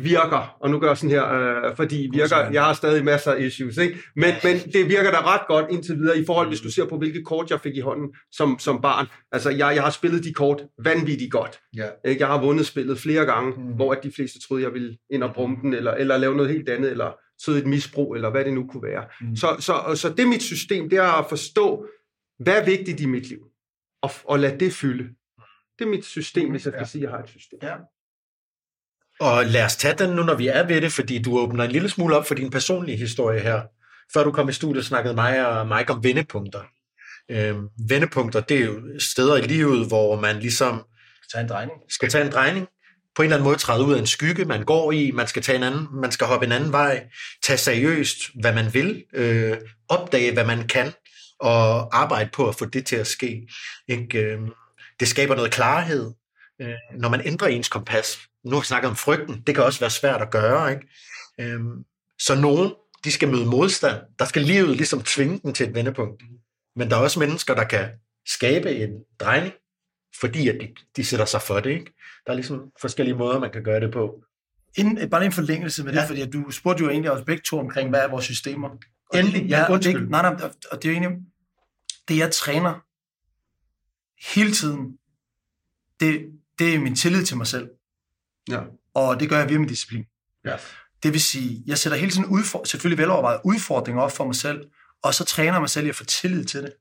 virker. 0.02 0.58
Og 0.60 0.70
nu 0.70 0.80
gør 0.80 0.88
jeg 0.88 0.98
sådan 0.98 1.10
her, 1.10 1.34
øh, 1.34 1.76
fordi 1.76 2.10
virker, 2.14 2.38
jeg 2.52 2.64
har 2.64 2.74
stadig 2.74 3.04
masser 3.06 3.32
af 3.32 3.42
issues, 3.42 3.78
ikke? 3.78 3.98
Men, 4.16 4.34
men 4.44 4.58
det 4.58 4.90
virker 4.90 5.12
da 5.12 5.34
ret 5.34 5.42
godt 5.48 5.66
indtil 5.72 5.96
videre 5.98 6.20
i 6.20 6.26
forhold, 6.26 6.48
hvis 6.48 6.62
du 6.62 6.72
ser 6.72 6.86
på, 6.86 6.98
hvilke 6.98 7.24
kort 7.24 7.50
jeg 7.50 7.60
fik 7.62 7.76
i 7.76 7.80
hånden 7.80 8.16
som, 8.32 8.60
som 8.60 8.82
barn. 8.82 9.08
Altså, 9.32 9.50
jeg, 9.50 9.72
jeg 9.76 9.84
har 9.84 9.90
spillet 9.90 10.24
de 10.24 10.34
kort 10.34 10.64
vanvittigt 10.84 11.32
godt. 11.32 11.60
Ja. 11.78 11.88
Ikke? 12.06 12.22
Jeg 12.22 12.28
har 12.28 12.42
vundet 12.42 12.66
spillet 12.66 13.00
flere 13.00 13.26
gange, 13.26 13.54
Mm. 13.58 13.64
hvor 13.76 13.92
at 13.92 14.00
de 14.04 14.12
fleste 14.16 14.40
troede, 14.48 14.64
jeg 14.64 14.74
ville 14.74 14.98
ind 15.10 15.24
og 15.24 15.34
brumme 15.34 15.58
den, 15.62 15.74
eller, 15.74 15.92
eller 15.92 16.18
lave 16.18 16.36
noget 16.36 16.52
helt 16.52 16.70
andet, 16.70 16.92
eller 16.92 17.12
sidde 17.46 17.58
i 17.58 17.62
et 17.62 17.68
misbrug, 17.68 18.16
eller 18.16 18.30
hvad 18.30 18.46
det 18.46 18.54
nu 18.54 18.68
kunne 18.68 18.84
være. 18.84 19.04
Mm. 19.22 19.36
Så, 19.36 19.56
så, 19.60 19.96
så 19.96 20.10
det 20.10 20.20
er 20.20 20.28
mit 20.28 20.44
system, 20.44 20.90
det 20.90 20.98
er 21.00 21.20
at 21.20 21.26
forstå, 21.30 21.86
hvad 22.40 22.62
er 22.62 22.66
vigtigt 22.66 23.00
i 23.02 23.06
mit 23.06 23.30
liv, 23.30 23.40
og, 24.02 24.10
og 24.26 24.40
lade 24.40 24.60
det 24.60 24.74
fylde. 24.74 25.04
Det 25.80 25.86
er 25.86 25.90
mit 25.90 26.06
system, 26.06 26.50
hvis 26.52 26.66
jeg 26.66 26.72
skal 26.74 26.80
Ja. 26.82 26.86
sige, 26.86 27.02
at 27.02 27.04
jeg 27.04 27.12
har 27.18 27.24
et 27.24 27.30
system. 27.30 27.60
Ja. 27.62 27.76
Og 29.24 29.46
lad 29.46 29.66
os 29.66 29.76
tage 29.76 29.96
den 29.98 30.10
nu, 30.10 30.24
når 30.24 30.36
vi 30.36 30.48
er 30.48 30.68
ved 30.68 30.82
det, 30.82 30.92
fordi 30.92 31.22
du 31.22 31.40
åbner 31.40 31.64
en 31.64 31.72
lille 31.72 31.90
smule 31.90 32.18
op 32.18 32.28
for 32.28 32.36
din 32.36 32.50
personlige 32.50 32.98
historie 32.98 33.40
her. 33.40 33.62
Før 34.14 34.24
du 34.24 34.32
kom 34.32 34.50
i 34.50 34.54
studiet, 34.54 34.86
snakkede 34.86 35.16
mig 35.16 35.48
og 35.48 35.68
Mike 35.68 35.94
om 35.94 36.04
vendepunkter. 36.04 36.62
Øhm, 37.32 37.68
vendepunkter, 37.90 38.40
det 38.40 38.58
er 38.58 38.66
jo 38.66 38.82
steder 39.00 39.38
i 39.38 39.42
livet, 39.42 39.88
hvor 39.88 40.22
man 40.22 40.40
ligesom 40.40 40.84
Tag 41.34 41.42
en 41.42 41.50
drejning. 41.50 41.78
skal 41.90 42.10
tage 42.10 42.26
en 42.26 42.32
drejning, 42.32 42.68
på 43.16 43.22
en 43.22 43.26
eller 43.26 43.36
anden 43.36 43.44
måde 43.44 43.58
træde 43.58 43.86
ud 43.86 43.94
af 43.94 44.00
en 44.00 44.08
skygge, 44.08 44.46
man 44.46 44.64
går 44.64 44.92
i, 44.92 45.12
man 45.12 45.28
skal 45.28 45.42
tage 45.42 45.58
en 45.58 45.64
anden, 45.64 45.88
man 46.02 46.12
skal 46.12 46.28
hoppe 46.28 46.46
en 46.46 46.52
anden 46.52 46.72
vej, 46.72 47.08
tage 47.44 47.58
seriøst, 47.58 48.18
hvad 48.42 48.54
man 48.54 48.74
vil, 48.74 49.04
øh, 49.14 49.58
opdage, 49.90 50.34
hvad 50.34 50.46
man 50.46 50.68
kan, 50.68 50.94
og 51.40 51.98
arbejde 51.98 52.30
på 52.34 52.50
at 52.50 52.56
få 52.56 52.66
det 52.66 52.86
til 52.86 52.96
at 52.96 53.08
ske. 53.08 53.48
Ikke? 53.88 54.20
Øh, 54.20 54.40
det 55.00 55.08
skaber 55.08 55.36
noget 55.36 55.52
klarhed, 55.52 56.12
øh, 56.62 56.76
når 56.98 57.10
man 57.10 57.22
ændrer 57.26 57.48
ens 57.48 57.70
kompas. 57.70 58.20
Nu 58.46 58.52
har 58.52 58.60
vi 58.60 58.66
snakket 58.66 58.90
om 58.90 58.96
frygten, 58.96 59.42
det 59.48 59.56
kan 59.56 59.64
også 59.64 59.80
være 59.80 59.90
svært 59.90 60.22
at 60.22 60.32
gøre. 60.32 60.72
Ikke? 60.72 60.88
Øh, 61.54 61.60
så 62.20 62.36
nogen, 62.36 62.74
de 63.04 63.12
skal 63.12 63.30
møde 63.30 63.46
modstand. 63.46 64.02
Der 64.20 64.26
skal 64.26 64.42
livet 64.42 64.78
ligesom 64.78 65.02
tvinge 65.02 65.40
dem 65.44 65.54
til 65.54 65.68
et 65.70 65.76
vendepunkt. 65.76 66.24
Men 66.76 66.90
der 66.90 66.96
er 66.98 67.02
også 67.02 67.20
mennesker, 67.20 67.56
der 67.56 67.64
kan 67.64 67.90
skabe 68.28 68.72
en 68.76 68.90
drejning, 69.20 69.54
fordi 70.20 70.48
at 70.50 70.58
de, 70.62 70.74
de 70.96 71.06
sætter 71.06 71.26
sig 71.26 71.42
for 71.42 71.60
det. 71.60 71.70
Ikke? 71.70 71.94
Der 72.26 72.32
er 72.32 72.36
ligesom 72.36 72.72
forskellige 72.82 73.16
måder, 73.18 73.40
man 73.40 73.52
kan 73.52 73.64
gøre 73.64 73.80
det 73.80 73.92
på. 73.94 74.24
Inden, 74.78 75.10
bare 75.10 75.26
en 75.26 75.32
forlængelse 75.32 75.84
med 75.84 75.92
det, 75.94 76.00
Ja. 76.00 76.06
fordi 76.10 76.22
at 76.22 76.34
du 76.34 76.52
spurgte 76.52 76.84
jo 76.84 76.90
egentlig 76.90 77.12
også 77.12 77.26
begge 77.26 77.42
to 77.46 77.60
omkring, 77.60 77.90
hvad 77.90 78.00
er 78.00 78.08
vores 78.08 78.26
systemer. 78.26 78.70
Og 79.10 79.20
Endelig, 79.20 79.46
ja, 79.50 79.72
undskyld. 79.72 80.02
Det, 80.02 80.10
nej, 80.10 80.22
nej, 80.22 80.50
og 80.72 80.84
det 80.84 80.90
er 80.90 80.94
jo 80.94 81.00
egentlig, 81.02 81.22
det 82.08 82.18
jeg 82.18 82.32
træner 82.32 82.74
hele 84.36 84.52
tiden, 84.52 84.98
det, 86.00 86.32
det 86.60 86.76
er 86.76 86.80
min 86.80 86.96
tillid 86.96 87.26
til 87.26 87.38
mig 87.38 87.48
selv. 87.48 87.70
Ja. 88.50 88.60
Og 88.96 89.20
det 89.20 89.30
gør 89.30 89.38
jeg 89.40 89.50
via 89.50 89.58
min 89.60 89.68
disciplin. 89.68 90.06
Ja. 90.46 90.56
Det 91.04 91.14
vil 91.14 91.22
sige, 91.22 91.64
jeg 91.68 91.78
sætter 91.78 91.98
hele 91.98 92.12
tiden 92.12 92.26
udfor, 92.26 92.64
selvfølgelig 92.64 92.98
velovervejet 92.98 93.40
udfordringer 93.44 94.02
op 94.02 94.12
for 94.12 94.26
mig 94.26 94.36
selv, 94.36 94.66
og 95.04 95.14
så 95.14 95.24
træner 95.26 95.60
mig 95.60 95.70
selv 95.70 95.86
i 95.86 95.90
at 95.90 95.96
få 95.96 96.06
tillid 96.06 96.46
til 96.46 96.62
det. 96.62 96.74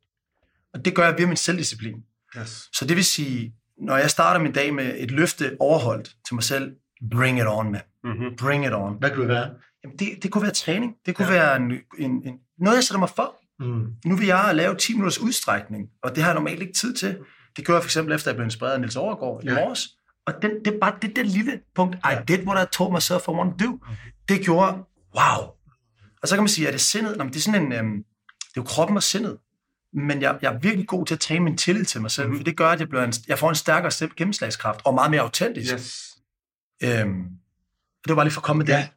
Og 0.75 0.85
det 0.85 0.95
gør 0.95 1.05
jeg 1.05 1.19
via 1.19 1.27
min 1.27 1.37
selvdisciplin. 1.37 1.97
Yes. 2.39 2.69
Så 2.73 2.85
det 2.85 2.97
vil 2.97 3.05
sige, 3.05 3.55
når 3.79 3.97
jeg 3.97 4.11
starter 4.11 4.41
min 4.41 4.53
dag 4.53 4.75
med 4.75 4.95
et 4.99 5.11
løfte 5.11 5.57
overholdt 5.61 6.17
til 6.27 6.35
mig 6.35 6.45
selv, 6.45 6.73
bring 7.11 7.39
it 7.39 7.45
on, 7.49 7.73
man. 7.73 7.81
Mm-hmm. 8.05 8.37
Bring 8.37 8.67
it 8.67 8.73
on. 8.73 8.97
Hvad 8.99 9.11
kunne 9.11 9.21
det 9.23 9.29
være? 9.29 9.51
Jamen 9.85 9.99
det, 9.99 10.23
det 10.23 10.31
kunne 10.31 10.43
være 10.43 10.53
træning. 10.53 10.95
Det 11.07 11.15
kunne 11.15 11.29
Ja. 11.29 11.35
ja. 11.35 11.41
være 11.41 11.57
en, 11.57 11.73
en, 11.99 12.11
en, 12.27 12.35
noget, 12.59 12.77
jeg 12.77 12.85
sætter 12.85 12.99
mig 12.99 13.09
for. 13.17 13.37
Mm. 13.61 13.87
Nu 14.05 14.17
vil 14.17 14.27
jeg 14.27 14.51
lave 14.55 14.77
10 14.77 14.93
minutters 14.93 15.19
udstrækning, 15.19 15.89
og 16.03 16.15
det 16.15 16.23
har 16.23 16.31
jeg 16.31 16.35
normalt 16.35 16.61
ikke 16.61 16.73
tid 16.73 16.95
til. 16.95 17.19
Det 17.57 17.65
gjorde 17.65 17.77
jeg 17.77 17.83
for 17.83 17.89
eksempel 17.89 18.15
efter, 18.15 18.29
at 18.29 18.33
jeg 18.33 18.37
blev 18.37 18.45
inspireret 18.45 18.75
af 18.75 18.81
Niels 18.81 18.97
Overgaard 18.97 19.41
Ja. 19.45 19.51
i 19.51 19.55
morges. 19.55 19.89
Og 20.27 20.35
den, 20.43 20.51
det 20.65 20.75
er 20.75 20.79
bare 20.81 20.99
det 21.03 21.17
der 21.17 21.23
lille 21.23 21.61
punkt, 21.75 21.97
I 21.97 22.15
did 22.29 22.47
what 22.47 22.69
I 22.69 22.77
told 22.77 22.93
myself 22.93 23.29
I 23.29 23.31
want 23.31 23.59
to 23.59 23.67
do. 23.67 23.79
Det 24.29 24.45
gjorde, 24.45 24.73
wow. 25.17 25.41
Og 26.23 26.29
så 26.29 26.35
kan 26.35 26.43
man 26.43 26.49
sige, 26.49 26.67
er 26.67 26.71
det 26.71 26.81
sindet? 26.81 27.17
Nå, 27.17 27.25
men 27.25 27.33
det 27.33 27.39
er 27.39 27.43
sådan 27.43 27.63
en, 27.63 27.73
øhm, 27.73 27.97
det 27.97 28.57
er 28.57 28.61
jo 28.61 28.63
kroppen 28.63 28.97
og 28.97 29.03
sindet. 29.03 29.39
Men 29.93 30.23
jeg, 30.23 30.39
jeg 30.43 30.55
er 30.55 30.59
virkelig 30.59 30.87
god 30.87 31.07
til 31.07 31.15
at 31.15 31.21
træne 31.21 31.45
min 31.45 31.57
tillid 31.57 31.85
til 31.85 32.01
mig 32.01 32.11
selv, 32.11 32.29
mm. 32.29 32.37
for 32.37 32.45
det 32.45 32.57
gør, 32.57 32.69
at 32.69 32.81
jeg, 32.81 32.89
bliver 32.89 33.05
en, 33.05 33.13
jeg 33.29 33.39
får 33.39 33.49
en 33.49 33.55
stærkere 33.55 34.09
gennemslagskraft, 34.17 34.81
og 34.85 34.95
meget 34.95 35.11
mere 35.11 35.21
autentisk. 35.21 35.75
Yes. 35.75 36.09
Øhm, 36.83 37.25
det 38.09 38.17
var 38.17 38.25
lige 38.25 38.33
for 38.33 38.41
at 38.41 38.45
komme 38.45 38.59
med 38.59 38.67
det. 38.67 38.73
Ja. 38.73 38.89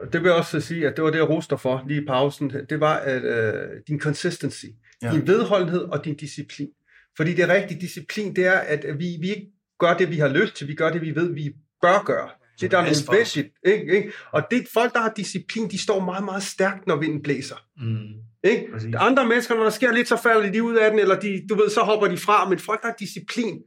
Og 0.00 0.12
Det 0.12 0.20
vil 0.20 0.28
jeg 0.28 0.36
også 0.36 0.60
sige, 0.60 0.86
at 0.88 0.96
det 0.96 1.04
var 1.04 1.10
det, 1.10 1.18
jeg 1.18 1.28
roste 1.28 1.58
for 1.58 1.84
lige 1.86 2.02
i 2.02 2.06
pausen. 2.06 2.50
Det 2.50 2.80
var 2.80 2.96
at, 2.96 3.22
øh, 3.22 3.68
din 3.88 4.00
consistency, 4.00 4.64
ja. 5.02 5.12
din 5.12 5.26
vedholdenhed 5.26 5.80
og 5.80 6.04
din 6.04 6.16
disciplin. 6.16 6.68
Fordi 7.16 7.34
det 7.34 7.48
rigtige 7.48 7.80
disciplin, 7.80 8.36
det 8.36 8.46
er, 8.46 8.58
at 8.58 8.84
vi, 8.98 9.16
vi 9.20 9.28
ikke 9.28 9.52
gør 9.80 9.94
det, 9.94 10.10
vi 10.10 10.18
har 10.18 10.28
lyst 10.28 10.54
til. 10.54 10.68
Vi 10.68 10.74
gør 10.74 10.92
det, 10.92 11.02
vi 11.02 11.14
ved, 11.14 11.34
vi 11.34 11.52
bør 11.82 12.02
gøre. 12.04 12.28
Det 12.60 12.70
der 12.70 12.78
er 12.78 12.82
nødvendigt. 12.82 13.54
Ikke? 13.64 13.96
Ikke? 13.96 14.12
Og 14.32 14.42
det 14.50 14.66
folk, 14.74 14.92
der 14.92 15.00
har 15.00 15.12
disciplin, 15.16 15.70
de 15.70 15.78
står 15.78 16.00
meget, 16.00 16.24
meget 16.24 16.42
stærkt, 16.42 16.86
når 16.86 16.96
vinden 16.96 17.22
blæser. 17.22 17.56
Mm. 17.76 18.50
Ikke? 18.50 18.72
Præcis. 18.72 18.94
Andre 18.94 19.26
mennesker, 19.26 19.54
når 19.54 19.62
der 19.62 19.70
sker 19.70 19.92
lidt, 19.92 20.08
så 20.08 20.16
falder 20.16 20.52
de 20.52 20.62
ud 20.62 20.74
af 20.74 20.90
den, 20.90 20.98
eller 20.98 21.20
de, 21.20 21.42
du 21.48 21.54
ved, 21.54 21.70
så 21.70 21.80
hopper 21.80 22.08
de 22.08 22.16
fra. 22.16 22.48
Men 22.48 22.58
folk, 22.58 22.82
der 22.82 22.88
har 22.88 22.96
disciplin, 22.98 23.62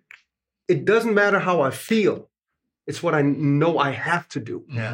it 0.69 0.89
doesn't 0.89 1.11
matter 1.11 1.39
how 1.39 1.67
I 1.67 1.71
feel. 1.71 2.15
It's 2.91 3.03
what 3.03 3.23
I 3.23 3.23
know 3.33 3.73
I 3.87 3.91
have 3.91 4.23
to 4.33 4.39
do. 4.39 4.61
Ja. 4.75 4.93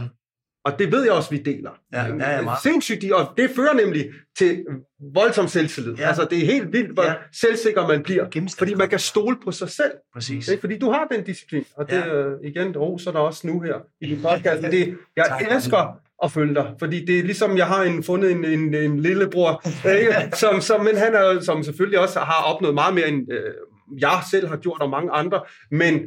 Og 0.65 0.79
det 0.79 0.91
ved 0.91 1.03
jeg 1.03 1.11
også, 1.13 1.29
vi 1.29 1.37
deler. 1.37 1.71
Ja, 1.93 2.05
ja, 2.05 2.31
ja, 2.35 2.41
meget. 2.41 2.61
Sindssygt, 2.63 3.11
og 3.13 3.33
det 3.37 3.49
fører 3.55 3.73
nemlig 3.73 4.09
til 4.37 4.65
voldsom 5.13 5.47
selvtillid. 5.47 5.93
Ja. 5.93 6.01
Ja. 6.01 6.07
Altså, 6.07 6.27
det 6.29 6.41
er 6.41 6.45
helt 6.45 6.73
vildt, 6.73 6.93
hvor 6.93 7.03
Ja. 7.03 7.09
ja. 7.09 7.15
selvsikker 7.41 7.87
man 7.87 8.03
bliver. 8.03 8.25
Fordi 8.57 8.73
man 8.73 8.89
kan 8.89 8.99
stole 8.99 9.37
på 9.43 9.51
sig 9.51 9.69
selv. 9.69 9.91
Præcis. 10.13 10.47
Ikke? 10.47 10.61
Fordi 10.61 10.79
du 10.79 10.91
har 10.91 11.07
den 11.11 11.23
disciplin. 11.23 11.65
Og 11.75 11.89
det 11.89 11.95
Ja. 11.97 12.19
ja. 12.19 12.25
igen 12.43 12.77
roser 12.77 13.11
dig 13.11 13.21
også 13.21 13.47
nu 13.47 13.59
her 13.61 13.75
i 14.01 14.05
din 14.09 14.21
podcast. 14.21 14.61
Det, 14.61 14.97
jeg 15.15 15.25
Tak. 15.27 15.41
elsker 15.51 15.99
at 16.23 16.31
følge 16.31 16.55
dig. 16.55 16.73
Fordi 16.79 17.05
det 17.05 17.19
er 17.19 17.23
ligesom, 17.23 17.57
jeg 17.57 17.67
har 17.67 17.83
en, 17.83 18.03
fundet 18.03 18.31
en, 18.31 18.45
en, 18.45 18.73
en 18.75 18.99
lillebror, 18.99 19.63
ikke? 19.97 20.15
Som, 20.41 20.61
som, 20.61 20.83
men 20.85 20.97
han 20.97 21.13
er, 21.15 21.39
som 21.41 21.63
selvfølgelig 21.63 21.99
også 21.99 22.19
har 22.19 22.43
opnået 22.53 22.73
meget 22.73 22.93
mere, 22.93 23.07
end 23.07 23.31
øh, 23.33 23.53
jeg 23.99 24.19
selv 24.31 24.47
har 24.47 24.57
gjort, 24.57 24.81
og 24.81 24.89
mange 24.89 25.11
andre. 25.11 25.41
Men, 25.71 26.01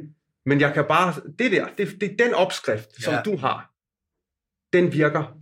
men 0.46 0.60
jeg 0.60 0.74
kan 0.74 0.84
bare... 0.88 1.14
Det 1.38 1.52
der, 1.52 1.66
det, 1.78 1.88
det 2.00 2.10
er 2.12 2.24
den 2.24 2.34
opskrift, 2.34 3.02
som 3.02 3.14
Ja. 3.14 3.20
du 3.24 3.36
har. 3.36 3.68
Den 4.72 4.92
virker 4.92 5.36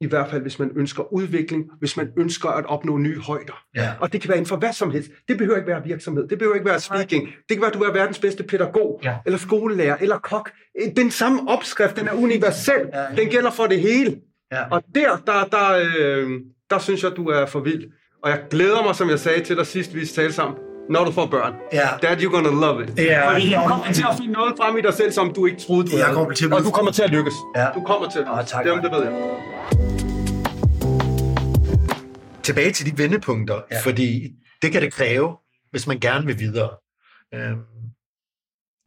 I 0.00 0.06
hvert 0.06 0.30
fald, 0.30 0.42
hvis 0.42 0.58
man 0.58 0.70
ønsker 0.76 1.12
udvikling, 1.12 1.64
hvis 1.78 1.96
man 1.96 2.08
ønsker 2.18 2.48
at 2.48 2.66
opnå 2.66 2.98
nye 2.98 3.18
højder. 3.20 3.64
Ja. 3.76 3.92
Og 4.00 4.12
det 4.12 4.20
kan 4.20 4.28
være 4.28 4.38
inden 4.38 4.48
for 4.48 4.56
hvad 4.56 4.72
som 4.72 4.90
helst. 4.90 5.10
Det 5.28 5.38
behøver 5.38 5.56
ikke 5.56 5.68
være 5.68 5.84
virksomhed. 5.84 6.28
Det 6.28 6.38
behøver 6.38 6.54
ikke 6.54 6.66
være 6.70 6.80
speaking. 6.80 7.26
Det 7.26 7.56
kan 7.56 7.60
være, 7.60 7.70
at 7.70 7.74
du 7.74 7.82
er 7.82 7.92
verdens 7.92 8.18
bedste 8.18 8.42
pædagog, 8.42 9.00
Ja. 9.04 9.16
eller 9.26 9.38
skolelærer, 9.38 9.96
eller 10.00 10.18
kok. 10.18 10.50
Den 10.96 11.10
samme 11.10 11.48
opskrift, 11.48 11.96
den 11.96 12.08
er 12.08 12.12
universel. 12.12 12.74
Ja, 12.92 13.00
ja. 13.00 13.06
Den 13.16 13.28
gælder 13.28 13.50
for 13.50 13.66
det 13.66 13.80
hele. 13.80 14.20
Ja. 14.52 14.68
Og 14.70 14.82
der, 14.94 15.16
der, 15.26 15.44
der, 15.44 15.84
øh, 15.96 16.30
der 16.70 16.78
synes 16.78 17.02
jeg, 17.02 17.12
du 17.16 17.28
er 17.28 17.46
for 17.46 17.60
vild. 17.60 17.84
Og 18.22 18.30
jeg 18.30 18.40
glæder 18.50 18.82
mig, 18.82 18.94
som 18.94 19.10
jeg 19.10 19.18
sagde 19.18 19.44
til 19.44 19.56
dig 19.56 19.66
sidst, 19.66 19.94
vi 19.94 20.06
talte 20.06 20.32
sammen, 20.32 20.58
når 20.90 21.04
du 21.04 21.12
får 21.12 21.26
børn. 21.26 21.54
Ja. 21.72 21.88
Dad, 22.02 22.16
you're 22.16 22.30
gonna 22.30 22.50
love 22.66 22.84
it. 22.84 22.98
Ja. 22.98 23.32
Fordi 23.32 23.54
du 23.54 23.60
kommer 23.66 23.92
til 23.92 24.04
at 24.10 24.16
finde 24.20 24.32
noget 24.32 24.54
frem 24.60 24.76
i 24.76 24.80
dig 24.80 24.94
selv, 24.94 25.12
som 25.12 25.32
du 25.34 25.46
ikke 25.46 25.60
troede, 25.60 25.90
du 25.90 25.96
Jeg 25.96 26.06
havde. 26.06 26.34
til 26.34 26.46
at 26.46 26.52
Og 26.52 26.64
du 26.64 26.70
kommer 26.70 26.92
til 26.92 27.02
at 27.02 27.10
lykkes. 27.10 27.34
Ja. 27.56 27.66
Du 27.74 27.80
kommer 27.80 28.10
til 28.10 28.18
at 28.18 28.26
lykkes. 28.36 28.50
tak, 28.50 28.64
det, 28.64 28.72
mand. 28.72 28.82
det 28.84 28.92
ved 28.92 29.02
jeg. 29.04 29.14
tilbage 32.42 32.72
til 32.72 32.86
de 32.86 32.98
vendepunkter, 33.02 33.60
Ja. 33.72 33.80
fordi 33.84 34.30
det 34.62 34.72
kan 34.72 34.82
det 34.82 34.92
kræve, 34.92 35.36
hvis 35.70 35.86
man 35.86 35.98
gerne 36.00 36.26
vil 36.26 36.38
videre. 36.38 36.70
Øhm, 37.34 37.60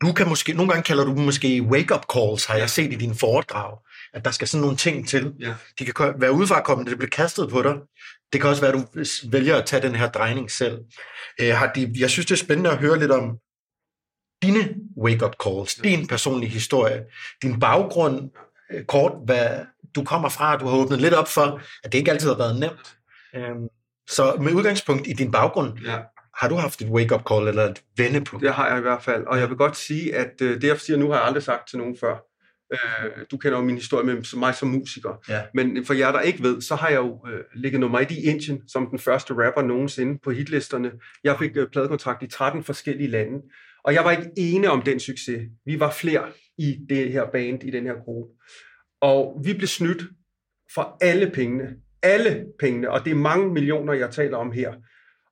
du 0.01 0.13
kan 0.13 0.29
måske, 0.29 0.53
nogle 0.53 0.71
gange 0.71 0.83
kalder 0.83 1.03
du 1.05 1.11
dem 1.11 1.19
måske 1.19 1.61
wake-up 1.63 2.05
calls, 2.13 2.45
har 2.45 2.55
jeg 2.57 2.69
set 2.69 2.93
i 2.93 2.95
dine 2.95 3.15
foredrag, 3.15 3.77
at 4.13 4.25
der 4.25 4.31
skal 4.31 4.47
sådan 4.47 4.61
nogle 4.61 4.77
ting 4.77 5.07
til. 5.07 5.33
Ja. 5.39 5.53
De 5.79 5.85
kan 5.85 6.13
være 6.17 6.31
udefrakommende, 6.31 6.89
det 6.91 6.97
bliver 6.97 7.09
kastet 7.09 7.49
på 7.49 7.61
dig. 7.61 7.75
Det 8.33 8.41
kan 8.41 8.49
også 8.49 8.61
være, 8.61 8.73
at 8.73 8.79
du 8.93 9.03
vælger 9.31 9.55
at 9.57 9.65
tage 9.65 9.81
den 9.87 9.95
her 9.95 10.09
drejning 10.09 10.51
selv. 10.51 10.79
Øh, 11.41 11.49
har 11.55 11.71
de, 11.73 11.93
jeg 11.99 12.09
synes, 12.09 12.25
det 12.25 12.31
er 12.33 12.45
spændende 12.45 12.69
at 12.71 12.77
høre 12.77 12.99
lidt 12.99 13.11
om 13.11 13.37
dine 14.43 14.75
wake-up 14.97 15.35
calls, 15.43 15.75
din 15.75 16.07
personlige 16.07 16.49
historie, 16.49 17.03
din 17.41 17.59
baggrund, 17.59 18.29
øh, 18.71 18.85
kort, 18.85 19.11
hvad 19.25 19.49
du 19.95 20.03
kommer 20.03 20.29
fra, 20.29 20.57
du 20.57 20.67
har 20.67 20.77
åbnet 20.77 21.01
lidt 21.01 21.13
op 21.13 21.27
for, 21.27 21.61
at 21.83 21.91
det 21.91 21.97
ikke 21.97 22.11
altid 22.11 22.29
har 22.29 22.37
været 22.37 22.59
nemt. 22.59 22.95
Øhm, 23.35 23.67
så 24.09 24.35
med 24.41 24.53
udgangspunkt 24.53 25.07
i 25.07 25.13
din 25.13 25.31
baggrund, 25.31 25.79
Ja. 25.85 25.99
har 26.37 26.49
du 26.49 26.55
haft 26.55 26.81
et 26.81 26.87
wake-up 26.89 27.21
call 27.29 27.47
eller 27.47 27.63
et 27.63 27.83
vendepunkt? 27.97 28.43
Det 28.45 28.53
har 28.53 28.67
jeg 28.69 28.77
i 28.77 28.81
hvert 28.81 29.03
fald. 29.03 29.23
Og 29.23 29.39
jeg 29.39 29.49
vil 29.49 29.57
godt 29.57 29.77
sige, 29.77 30.15
at 30.15 30.41
øh, 30.41 30.61
det 30.61 30.67
jeg 30.67 30.79
siger 30.79 30.97
nu, 30.97 31.09
har 31.11 31.17
jeg 31.17 31.25
aldrig 31.27 31.43
sagt 31.43 31.69
til 31.69 31.77
nogen 31.77 31.97
før. 31.99 32.15
Øh, 32.71 33.11
du 33.31 33.37
kender 33.37 33.57
jo 33.57 33.63
min 33.63 33.75
historie 33.75 34.05
med 34.05 34.37
mig 34.37 34.55
som 34.55 34.67
musiker. 34.67 35.23
Ja. 35.29 35.41
Men 35.53 35.85
for 35.85 35.93
jer, 35.93 36.11
der 36.11 36.21
ikke 36.21 36.43
ved, 36.43 36.61
så 36.61 36.75
har 36.75 36.89
jeg 36.89 36.97
jo 36.97 37.27
øh, 37.27 37.43
ligget 37.55 37.81
nummer 37.81 37.99
et 37.99 38.11
i 38.11 38.23
Indien 38.29 38.69
som 38.69 38.87
den 38.89 38.99
første 38.99 39.33
rapper 39.33 39.61
nogensinde 39.61 40.19
på 40.23 40.31
hitlisterne. 40.31 40.91
Jeg 41.23 41.39
fik 41.39 41.57
øh, 41.57 41.67
pladekontrakt 41.71 42.23
i 42.23 42.27
13 42.27 42.63
forskellige 42.63 43.09
lande. 43.09 43.41
Og 43.83 43.93
jeg 43.93 44.05
var 44.05 44.11
ikke 44.11 44.31
ene 44.37 44.69
om 44.69 44.81
den 44.81 44.99
succes. 44.99 45.41
Vi 45.65 45.79
var 45.79 45.91
flere 45.91 46.23
i 46.57 46.77
det 46.89 47.11
her 47.11 47.25
band, 47.31 47.63
i 47.63 47.71
den 47.71 47.85
her 47.85 47.93
gruppe. 47.93 48.33
Og 49.01 49.41
vi 49.45 49.53
blev 49.53 49.67
snydt 49.67 50.03
for 50.73 50.97
alle 51.01 51.31
pengene. 51.31 51.75
Alle 52.03 52.45
pengene. 52.59 52.91
Og 52.91 53.05
det 53.05 53.11
er 53.11 53.15
mange 53.15 53.53
millioner, 53.53 53.93
jeg 53.93 54.11
taler 54.11 54.37
om 54.37 54.51
her. 54.51 54.73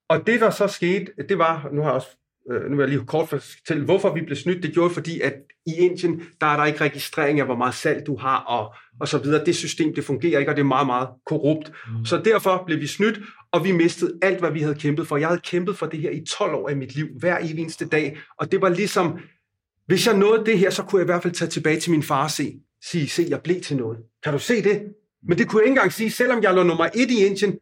Og 0.09 0.27
det, 0.27 0.41
der 0.41 0.49
så 0.49 0.67
skete, 0.67 1.11
det 1.29 1.37
var, 1.37 1.69
nu 1.73 1.81
har 1.81 1.87
jeg 1.87 1.95
også 1.95 2.17
øh, 2.51 2.69
nu 2.69 2.75
vil 2.75 2.83
jeg 2.83 2.89
lige 2.89 3.05
kort 3.05 3.29
fortælle, 3.29 3.85
hvorfor 3.85 4.13
vi 4.13 4.21
blev 4.21 4.35
snydt. 4.35 4.63
Det 4.63 4.73
gjorde 4.73 4.93
fordi, 4.93 5.21
at 5.21 5.33
i 5.65 5.73
Indien, 5.73 6.21
der 6.41 6.47
er 6.47 6.57
der 6.57 6.65
ikke 6.65 6.81
registrering 6.81 7.39
af, 7.39 7.45
hvor 7.45 7.55
meget 7.55 7.75
salg 7.75 8.07
du 8.07 8.17
har, 8.17 8.37
og, 8.37 8.73
og 9.01 9.07
så 9.07 9.17
videre. 9.17 9.45
Det 9.45 9.55
system, 9.55 9.95
det 9.95 10.03
fungerer 10.05 10.39
ikke, 10.39 10.51
og 10.51 10.55
det 10.55 10.61
er 10.61 10.67
meget, 10.67 10.85
meget 10.87 11.07
korrupt. 11.25 11.71
Mm. 11.97 12.05
Så 12.05 12.21
derfor 12.25 12.63
blev 12.65 12.79
vi 12.81 12.87
snydt, 12.87 13.19
og 13.51 13.63
vi 13.63 13.71
mistede 13.71 14.13
alt, 14.21 14.39
hvad 14.39 14.51
vi 14.51 14.59
havde 14.59 14.75
kæmpet 14.75 15.07
for. 15.07 15.17
Jeg 15.17 15.27
havde 15.27 15.41
kæmpet 15.43 15.77
for 15.77 15.85
det 15.85 15.99
her 15.99 16.09
i 16.09 16.25
12 16.29 16.53
år 16.53 16.69
af 16.69 16.77
mit 16.77 16.95
liv, 16.95 17.07
hver 17.19 17.37
evig 17.41 17.59
eneste 17.59 17.87
dag, 17.87 18.17
og 18.39 18.51
det 18.51 18.61
var 18.61 18.69
ligesom, 18.69 19.19
hvis 19.85 20.07
jeg 20.07 20.17
nåede 20.17 20.45
det 20.45 20.59
her, 20.59 20.69
så 20.69 20.83
kunne 20.83 20.99
jeg 20.99 21.05
i 21.05 21.11
hvert 21.11 21.23
fald 21.23 21.33
tage 21.33 21.49
tilbage 21.49 21.79
til 21.79 21.91
min 21.91 22.03
far 22.03 22.23
og 22.23 22.31
se, 22.31 22.53
sige, 22.85 23.09
se, 23.09 23.25
jeg 23.29 23.41
blev 23.41 23.61
til 23.61 23.77
noget. 23.77 23.97
Kan 24.23 24.33
du 24.33 24.39
se 24.39 24.63
det? 24.63 24.81
Men 25.27 25.37
det 25.37 25.47
kunne 25.47 25.59
jeg 25.59 25.65
ikke 25.65 25.77
engang 25.77 25.93
sige, 25.93 26.11
selvom 26.11 26.43
jeg 26.43 26.53
lå 26.53 26.63
nummer 26.63 26.85
et 26.95 27.11
i 27.11 27.25
Indien, 27.25 27.57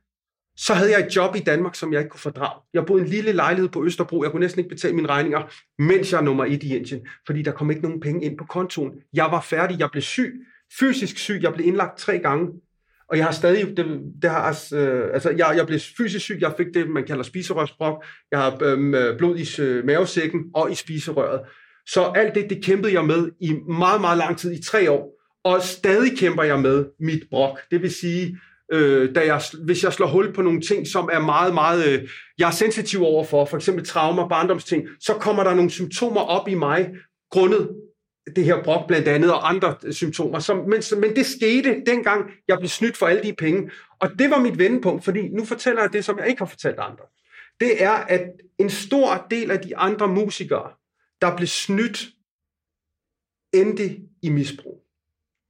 så 0.57 0.73
havde 0.73 0.91
jeg 0.91 1.07
et 1.07 1.15
job 1.15 1.35
i 1.35 1.39
Danmark, 1.39 1.75
som 1.75 1.93
jeg 1.93 1.99
ikke 1.99 2.09
kunne 2.09 2.19
fordrage. 2.19 2.61
Jeg 2.73 2.85
boede 2.85 3.03
i 3.03 3.05
en 3.05 3.11
lille 3.11 3.31
lejlighed 3.31 3.69
på 3.69 3.85
Østerbro. 3.85 4.23
Jeg 4.23 4.31
kunne 4.31 4.39
næsten 4.39 4.59
ikke 4.59 4.69
betale 4.69 4.95
mine 4.95 5.07
regninger, 5.07 5.41
mens 5.79 6.11
jeg 6.11 6.17
er 6.17 6.23
nummer 6.23 6.45
et 6.45 6.63
i 6.63 6.75
Indien, 6.75 7.07
fordi 7.25 7.41
der 7.41 7.51
kom 7.51 7.69
ikke 7.69 7.81
nogen 7.81 7.99
penge 7.99 8.25
ind 8.25 8.37
på 8.37 8.45
kontoen. 8.45 8.91
Jeg 9.13 9.25
var 9.31 9.41
færdig. 9.41 9.79
Jeg 9.79 9.89
blev 9.91 10.01
syg. 10.01 10.33
Fysisk 10.79 11.17
syg. 11.17 11.39
Jeg 11.41 11.53
blev 11.53 11.67
indlagt 11.67 11.97
tre 11.97 12.19
gange. 12.19 12.47
Og 13.09 13.17
jeg 13.17 13.25
har 13.25 13.31
stadig, 13.31 13.77
det, 13.77 13.85
det 14.21 14.29
har, 14.29 14.63
øh, 14.73 15.09
altså 15.13 15.29
jeg, 15.29 15.53
jeg 15.55 15.67
blev 15.67 15.79
fysisk 15.97 16.25
syg, 16.25 16.37
jeg 16.41 16.53
fik 16.57 16.67
det, 16.73 16.89
man 16.89 17.03
kalder 17.03 17.23
spiserørsbrok, 17.23 18.05
jeg 18.31 18.39
har 18.39 18.63
øhm, 18.63 18.93
øh, 18.93 19.17
blod 19.17 19.37
i 19.37 19.61
øh, 19.61 19.85
mavesækken 19.85 20.41
og 20.53 20.71
i 20.71 20.75
spiserøret. 20.75 21.41
Så 21.87 22.11
alt 22.15 22.35
det, 22.35 22.49
det 22.49 22.63
kæmpede 22.63 22.93
jeg 22.93 23.05
med 23.05 23.31
i 23.41 23.53
meget, 23.69 24.01
meget 24.01 24.17
lang 24.17 24.37
tid, 24.37 24.51
i 24.51 24.63
tre 24.63 24.91
år. 24.91 25.13
Og 25.43 25.61
stadig 25.61 26.17
kæmper 26.17 26.43
jeg 26.43 26.59
med 26.59 26.85
mit 26.99 27.23
brok. 27.29 27.59
Det 27.71 27.81
vil 27.81 27.91
sige, 27.91 28.37
øh, 28.73 29.15
da 29.15 29.25
jeg, 29.25 29.41
hvis 29.63 29.83
jeg 29.83 29.93
slår 29.93 30.07
hul 30.07 30.33
på 30.33 30.41
nogle 30.41 30.61
ting, 30.61 30.87
som 30.87 31.09
er 31.13 31.19
meget, 31.19 31.53
meget, 31.53 31.87
øh, 31.87 32.09
jeg 32.37 32.47
er 32.47 32.51
sensitiv 32.51 33.01
overfor, 33.03 33.45
for 33.45 33.57
eksempel 33.57 33.85
traumer, 33.85 34.29
barndomsting, 34.29 34.87
så 34.99 35.13
kommer 35.13 35.43
der 35.43 35.53
nogle 35.53 35.69
symptomer 35.69 36.21
op 36.21 36.47
i 36.47 36.53
mig, 36.53 36.89
grundet 37.31 37.69
det 38.35 38.43
her 38.43 38.63
brok 38.63 38.87
blandt 38.87 39.07
andet, 39.07 39.33
og 39.33 39.49
andre 39.49 39.75
øh, 39.83 39.93
symptomer. 39.93 40.39
Som, 40.39 40.57
men, 40.57 40.83
men 40.97 41.15
det 41.15 41.25
skete 41.25 41.83
dengang, 41.85 42.31
jeg 42.47 42.57
blev 42.57 42.69
snydt 42.69 42.97
for 42.97 43.05
alle 43.07 43.23
de 43.23 43.33
penge. 43.33 43.71
Og 43.99 44.09
det 44.19 44.29
var 44.29 44.39
mit 44.39 44.57
vendepunkt, 44.57 45.03
fordi 45.03 45.27
nu 45.27 45.45
fortæller 45.45 45.81
jeg 45.81 45.93
det, 45.93 46.05
som 46.05 46.19
jeg 46.19 46.27
ikke 46.27 46.39
har 46.39 46.45
fortalt 46.45 46.79
andre. 46.79 47.03
Det 47.59 47.83
er, 47.83 47.91
at 47.91 48.21
en 48.59 48.69
stor 48.69 49.27
del 49.31 49.51
af 49.51 49.59
de 49.59 49.77
andre 49.77 50.07
musikere, 50.07 50.71
der 51.21 51.35
blev 51.35 51.47
snydt, 51.47 52.07
endte 53.53 53.97
i 54.21 54.29
misbrug. 54.29 54.83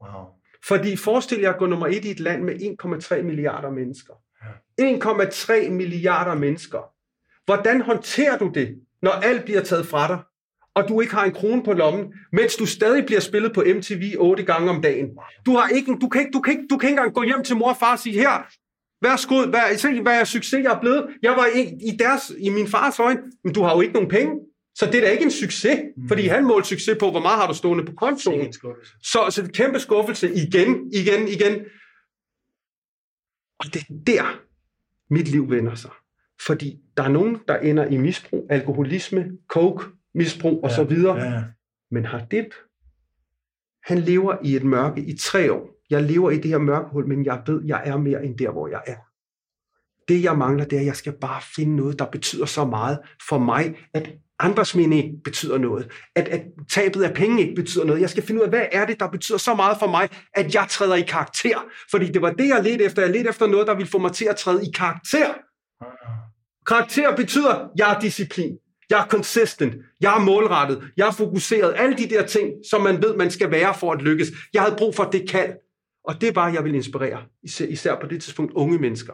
Wow. 0.01 0.36
Fordi 0.67 0.97
forestil 0.97 1.39
jer 1.39 1.53
at 1.53 1.59
gå 1.59 1.65
nummer 1.65 1.87
et 1.87 2.05
i 2.05 2.11
et 2.11 2.19
land 2.19 2.43
med 2.43 2.53
1,3 2.55 3.21
milliarder 3.21 3.71
mennesker. 3.71 4.13
1,3 4.81 5.69
milliarder 5.69 6.35
mennesker. 6.35 6.79
Hvordan 7.45 7.81
håndterer 7.81 8.37
du 8.37 8.51
det, 8.53 8.75
når 9.01 9.11
alt 9.11 9.45
bliver 9.45 9.61
taget 9.61 9.85
fra 9.85 10.07
dig, 10.07 10.19
og 10.75 10.87
du 10.87 11.01
ikke 11.01 11.13
har 11.13 11.25
en 11.25 11.33
krone 11.33 11.63
på 11.63 11.73
lommen, 11.73 12.13
mens 12.31 12.55
du 12.55 12.65
stadig 12.65 13.05
bliver 13.05 13.19
spillet 13.19 13.53
på 13.53 13.63
MTV 13.75 14.15
otte 14.19 14.43
gange 14.43 14.69
om 14.69 14.81
dagen? 14.81 15.09
Du, 15.45 15.51
har 15.51 15.67
ikke, 15.67 15.95
du, 16.01 16.07
kan 16.07 16.21
ikke, 16.21 16.31
du, 16.31 16.41
kan 16.41 16.53
ikke, 16.53 16.67
du 16.69 16.77
kan 16.77 16.89
ikke 16.89 16.99
engang 16.99 17.15
gå 17.15 17.23
hjem 17.23 17.43
til 17.43 17.55
mor 17.55 17.69
og 17.69 17.77
far 17.77 17.93
og 17.93 17.99
sige, 17.99 18.13
her, 18.13 18.47
værsgo, 19.01 19.45
hvad, 19.45 19.77
se, 19.77 20.01
hvad 20.01 20.19
er 20.19 20.23
succes, 20.23 20.63
jeg 20.63 20.73
er 20.73 20.79
blevet. 20.79 21.07
Jeg 21.21 21.31
var 21.31 21.47
i, 21.55 21.61
i, 21.61 21.97
deres, 21.99 22.31
i 22.39 22.49
min 22.49 22.67
fars 22.67 22.99
øjne, 22.99 23.21
men 23.43 23.53
du 23.53 23.61
har 23.63 23.75
jo 23.75 23.81
ikke 23.81 23.93
nogen 23.93 24.09
penge. 24.09 24.33
Så 24.79 24.85
det 24.85 24.95
er 24.95 25.01
da 25.01 25.09
ikke 25.09 25.23
en 25.23 25.31
succes, 25.31 25.79
mm. 25.97 26.07
fordi 26.07 26.27
han 26.27 26.45
målte 26.45 26.67
succes 26.67 26.97
på, 26.99 27.11
hvor 27.11 27.19
meget 27.19 27.39
har 27.39 27.47
du 27.47 27.53
stående 27.53 27.85
på 27.85 27.91
kontoen. 27.91 28.53
Så, 29.03 29.27
så 29.29 29.41
det 29.41 29.53
kæmpe 29.53 29.79
skuffelse 29.79 30.33
igen, 30.33 30.91
igen, 30.93 31.27
igen. 31.27 31.65
Og 33.59 33.65
det 33.73 33.81
er 33.81 33.93
der, 34.07 34.39
mit 35.09 35.27
liv 35.27 35.49
vender 35.49 35.75
sig. 35.75 35.91
Fordi 36.45 36.79
der 36.97 37.03
er 37.03 37.07
nogen, 37.07 37.37
der 37.47 37.57
ender 37.57 37.85
i 37.85 37.97
misbrug, 37.97 38.47
alkoholisme, 38.49 39.31
coke, 39.47 39.85
misbrug 40.15 40.63
og 40.63 40.71
så 40.71 40.83
videre. 40.83 41.17
Ja. 41.17 41.43
Men 41.91 42.05
har 42.05 42.25
det, 42.25 42.47
han 43.83 43.99
lever 43.99 44.37
i 44.43 44.55
et 44.55 44.63
mørke 44.63 45.01
i 45.01 45.17
tre 45.17 45.53
år. 45.53 45.69
Jeg 45.89 46.03
lever 46.03 46.31
i 46.31 46.37
det 46.37 46.47
her 46.47 46.57
mørkehul, 46.57 47.07
men 47.07 47.25
jeg 47.25 47.43
ved, 47.47 47.61
jeg 47.65 47.81
er 47.85 47.97
mere 47.97 48.25
end 48.25 48.37
der, 48.37 48.51
hvor 48.51 48.67
jeg 48.67 48.81
er. 48.87 48.97
Det, 50.07 50.23
jeg 50.23 50.37
mangler, 50.37 50.65
det 50.65 50.75
er, 50.75 50.79
at 50.79 50.85
jeg 50.85 50.95
skal 50.95 51.13
bare 51.21 51.41
finde 51.55 51.75
noget, 51.75 51.99
der 51.99 52.05
betyder 52.05 52.45
så 52.45 52.65
meget 52.65 52.99
for 53.29 53.37
mig, 53.37 53.77
at 53.93 54.09
andres 54.39 54.75
mening 54.75 55.03
ikke 55.03 55.23
betyder 55.23 55.57
noget. 55.57 55.91
At, 56.15 56.27
at 56.27 56.41
tabet 56.71 57.03
af 57.03 57.13
penge 57.13 57.41
ikke 57.41 57.55
betyder 57.55 57.85
noget. 57.85 58.01
Jeg 58.01 58.09
skal 58.09 58.23
finde 58.23 58.41
ud 58.41 58.45
af, 58.45 58.49
hvad 58.51 58.65
er 58.71 58.85
det, 58.85 58.99
der 58.99 59.07
betyder 59.07 59.37
så 59.37 59.53
meget 59.53 59.77
for 59.79 59.87
mig, 59.87 60.09
at 60.33 60.55
jeg 60.55 60.65
træder 60.69 60.95
i 60.95 61.01
karakter. 61.01 61.65
Fordi 61.91 62.11
det 62.11 62.21
var 62.21 62.31
det, 62.31 62.47
jeg 62.47 62.63
ledte 62.63 62.83
efter. 62.83 63.01
Jeg 63.01 63.11
ledte 63.11 63.29
efter 63.29 63.47
noget, 63.47 63.67
der 63.67 63.75
ville 63.75 63.89
få 63.89 63.97
mig 63.97 64.11
til 64.11 64.25
at 64.25 64.35
træde 64.35 64.67
i 64.67 64.71
karakter. 64.75 65.33
Karakter 66.67 67.15
betyder, 67.15 67.67
jeg 67.77 67.95
er 67.95 67.99
disciplin. 67.99 68.57
Jeg 68.89 68.99
er 68.99 69.07
consistent. 69.07 69.75
Jeg 70.01 70.15
er 70.15 70.19
målrettet. 70.19 70.91
Jeg 70.97 71.07
er 71.07 71.11
fokuseret. 71.11 71.73
Alle 71.77 71.97
de 71.97 72.09
der 72.09 72.25
ting, 72.25 72.51
som 72.69 72.81
man 72.81 73.01
ved, 73.01 73.15
man 73.15 73.31
skal 73.31 73.51
være 73.51 73.73
for 73.73 73.91
at 73.91 74.01
lykkes. 74.01 74.27
Jeg 74.53 74.61
havde 74.61 74.75
brug 74.77 74.95
for 74.95 75.03
det 75.03 75.29
kald. 75.29 75.53
Og 76.03 76.21
det 76.21 76.35
var, 76.35 76.49
jeg 76.49 76.63
ville 76.63 76.77
inspirere. 76.77 77.23
Især, 77.43 77.65
især 77.65 77.99
på 78.01 78.07
det 78.07 78.23
tidspunkt 78.23 78.53
unge 78.53 78.79
mennesker. 78.79 79.13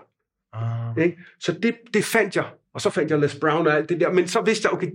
Ah. 0.54 1.04
Ikke? 1.04 1.18
Så 1.40 1.52
det, 1.52 1.76
det 1.94 2.06
fandt 2.06 2.36
jeg. 2.36 2.46
Og 2.74 2.82
så 2.82 2.90
fandt 2.90 3.12
jeg 3.12 3.20
Les 3.20 3.36
Brown 3.36 3.68
og 3.68 3.74
alt 3.74 3.90
det 3.90 4.00
der. 4.00 4.12
Men 4.12 4.28
så 4.28 4.42
vidste 4.42 4.66
jeg, 4.66 4.74
okay, 4.74 4.92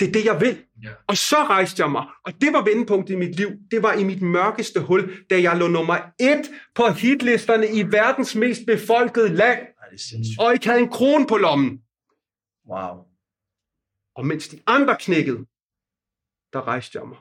det 0.00 0.08
er 0.08 0.12
det, 0.12 0.24
jeg 0.24 0.40
vil. 0.40 0.64
Ja. 0.82 0.90
Og 1.06 1.16
så 1.16 1.36
rejste 1.36 1.82
jeg 1.82 1.90
mig. 1.90 2.06
Og 2.24 2.32
det 2.40 2.52
var 2.52 2.64
vendepunktet 2.64 3.14
i 3.14 3.16
mit 3.16 3.36
liv. 3.36 3.50
Det 3.70 3.82
var 3.82 3.92
i 3.92 4.04
mit 4.04 4.22
mørkeste 4.22 4.80
hul, 4.80 5.26
da 5.30 5.42
jeg 5.42 5.56
lå 5.56 5.68
nummer 5.68 5.98
et 6.20 6.50
på 6.74 6.88
hitlisterne 6.88 7.68
i 7.68 7.82
verdens 7.82 8.34
mest 8.34 8.60
befolkede 8.66 9.28
land. 9.28 9.58
Ej, 9.58 9.88
det 9.90 9.94
er 9.94 9.98
sindssygt. 9.98 10.40
Og 10.40 10.52
ikke 10.52 10.66
havde 10.66 10.80
en 10.80 10.88
krone 10.88 11.26
på 11.26 11.36
lommen. 11.36 11.82
Wow. 12.70 13.04
Og 14.14 14.26
mens 14.26 14.48
de 14.48 14.60
andre 14.66 14.96
knækkede, 15.00 15.38
der 16.52 16.66
rejste 16.66 16.98
jeg 16.98 17.08
mig. 17.08 17.18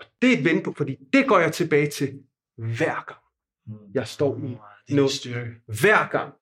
Og 0.00 0.06
det 0.22 0.32
er 0.32 0.38
et 0.38 0.44
vendepunkt, 0.44 0.76
fordi 0.76 0.96
det 1.12 1.26
går 1.26 1.38
jeg 1.38 1.52
tilbage 1.52 1.90
til 1.90 2.20
hver 2.56 3.04
gang. 3.06 3.20
Jeg 3.94 4.08
står 4.08 4.36
i 4.88 4.94
noget. 4.94 5.10
styrke. 5.10 5.50
Hver 5.80 6.08
gang. 6.08 6.34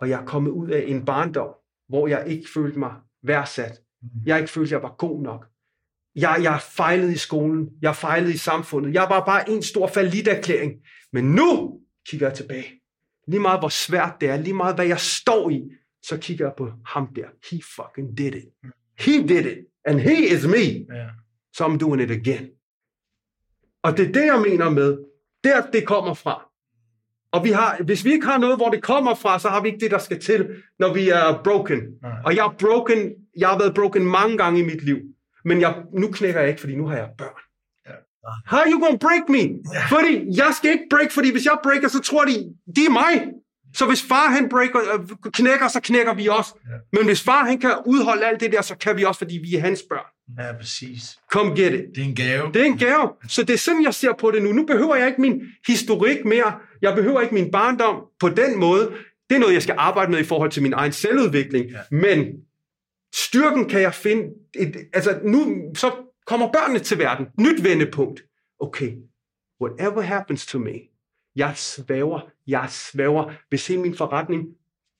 Og 0.00 0.08
jeg 0.08 0.20
er 0.20 0.26
kommet 0.26 0.50
ud 0.50 0.68
af 0.68 0.84
en 0.86 1.04
barndom, 1.04 1.54
hvor 1.88 2.08
jeg 2.08 2.28
ikke 2.28 2.48
følte 2.54 2.78
mig 2.78 2.94
værdsat. 3.22 3.80
Jeg 4.26 4.38
ikke 4.38 4.50
følte, 4.50 4.72
jeg 4.72 4.82
var 4.82 4.94
god 4.98 5.22
nok. 5.22 5.46
Jeg, 6.16 6.40
jeg 6.42 6.60
fejlede 6.62 7.12
i 7.12 7.16
skolen. 7.16 7.70
Jeg 7.82 7.96
fejlede 7.96 8.34
i 8.34 8.36
samfundet. 8.36 8.94
Jeg 8.94 9.06
var 9.10 9.24
bare 9.24 9.50
en 9.50 9.62
stor 9.62 9.86
fallit-erklæring. 9.86 10.72
Men 11.12 11.24
nu 11.24 11.80
kigger 12.08 12.26
jeg 12.26 12.36
tilbage. 12.36 12.80
Lige 13.28 13.40
meget 13.40 13.60
hvor 13.60 13.68
svært 13.68 14.14
det 14.20 14.28
er, 14.28 14.36
lige 14.36 14.54
meget 14.54 14.74
hvad 14.74 14.86
jeg 14.86 15.00
står 15.00 15.50
i, 15.50 15.70
så 16.02 16.18
kigger 16.18 16.46
jeg 16.46 16.54
på 16.56 16.72
ham 16.86 17.14
der. 17.14 17.26
He 17.50 17.62
fucking 17.76 18.18
did 18.18 18.34
it. 18.34 18.44
He 18.98 19.12
did 19.12 19.46
it. 19.46 19.58
And 19.84 20.00
he 20.00 20.34
is 20.34 20.46
me. 20.46 20.94
Ja. 20.96 21.08
So 21.56 21.66
I'm 21.66 21.78
doing 21.78 22.02
it 22.02 22.10
again. 22.10 22.50
Og 23.82 23.96
det 23.96 24.08
er 24.08 24.12
det, 24.12 24.26
jeg 24.26 24.42
mener 24.48 24.70
med, 24.70 24.98
der 25.44 25.70
det 25.70 25.86
kommer 25.86 26.14
fra. 26.14 26.50
Og 27.34 27.44
vi 27.44 27.50
har, 27.50 27.78
hvis 27.84 28.04
vi 28.04 28.12
ikke 28.12 28.26
har 28.26 28.38
noget, 28.38 28.56
hvor 28.56 28.68
det 28.68 28.82
kommer 28.82 29.14
fra, 29.14 29.38
så 29.38 29.48
har 29.48 29.60
vi 29.60 29.68
ikke 29.68 29.80
det, 29.80 29.90
der 29.90 29.98
skal 29.98 30.20
til, 30.20 30.48
når 30.78 30.94
vi 30.94 31.08
er 31.08 31.40
broken. 31.44 31.80
Nej. 32.02 32.12
Og 32.24 32.36
jeg 32.36 32.44
er 32.46 32.54
broken, 32.58 32.98
jeg 33.38 33.48
har 33.48 33.58
været 33.58 33.74
broken 33.74 34.06
mange 34.06 34.38
gange 34.38 34.60
i 34.60 34.64
mit 34.64 34.84
liv. 34.84 34.98
Men 35.44 35.60
jeg, 35.60 35.74
nu 35.98 36.06
knækker 36.12 36.40
jeg 36.40 36.48
ikke, 36.48 36.60
fordi 36.60 36.76
nu 36.76 36.86
har 36.86 36.96
jeg 36.96 37.08
børn. 37.18 37.40
Ja. 37.86 37.92
How 38.46 38.58
are 38.58 38.70
you 38.72 38.80
gonna 38.84 38.96
break 38.96 39.28
me? 39.28 39.42
Fordi 39.88 40.12
jeg 40.36 40.50
skal 40.56 40.70
ikke 40.70 40.84
break, 40.90 41.10
fordi 41.12 41.32
hvis 41.32 41.44
jeg 41.44 41.58
breaker, 41.62 41.88
så 41.88 42.00
tror 42.00 42.24
de, 42.24 42.34
de 42.76 42.84
er 42.84 42.90
mig. 42.90 43.14
Så 43.76 43.86
hvis 43.86 44.02
far 44.02 44.26
han 44.30 44.48
breaker, 44.48 44.80
øh, 44.94 45.30
knækker, 45.32 45.68
så 45.68 45.80
knækker 45.80 46.14
vi 46.14 46.28
også. 46.28 46.54
Ja. 46.70 46.98
Men 46.98 47.06
hvis 47.06 47.22
far 47.22 47.44
han 47.44 47.58
kan 47.58 47.74
udholde 47.86 48.26
alt 48.26 48.40
det 48.40 48.52
der, 48.52 48.62
så 48.62 48.76
kan 48.76 48.96
vi 48.96 49.04
også, 49.04 49.18
fordi 49.18 49.38
vi 49.46 49.56
er 49.56 49.60
hans 49.60 49.82
børn. 49.90 50.08
Ja, 50.38 50.52
præcis. 50.60 51.18
Come 51.32 51.50
get 51.56 51.72
it. 51.74 51.84
Det 51.94 51.98
er 51.98 52.04
en 52.04 52.14
gave. 52.14 52.52
Det 52.52 52.62
er 52.62 52.66
en 52.66 52.78
gave. 52.78 53.12
Så 53.28 53.42
det 53.42 53.54
er 53.54 53.58
sådan, 53.58 53.82
jeg 53.82 53.94
ser 53.94 54.12
på 54.12 54.30
det 54.30 54.42
nu. 54.42 54.52
Nu 54.52 54.66
behøver 54.66 54.94
jeg 54.94 55.08
ikke 55.08 55.20
min 55.20 55.42
historik 55.66 56.24
mere. 56.24 56.58
Jeg 56.82 56.94
behøver 56.94 57.20
ikke 57.20 57.34
min 57.34 57.50
barndom 57.50 58.04
på 58.20 58.28
den 58.28 58.58
måde. 58.58 58.94
Det 59.30 59.36
er 59.36 59.38
noget, 59.38 59.54
jeg 59.54 59.62
skal 59.62 59.74
arbejde 59.78 60.10
med 60.10 60.18
i 60.18 60.24
forhold 60.24 60.50
til 60.50 60.62
min 60.62 60.72
egen 60.72 60.92
selvudvikling. 60.92 61.70
Ja. 61.70 61.78
Men 61.90 62.26
styrken 63.14 63.68
kan 63.68 63.80
jeg 63.80 63.94
finde... 63.94 64.22
Et, 64.54 64.76
altså 64.92 65.20
nu, 65.24 65.70
så 65.74 65.92
kommer 66.26 66.52
børnene 66.52 66.78
til 66.78 66.98
verden. 66.98 67.26
Nyt 67.40 67.64
vendepunkt. 67.64 68.22
Okay, 68.60 68.92
whatever 69.62 70.00
happens 70.00 70.46
to 70.46 70.58
me, 70.58 70.80
jeg 71.36 71.52
svæver, 71.56 72.20
jeg 72.46 72.66
svæver. 72.70 73.32
Hvis 73.48 73.66
hele 73.66 73.80
min 73.80 73.94
forretning 73.94 74.44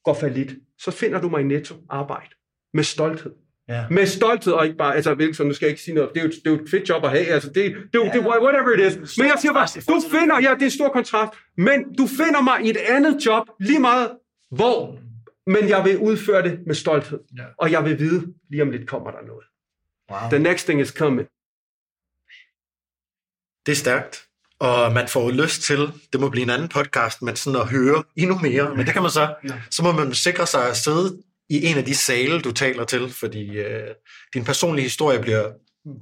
går 0.04 0.14
fallit, 0.14 0.56
så 0.78 0.90
finder 0.90 1.20
du 1.20 1.28
mig 1.28 1.40
i 1.40 1.44
netto 1.44 1.74
arbejde. 1.88 2.34
Med 2.74 2.84
stolthed. 2.84 3.32
Ja. 3.68 3.84
Med 3.90 4.06
stolthed, 4.06 4.52
og 4.52 4.64
ikke 4.64 4.76
bare, 4.78 4.94
altså 4.96 5.12
Wilson, 5.14 5.46
nu 5.46 5.52
skal 5.52 5.66
jeg 5.66 5.70
ikke 5.70 5.82
sige 5.82 5.94
noget, 5.94 6.10
det 6.14 6.20
er 6.20 6.24
jo, 6.24 6.28
det 6.30 6.46
er 6.46 6.50
jo 6.50 6.62
et 6.62 6.70
fedt 6.70 6.88
job 6.88 7.04
at 7.04 7.10
have, 7.10 7.26
altså 7.26 7.48
det, 7.48 7.54
det, 7.54 7.64
er 7.66 7.74
jo- 7.94 8.04
det, 8.04 8.14
er 8.14 8.42
whatever 8.42 8.70
it 8.86 8.92
is. 9.10 9.18
Men 9.18 9.26
jeg 9.26 9.36
siger 9.40 9.52
bare, 9.52 9.68
du 9.88 10.00
finder, 10.18 10.40
ja, 10.40 10.50
det 10.54 10.60
er 10.62 10.64
en 10.66 10.70
stor 10.70 10.88
kontrast, 10.88 11.32
men 11.56 11.94
du 11.98 12.06
finder 12.06 12.42
mig 12.42 12.64
i 12.66 12.70
et 12.70 12.76
andet 12.76 13.26
job, 13.26 13.46
lige 13.60 13.78
meget 13.80 14.10
hvor, 14.50 14.98
men 15.46 15.68
jeg 15.68 15.84
vil 15.84 15.98
udføre 15.98 16.42
det 16.42 16.58
med 16.66 16.74
stolthed. 16.74 17.18
Ja. 17.38 17.44
Og 17.58 17.70
jeg 17.72 17.84
vil 17.84 17.98
vide, 17.98 18.26
lige 18.50 18.62
om 18.62 18.70
lidt 18.70 18.88
kommer 18.88 19.10
der 19.10 19.18
noget. 19.26 19.44
Wow. 20.10 20.30
The 20.30 20.38
next 20.38 20.66
thing 20.66 20.80
is 20.80 20.88
coming. 20.88 21.28
Det 23.66 23.72
er 23.72 23.76
stærkt. 23.76 24.24
Og 24.58 24.92
man 24.92 25.08
får 25.08 25.22
jo 25.24 25.42
lyst 25.42 25.62
til, 25.62 25.78
det 26.12 26.20
må 26.20 26.28
blive 26.28 26.42
en 26.42 26.50
anden 26.50 26.68
podcast, 26.68 27.22
men 27.22 27.36
sådan 27.36 27.60
at 27.60 27.68
høre 27.68 28.02
endnu 28.16 28.38
mere. 28.38 28.74
Men 28.76 28.86
det 28.86 28.92
kan 28.92 29.02
man 29.02 29.10
så, 29.10 29.34
så 29.70 29.82
må 29.82 29.92
man 29.92 30.14
sikre 30.14 30.46
sig 30.46 30.68
at 30.70 30.76
sidde 30.76 31.18
i 31.48 31.66
en 31.66 31.78
af 31.78 31.84
de 31.84 31.94
sale, 31.94 32.40
du 32.40 32.52
taler 32.52 32.84
til, 32.84 33.10
fordi 33.20 33.58
øh, 33.58 33.88
din 34.34 34.44
personlige 34.44 34.82
historie 34.82 35.20
bliver 35.20 35.52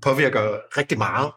påvirker 0.02 0.78
rigtig 0.78 0.98
meget. 0.98 1.32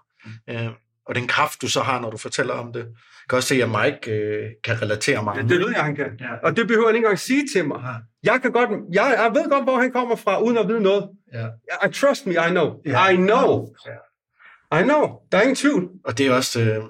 Øh, 0.50 0.70
og 1.06 1.16
den 1.16 1.28
kraft, 1.28 1.62
du 1.62 1.68
så 1.68 1.82
har, 1.82 2.02
når 2.02 2.10
du 2.10 2.18
fortæller 2.18 2.54
om 2.54 2.74
det. 2.74 2.80
Jeg 2.80 3.30
kan 3.30 3.36
også 3.36 3.50
se, 3.50 3.64
at 3.64 3.70
Mike 3.70 4.12
øh, 4.12 4.50
kan 4.64 4.82
relatere 4.82 5.24
meget. 5.24 5.50
Det 5.50 5.60
ved 5.60 5.70
jeg, 5.76 5.84
han 5.84 5.96
kan. 5.96 6.12
Ja. 6.20 6.36
Og 6.44 6.58
det 6.58 6.68
behøver 6.68 6.88
han 6.88 6.96
ikke 6.96 7.06
engang 7.06 7.20
sige 7.20 7.48
til 7.54 7.68
mig. 7.68 7.82
Ja. 7.84 8.32
Jeg 8.32 8.42
kan 8.42 8.52
godt, 8.52 8.70
jeg, 8.94 9.16
jeg 9.18 9.32
ved 9.42 9.50
godt, 9.50 9.64
hvor 9.64 9.80
han 9.80 9.92
kommer 9.92 10.16
fra, 10.16 10.42
uden 10.42 10.58
at 10.58 10.68
vide 10.68 10.82
noget. 10.82 11.10
Ja. 11.34 11.48
I 11.88 11.92
trust 11.92 12.26
me, 12.26 12.34
I 12.34 12.50
know. 12.50 12.74
Ja. 12.86 13.10
I 13.10 13.16
know. 13.16 13.68
Ja. 13.86 14.80
I 14.80 14.84
know. 14.84 15.20
Der 15.32 15.38
er 15.38 15.42
ingen 15.42 15.56
tvivl. 15.56 15.90
Og 16.06 16.18
det 16.18 16.28
er 16.28 16.34
også 16.34 16.62
øh, 16.62 16.84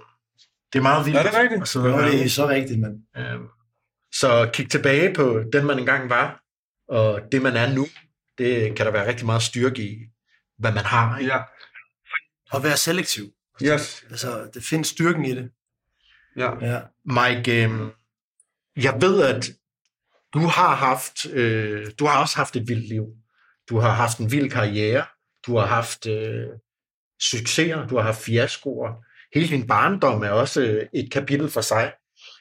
det 0.73 0.79
er 0.79 0.83
meget 0.83 1.05
vildt. 1.05 1.17
Er 1.17 1.23
det 1.23 1.33
rigtigt? 1.33 1.75
og 1.75 1.81
høre. 1.81 2.11
det 2.11 2.25
er 2.25 2.29
så 2.29 2.47
rigtigt, 2.47 2.79
men 2.79 2.91
Øh, 3.17 3.39
så 4.11 4.49
kig 4.53 4.71
tilbage 4.71 5.13
på 5.13 5.41
den, 5.53 5.65
man 5.65 5.79
engang 5.79 6.09
var, 6.09 6.41
og 6.89 7.21
det, 7.31 7.41
man 7.41 7.55
er 7.55 7.73
nu. 7.73 7.87
Det 8.37 8.75
kan 8.75 8.85
der 8.85 8.91
være 8.91 9.07
rigtig 9.07 9.25
meget 9.25 9.41
styrke 9.41 9.81
i, 9.81 9.97
hvad 10.57 10.71
man 10.71 10.85
har. 10.85 11.17
Ikke? 11.17 11.33
Ja. 11.33 11.41
at 12.53 12.63
være 12.63 12.77
selektiv. 12.77 13.31
Yes. 13.63 14.05
Altså, 14.09 14.49
det 14.53 14.63
findes 14.63 14.87
styrken 14.87 15.25
i 15.25 15.35
det. 15.35 15.51
Ja. 16.37 16.49
Ja. 16.61 16.81
Mike, 17.05 17.63
øh, 17.63 17.91
jeg 18.83 18.97
ved, 19.01 19.23
at 19.23 19.49
du 20.33 20.39
har 20.39 20.75
haft, 20.75 21.25
øh, 21.25 21.91
du 21.99 22.05
har 22.05 22.21
også 22.21 22.35
haft 22.35 22.55
et 22.55 22.67
vildt 22.67 22.87
liv. 22.89 23.05
Du 23.69 23.79
har 23.79 23.89
haft 23.89 24.17
en 24.17 24.31
vild 24.31 24.51
karriere. 24.51 25.05
Du 25.47 25.57
har 25.57 25.65
haft 25.65 26.05
øh, 26.07 26.47
succeser. 27.21 27.87
Du 27.87 27.95
har 27.95 28.03
haft 28.03 28.21
fiaskoer. 28.21 28.93
Hele 29.33 29.47
din 29.47 29.67
barndom 29.67 30.23
er 30.23 30.29
også 30.29 30.61
øh, 30.61 30.87
et 30.93 31.11
kapitel 31.11 31.49
for 31.49 31.61
sig. 31.61 31.93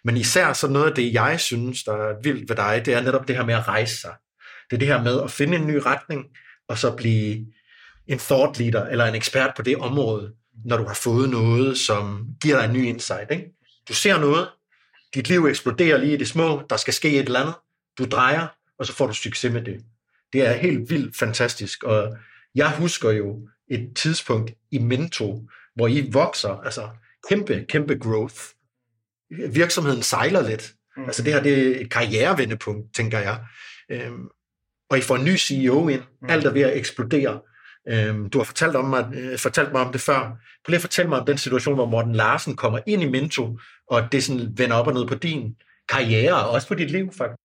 Men 0.05 0.17
især 0.17 0.53
så 0.53 0.69
noget 0.69 0.89
af 0.89 0.95
det, 0.95 1.15
jeg 1.15 1.41
synes, 1.41 1.85
der 1.85 1.93
er 1.93 2.15
vildt 2.23 2.49
ved 2.49 2.57
dig, 2.57 2.83
det 2.87 2.95
er 2.95 3.03
netop 3.03 3.29
det 3.29 3.37
her 3.37 3.45
med 3.45 3.55
at 3.55 3.69
rejse 3.69 4.01
sig. 4.01 4.15
Det 4.71 4.77
er 4.77 4.79
det 4.79 4.89
her 4.89 5.03
med 5.03 5.23
at 5.23 5.31
finde 5.31 5.57
en 5.57 5.67
ny 5.67 5.75
retning, 5.75 6.25
og 6.69 6.79
så 6.79 6.97
blive 6.97 7.47
en 8.07 8.19
thought 8.19 8.59
leader 8.59 8.87
eller 8.87 9.05
en 9.05 9.15
ekspert 9.15 9.53
på 9.57 9.63
det 9.63 9.77
område, 9.77 10.33
når 10.65 10.77
du 10.77 10.85
har 10.85 10.95
fået 10.95 11.31
noget, 11.31 11.79
som 11.79 12.27
giver 12.43 12.57
dig 12.59 12.65
en 12.65 12.73
ny 12.73 12.85
insight. 12.85 13.31
Ikke? 13.31 13.45
Du 13.89 13.95
ser 13.95 14.19
noget, 14.19 14.49
dit 15.15 15.29
liv 15.29 15.47
eksploderer 15.47 15.99
lige 15.99 16.15
i 16.15 16.17
det 16.17 16.29
små, 16.29 16.63
der 16.71 16.77
skal 16.77 16.95
ske 16.95 17.11
et 17.11 17.27
eller 17.27 17.41
andet, 17.41 17.55
du 17.99 18.05
drejer, 18.05 18.47
og 18.79 18.87
så 18.87 18.93
får 18.93 19.07
du 19.07 19.15
succes 19.15 19.53
med 19.53 19.63
det. 19.63 19.85
Det 20.33 20.47
er 20.47 20.53
helt 20.53 20.91
vildt 20.91 21.17
fantastisk, 21.17 21.83
og 21.83 22.17
jeg 22.55 22.77
husker 22.77 23.11
jo 23.11 23.49
et 23.71 23.93
tidspunkt 23.97 24.53
i 24.71 24.79
Mento, 24.79 25.49
hvor 25.75 25.89
I 25.89 26.11
vokser, 26.13 26.51
altså 26.51 26.89
kæmpe, 27.29 27.65
kæmpe 27.69 27.99
growth. 27.99 28.41
Virksomheden 29.49 30.03
sejler 30.03 30.49
lidt. 30.49 30.75
Mm. 30.97 31.05
Altså 31.05 31.23
det 31.23 31.33
her, 31.33 31.43
det 31.43 31.53
er 31.53 31.81
et 31.81 31.91
karrierevendepunkt, 31.91 32.95
tænker 32.95 33.19
jeg. 33.19 33.45
Øhm, 33.91 34.29
og 34.95 34.99
I 34.99 35.03
får 35.03 35.17
en 35.17 35.25
ny 35.25 35.37
CEO 35.37 35.89
ind, 35.89 36.03
Mm. 36.23 36.31
alt 36.31 36.47
er 36.47 36.51
ved 36.53 36.63
at 36.63 36.77
eksplodere. 36.77 37.41
Øhm, 37.89 38.31
du 38.31 38.39
har 38.39 38.45
fortalt, 38.45 38.77
om 38.77 38.85
mig, 38.85 39.11
øh, 39.15 39.39
fortalt 39.39 39.73
mig 39.73 39.81
om 39.81 39.93
det 39.93 40.01
før. 40.01 40.21
Prøv 40.21 40.69
lige 40.69 40.77
at 40.77 40.81
fortælle 40.81 41.09
mig 41.09 41.21
om 41.21 41.27
den 41.27 41.39
situation, 41.39 41.75
hvor 41.75 41.87
Morten 41.87 42.15
Larsen 42.15 42.57
kommer 42.57 42.79
ind 42.87 43.03
i 43.03 43.09
Mento, 43.09 43.59
og 43.91 44.13
det 44.13 44.25
sådan 44.25 44.53
vender 44.57 44.77
op 44.77 44.87
og 44.87 44.95
ned 44.95 45.07
på 45.07 45.15
din 45.15 45.55
karriere, 45.89 46.45
og 46.45 46.51
også 46.51 46.69
på 46.69 46.75
dit 46.75 46.91
liv, 46.91 47.13
faktisk. 47.13 47.39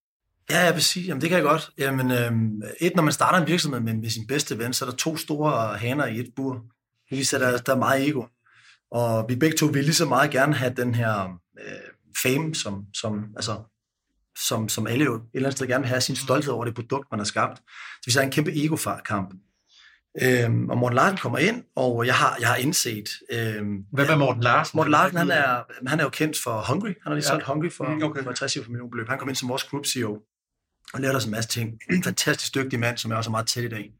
Ja, 0.51 0.65
ja, 0.65 0.71
præcis. 0.71 1.07
Jamen, 1.07 1.21
det 1.21 1.29
kan 1.29 1.35
jeg 1.37 1.45
godt. 1.45 1.69
Jamen, 1.77 2.11
øhm, 2.11 2.61
et, 2.81 2.95
når 2.95 3.03
man 3.03 3.13
starter 3.13 3.39
en 3.39 3.47
virksomhed 3.47 3.79
med, 3.81 3.93
med 3.93 4.09
sin 4.09 4.27
bedste 4.27 4.57
ven, 4.57 4.73
så 4.73 4.85
er 4.85 4.89
der 4.89 4.97
to 4.97 5.17
store 5.17 5.77
haner 5.77 6.05
i 6.05 6.19
et 6.19 6.29
bur. 6.35 6.53
Det 7.09 7.17
viser, 7.17 7.37
at 7.37 7.53
der, 7.53 7.57
der 7.57 7.73
er 7.73 7.77
meget 7.77 8.07
ego. 8.09 8.23
Og 8.91 9.25
vi 9.29 9.35
begge 9.35 9.57
to 9.57 9.65
vil 9.65 9.83
lige 9.83 9.93
så 9.93 10.05
meget 10.05 10.31
gerne 10.31 10.53
have 10.55 10.73
den 10.77 10.95
her 10.95 11.39
øh, 11.59 11.89
fame, 12.23 12.55
som, 12.55 12.85
som, 12.93 13.25
altså, 13.35 13.51
som, 14.47 14.69
som 14.69 14.87
alle 14.87 15.05
jo 15.05 15.15
et 15.15 15.21
eller 15.33 15.47
andet 15.47 15.57
sted 15.57 15.67
gerne 15.67 15.81
vil 15.81 15.89
have 15.89 16.01
sin 16.01 16.15
stolthed 16.15 16.53
over 16.53 16.65
det 16.65 16.75
produkt, 16.75 17.07
man 17.11 17.19
har 17.19 17.25
skabt. 17.25 17.57
Så 18.01 18.03
vi 18.05 18.17
er 18.19 18.21
en 18.25 18.31
kæmpe 18.31 18.51
ego-kamp. 18.63 19.33
Øhm, 20.21 20.69
og 20.69 20.77
Morten 20.77 20.95
Larsen 20.95 21.17
kommer 21.17 21.37
ind, 21.37 21.63
og 21.75 22.05
jeg 22.05 22.15
har, 22.15 22.37
jeg 22.39 22.47
har 22.47 22.55
indset... 22.55 23.09
Øhm, 23.31 23.85
Hvad 23.91 24.07
med 24.07 24.15
Morten 24.17 24.43
Larsen? 24.43 24.77
Morten 24.77 24.91
Larsen, 24.91 25.17
han 25.17 25.31
er, 25.31 25.63
han 25.89 25.99
er 25.99 26.03
jo 26.03 26.09
kendt 26.09 26.37
for 26.43 26.65
Hungry. 26.73 26.87
Han 26.87 26.95
har 27.05 27.13
lige 27.13 27.23
Ja. 27.25 27.29
solgt 27.29 27.45
Hungry 27.45 27.69
for, 27.71 27.89
Mm, 27.89 28.03
okay. 28.03 28.23
for 28.23 28.31
60 28.31 28.55
millioner 28.67 28.89
beløb. 28.91 29.07
Han 29.09 29.19
kom 29.19 29.29
ind 29.29 29.35
som 29.35 29.49
vores 29.49 29.63
group 29.63 29.85
CEO 29.85 30.21
og 30.93 30.99
lærte 31.01 31.15
os 31.15 31.25
en 31.25 31.31
masse 31.31 31.49
ting. 31.49 31.79
En 31.91 32.03
fantastisk 32.09 32.55
dygtig 32.55 32.79
mand, 32.79 32.97
som 32.97 33.11
jeg 33.11 33.17
også 33.17 33.29
er 33.29 33.31
meget 33.31 33.47
tæt 33.47 33.63
i 33.63 33.67
dag. 33.69 33.91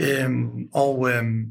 Øhm, 0.00 0.48
og 0.74 1.10
øhm, 1.10 1.44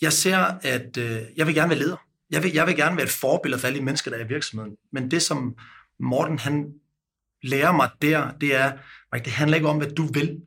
jeg 0.00 0.12
ser, 0.12 0.38
at 0.62 0.96
øh, 0.96 1.20
jeg 1.36 1.46
vil 1.46 1.54
gerne 1.54 1.70
være 1.70 1.78
leder. 1.78 1.96
Jeg 2.30 2.42
vil, 2.42 2.52
jeg 2.52 2.66
vil 2.66 2.76
gerne 2.76 2.96
være 2.96 3.04
et 3.06 3.12
forbillede 3.12 3.60
for 3.60 3.66
alle 3.66 3.78
de 3.78 3.84
mennesker, 3.84 4.10
der 4.10 4.18
er 4.18 4.24
i 4.24 4.28
virksomheden. 4.28 4.76
Men 4.92 5.10
det, 5.10 5.22
som 5.22 5.56
Morten 6.00 6.38
han 6.38 6.72
lærer 7.42 7.72
mig 7.72 7.90
der, 8.02 8.30
det 8.30 8.54
er, 8.54 8.72
Mike, 9.12 9.24
det 9.24 9.32
handler 9.32 9.56
ikke 9.56 9.68
om, 9.68 9.76
hvad 9.76 9.90
du 9.90 10.06
vil. 10.06 10.40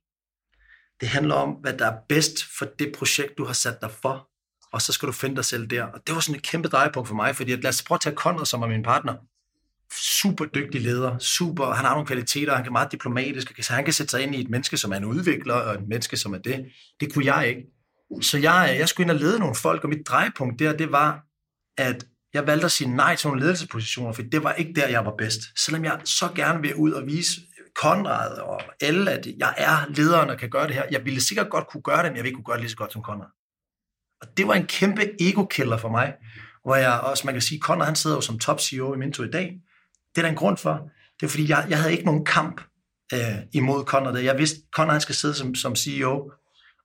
Det 1.01 1.07
handler 1.09 1.35
om, 1.35 1.49
hvad 1.49 1.73
der 1.73 1.91
er 1.91 1.97
bedst 2.09 2.45
for 2.57 2.65
det 2.79 2.91
projekt, 2.97 3.37
du 3.37 3.45
har 3.45 3.53
sat 3.53 3.81
dig 3.81 3.91
for. 4.01 4.29
Og 4.71 4.81
så 4.81 4.93
skal 4.93 5.07
du 5.07 5.13
finde 5.13 5.35
dig 5.35 5.45
selv 5.45 5.67
der. 5.67 5.83
Og 5.83 5.99
det 6.07 6.15
var 6.15 6.21
sådan 6.21 6.35
et 6.35 6.43
kæmpe 6.43 6.67
drejepunkt 6.67 7.07
for 7.07 7.15
mig, 7.15 7.35
fordi 7.35 7.51
at 7.51 7.63
lad 7.63 7.69
os 7.69 7.83
prøve 7.83 7.97
at 7.97 8.01
tage 8.01 8.15
Conrad, 8.15 8.45
som 8.45 8.61
er 8.61 8.67
min 8.67 8.83
partner. 8.83 9.15
Super 9.93 10.45
dygtig 10.45 10.81
leder, 10.81 11.17
super, 11.17 11.65
han 11.65 11.85
har 11.85 11.93
nogle 11.93 12.07
kvaliteter, 12.07 12.55
han 12.55 12.63
kan 12.63 12.71
meget 12.71 12.91
diplomatisk, 12.91 13.63
så 13.65 13.73
han 13.73 13.83
kan 13.83 13.93
sætte 13.93 14.11
sig 14.11 14.21
ind 14.21 14.35
i 14.35 14.41
et 14.41 14.49
menneske, 14.49 14.77
som 14.77 14.91
er 14.91 14.95
en 14.95 15.05
udvikler, 15.05 15.53
og 15.53 15.73
et 15.73 15.87
menneske, 15.87 16.17
som 16.17 16.33
er 16.33 16.37
det. 16.37 16.65
Det 16.99 17.13
kunne 17.13 17.25
jeg 17.25 17.49
ikke. 17.49 17.61
Så 18.21 18.37
jeg, 18.37 18.75
jeg 18.79 18.89
skulle 18.89 19.05
ind 19.05 19.11
og 19.11 19.17
lede 19.17 19.39
nogle 19.39 19.55
folk, 19.55 19.83
og 19.83 19.89
mit 19.89 20.07
drejepunkt 20.07 20.59
der, 20.59 20.77
det 20.77 20.91
var, 20.91 21.23
at 21.77 22.05
jeg 22.36 22.47
valgte 22.47 22.65
at 22.65 22.71
sige 22.71 22.95
nej 22.95 23.15
til 23.15 23.27
nogle 23.27 23.41
ledelsespositioner, 23.41 24.13
for 24.13 24.21
det 24.21 24.43
var 24.43 24.53
ikke 24.53 24.73
der, 24.73 24.88
jeg 24.88 25.05
var 25.05 25.13
bedst. 25.17 25.41
Selvom 25.65 25.86
jeg 25.86 26.01
så 26.05 26.29
gerne 26.36 26.61
vil 26.61 26.75
ud 26.75 26.91
og 26.91 27.05
vise 27.05 27.41
Konrad 27.75 28.38
og 28.38 28.61
alle, 28.81 29.11
at 29.11 29.27
jeg 29.38 29.53
er 29.57 29.86
lederen 29.89 30.29
og 30.29 30.38
kan 30.38 30.49
gøre 30.49 30.67
det 30.67 30.75
her. 30.75 30.83
Jeg 30.91 31.05
ville 31.05 31.21
sikkert 31.21 31.49
godt 31.49 31.67
kunne 31.67 31.81
gøre 31.81 32.03
det, 32.03 32.05
men 32.05 32.15
jeg 32.15 32.23
ville 32.23 32.27
ikke 32.27 32.36
kunne 32.36 32.45
gøre 32.45 32.55
det 32.55 32.61
lige 32.61 32.71
så 32.71 32.77
godt 32.77 32.93
som 32.93 33.01
Konrad. 33.03 33.27
Og 34.21 34.27
det 34.38 34.47
var 34.47 34.53
en 34.53 34.65
kæmpe 34.65 35.21
ego-killer 35.21 35.77
for 35.77 35.89
mig, 35.89 36.13
hvor 36.63 36.75
jeg 36.75 36.99
også, 36.99 37.27
man 37.27 37.33
kan 37.33 37.41
sige, 37.41 37.59
Konrad 37.59 37.86
han 37.86 37.95
sidder 37.95 38.15
jo 38.15 38.21
som 38.21 38.39
top 38.39 38.59
CEO 38.61 38.93
i 38.93 38.97
Minto 38.97 39.23
i 39.23 39.31
dag. 39.31 39.59
Det 40.15 40.17
er 40.17 40.21
der 40.21 40.29
en 40.29 40.36
grund 40.36 40.57
for. 40.57 40.89
Det 41.19 41.25
er 41.25 41.29
fordi, 41.29 41.49
jeg, 41.49 41.65
jeg 41.69 41.77
havde 41.77 41.91
ikke 41.91 42.05
nogen 42.05 42.25
kamp 42.25 42.61
øh, 43.13 43.38
imod 43.53 43.83
Konrad. 43.83 44.17
Jeg 44.17 44.38
vidste, 44.38 44.59
Konrad 44.73 44.91
han 44.91 45.01
skal 45.01 45.15
sidde 45.15 45.33
som, 45.33 45.55
som 45.55 45.75
CEO, 45.75 46.31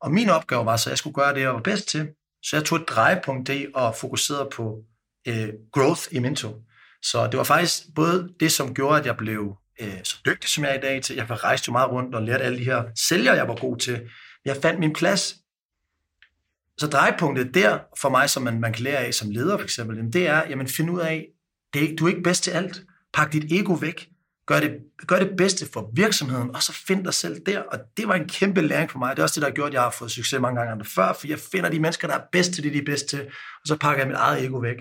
og 0.01 0.11
min 0.11 0.29
opgave 0.29 0.67
var 0.67 0.77
så, 0.77 0.89
at 0.89 0.91
jeg 0.91 0.99
skulle 0.99 1.15
gøre 1.15 1.35
det, 1.35 1.41
jeg 1.41 1.55
var 1.55 1.61
bedst 1.61 1.89
til, 1.89 2.09
Så 2.43 2.57
jeg 2.57 2.65
tog 2.65 2.79
et 2.79 2.89
drejepunkt 2.89 3.49
i 3.49 3.67
og 3.75 3.97
fokuserede 3.97 4.49
på 4.53 4.85
øh, 5.29 5.49
growth 5.73 6.03
i 6.11 6.19
Minto. 6.19 6.49
Så 7.03 7.27
det 7.27 7.39
var 7.39 7.45
faktisk 7.45 7.83
både 7.95 8.29
det, 8.41 8.53
som 8.53 8.75
gjorde, 8.75 9.01
at 9.01 9.07
jeg 9.07 9.17
blev 9.17 9.57
øh, 9.81 10.05
så 10.05 10.17
dygtig, 10.27 10.51
som 10.51 10.65
jeg 10.65 10.71
er 10.71 10.79
i 10.79 10.81
dag 10.81 11.03
til. 11.03 11.17
Jeg 11.17 11.45
rejste 11.45 11.69
jo 11.69 11.73
meget 11.73 11.91
rundt 11.91 12.15
og 12.15 12.23
lærte 12.23 12.45
alle 12.45 12.59
de 12.59 12.65
her 12.65 12.83
sælgere, 13.09 13.35
jeg 13.35 13.49
var 13.49 13.57
god 13.57 13.77
til. 13.77 14.01
Jeg 14.45 14.57
fandt 14.63 14.81
min 14.81 14.93
plads. 14.93 15.35
Så 16.79 16.87
drejepunktet 16.87 17.55
der 17.55 17.79
for 17.99 18.09
mig, 18.09 18.31
som 18.31 18.43
man, 18.43 18.61
man 18.61 18.73
kan 18.73 18.83
lære 18.83 18.99
af 18.99 19.15
som 19.15 19.31
leder 19.31 19.57
for 19.57 19.65
eksempel, 19.65 19.97
jamen 19.97 20.13
det 20.13 20.27
er, 20.27 20.49
jamen 20.49 20.69
find 20.69 20.91
ud 20.91 21.01
af, 21.01 21.27
det 21.75 21.99
du 21.99 22.05
er 22.05 22.09
ikke 22.09 22.23
bedst 22.23 22.45
til 22.45 22.51
alt. 22.51 22.83
Pak 23.13 23.33
dit 23.33 23.53
ego 23.53 23.73
væk. 23.73 24.09
Gør 24.47 24.61
det, 24.61 24.71
gør 25.07 25.19
det 25.19 25.37
bedste 25.37 25.67
for 25.73 25.91
virksomheden, 25.95 26.55
og 26.55 26.63
så 26.63 26.73
find 26.73 27.05
dig 27.05 27.15
selv 27.15 27.41
der. 27.47 27.61
Og 27.61 27.79
det 27.97 28.09
var 28.09 28.15
en 28.15 28.29
kæmpe 28.29 28.61
læring 28.61 28.91
for 28.91 28.99
mig. 28.99 29.17
Det 29.17 29.19
er 29.19 29.23
også 29.23 29.35
det, 29.35 29.43
der 29.43 29.49
har 29.49 29.55
gjort, 29.55 29.69
at 29.69 29.75
jeg 29.75 29.83
har 29.83 29.91
fået 29.91 30.11
succes 30.11 30.41
mange 30.41 30.61
gange 30.61 30.85
før, 30.85 31.13
for 31.13 31.27
jeg 31.27 31.39
finder 31.39 31.71
de 31.71 31.81
mennesker, 31.81 32.09
der 32.09 32.15
er 32.15 32.23
bedst 32.33 32.53
til 32.53 32.65
det, 32.65 32.73
de 32.73 32.79
er 32.79 32.85
bedst 32.87 33.07
til, 33.07 33.21
og 33.61 33.67
så 33.67 33.77
pakker 33.77 34.03
jeg 34.03 34.09
mit 34.09 34.17
eget 34.17 34.45
ego 34.45 34.57
væk. 34.57 34.77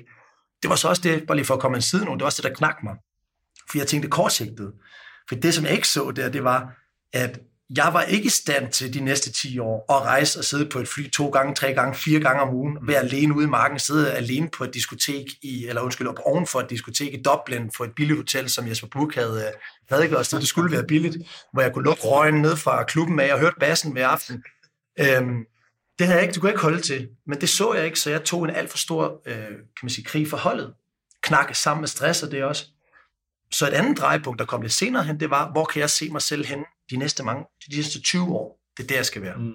Det 0.61 0.69
var 0.69 0.75
så 0.75 0.87
også 0.87 1.01
det, 1.01 1.27
bare 1.27 1.37
lige 1.37 1.45
for 1.45 1.53
at 1.53 1.59
komme 1.59 1.77
en 1.77 1.81
side 1.81 2.05
nu, 2.05 2.13
det 2.13 2.19
var 2.19 2.25
også 2.25 2.41
det, 2.41 2.49
der 2.51 2.55
knak 2.55 2.75
mig. 2.83 2.95
For 3.69 3.77
jeg 3.77 3.87
tænkte 3.87 4.09
kortsigtet. 4.09 4.73
For 5.29 5.35
det, 5.35 5.53
som 5.53 5.65
jeg 5.65 5.73
ikke 5.73 5.87
så 5.87 6.11
der, 6.11 6.29
det 6.29 6.43
var, 6.43 6.73
at 7.13 7.39
jeg 7.75 7.89
var 7.93 8.01
ikke 8.01 8.25
i 8.25 8.29
stand 8.29 8.71
til 8.71 8.93
de 8.93 8.99
næste 8.99 9.31
10 9.31 9.59
år 9.59 9.93
at 9.93 10.01
rejse 10.01 10.39
og 10.39 10.45
sidde 10.45 10.69
på 10.69 10.79
et 10.79 10.87
fly 10.87 11.09
to 11.09 11.29
gange, 11.29 11.55
tre 11.55 11.73
gange, 11.73 11.95
fire 11.95 12.19
gange 12.19 12.41
om 12.41 12.55
ugen, 12.55 12.77
være 12.81 12.99
alene 12.99 13.35
ude 13.35 13.45
i 13.45 13.49
marken, 13.49 13.79
sidde 13.79 14.13
alene 14.13 14.49
på 14.57 14.63
et 14.63 14.73
diskotek, 14.73 15.25
i, 15.41 15.67
eller 15.67 15.81
undskyld, 15.81 16.07
op 16.07 16.19
oven 16.25 16.47
for 16.47 16.59
et 16.59 16.69
diskotek 16.69 17.13
i 17.13 17.21
Dublin, 17.21 17.71
for 17.77 17.83
et 17.83 17.91
billigt 17.95 18.19
hotel, 18.19 18.49
som 18.49 18.67
Jesper 18.67 18.87
Buch 18.87 19.17
havde, 19.17 19.51
øh, 19.91 19.97
til, 19.97 20.03
ikke 20.03 20.17
det 20.17 20.47
skulle 20.47 20.71
være 20.71 20.87
billigt, 20.87 21.17
hvor 21.53 21.61
jeg 21.61 21.73
kunne 21.73 21.85
lukke 21.85 22.01
røgen 22.01 22.41
ned 22.41 22.55
fra 22.55 22.83
klubben 22.83 23.19
af 23.19 23.33
og 23.33 23.39
hørte 23.39 23.55
bassen 23.59 23.91
hver 23.91 24.07
aften. 24.07 24.43
Øhm, 24.99 25.45
det 25.99 26.07
havde 26.07 26.17
jeg 26.17 26.23
ikke, 26.23 26.33
det 26.33 26.41
kunne 26.41 26.47
jeg 26.47 26.53
ikke 26.53 26.63
holde 26.63 26.81
til, 26.81 27.09
men 27.27 27.41
det 27.41 27.49
så 27.49 27.73
jeg 27.73 27.85
ikke, 27.85 27.99
så 27.99 28.09
jeg 28.09 28.23
tog 28.23 28.43
en 28.43 28.49
alt 28.49 28.69
for 28.69 28.77
stor 28.77 29.21
øh, 29.25 29.47
kan 29.47 29.83
man 29.83 29.89
sige, 29.89 30.05
krig 30.05 30.27
for 30.27 30.37
holdet. 30.37 30.73
Knakke 31.21 31.53
sammen 31.53 31.81
med 31.81 31.87
stress 31.87 32.23
og 32.23 32.31
det 32.31 32.43
også. 32.43 32.65
Så 33.51 33.67
et 33.67 33.73
andet 33.73 33.97
drejepunkt, 33.97 34.39
der 34.39 34.45
kom 34.45 34.61
lidt 34.61 34.73
senere 34.73 35.03
hen, 35.03 35.19
det 35.19 35.29
var, 35.29 35.51
hvor 35.51 35.65
kan 35.65 35.79
jeg 35.79 35.89
se 35.89 36.09
mig 36.09 36.21
selv 36.21 36.45
hen 36.45 36.65
de 36.89 36.97
næste, 36.97 37.23
mange, 37.23 37.45
de 37.71 37.75
næste 37.75 38.01
20 38.01 38.23
år? 38.23 38.59
Det 38.77 38.83
er 38.83 38.87
der, 38.87 38.95
jeg 38.95 39.05
skal 39.05 39.21
være. 39.21 39.37
Mm. 39.37 39.53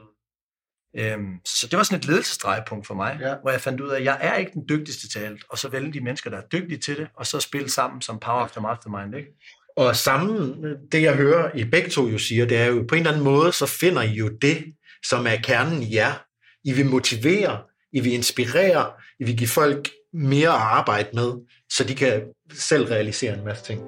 Øhm, 0.96 1.40
så 1.44 1.66
det 1.66 1.76
var 1.76 1.82
sådan 1.82 1.98
et 1.98 2.04
ledelsesdrejepunkt 2.04 2.86
for 2.86 2.94
mig, 2.94 3.18
ja. 3.20 3.34
hvor 3.42 3.50
jeg 3.50 3.60
fandt 3.60 3.80
ud 3.80 3.88
af, 3.88 3.96
at 3.96 4.04
jeg 4.04 4.18
er 4.20 4.36
ikke 4.36 4.52
den 4.52 4.68
dygtigste 4.68 5.08
til 5.08 5.18
alt, 5.18 5.44
og 5.48 5.58
så 5.58 5.68
vælge 5.68 5.92
de 5.92 6.00
mennesker, 6.00 6.30
der 6.30 6.36
er 6.36 6.46
dygtige 6.52 6.78
til 6.78 6.96
det, 6.96 7.08
og 7.14 7.26
så 7.26 7.40
spille 7.40 7.70
sammen 7.70 8.02
som 8.02 8.18
Power 8.18 8.44
of 8.44 8.50
the 8.50 8.60
Mastermind. 8.60 9.16
Ikke? 9.16 9.28
Og 9.76 9.96
sammen, 9.96 10.64
det 10.92 11.02
jeg 11.02 11.16
hører, 11.16 11.56
I 11.56 11.64
begge 11.64 11.90
to 11.90 12.08
jo 12.08 12.18
siger, 12.18 12.46
det 12.46 12.58
er 12.58 12.66
jo 12.66 12.84
på 12.88 12.94
en 12.94 13.00
eller 13.00 13.10
anden 13.10 13.24
måde, 13.24 13.52
så 13.52 13.66
finder 13.66 14.02
I 14.02 14.12
jo 14.12 14.28
det, 14.28 14.74
som 15.08 15.26
er 15.26 15.36
kernen 15.36 15.82
i 15.82 15.94
jer. 15.94 16.24
I 16.64 16.72
vil 16.72 16.86
motivere, 16.86 17.58
I 17.92 18.00
vil 18.00 18.12
inspirere, 18.12 18.86
I 19.20 19.24
vil 19.24 19.36
give 19.36 19.48
folk 19.48 19.90
mere 20.12 20.48
at 20.48 20.60
arbejde 20.60 21.08
med, 21.14 21.32
så 21.70 21.84
de 21.84 21.94
kan 21.94 22.22
selv 22.58 22.84
realisere 22.84 23.38
en 23.38 23.44
masse 23.44 23.64
ting. 23.64 23.80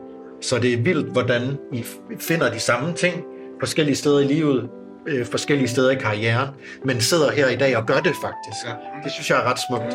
Så 0.42 0.58
det 0.58 0.72
er 0.72 0.76
vildt, 0.76 1.12
hvordan 1.12 1.58
I 1.72 1.84
finder 2.18 2.52
de 2.52 2.60
samme 2.60 2.94
ting 2.94 3.24
forskellige 3.60 3.96
steder 3.96 4.20
i 4.20 4.24
livet, 4.24 4.68
øh, 5.08 5.26
forskellige 5.26 5.68
steder 5.68 5.90
i 5.90 5.94
karrieren, 5.94 6.48
men 6.84 7.00
sidder 7.00 7.30
her 7.30 7.48
i 7.48 7.56
dag 7.56 7.76
og 7.76 7.86
gør 7.86 8.00
det 8.00 8.14
faktisk. 8.22 8.66
Ja. 8.66 8.74
Det 9.04 9.12
synes 9.12 9.30
jeg 9.30 9.38
er 9.38 9.42
ret 9.42 9.58
smukt. 9.68 9.94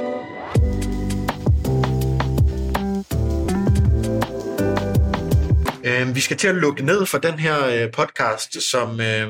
Øh, 5.83 6.15
vi 6.15 6.19
skal 6.19 6.37
til 6.37 6.47
at 6.47 6.55
lukke 6.55 6.85
ned 6.85 7.05
for 7.05 7.17
den 7.17 7.39
her 7.39 7.67
øh, 7.67 7.91
podcast, 7.91 8.71
som... 8.71 9.01
Øh, 9.01 9.27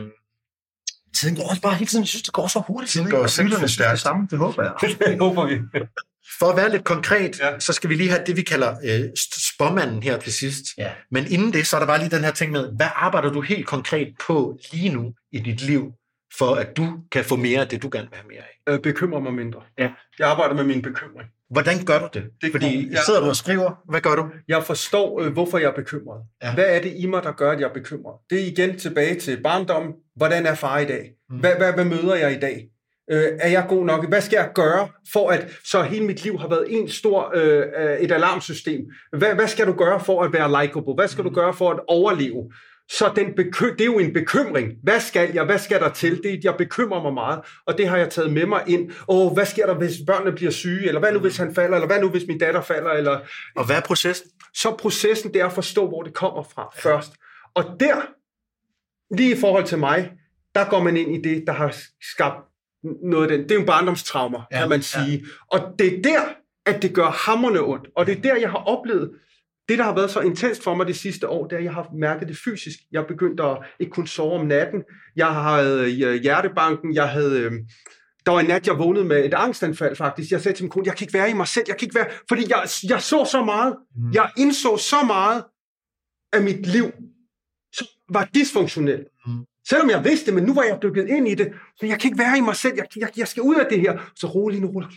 Tiden 1.15 1.35
går 1.35 1.49
også 1.49 1.61
bare 1.61 1.73
hele 1.73 1.85
tiden. 1.85 2.03
Jeg 2.03 2.07
synes, 2.07 2.23
det 2.23 2.33
går 2.33 2.47
så 2.47 2.63
hurtigt. 2.67 2.91
Tiden 2.91 3.09
går 3.09 3.27
sindssygt 3.27 3.71
stærkt. 3.71 3.91
Det 3.91 3.99
samme, 3.99 4.27
det 4.31 4.37
håber 4.39 4.63
jeg. 4.63 4.73
det 5.07 5.19
håber 5.19 5.45
vi. 5.45 5.59
For 6.39 6.45
at 6.45 6.57
være 6.57 6.71
lidt 6.71 6.83
konkret, 6.83 7.39
ja. 7.39 7.59
så 7.59 7.73
skal 7.73 7.89
vi 7.89 7.95
lige 7.95 8.09
have 8.09 8.23
det, 8.25 8.35
vi 8.35 8.41
kalder 8.41 8.75
øh, 8.83 9.09
spåmanden 9.53 10.03
her 10.03 10.17
til 10.17 10.33
sidst. 10.33 10.63
Ja. 10.77 10.91
Men 11.11 11.25
inden 11.27 11.53
det, 11.53 11.67
så 11.67 11.75
er 11.75 11.79
der 11.79 11.87
bare 11.87 11.99
lige 11.99 12.09
den 12.09 12.23
her 12.23 12.31
ting 12.31 12.51
med, 12.51 12.71
hvad 12.75 12.87
arbejder 12.95 13.29
du 13.29 13.41
helt 13.41 13.67
konkret 13.67 14.13
på 14.27 14.57
lige 14.71 14.89
nu 14.89 15.13
i 15.31 15.39
dit 15.39 15.61
liv, 15.61 15.91
for 16.37 16.55
at 16.55 16.77
du 16.77 16.99
kan 17.11 17.25
få 17.25 17.35
mere 17.35 17.59
af 17.61 17.67
det, 17.67 17.81
du 17.81 17.89
gerne 17.91 18.07
vil 18.09 18.17
have 18.17 18.27
mere 18.27 18.41
af? 18.41 18.73
Øh, 18.73 18.79
bekymrer 18.79 19.19
mig 19.19 19.33
mindre. 19.33 19.61
Ja. 19.77 19.89
Jeg 20.19 20.27
arbejder 20.29 20.55
med 20.55 20.63
min 20.63 20.81
bekymring. 20.81 21.29
Hvordan 21.51 21.85
gør 21.85 21.99
du 21.99 22.09
det? 22.13 22.23
Det 22.41 22.51
Fordi 22.51 22.75
I 22.75 22.89
ja. 22.91 23.01
sidder 23.05 23.19
du 23.19 23.25
og 23.25 23.35
skriver. 23.35 23.71
Hvad 23.89 24.01
gør 24.01 24.15
du? 24.15 24.25
Jeg 24.47 24.63
forstår, 24.63 25.21
øh, 25.21 25.33
hvorfor 25.33 25.57
jeg 25.57 25.67
er 25.67 25.73
bekymret. 25.73 26.21
Ja. 26.43 26.53
Hvad 26.53 26.65
er 26.65 26.81
det 26.81 26.93
i 26.95 27.05
mig, 27.05 27.23
der 27.23 27.31
gør, 27.31 27.51
at 27.51 27.59
jeg 27.59 27.67
er 27.69 27.73
bekymret? 27.73 28.15
Det 28.29 28.41
er 28.41 28.45
igen 28.45 28.79
tilbage 28.79 29.19
til 29.19 29.41
barndommen. 29.43 29.93
Hvordan 30.15 30.45
er 30.45 30.55
far 30.55 30.79
i 30.79 30.85
dag? 30.85 31.11
Mm. 31.29 31.39
Hvad, 31.39 31.55
hvad, 31.55 31.73
hvad 31.73 31.85
møder 31.85 32.15
jeg 32.15 32.31
i 32.31 32.39
dag? 32.39 32.67
Øh, 33.11 33.23
er 33.39 33.49
jeg 33.49 33.65
god 33.69 33.85
nok? 33.85 34.09
Hvad 34.09 34.21
skal 34.21 34.37
jeg 34.37 34.49
gøre, 34.55 34.87
for 35.13 35.29
at 35.29 35.47
så 35.65 35.81
hele 35.81 36.05
mit 36.05 36.23
liv 36.23 36.39
har 36.39 36.47
været 36.47 36.65
en 36.69 36.89
stor 36.89 37.31
øh, 37.35 37.63
øh, 37.77 37.97
et 37.99 38.11
alarmsystem? 38.11 38.81
Hvad, 39.17 39.35
hvad 39.35 39.47
skal 39.47 39.67
du 39.67 39.73
gøre 39.73 39.99
for 39.99 40.23
at 40.23 40.33
være 40.33 40.63
likable? 40.63 40.93
Hvad 40.93 41.07
skal 41.07 41.23
du 41.23 41.29
gøre 41.29 41.53
for 41.53 41.71
at 41.71 41.79
overleve? 41.87 42.51
Så 42.89 43.11
den 43.15 43.27
bekø- 43.27 43.71
det 43.73 43.81
er 43.81 43.85
jo 43.85 43.99
en 43.99 44.13
bekymring. 44.13 44.73
Hvad 44.83 44.99
skal 44.99 45.31
jeg? 45.33 45.43
Hvad 45.45 45.59
skal 45.59 45.79
der 45.79 45.89
til? 45.89 46.23
Det, 46.23 46.43
jeg 46.43 46.55
bekymrer 46.57 47.01
mig 47.01 47.13
meget, 47.13 47.39
og 47.67 47.77
det 47.77 47.87
har 47.87 47.97
jeg 47.97 48.09
taget 48.09 48.33
med 48.33 48.45
mig 48.45 48.63
ind. 48.67 48.91
Åh, 49.07 49.33
hvad 49.33 49.45
sker 49.45 49.65
der, 49.65 49.73
hvis 49.73 49.93
børnene 50.07 50.31
bliver 50.31 50.51
syge? 50.51 50.87
Eller 50.87 50.99
hvad 50.99 51.13
nu, 51.13 51.19
hvis 51.19 51.37
han 51.37 51.55
falder? 51.55 51.75
Eller 51.77 51.87
hvad 51.87 52.01
nu, 52.01 52.09
hvis 52.09 52.23
min 52.27 52.37
datter 52.39 52.61
falder? 52.61 52.91
Eller 52.91 53.19
Og 53.55 53.65
hvad 53.65 53.75
er 53.75 53.81
processen? 53.81 54.27
så 54.55 54.75
processen 54.79 55.33
det 55.33 55.41
er 55.41 55.45
at 55.45 55.53
forstå, 55.53 55.87
hvor 55.87 56.01
det 56.03 56.13
kommer 56.13 56.43
fra 56.43 56.69
først. 56.79 57.11
Og 57.55 57.63
der, 57.79 57.95
lige 59.17 59.35
i 59.35 59.39
forhold 59.39 59.65
til 59.65 59.77
mig, 59.79 60.11
der 60.55 60.69
går 60.69 60.83
man 60.83 60.97
ind 60.97 61.15
i 61.25 61.29
det, 61.29 61.43
der 61.47 61.53
har 61.53 61.75
skabt 62.13 62.37
noget 63.03 63.31
af 63.31 63.37
den. 63.37 63.43
Det 63.49 63.51
er 63.55 63.59
jo 63.59 63.65
barndomstraumer, 63.65 64.41
Ja, 64.51 64.55
ja, 64.57 64.61
kan 64.61 64.69
man 64.69 64.81
sige. 64.81 65.11
Ja. 65.11 65.57
Og 65.57 65.59
det 65.79 65.97
er 65.97 66.01
der, 66.01 66.21
at 66.65 66.81
det 66.81 66.93
gør 66.93 67.05
hammerne 67.27 67.59
ondt. 67.63 67.87
Og 67.95 68.05
det 68.05 68.17
er 68.17 68.21
der, 68.21 68.35
jeg 68.35 68.49
har 68.49 68.57
oplevet, 68.57 69.11
det, 69.71 69.77
der 69.77 69.85
har 69.85 69.95
været 69.95 70.11
så 70.11 70.19
intenst 70.19 70.63
for 70.63 70.75
mig 70.75 70.87
det 70.87 70.95
sidste 70.95 71.29
år, 71.29 71.47
det 71.47 71.53
er, 71.53 71.57
at 71.57 71.63
jeg 71.63 71.73
har 71.73 71.89
mærket 71.99 72.27
det 72.27 72.37
fysisk. 72.45 72.79
Jeg 72.91 73.07
begyndte 73.07 73.43
at 73.43 73.57
ikke 73.79 73.91
kunne 73.91 74.07
sove 74.07 74.39
om 74.39 74.45
natten. 74.45 74.83
Jeg 75.15 75.27
havde 75.27 75.87
hjertebanken, 76.17 76.93
jeg 76.95 77.09
havde... 77.09 77.39
Øh, 77.39 77.51
der 78.25 78.31
var 78.31 78.39
en 78.39 78.45
nat, 78.45 78.67
jeg 78.67 78.77
vågnede 78.77 79.05
med 79.05 79.25
et 79.25 79.33
angstanfald 79.33 79.95
faktisk. 79.95 80.31
Jeg 80.31 80.41
sagde 80.41 80.57
til 80.57 80.63
min 80.63 80.69
kone, 80.69 80.85
jeg 80.85 80.95
kan 80.95 81.05
ikke 81.05 81.13
være 81.13 81.29
i 81.29 81.33
mig 81.33 81.47
selv. 81.47 81.65
Jeg 81.67 81.77
kan 81.77 81.85
ikke 81.85 81.95
være... 81.95 82.07
Fordi 82.29 82.43
jeg, 82.49 82.67
jeg 82.89 83.01
så 83.01 83.25
så 83.31 83.43
meget. 83.43 83.75
Mm. 83.95 84.11
Jeg 84.13 84.29
indså 84.37 84.77
så 84.77 84.95
meget 85.07 85.43
af 86.33 86.41
mit 86.41 86.65
liv, 86.65 86.91
som 87.73 87.87
var 88.09 88.29
dysfunktionelt. 88.35 89.07
Mm. 89.27 89.45
Selvom 89.69 89.89
jeg 89.89 90.03
vidste 90.03 90.25
det, 90.25 90.33
men 90.33 90.43
nu 90.43 90.53
var 90.53 90.63
jeg 90.63 90.79
dykket 90.81 91.07
ind 91.07 91.27
i 91.27 91.35
det. 91.35 91.53
Så 91.77 91.85
jeg 91.85 91.99
kan 91.99 92.07
ikke 92.07 92.19
være 92.19 92.37
i 92.37 92.41
mig 92.41 92.55
selv. 92.55 92.73
Jeg, 92.75 92.85
jeg, 92.95 93.09
jeg 93.17 93.27
skal 93.27 93.43
ud 93.43 93.55
af 93.55 93.65
det 93.69 93.79
her. 93.79 94.11
Så 94.15 94.27
rolig 94.27 94.61
nu, 94.61 94.67
rolig. 94.67 94.89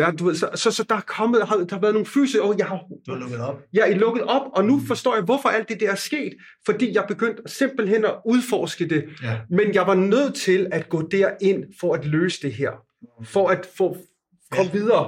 Verden, 0.00 0.16
Du 0.18 0.24
ved, 0.24 0.34
så, 0.34 0.48
så, 0.54 0.70
så 0.70 0.82
der 0.88 0.94
er 0.94 1.00
kommet, 1.00 1.46
har, 1.48 1.56
der 1.56 1.74
har 1.74 1.80
været 1.80 1.94
nogle 1.94 2.06
fysiske, 2.06 2.42
og 2.42 2.54
jeg 2.58 2.66
har 2.66 2.78
Du 3.06 3.12
har 3.12 3.18
lukket 3.18 3.40
op. 3.40 3.58
jeg 3.72 3.90
er 3.92 3.96
lukket 3.96 4.22
op, 4.24 4.42
og 4.52 4.64
nu 4.64 4.80
forstår 4.88 5.14
jeg, 5.14 5.24
hvorfor 5.24 5.48
alt 5.48 5.68
det 5.68 5.80
der 5.80 5.90
er 5.90 5.94
sket. 5.94 6.32
Fordi 6.66 6.94
jeg 6.94 7.04
begyndte 7.08 7.42
simpelthen 7.46 8.04
at 8.04 8.14
udforske 8.26 8.88
det. 8.88 9.04
Ja. 9.22 9.38
Men 9.50 9.74
jeg 9.74 9.86
var 9.86 9.94
nødt 9.94 10.34
til 10.34 10.68
at 10.72 10.88
gå 10.88 11.08
derind 11.08 11.64
for 11.80 11.94
at 11.94 12.04
løse 12.04 12.42
det 12.42 12.52
her. 12.52 12.70
For 13.24 13.48
at 13.48 13.66
få 13.78 13.96
komme 14.50 14.72
videre. 14.72 15.04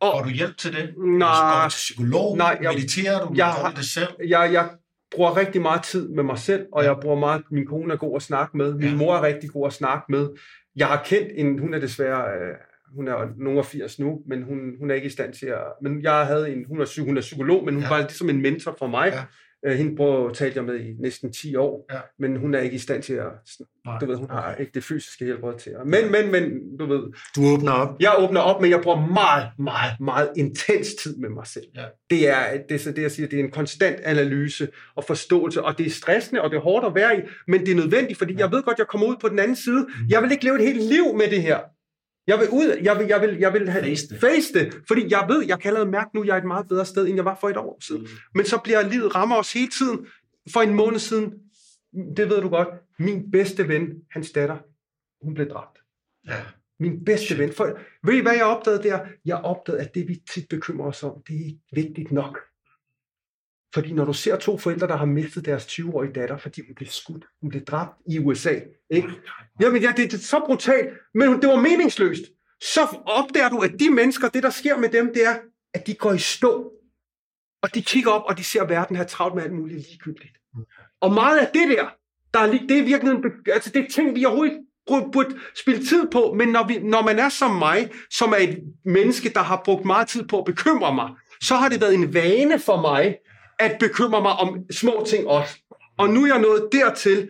Og 0.00 0.12
Får 0.18 0.22
du 0.22 0.28
hjælp 0.28 0.56
til 0.56 0.72
det? 0.72 0.94
Nej. 0.98 1.28
Går 1.28 1.64
du 1.64 1.70
til 1.70 1.76
psykolog? 1.76 2.36
Nej, 2.36 2.58
jeg- 2.62 2.74
Mediterer 2.74 3.26
du? 3.26 3.32
jeg 3.36 3.54
Gør 3.56 3.62
har- 3.68 3.74
det 3.76 3.84
selv? 3.84 4.08
jeg, 4.28 4.50
jeg 4.52 4.68
bruger 5.14 5.36
rigtig 5.36 5.62
meget 5.62 5.82
tid 5.82 6.08
med 6.08 6.24
mig 6.24 6.38
selv, 6.38 6.66
og 6.72 6.84
jeg 6.84 6.96
bruger 7.02 7.16
meget, 7.18 7.42
min 7.50 7.66
kone 7.66 7.92
er 7.92 7.96
god 7.96 8.16
at 8.16 8.22
snakke 8.22 8.56
med, 8.56 8.74
min 8.74 8.88
Ja. 8.88 8.94
mor 8.96 9.16
er 9.16 9.22
rigtig 9.22 9.50
god 9.50 9.66
at 9.66 9.72
snakke 9.72 10.04
med. 10.08 10.28
Jeg 10.76 10.86
har 10.86 11.02
kendt 11.06 11.28
en, 11.34 11.58
hun 11.58 11.74
er 11.74 11.78
desværre, 11.78 12.24
øh, 12.24 12.54
hun 12.94 13.08
er 13.08 13.28
nogen 13.38 13.58
af 13.58 13.64
80 13.64 13.98
nu, 13.98 14.20
men 14.28 14.42
hun, 14.42 14.58
hun 14.80 14.90
er 14.90 14.94
ikke 14.94 15.06
i 15.06 15.10
stand 15.10 15.32
til 15.32 15.46
at, 15.46 15.62
men 15.82 16.02
jeg 16.02 16.26
havde 16.26 16.52
en, 16.52 16.64
hun 16.68 16.80
er, 16.80 17.04
hun 17.04 17.16
er 17.16 17.20
psykolog, 17.20 17.64
men 17.64 17.74
hun 17.74 17.82
Ja. 17.82 17.88
ja. 17.88 17.94
var 17.94 18.00
ligesom 18.02 18.30
en 18.30 18.42
mentor 18.42 18.74
for 18.78 18.86
mig. 18.86 19.08
Ja. 19.12 19.20
Ja. 19.70 19.74
Hende 19.76 19.96
bror 19.96 20.30
talte 20.30 20.56
jeg 20.56 20.64
med 20.64 20.80
i 20.80 20.92
næsten 21.00 21.32
10 21.32 21.56
år, 21.56 21.86
Ja. 21.92 21.98
men 22.18 22.36
hun 22.36 22.54
er 22.54 22.58
ikke 22.58 22.74
i 22.74 22.78
stand 22.78 23.02
til 23.02 23.12
at, 23.14 23.26
Nej. 23.86 23.98
du 23.98 24.06
ved, 24.06 24.16
hun 24.16 24.30
har 24.30 24.50
Okay. 24.52 24.60
ikke 24.60 24.72
det 24.74 24.84
fysiske 24.84 25.24
helbred 25.24 25.58
til 25.58 25.70
at. 25.70 25.86
Men, 25.86 26.12
men, 26.12 26.32
men, 26.32 26.76
du 26.78 26.86
ved, 26.86 27.02
Du 27.36 27.46
åbner 27.54 27.72
op. 27.72 27.96
jeg 28.00 28.14
åbner 28.18 28.40
op, 28.40 28.60
men 28.62 28.70
jeg 28.70 28.80
bruger 28.82 29.06
meget, 29.06 29.48
meget, 29.58 29.92
meget 30.00 30.28
intens 30.36 30.88
tid 31.02 31.16
med 31.16 31.28
mig 31.28 31.46
selv. 31.46 31.64
Ja. 31.74 31.84
Det 32.10 32.28
er 32.28 32.62
det, 32.68 32.74
er 32.74 32.78
så 32.78 32.92
det, 32.92 33.02
jeg 33.02 33.10
siger, 33.10 33.28
det 33.28 33.40
er 33.40 33.44
en 33.44 33.50
konstant 33.50 34.00
analyse 34.00 34.68
og 34.96 35.04
forståelse, 35.04 35.62
og 35.62 35.78
det 35.78 35.86
er 35.86 35.90
stressende, 35.90 36.42
og 36.42 36.50
det 36.50 36.56
er 36.56 36.60
hårdt 36.60 36.86
at 36.86 36.94
være 36.94 37.18
i, 37.18 37.20
men 37.48 37.60
det 37.60 37.68
er 37.72 37.76
nødvendigt, 37.76 38.18
fordi 38.18 38.34
jeg 38.38 38.50
ved 38.52 38.62
godt, 38.62 38.78
jeg 38.78 38.86
kommer 38.86 39.06
ud 39.06 39.16
på 39.20 39.28
den 39.28 39.38
anden 39.38 39.56
side. 39.56 39.80
Mm. 39.88 40.06
Jeg 40.10 40.22
vil 40.22 40.32
ikke 40.32 40.44
leve 40.44 40.56
et 40.56 40.64
helt 40.66 40.82
liv 40.82 41.14
med 41.16 41.30
det 41.30 41.42
her. 41.42 41.58
Jeg 42.26 42.38
vil 42.38 42.48
ud, 42.48 42.78
jeg 42.82 42.98
vil, 42.98 43.06
jeg 43.06 43.20
vil, 43.20 43.38
jeg 43.38 43.52
vil 43.52 43.68
have, 43.68 43.84
Face 43.84 44.08
det. 44.08 44.20
face 44.20 44.52
det, 44.52 44.74
fordi 44.88 45.06
jeg 45.10 45.24
ved, 45.28 45.46
jeg 45.46 45.58
kan 45.60 45.68
allerede 45.68 45.90
mærke 45.90 46.10
nu, 46.14 46.20
at 46.20 46.26
jeg 46.26 46.34
er 46.34 46.38
et 46.38 46.46
meget 46.46 46.68
bedre 46.68 46.86
sted, 46.86 47.06
end 47.06 47.16
jeg 47.16 47.24
var 47.24 47.38
for 47.40 47.48
et 47.48 47.56
år 47.56 47.78
siden. 47.80 48.02
Mm. 48.02 48.08
Men 48.34 48.46
så 48.46 48.58
bliver 48.64 48.88
livet 48.88 49.14
rammer 49.14 49.36
os 49.36 49.52
hele 49.52 49.70
tiden. 49.70 50.06
For 50.52 50.60
en 50.60 50.74
måned 50.74 50.98
siden, 50.98 51.34
det 52.16 52.28
ved 52.28 52.40
du 52.40 52.48
godt, 52.48 52.68
min 52.98 53.30
bedste 53.30 53.68
ven, 53.68 53.88
hans 54.10 54.30
datter, 54.30 54.56
hun 55.24 55.34
blev 55.34 55.48
dræbt. 55.48 55.78
Ja. 56.28 56.42
Min 56.80 57.04
bedste 57.04 57.38
ven. 57.38 57.52
For, 57.52 57.78
ved 58.06 58.14
I, 58.14 58.20
hvad 58.20 58.32
jeg 58.32 58.44
opdagede 58.44 58.82
der? 58.82 59.00
Jeg 59.24 59.36
opdagede, 59.36 59.82
at 59.82 59.94
det, 59.94 60.08
vi 60.08 60.22
tit 60.34 60.48
bekymrer 60.50 60.86
os 60.86 61.02
om, 61.02 61.22
det 61.28 61.34
er 61.34 61.44
ikke 61.44 61.60
vigtigt 61.72 62.12
nok. 62.12 62.38
Fordi 63.76 63.92
når 63.92 64.04
du 64.04 64.12
ser 64.12 64.36
to 64.36 64.58
forældre, 64.58 64.86
der 64.86 64.96
har 64.96 65.06
mistet 65.06 65.44
deres 65.44 65.64
20-årige 65.64 66.12
datter, 66.12 66.36
fordi 66.36 66.60
hun 66.66 66.74
blev 66.74 66.88
skudt, 66.88 67.24
hun 67.40 67.50
blev 67.50 67.64
dræbt 67.64 67.92
i 68.08 68.18
USA, 68.18 68.60
ikke? 68.90 69.08
Jamen, 69.60 69.82
ja, 69.82 69.88
det, 69.96 70.10
det 70.10 70.14
er 70.14 70.22
så 70.22 70.42
brutalt, 70.46 70.88
men 71.14 71.42
det 71.42 71.48
var 71.48 71.56
meningsløst. 71.56 72.22
så 72.60 72.80
opdager 73.06 73.48
du, 73.48 73.58
at 73.58 73.70
de 73.80 73.90
mennesker, 73.90 74.28
det 74.28 74.42
der 74.42 74.50
sker 74.50 74.78
med 74.78 74.88
dem, 74.88 75.12
det 75.14 75.26
er, 75.26 75.36
at 75.74 75.86
de 75.86 75.94
går 75.94 76.12
i 76.12 76.18
stå. 76.18 76.72
Og 77.62 77.74
de 77.74 77.82
kigger 77.82 78.10
op, 78.10 78.22
og 78.26 78.38
de 78.38 78.44
ser 78.44 78.64
verden 78.64 78.96
have 78.96 79.06
travlt 79.06 79.34
med 79.34 79.42
alt 79.42 79.52
muligt 79.52 79.78
ligegyldigt. 79.88 80.38
Og 81.00 81.12
meget 81.12 81.38
af 81.38 81.50
det 81.54 81.68
der, 81.68 81.94
der 82.34 82.40
er, 82.40 82.50
det 82.68 82.78
er 82.78 82.84
virkelig 82.84 83.14
altså 83.52 83.70
det 83.70 83.84
er 83.84 83.88
ting, 83.88 84.14
vi 84.14 84.24
overhovedet 84.24 84.60
burde 85.12 85.38
spille 85.60 85.84
tid 85.84 86.10
på, 86.10 86.34
men 86.38 86.48
når, 86.48 86.66
vi, 86.66 86.78
når 86.78 87.02
man 87.02 87.18
er 87.18 87.28
som 87.28 87.50
mig, 87.50 87.90
som 88.10 88.32
er 88.32 88.36
et 88.36 88.58
menneske, 88.84 89.28
der 89.28 89.42
har 89.42 89.62
brugt 89.64 89.84
meget 89.84 90.08
tid 90.08 90.28
på 90.28 90.38
at 90.38 90.44
bekymre 90.44 90.94
mig, 90.94 91.10
så 91.42 91.54
har 91.54 91.68
det 91.68 91.80
været 91.80 91.94
en 91.94 92.14
vane 92.14 92.58
for 92.60 92.80
mig, 92.80 93.16
at 93.58 93.76
bekymre 93.80 94.22
mig 94.22 94.32
om 94.32 94.64
små 94.70 95.04
ting 95.08 95.26
også. 95.26 95.58
Og 95.98 96.08
nu 96.10 96.22
er 96.22 96.26
jeg 96.26 96.40
nået 96.40 96.68
dertil, 96.72 97.28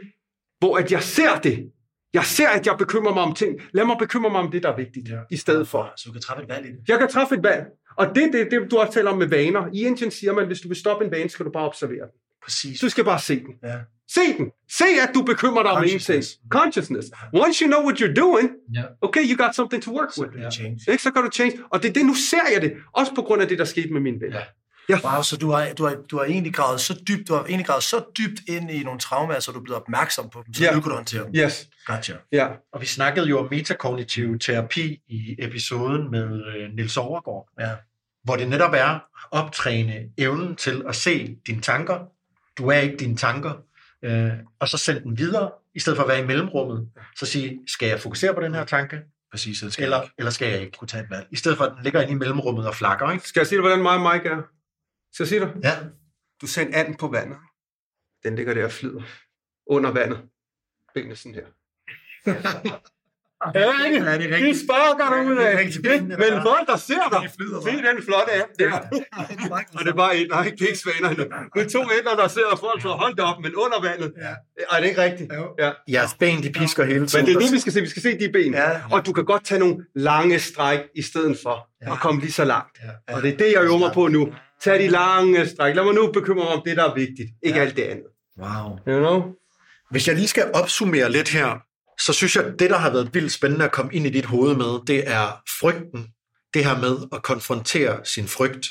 hvor 0.59 0.77
at 0.77 0.93
jeg 0.93 1.03
ser 1.03 1.39
det. 1.39 1.70
Jeg 2.15 2.24
ser, 2.24 2.48
at 2.48 2.66
jeg 2.66 2.74
bekymrer 2.78 3.15
mig 3.15 3.23
om 3.23 3.35
ting. 3.35 3.61
Lad 3.74 3.85
mig 3.85 3.97
bekymre 3.98 4.31
mig 4.31 4.40
om 4.40 4.51
det, 4.51 4.62
der 4.62 4.73
er 4.73 4.77
vigtigt, 4.77 5.09
ja. 5.09 5.19
i 5.31 5.36
stedet 5.36 5.69
for. 5.69 5.93
Så 5.97 6.03
du 6.07 6.12
kan 6.12 6.23
træffe 6.23 6.43
et 6.43 6.48
valg 6.48 6.66
i 6.66 6.69
det. 6.69 6.78
Jeg 6.89 6.98
kan 6.98 7.09
træffe 7.09 7.35
et 7.35 7.43
valg. 7.43 7.65
Og 7.97 8.07
det 8.15 8.24
er 8.24 8.31
det, 8.31 8.48
det, 8.51 8.70
du 8.70 8.77
har 8.78 8.86
talt 8.90 9.09
om 9.09 9.19
med 9.19 9.27
vaner. 9.27 9.66
I 9.73 9.86
Indien 9.86 10.11
siger 10.11 10.32
man, 10.32 10.47
hvis 10.47 10.61
du 10.61 10.69
vil 10.69 10.77
stoppe 10.77 11.05
en 11.05 11.11
vane, 11.11 11.28
skal 11.31 11.47
du 11.47 11.51
bare 11.51 11.65
observere 11.66 12.01
den. 12.01 12.19
Præcis. 12.44 12.81
Du 12.81 12.89
skal 12.89 13.05
bare 13.05 13.19
se 13.20 13.40
den. 13.40 13.55
Ja. 13.65 13.78
Se 14.15 14.20
den. 14.39 14.51
Se, 14.78 14.85
at 15.03 15.11
du 15.15 15.23
bekymrer 15.23 15.62
dig 15.62 15.73
om 15.73 15.85
ingenting. 15.85 16.01
Consciousness. 16.01 16.39
Consciousness. 16.51 17.09
Once 17.35 17.65
you 17.65 17.69
know 17.73 17.82
what 17.86 18.01
you're 18.01 18.15
doing, 18.15 18.51
Ja. 18.74 18.82
okay, 19.01 19.20
you 19.31 19.36
got 19.44 19.55
something 19.55 19.82
to 19.82 19.90
work 19.98 20.11
with. 20.20 20.32
Ja. 20.43 20.51
Change. 20.51 20.81
Ikke, 20.89 21.03
så 21.03 21.11
kan 21.11 21.23
du 21.23 21.31
change. 21.31 21.59
Og 21.70 21.82
det 21.82 21.89
er 21.89 21.93
det, 21.93 22.07
nu 22.07 22.15
ser 22.15 22.47
jeg 22.53 22.62
det. 22.62 22.73
Også 22.93 23.15
på 23.15 23.23
grund 23.23 23.43
af 23.43 23.48
det, 23.48 23.59
der 23.59 23.65
skete 23.65 23.93
med 23.93 24.01
min 24.01 24.20
ven. 24.20 24.32
Ja. 24.32 24.43
Ja. 24.88 24.98
Wow, 25.04 25.22
så 25.22 25.36
du 25.36 25.50
har, 25.50 25.68
du, 25.78 25.84
har, 25.84 25.96
du 26.10 26.18
har 26.18 26.24
egentlig 26.24 26.54
gravet 26.54 26.80
så 26.80 27.00
dybt, 27.08 27.28
du 27.28 27.34
har 27.34 27.44
egentlig 27.44 27.66
gravet 27.66 27.82
så 27.82 28.04
dybt 28.18 28.40
ind 28.48 28.70
i 28.70 28.82
nogle 28.82 29.00
traumer, 29.00 29.38
så 29.40 29.52
du 29.52 29.58
er 29.58 29.62
blevet 29.62 29.80
opmærksom 29.82 30.30
på 30.30 30.42
dem, 30.46 30.54
så 30.54 30.64
Ja. 30.64 30.72
du 30.74 30.80
håndtere 30.90 31.24
dem. 31.24 31.32
Yes. 31.36 31.68
Gotcha. 31.86 32.12
Ja. 32.32 32.48
Og 32.72 32.80
vi 32.80 32.86
snakkede 32.86 33.26
jo 33.28 33.38
om 33.38 33.48
metakognitiv 33.50 34.38
terapi 34.38 34.98
i 35.08 35.36
episoden 35.38 36.10
med 36.10 36.42
øh, 36.46 36.72
Nils 36.74 36.96
Overgaard, 36.96 37.48
Ja. 37.60 37.70
hvor 38.24 38.36
det 38.36 38.48
netop 38.48 38.72
er 38.74 38.86
at 38.94 39.00
optræne 39.30 40.04
evnen 40.18 40.56
til 40.56 40.82
at 40.88 40.96
se 40.96 41.36
dine 41.46 41.60
tanker. 41.60 41.98
Du 42.58 42.68
er 42.68 42.76
ikke 42.78 42.96
dine 42.96 43.16
tanker. 43.16 43.52
Øh, 44.04 44.30
og 44.60 44.68
så 44.68 44.78
sende 44.78 45.00
den 45.00 45.18
videre, 45.18 45.50
i 45.74 45.80
stedet 45.80 45.96
for 45.96 46.02
at 46.02 46.08
være 46.08 46.20
i 46.20 46.26
mellemrummet. 46.26 46.88
Så 47.16 47.26
sige, 47.26 47.58
skal 47.66 47.88
jeg 47.88 48.00
fokusere 48.00 48.34
på 48.34 48.40
den 48.40 48.54
her 48.54 48.64
tanke, 48.64 49.00
Præcis, 49.32 49.64
skal 49.72 49.84
eller, 49.84 50.02
eller 50.18 50.30
skal 50.30 50.48
jeg 50.48 50.60
ikke? 50.60 50.78
kunne 50.78 50.88
tage 50.88 51.02
et 51.04 51.10
valg. 51.10 51.26
I 51.30 51.36
stedet 51.36 51.58
for, 51.58 51.64
at 51.64 51.72
den 51.76 51.82
ligger 51.84 52.00
inde 52.00 52.12
i 52.12 52.16
mellemrummet 52.16 52.66
og 52.68 52.74
flakker, 52.74 53.10
ikke? 53.10 53.28
Skal 53.28 53.40
jeg 53.40 53.46
sige 53.46 53.56
dig, 53.56 53.60
hvordan 53.62 53.82
mig 53.82 53.92
og 53.92 54.12
Mike 54.14 54.28
er? 54.28 54.42
Skal 55.16 55.24
jeg 55.24 55.28
sige 55.28 55.40
dig? 55.40 55.52
Ja. 55.64 55.74
Du 56.40 56.47
sender 56.47 56.78
anden 56.78 56.94
på 56.94 57.09
vandet. 57.09 57.38
Den 58.24 58.36
ligger 58.36 58.55
der 58.55 58.64
og 58.64 58.72
flyder. 58.72 59.02
Under 59.66 59.90
vandet. 59.90 60.20
Benene 60.94 61.16
sådan 61.16 61.34
her. 61.34 61.47
Ja, 63.55 63.60
det 63.60 63.66
er 63.66 64.05
Ja, 64.05 64.18
det 64.18 64.32
er 64.32 64.34
rigtigt. 64.36 64.55
De 64.56 64.64
sparker 64.64 65.14
dig 65.16 65.26
ud 65.26 65.36
Ja, 65.36 65.43
det 65.43 65.86
af. 65.86 65.97
er 65.97 66.01
Men 66.01 66.10
der- 66.20 66.43
folk, 66.43 66.68
der 66.68 66.76
ser 66.76 67.09
dig, 67.12 67.30
se 67.64 67.70
den 67.88 68.02
flotte 68.02 68.32
app 68.43 68.51
der. 68.59 68.72
Og 69.78 69.80
det 69.84 69.88
er 69.88 69.94
bare 69.94 70.16
et, 70.18 70.28
nej, 70.30 70.43
det 70.43 70.62
er 70.62 70.66
ikke 70.66 70.78
svanerne. 70.78 71.16
Det 71.55 71.62
er 71.64 71.68
to 71.68 71.80
ender, 71.82 72.14
der 72.16 72.28
ser 72.28 72.47
og 72.52 72.59
folk 72.59 72.82
så 72.82 72.88
holdt 72.88 73.20
op, 73.20 73.40
men 73.43 73.55
under 73.55 73.80
vandet. 73.82 74.12
Ja. 74.16 74.34
Er 74.76 74.80
det 74.80 74.88
ikke 74.88 75.02
rigtigt? 75.02 75.32
Ja. 75.59 75.72
Jeres 75.88 76.14
ben, 76.14 76.43
de 76.43 76.52
pisker 76.52 76.84
hele 76.84 76.98
Men 76.98 77.09
tiden. 77.09 77.26
det 77.26 77.34
er 77.36 77.38
det, 77.40 77.52
vi 77.52 77.59
skal 77.59 77.72
se. 77.72 77.80
Vi 77.80 77.88
skal 77.88 78.02
se 78.02 78.18
de 78.18 78.32
ben. 78.32 78.52
Ja. 78.55 78.80
Og 78.93 79.06
du 79.06 79.12
kan 79.12 79.24
godt 79.24 79.44
tage 79.44 79.59
nogle 79.59 79.84
lange 79.94 80.38
stræk 80.38 80.80
i 80.94 81.02
stedet 81.02 81.38
for 81.43 81.68
Ja. 81.82 81.93
at 81.93 81.98
komme 82.01 82.20
lige 82.20 82.32
så 82.32 82.44
langt. 82.44 82.78
Ja. 83.09 83.14
Og 83.14 83.22
det 83.22 83.32
er 83.32 83.36
det, 83.36 83.52
jeg 83.52 83.62
øver 83.64 83.78
mig 83.78 83.90
på 83.94 84.09
nu. 84.09 84.32
Tag 84.62 84.78
de 84.81 84.89
lange 84.89 85.47
stræk. 85.49 85.74
Lad 85.77 85.85
mig 85.85 85.95
nu 85.95 86.12
bekymre 86.12 86.45
mig 86.45 86.49
om 86.55 86.62
det, 86.66 86.77
der 86.77 86.91
er 86.91 86.95
vigtigt. 86.95 87.28
Ikke 87.43 87.59
Ja. 87.59 87.65
alt 87.65 87.77
det 87.77 87.83
andet. 87.83 88.07
Wow. 88.39 88.78
You 88.89 88.99
know? 88.99 89.33
Hvis 89.91 90.09
jeg 90.09 90.16
lige 90.16 90.28
skal 90.28 90.51
opsummere 90.55 91.12
lidt 91.12 91.28
her, 91.28 91.57
så 92.01 92.12
synes 92.12 92.37
jeg, 92.37 92.45
at 92.45 92.55
det, 92.59 92.70
der 92.70 92.77
har 92.78 92.91
været 92.91 93.15
vildt 93.15 93.33
spændende 93.33 93.65
at 93.65 93.73
komme 93.73 93.95
ind 93.95 94.07
i 94.07 94.11
dit 94.11 94.24
hoved 94.24 94.57
med, 94.57 94.87
det 94.87 95.11
er 95.11 95.43
frygten. 95.61 96.07
Det 96.55 96.65
her 96.65 96.78
med 96.78 96.97
at 97.12 97.23
konfrontere 97.23 98.05
sin 98.05 98.28
frygt. 98.28 98.66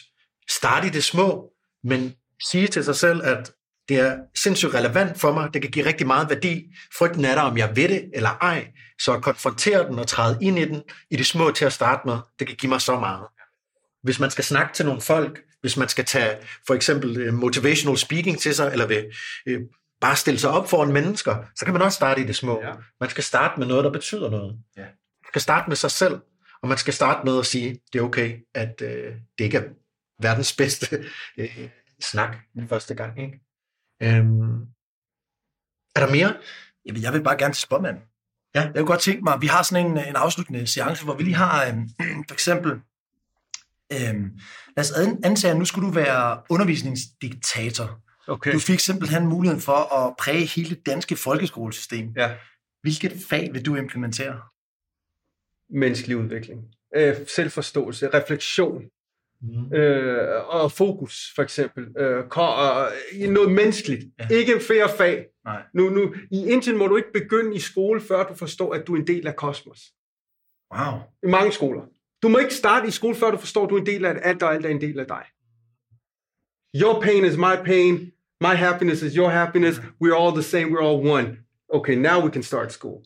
Start 0.50 0.86
i 0.86 0.90
det 0.90 1.04
små, 1.04 1.50
men 1.84 2.14
sige 2.52 2.68
til 2.68 2.84
sig 2.84 2.96
selv, 2.96 3.22
at 3.24 3.52
det 3.90 4.00
er 4.00 4.18
sindssygt 4.36 4.74
relevant 4.74 5.20
for 5.20 5.34
mig. 5.34 5.54
Det 5.54 5.62
kan 5.62 5.72
give 5.72 5.86
rigtig 5.86 6.08
meget 6.08 6.30
værdi. 6.30 6.64
Frygten 6.98 7.26
er 7.26 7.36
der, 7.36 7.42
om 7.42 7.58
jeg 7.58 7.76
ved 7.76 7.90
det 7.90 8.10
eller 8.14 8.30
ej. 8.30 8.68
Så 9.02 9.14
at 9.14 9.24
konfrontere 9.24 9.88
den 9.88 10.00
og 10.00 10.08
træde 10.08 10.38
ind 10.42 10.60
i 10.60 10.66
den 10.66 10.82
i 11.12 11.16
det 11.16 11.26
små 11.26 11.52
til 11.52 11.66
at 11.66 11.74
starte 11.74 12.02
med, 12.06 12.18
det 12.40 12.48
kan 12.48 12.56
give 12.56 12.70
mig 12.70 12.82
så 12.82 13.00
meget. 13.00 13.28
Hvis 14.04 14.20
man 14.20 14.32
skal 14.32 14.44
snakke 14.44 14.74
til 14.74 14.86
nogle 14.86 15.02
folk, 15.02 15.40
hvis 15.66 15.78
man 15.78 15.90
skal 15.90 16.06
tage 16.06 16.38
for 16.68 16.74
eksempel 16.74 17.18
øh, 17.18 17.34
motivational 17.34 17.98
speaking 17.98 18.40
til 18.40 18.56
sig, 18.56 18.72
eller 18.72 18.88
vil 18.88 19.12
øh, 19.46 19.62
bare 20.02 20.16
stille 20.16 20.40
sig 20.40 20.50
op 20.50 20.70
foran 20.70 20.94
mennesker, 20.94 21.46
så 21.56 21.66
kan 21.66 21.74
man 21.74 21.82
også 21.82 21.96
starte 21.96 22.22
i 22.22 22.24
det 22.24 22.36
små. 22.36 22.62
Ja. 22.64 22.74
Man 23.00 23.10
skal 23.10 23.24
starte 23.24 23.60
med 23.60 23.68
noget, 23.68 23.84
der 23.84 23.92
betyder 23.92 24.30
noget. 24.30 24.60
Ja. 24.78 24.82
Man 24.82 25.28
skal 25.28 25.42
starte 25.42 25.70
med 25.70 25.76
sig 25.76 25.92
selv, 25.92 26.20
og 26.62 26.68
man 26.68 26.78
skal 26.78 26.94
starte 26.94 27.26
med 27.26 27.40
at 27.40 27.46
sige, 27.46 27.80
det 27.94 28.00
er 28.00 28.04
okay, 28.04 28.40
at 28.54 28.82
øh, 28.82 29.14
det 29.38 29.46
ikke 29.46 29.58
er 29.58 29.64
verdens 30.22 30.56
bedste 30.56 31.06
øh, 31.38 31.70
snak 32.02 32.38
den 32.54 32.70
første 32.70 32.96
gang. 32.96 33.22
Ikke? 33.22 33.40
Øhm, 34.04 34.62
er 35.96 36.06
der 36.06 36.12
mere? 36.12 36.38
Jamen, 36.86 37.02
jeg 37.02 37.14
vil 37.14 37.24
bare 37.24 37.38
gerne 37.38 37.54
til 37.54 37.62
spåmanden. 37.62 38.04
Ja. 38.56 38.62
Jeg 38.62 38.74
kunne 38.76 38.86
godt 38.86 39.02
tænke 39.02 39.24
mig, 39.24 39.34
at 39.34 39.42
vi 39.42 39.48
har 39.48 39.64
sådan 39.64 39.86
en, 39.86 39.98
en 39.98 40.16
afsluttende 40.16 40.68
seance, 40.68 41.04
hvor 41.04 41.16
vi 41.16 41.24
lige 41.24 41.36
har 41.36 41.68
øhm, 41.68 41.90
for 42.30 42.34
eksempel, 42.34 42.82
øhm, 43.94 44.32
lad 44.78 44.84
os 44.86 44.92
an- 44.92 45.20
antage, 45.24 45.52
at 45.52 45.58
nu 45.58 45.66
skulle 45.66 45.88
du 45.88 45.94
være 45.94 46.42
undervisningsdiktator. 46.50 48.00
Okay. 48.28 48.54
Du 48.54 48.60
fik 48.60 48.80
simpelthen 48.80 49.28
muligheden 49.28 49.62
for 49.62 49.94
at 49.96 50.16
præge 50.20 50.46
hele 50.46 50.70
det 50.70 50.86
danske 50.86 51.16
folkeskolesystem. 51.16 52.14
Ja. 52.18 52.32
Hvilket 52.82 53.14
fag 53.30 53.50
vil 53.54 53.66
du 53.66 53.76
implementere? 53.76 54.42
Menneskelig 55.70 56.18
udvikling. 56.18 56.62
Øh, 56.96 57.16
selvforståelse, 57.28 58.08
refleksion, 58.14 58.82
Mm. 59.42 59.74
øh, 59.74 60.46
og 60.48 60.72
fokus, 60.72 61.32
for 61.36 61.44
eksempel. 61.44 61.88
Øh, 61.98 62.24
ko- 62.30 62.86
øh, 63.22 63.30
noget 63.30 63.52
menneskeligt. 63.52 64.04
Ja. 64.20 64.28
Ikke 64.36 64.60
færre 64.68 64.90
fag. 64.98 65.26
Nej. 65.46 65.62
Nu, 65.74 65.90
nu, 65.90 66.14
I 66.32 66.46
Indien 66.52 66.78
må 66.78 66.88
du 66.88 66.96
ikke 66.98 67.12
begynde 67.14 67.56
i 67.56 67.60
skole, 67.60 68.02
før 68.02 68.24
du 68.28 68.36
forstår, 68.36 68.74
at 68.74 68.88
du 68.88 68.96
er 68.96 69.00
en 69.00 69.08
del 69.08 69.28
af 69.28 69.36
kosmos. 69.36 69.82
Wow. 70.76 70.94
I 71.24 71.28
mange 71.28 71.52
skoler. 71.52 71.82
Du 72.24 72.28
må 72.28 72.38
ikke 72.38 72.54
starte 72.54 72.88
i 72.88 72.92
skole, 72.92 73.16
før 73.16 73.32
du 73.32 73.38
forstår, 73.38 73.64
at 73.64 73.70
du 73.70 73.76
er 73.76 73.80
en 73.80 73.86
del 73.86 74.06
af 74.06 74.16
alt, 74.24 74.44
og 74.44 74.54
alt 74.54 74.66
er 74.66 74.70
en 74.70 74.82
del 74.82 75.00
af 75.00 75.06
dig. 75.08 75.24
Your 76.82 77.02
pain 77.02 77.26
is 77.26 77.38
my 77.38 77.56
pain. 77.66 78.12
My 78.42 78.56
happiness 78.56 79.02
is 79.02 79.14
your 79.14 79.30
happiness. 79.30 79.78
We're 79.78 80.16
all 80.22 80.34
the 80.34 80.44
same. 80.44 80.66
We're 80.66 80.86
all 80.86 81.08
one. 81.08 81.38
Okay, 81.74 81.96
now 81.96 82.26
we 82.26 82.32
can 82.32 82.44
start 82.44 82.74
school. 82.74 83.02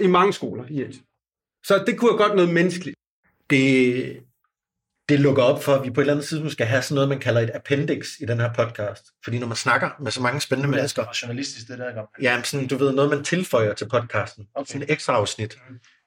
I 0.00 0.06
mange 0.06 0.32
skoler 0.32 0.64
i 0.68 0.82
Indien. 0.82 1.02
Så 1.66 1.84
det 1.86 1.98
kunne 1.98 2.10
have 2.10 2.18
godt 2.18 2.34
noget 2.36 2.54
menneskeligt. 2.54 2.96
det, 3.50 4.22
det 5.08 5.20
lukker 5.20 5.42
op 5.42 5.62
for, 5.62 5.74
at 5.74 5.84
vi 5.84 5.90
på 5.90 6.00
et 6.00 6.02
eller 6.02 6.12
andet 6.12 6.26
tidspunkt 6.26 6.52
skal 6.52 6.66
have 6.66 6.82
sådan 6.82 6.94
noget, 6.94 7.08
man 7.08 7.18
kalder 7.18 7.40
et 7.40 7.50
appendix 7.54 8.20
i 8.20 8.24
den 8.24 8.40
her 8.40 8.52
podcast. 8.54 9.04
Fordi 9.24 9.38
når 9.38 9.46
man 9.46 9.56
snakker 9.56 9.90
med 10.00 10.10
så 10.10 10.22
mange 10.22 10.40
spændende 10.40 10.70
mennesker, 10.70 11.04
Og 11.04 11.22
journalistisk, 11.22 11.68
det 11.68 11.78
der, 11.78 11.88
ikke? 11.88 12.00
ja, 12.22 12.42
sådan, 12.42 12.66
du 12.66 12.76
ved, 12.76 12.92
noget 12.92 13.10
man 13.10 13.24
tilføjer 13.24 13.74
til 13.74 13.88
podcasten. 13.88 14.48
Okay. 14.54 14.66
Sådan 14.66 14.82
et 14.82 14.90
ekstra 14.90 15.12
afsnit. 15.12 15.58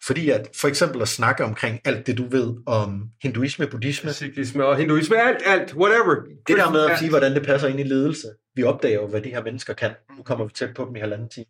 Fordi 0.06 0.30
at 0.30 0.50
for 0.56 0.68
eksempel 0.68 1.02
at 1.02 1.08
snakke 1.08 1.44
omkring 1.44 1.82
alt 1.86 2.08
det, 2.08 2.18
du 2.18 2.28
ved 2.30 2.56
om 2.66 3.10
hinduisme, 3.22 3.68
buddhisme, 3.68 4.14
Cyklisme 4.14 4.66
og 4.66 4.78
hinduisme, 4.78 5.22
alt, 5.22 5.38
alt, 5.46 5.74
whatever. 5.76 6.16
det 6.48 6.58
der 6.58 6.72
med 6.72 6.86
at 6.86 7.00
sige, 7.00 7.10
hvordan 7.10 7.36
det 7.36 7.46
passer 7.46 7.68
ind 7.68 7.80
i 7.80 7.84
ledelse. 7.84 8.28
Vi 8.56 8.64
opdager 8.64 8.96
jo, 9.02 9.08
hvad 9.08 9.22
de 9.22 9.30
her 9.30 9.44
mennesker 9.44 9.74
kan. 9.74 9.92
Nu 10.18 10.24
kommer 10.24 10.46
vi 10.46 10.52
tæt 10.54 10.74
på 10.76 10.86
dem 10.86 10.96
i 10.96 11.00
halvanden 11.00 11.30
time. 11.30 11.46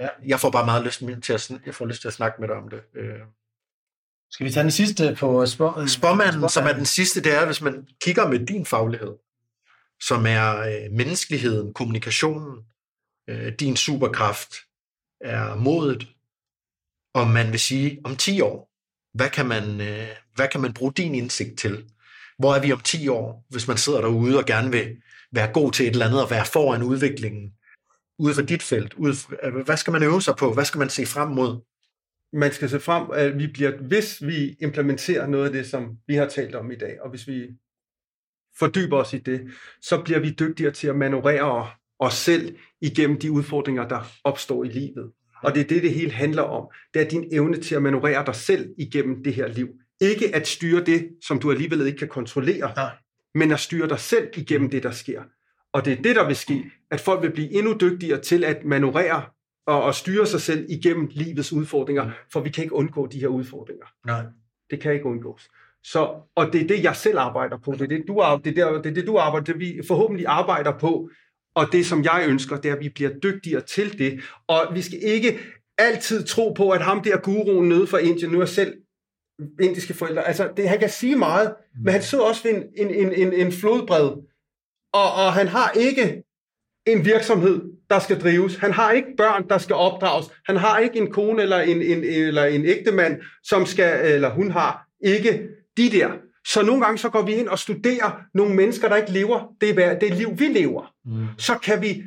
Ja. 0.00 0.08
Jeg 0.26 0.40
får 0.40 0.50
bare 0.50 0.64
meget 0.64 0.84
lyst 0.84 0.98
til 1.22 1.32
at, 1.32 1.50
jeg 1.66 1.74
får 1.74 1.86
lyst 1.86 2.00
til 2.00 2.08
at 2.08 2.14
snakke 2.14 2.40
med 2.40 2.48
dig 2.48 2.56
om 2.56 2.68
det. 2.68 2.80
Øh, 2.96 3.18
Skal 4.30 4.46
vi 4.46 4.52
tage 4.52 4.62
den 4.62 4.70
sidste 4.70 5.16
på 5.20 5.46
spå, 5.46 5.86
Spåmanden, 5.86 6.48
som 6.48 6.66
er 6.66 6.72
den 6.72 6.86
sidste, 6.86 7.22
det 7.22 7.34
er, 7.34 7.46
hvis 7.46 7.60
man 7.60 7.86
kigger 8.04 8.28
med 8.28 8.46
din 8.46 8.66
faglighed, 8.66 9.12
som 10.00 10.26
er 10.26 10.58
øh, 10.58 10.92
menneskeligheden, 10.92 11.74
kommunikationen, 11.74 12.58
øh, 13.28 13.52
din 13.60 13.76
superkraft, 13.76 14.54
er 15.20 15.54
modet, 15.54 16.06
og 17.14 17.28
man 17.28 17.52
vil 17.52 17.60
sige, 17.60 18.00
om 18.04 18.16
10 18.16 18.40
år, 18.40 18.68
hvad 19.14 19.30
kan, 19.30 19.48
man, 19.48 19.80
øh, 19.80 20.08
hvad 20.34 20.48
kan 20.48 20.60
man 20.60 20.74
bruge 20.74 20.92
din 20.92 21.14
indsigt 21.14 21.58
til? 21.58 21.84
Hvor 22.38 22.54
er 22.54 22.60
vi 22.60 22.72
om 22.72 22.80
10 22.80 23.08
år, 23.08 23.46
hvis 23.50 23.68
man 23.68 23.76
sidder 23.76 24.00
derude 24.00 24.38
og 24.38 24.44
gerne 24.44 24.70
vil 24.70 24.96
være 25.32 25.52
god 25.52 25.72
til 25.72 25.86
et 25.86 25.92
eller 25.92 26.06
andet 26.06 26.22
og 26.22 26.30
være 26.30 26.46
foran 26.46 26.82
udviklingen, 26.82 27.52
ude 28.18 28.34
for 28.34 28.42
dit 28.42 28.62
felt? 28.62 28.94
Ude 28.94 29.14
for, 29.14 29.32
øh, 29.42 29.64
hvad 29.64 29.76
skal 29.76 29.92
man 29.92 30.02
øve 30.02 30.22
sig 30.22 30.36
på? 30.36 30.52
Hvad 30.52 30.64
skal 30.64 30.78
man 30.78 30.90
se 30.90 31.06
frem 31.06 31.28
mod? 31.28 31.60
man 32.32 32.52
skal 32.52 32.68
se 32.68 32.80
frem, 32.80 33.10
at 33.14 33.38
vi 33.38 33.46
bliver, 33.46 33.76
hvis 33.76 34.26
vi 34.26 34.56
implementerer 34.60 35.26
noget 35.26 35.46
af 35.46 35.52
det, 35.52 35.66
som 35.66 35.98
vi 36.06 36.14
har 36.14 36.28
talt 36.28 36.54
om 36.54 36.70
i 36.70 36.76
dag, 36.76 37.02
og 37.02 37.10
hvis 37.10 37.28
vi 37.28 37.48
fordyber 38.58 38.96
os 38.96 39.12
i 39.12 39.18
det, 39.18 39.50
så 39.80 40.02
bliver 40.02 40.20
vi 40.20 40.30
dygtigere 40.30 40.72
til 40.72 40.88
at 40.88 40.96
manøvrere 40.96 41.70
os 41.98 42.14
selv 42.14 42.56
igennem 42.80 43.18
de 43.20 43.32
udfordringer, 43.32 43.88
der 43.88 44.00
opstår 44.24 44.64
i 44.64 44.68
livet. 44.68 45.12
Og 45.42 45.54
det 45.54 45.60
er 45.60 45.64
det, 45.64 45.82
det 45.82 45.92
hele 45.92 46.10
handler 46.10 46.42
om. 46.42 46.68
Det 46.94 47.02
er 47.02 47.08
din 47.08 47.28
evne 47.32 47.56
til 47.56 47.74
at 47.74 47.82
manøvrere 47.82 48.26
dig 48.26 48.34
selv 48.34 48.74
igennem 48.78 49.24
det 49.24 49.34
her 49.34 49.46
liv. 49.46 49.68
Ikke 50.00 50.34
at 50.34 50.48
styre 50.48 50.84
det, 50.84 51.08
som 51.26 51.38
du 51.38 51.50
alligevel 51.50 51.86
ikke 51.86 51.98
kan 51.98 52.08
kontrollere, 52.08 52.72
Nej. 52.76 52.90
men 53.34 53.52
at 53.52 53.60
styre 53.60 53.88
dig 53.88 53.98
selv 53.98 54.28
igennem 54.36 54.70
det, 54.70 54.82
der 54.82 54.90
sker. 54.90 55.22
Og 55.72 55.84
det 55.84 55.92
er 55.98 56.02
det, 56.02 56.16
der 56.16 56.26
vil 56.26 56.36
ske, 56.36 56.64
at 56.90 57.00
folk 57.00 57.22
vil 57.22 57.32
blive 57.32 57.52
endnu 57.52 57.76
dygtigere 57.80 58.20
til 58.20 58.44
at 58.44 58.64
manøvrere 58.64 59.22
og, 59.66 59.82
og 59.82 59.94
styre 59.94 60.26
sig 60.26 60.40
selv 60.40 60.66
igennem 60.68 61.08
livets 61.10 61.52
udfordringer, 61.52 62.10
for 62.32 62.40
vi 62.40 62.50
kan 62.50 62.64
ikke 62.64 62.74
undgå 62.74 63.06
de 63.06 63.20
her 63.20 63.28
udfordringer. 63.28 63.86
Nej. 64.06 64.24
Det 64.70 64.80
kan 64.80 64.92
ikke 64.92 65.06
undgås. 65.06 65.48
Så, 65.84 66.14
og 66.34 66.52
det 66.52 66.62
er 66.62 66.66
det, 66.66 66.84
jeg 66.84 66.96
selv 66.96 67.18
arbejder 67.18 67.58
på. 67.58 67.72
Det 67.72 67.80
er 67.80 67.86
det, 67.86 68.04
du, 68.08 68.14
det 68.44 68.58
er 68.58 68.64
der, 68.64 68.82
det 68.82 68.90
er 68.90 68.94
det, 68.94 69.06
du 69.06 69.18
arbejder, 69.18 69.44
det 69.44 69.58
vi 69.58 69.80
forhåbentlig 69.88 70.26
arbejder 70.26 70.78
på. 70.78 71.10
Og 71.54 71.66
det, 71.72 71.86
som 71.86 72.04
jeg 72.04 72.24
ønsker, 72.28 72.56
det 72.56 72.68
er, 72.68 72.74
at 72.74 72.80
vi 72.80 72.88
bliver 72.88 73.10
dygtigere 73.22 73.60
til 73.60 73.98
det. 73.98 74.20
Og 74.48 74.74
vi 74.74 74.82
skal 74.82 74.98
ikke 75.02 75.38
altid 75.78 76.24
tro 76.24 76.52
på, 76.52 76.70
at 76.70 76.82
ham 76.82 77.02
der 77.02 77.16
guruen 77.16 77.68
nede 77.68 77.86
fra 77.86 77.98
Indien, 77.98 78.30
nu 78.30 78.40
er 78.40 78.46
selv 78.46 78.74
indiske 79.60 79.94
forældre, 79.94 80.26
altså 80.26 80.50
det, 80.56 80.68
han 80.68 80.78
kan 80.78 80.90
sige 80.90 81.16
meget, 81.16 81.54
men 81.84 81.92
han 81.92 82.02
sidder 82.02 82.24
også 82.24 82.42
ved 82.42 82.54
en, 82.54 82.62
en, 82.76 82.94
en, 82.94 83.12
en, 83.12 83.32
en 83.32 83.52
flodbred, 83.52 84.08
og, 84.92 85.12
og 85.12 85.32
han 85.32 85.48
har 85.48 85.70
ikke 85.70 86.22
en 86.86 87.04
virksomhed, 87.04 87.60
der 87.90 87.98
skal 87.98 88.20
drives. 88.20 88.56
Han 88.56 88.72
har 88.72 88.92
ikke 88.92 89.08
børn, 89.16 89.48
der 89.48 89.58
skal 89.58 89.76
opdrages. 89.76 90.26
Han 90.46 90.56
har 90.56 90.78
ikke 90.78 90.98
en 90.98 91.10
kone 91.10 91.42
eller 91.42 91.60
en, 91.60 91.82
en, 91.82 92.04
eller 92.04 92.44
en 92.44 92.64
ægtemand, 92.64 93.20
som 93.42 93.66
skal, 93.66 94.12
eller 94.14 94.30
hun 94.30 94.50
har 94.50 94.88
ikke 95.00 95.48
de 95.76 95.90
der. 95.90 96.10
Så 96.46 96.62
nogle 96.62 96.84
gange 96.84 96.98
så 96.98 97.08
går 97.08 97.22
vi 97.22 97.32
ind 97.32 97.48
og 97.48 97.58
studerer 97.58 98.20
nogle 98.34 98.54
mennesker, 98.54 98.88
der 98.88 98.96
ikke 98.96 99.12
lever 99.12 99.54
det, 99.60 100.00
det 100.00 100.14
liv, 100.14 100.38
vi 100.38 100.44
lever. 100.44 100.94
Mm. 101.04 101.26
Så 101.38 101.58
kan 101.58 101.82
vi 101.82 102.02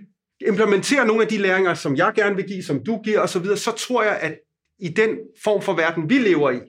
implementere 0.48 1.08
nogle 1.08 1.22
af 1.22 1.28
de 1.28 1.38
læringer, 1.38 1.74
som 1.74 1.96
jeg 1.96 2.14
gerne 2.16 2.36
vil 2.36 2.46
give, 2.48 2.64
som 2.64 2.84
du 2.84 3.02
giver 3.02 3.20
osv., 3.20 3.46
så 3.56 3.72
tror 3.72 4.04
jeg, 4.04 4.20
at 4.22 4.40
i 4.80 4.88
den 4.88 5.10
form 5.44 5.62
for 5.62 5.74
verden, 5.74 6.10
vi 6.10 6.18
lever 6.18 6.52
i, 6.52 6.60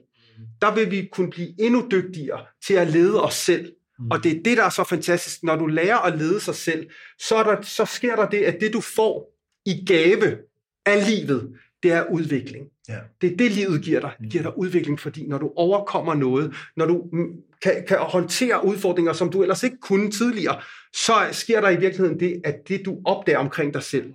der 0.61 0.75
vil 0.75 0.91
vi 0.91 1.09
kunne 1.11 1.29
blive 1.29 1.61
endnu 1.61 1.87
dygtigere 1.91 2.45
til 2.67 2.73
at 2.73 2.87
lede 2.87 3.23
os 3.23 3.33
selv. 3.33 3.73
Mm. 3.99 4.11
Og 4.11 4.23
det 4.23 4.31
er 4.37 4.43
det, 4.45 4.57
der 4.57 4.63
er 4.63 4.69
så 4.69 4.83
fantastisk. 4.83 5.43
Når 5.43 5.55
du 5.55 5.65
lærer 5.65 5.97
at 5.97 6.17
lede 6.17 6.39
sig 6.39 6.55
selv, 6.55 6.89
så, 7.19 7.35
er 7.35 7.43
der, 7.43 7.61
så 7.61 7.85
sker 7.85 8.15
der 8.15 8.29
det, 8.29 8.37
at 8.37 8.57
det, 8.61 8.73
du 8.73 8.81
får 8.81 9.33
i 9.65 9.85
gave 9.85 10.37
af 10.85 11.09
livet, 11.09 11.49
det 11.83 11.91
er 11.91 12.05
udvikling. 12.11 12.67
Ja. 12.89 12.99
Det 13.21 13.33
er 13.33 13.37
det, 13.37 13.51
livet 13.51 13.83
giver 13.83 13.99
dig. 13.99 14.11
Det 14.21 14.31
giver 14.31 14.43
dig 14.43 14.57
udvikling, 14.57 14.99
fordi 14.99 15.27
når 15.27 15.37
du 15.37 15.51
overkommer 15.55 16.13
noget, 16.13 16.55
når 16.75 16.85
du 16.85 17.09
mm, 17.13 17.41
kan, 17.61 17.83
kan 17.87 17.97
håndtere 17.97 18.65
udfordringer, 18.65 19.13
som 19.13 19.31
du 19.31 19.41
ellers 19.41 19.63
ikke 19.63 19.77
kunne 19.81 20.11
tidligere, 20.11 20.61
så 20.93 21.13
sker 21.31 21.61
der 21.61 21.69
i 21.69 21.79
virkeligheden 21.79 22.19
det, 22.19 22.41
at 22.43 22.55
det, 22.67 22.81
du 22.85 23.01
opdager 23.05 23.39
omkring 23.39 23.73
dig 23.73 23.83
selv, 23.83 24.13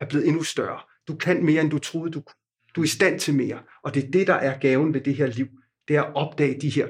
er 0.00 0.06
blevet 0.06 0.26
endnu 0.26 0.42
større. 0.42 0.80
Du 1.08 1.16
kan 1.16 1.44
mere, 1.44 1.60
end 1.60 1.70
du 1.70 1.78
troede, 1.78 2.10
du 2.10 2.20
kunne. 2.20 2.34
Du 2.76 2.80
er 2.80 2.84
i 2.84 2.88
stand 2.88 3.20
til 3.20 3.34
mere. 3.34 3.58
Og 3.82 3.94
det 3.94 4.04
er 4.04 4.10
det, 4.10 4.26
der 4.26 4.34
er 4.34 4.58
gaven 4.58 4.94
ved 4.94 5.00
det 5.00 5.14
her 5.14 5.26
liv. 5.26 5.46
Det 5.88 5.96
er 5.96 6.02
at 6.02 6.14
opdage 6.14 6.60
de 6.60 6.70
her 6.70 6.88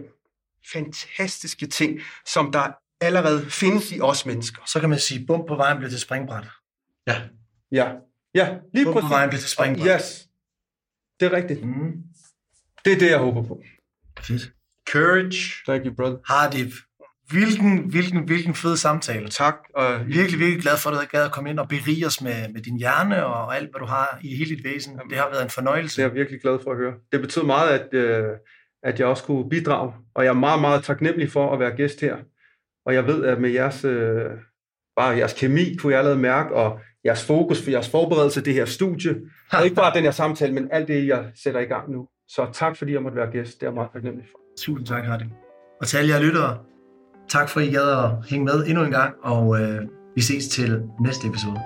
fantastiske 0.72 1.66
ting, 1.66 2.00
som 2.26 2.52
der 2.52 2.72
allerede 3.00 3.50
findes 3.50 3.92
i 3.92 4.00
os 4.00 4.26
mennesker. 4.26 4.62
Så 4.66 4.80
kan 4.80 4.88
man 4.88 4.98
sige, 4.98 5.26
bum 5.26 5.44
på 5.48 5.56
vejen 5.56 5.76
bliver 5.76 5.90
til 5.90 6.00
springbræt. 6.00 6.44
Ja. 7.06 7.22
Ja, 7.72 7.92
ja 8.34 8.56
lige 8.74 8.84
på 8.84 8.92
præcis. 8.92 9.10
vejen 9.10 9.28
bliver 9.28 9.40
til 9.40 9.50
springbræt. 9.50 10.00
Yes, 10.00 10.26
det 11.20 11.26
er 11.26 11.32
rigtigt. 11.32 11.64
Mm. 11.64 11.92
Det 12.84 12.92
er 12.92 12.98
det, 12.98 13.10
jeg 13.10 13.18
håber 13.18 13.42
på. 13.42 13.62
Fedt. 14.20 14.52
Courage. 14.92 15.40
Thank 15.66 15.86
you, 15.86 15.94
brother. 15.94 16.18
Hardip. 16.26 16.72
Hvilken, 17.30 17.90
hvilken, 17.90 18.24
hvilken 18.24 18.54
fed 18.54 18.76
samtale. 18.76 19.28
Tak. 19.28 19.54
Og 19.74 20.06
Virkelig, 20.06 20.38
virkelig 20.40 20.62
glad 20.62 20.76
for, 20.76 20.90
at 20.90 20.96
du 21.00 21.06
gad 21.16 21.24
at 21.24 21.32
komme 21.32 21.50
ind 21.50 21.58
og 21.58 21.68
berige 21.68 22.06
os 22.06 22.20
med, 22.22 22.48
med 22.52 22.62
din 22.62 22.76
hjerne 22.78 23.26
og 23.26 23.56
alt, 23.56 23.70
hvad 23.70 23.78
du 23.80 23.86
har 23.86 24.18
i 24.22 24.36
hele 24.36 24.56
dit 24.56 24.64
væsen. 24.64 24.98
Det 25.10 25.18
har 25.18 25.28
været 25.30 25.40
en 25.42 25.44
det 25.44 25.52
fornøjelse. 25.52 26.02
er 26.02 26.06
jeg 26.06 26.14
virkelig 26.14 26.40
glad 26.40 26.58
for 26.64 26.70
at 26.70 26.76
høre. 26.76 26.94
Det 27.12 27.20
betød 27.20 27.42
meget, 27.42 27.68
at, 27.78 27.94
øh, 27.94 28.24
at 28.82 28.98
jeg 28.98 29.06
også 29.06 29.24
kunne 29.24 29.48
bidrage, 29.50 29.92
og 30.14 30.24
jeg 30.24 30.30
er 30.30 30.34
meget, 30.34 30.60
meget 30.60 30.84
taknemmelig 30.84 31.32
for 31.32 31.52
at 31.52 31.60
være 31.60 31.76
gæst 31.76 32.00
her. 32.00 32.16
Og 32.86 32.94
jeg 32.94 33.06
ved, 33.06 33.24
at 33.24 33.40
med 33.40 33.50
jeres, 33.50 33.84
øh, 33.84 34.30
bare 34.96 35.16
jeres 35.16 35.32
kemi 35.32 35.74
kunne 35.76 35.92
jeg 35.92 35.98
allerede 35.98 36.20
mærke, 36.20 36.54
og 36.54 36.80
jeres 37.04 37.24
fokus 37.24 37.62
for 37.62 37.70
jeres 37.70 37.88
forberedelse 37.88 38.40
det 38.40 38.54
her 38.54 38.64
studie, 38.64 39.16
og 39.52 39.64
ikke 39.64 39.76
bare 39.76 39.94
den 39.94 40.04
her 40.04 40.10
samtale, 40.10 40.54
men 40.54 40.68
alt 40.72 40.88
det, 40.88 41.06
jeg 41.06 41.24
sætter 41.44 41.60
i 41.60 41.64
gang 41.64 41.90
nu. 41.92 42.08
Så 42.28 42.46
tak, 42.52 42.76
fordi 42.76 42.92
jeg 42.92 43.02
måtte 43.02 43.16
være 43.16 43.30
gæst. 43.30 43.60
Det 43.60 43.66
er 43.66 43.70
jeg 43.70 43.74
meget 43.74 43.90
taknemmelig 43.92 44.28
for. 44.30 44.40
Tusind 44.58 44.86
tak, 44.86 45.04
Hardip. 45.04 45.28
Og 45.80 45.86
til 45.86 45.96
alle 45.96 46.14
jer 46.14 46.20
lyttere, 46.22 46.58
tak 47.28 47.48
for, 47.48 47.60
at 47.60 47.66
I 47.66 47.70
gad 47.70 48.04
at 48.04 48.10
hænge 48.30 48.44
med 48.44 48.66
endnu 48.66 48.84
en 48.84 48.90
gang, 48.90 49.14
og 49.22 49.60
øh, 49.60 49.80
vi 50.14 50.22
ses 50.22 50.48
til 50.48 50.82
næste 51.00 51.28
episode. 51.28 51.60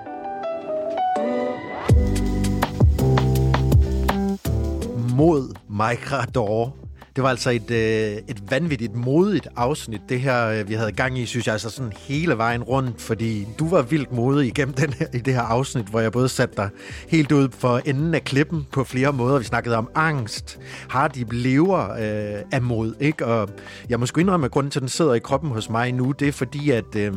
mod 5.15 5.55
Mike 5.69 6.05
Rador. 6.11 6.84
Det 7.15 7.23
var 7.23 7.29
altså 7.29 7.49
et, 7.49 7.71
øh, 7.71 8.17
et 8.27 8.43
vanvittigt 8.49 8.95
modigt 8.95 9.47
afsnit, 9.55 10.01
det 10.09 10.19
her, 10.19 10.47
øh, 10.47 10.69
vi 10.69 10.73
havde 10.73 10.91
gang 10.91 11.19
i, 11.19 11.25
synes 11.25 11.47
jeg, 11.47 11.53
altså 11.53 11.69
sådan 11.69 11.93
hele 11.97 12.37
vejen 12.37 12.63
rundt, 12.63 13.01
fordi 13.01 13.47
du 13.59 13.69
var 13.69 13.81
vildt 13.81 14.11
modig 14.11 14.47
igennem 14.47 14.73
den 14.73 14.93
her, 14.93 15.07
i 15.13 15.17
det 15.17 15.33
her 15.33 15.41
afsnit, 15.41 15.85
hvor 15.85 15.99
jeg 15.99 16.11
både 16.11 16.29
satte 16.29 16.55
dig 16.57 16.69
helt 17.07 17.31
ud 17.31 17.49
for 17.51 17.81
enden 17.85 18.15
af 18.15 18.23
klippen 18.23 18.67
på 18.71 18.83
flere 18.83 19.13
måder. 19.13 19.37
Vi 19.39 19.45
snakkede 19.45 19.77
om 19.77 19.89
angst, 19.95 20.59
har 20.89 21.07
de 21.07 21.25
lever 21.31 21.91
øh, 21.91 22.41
af 22.51 22.61
mod, 22.61 22.93
ikke? 22.99 23.25
Og 23.25 23.49
jeg 23.89 23.99
må 23.99 24.05
sgu 24.05 24.19
indrømme, 24.19 24.45
at 24.45 24.51
grunden 24.51 24.71
til, 24.71 24.79
at 24.79 24.81
den 24.81 24.89
sidder 24.89 25.13
i 25.13 25.19
kroppen 25.19 25.51
hos 25.51 25.69
mig 25.69 25.91
nu, 25.91 26.11
det 26.11 26.27
er 26.27 26.31
fordi, 26.31 26.69
at... 26.69 26.95
Øh, 26.95 27.13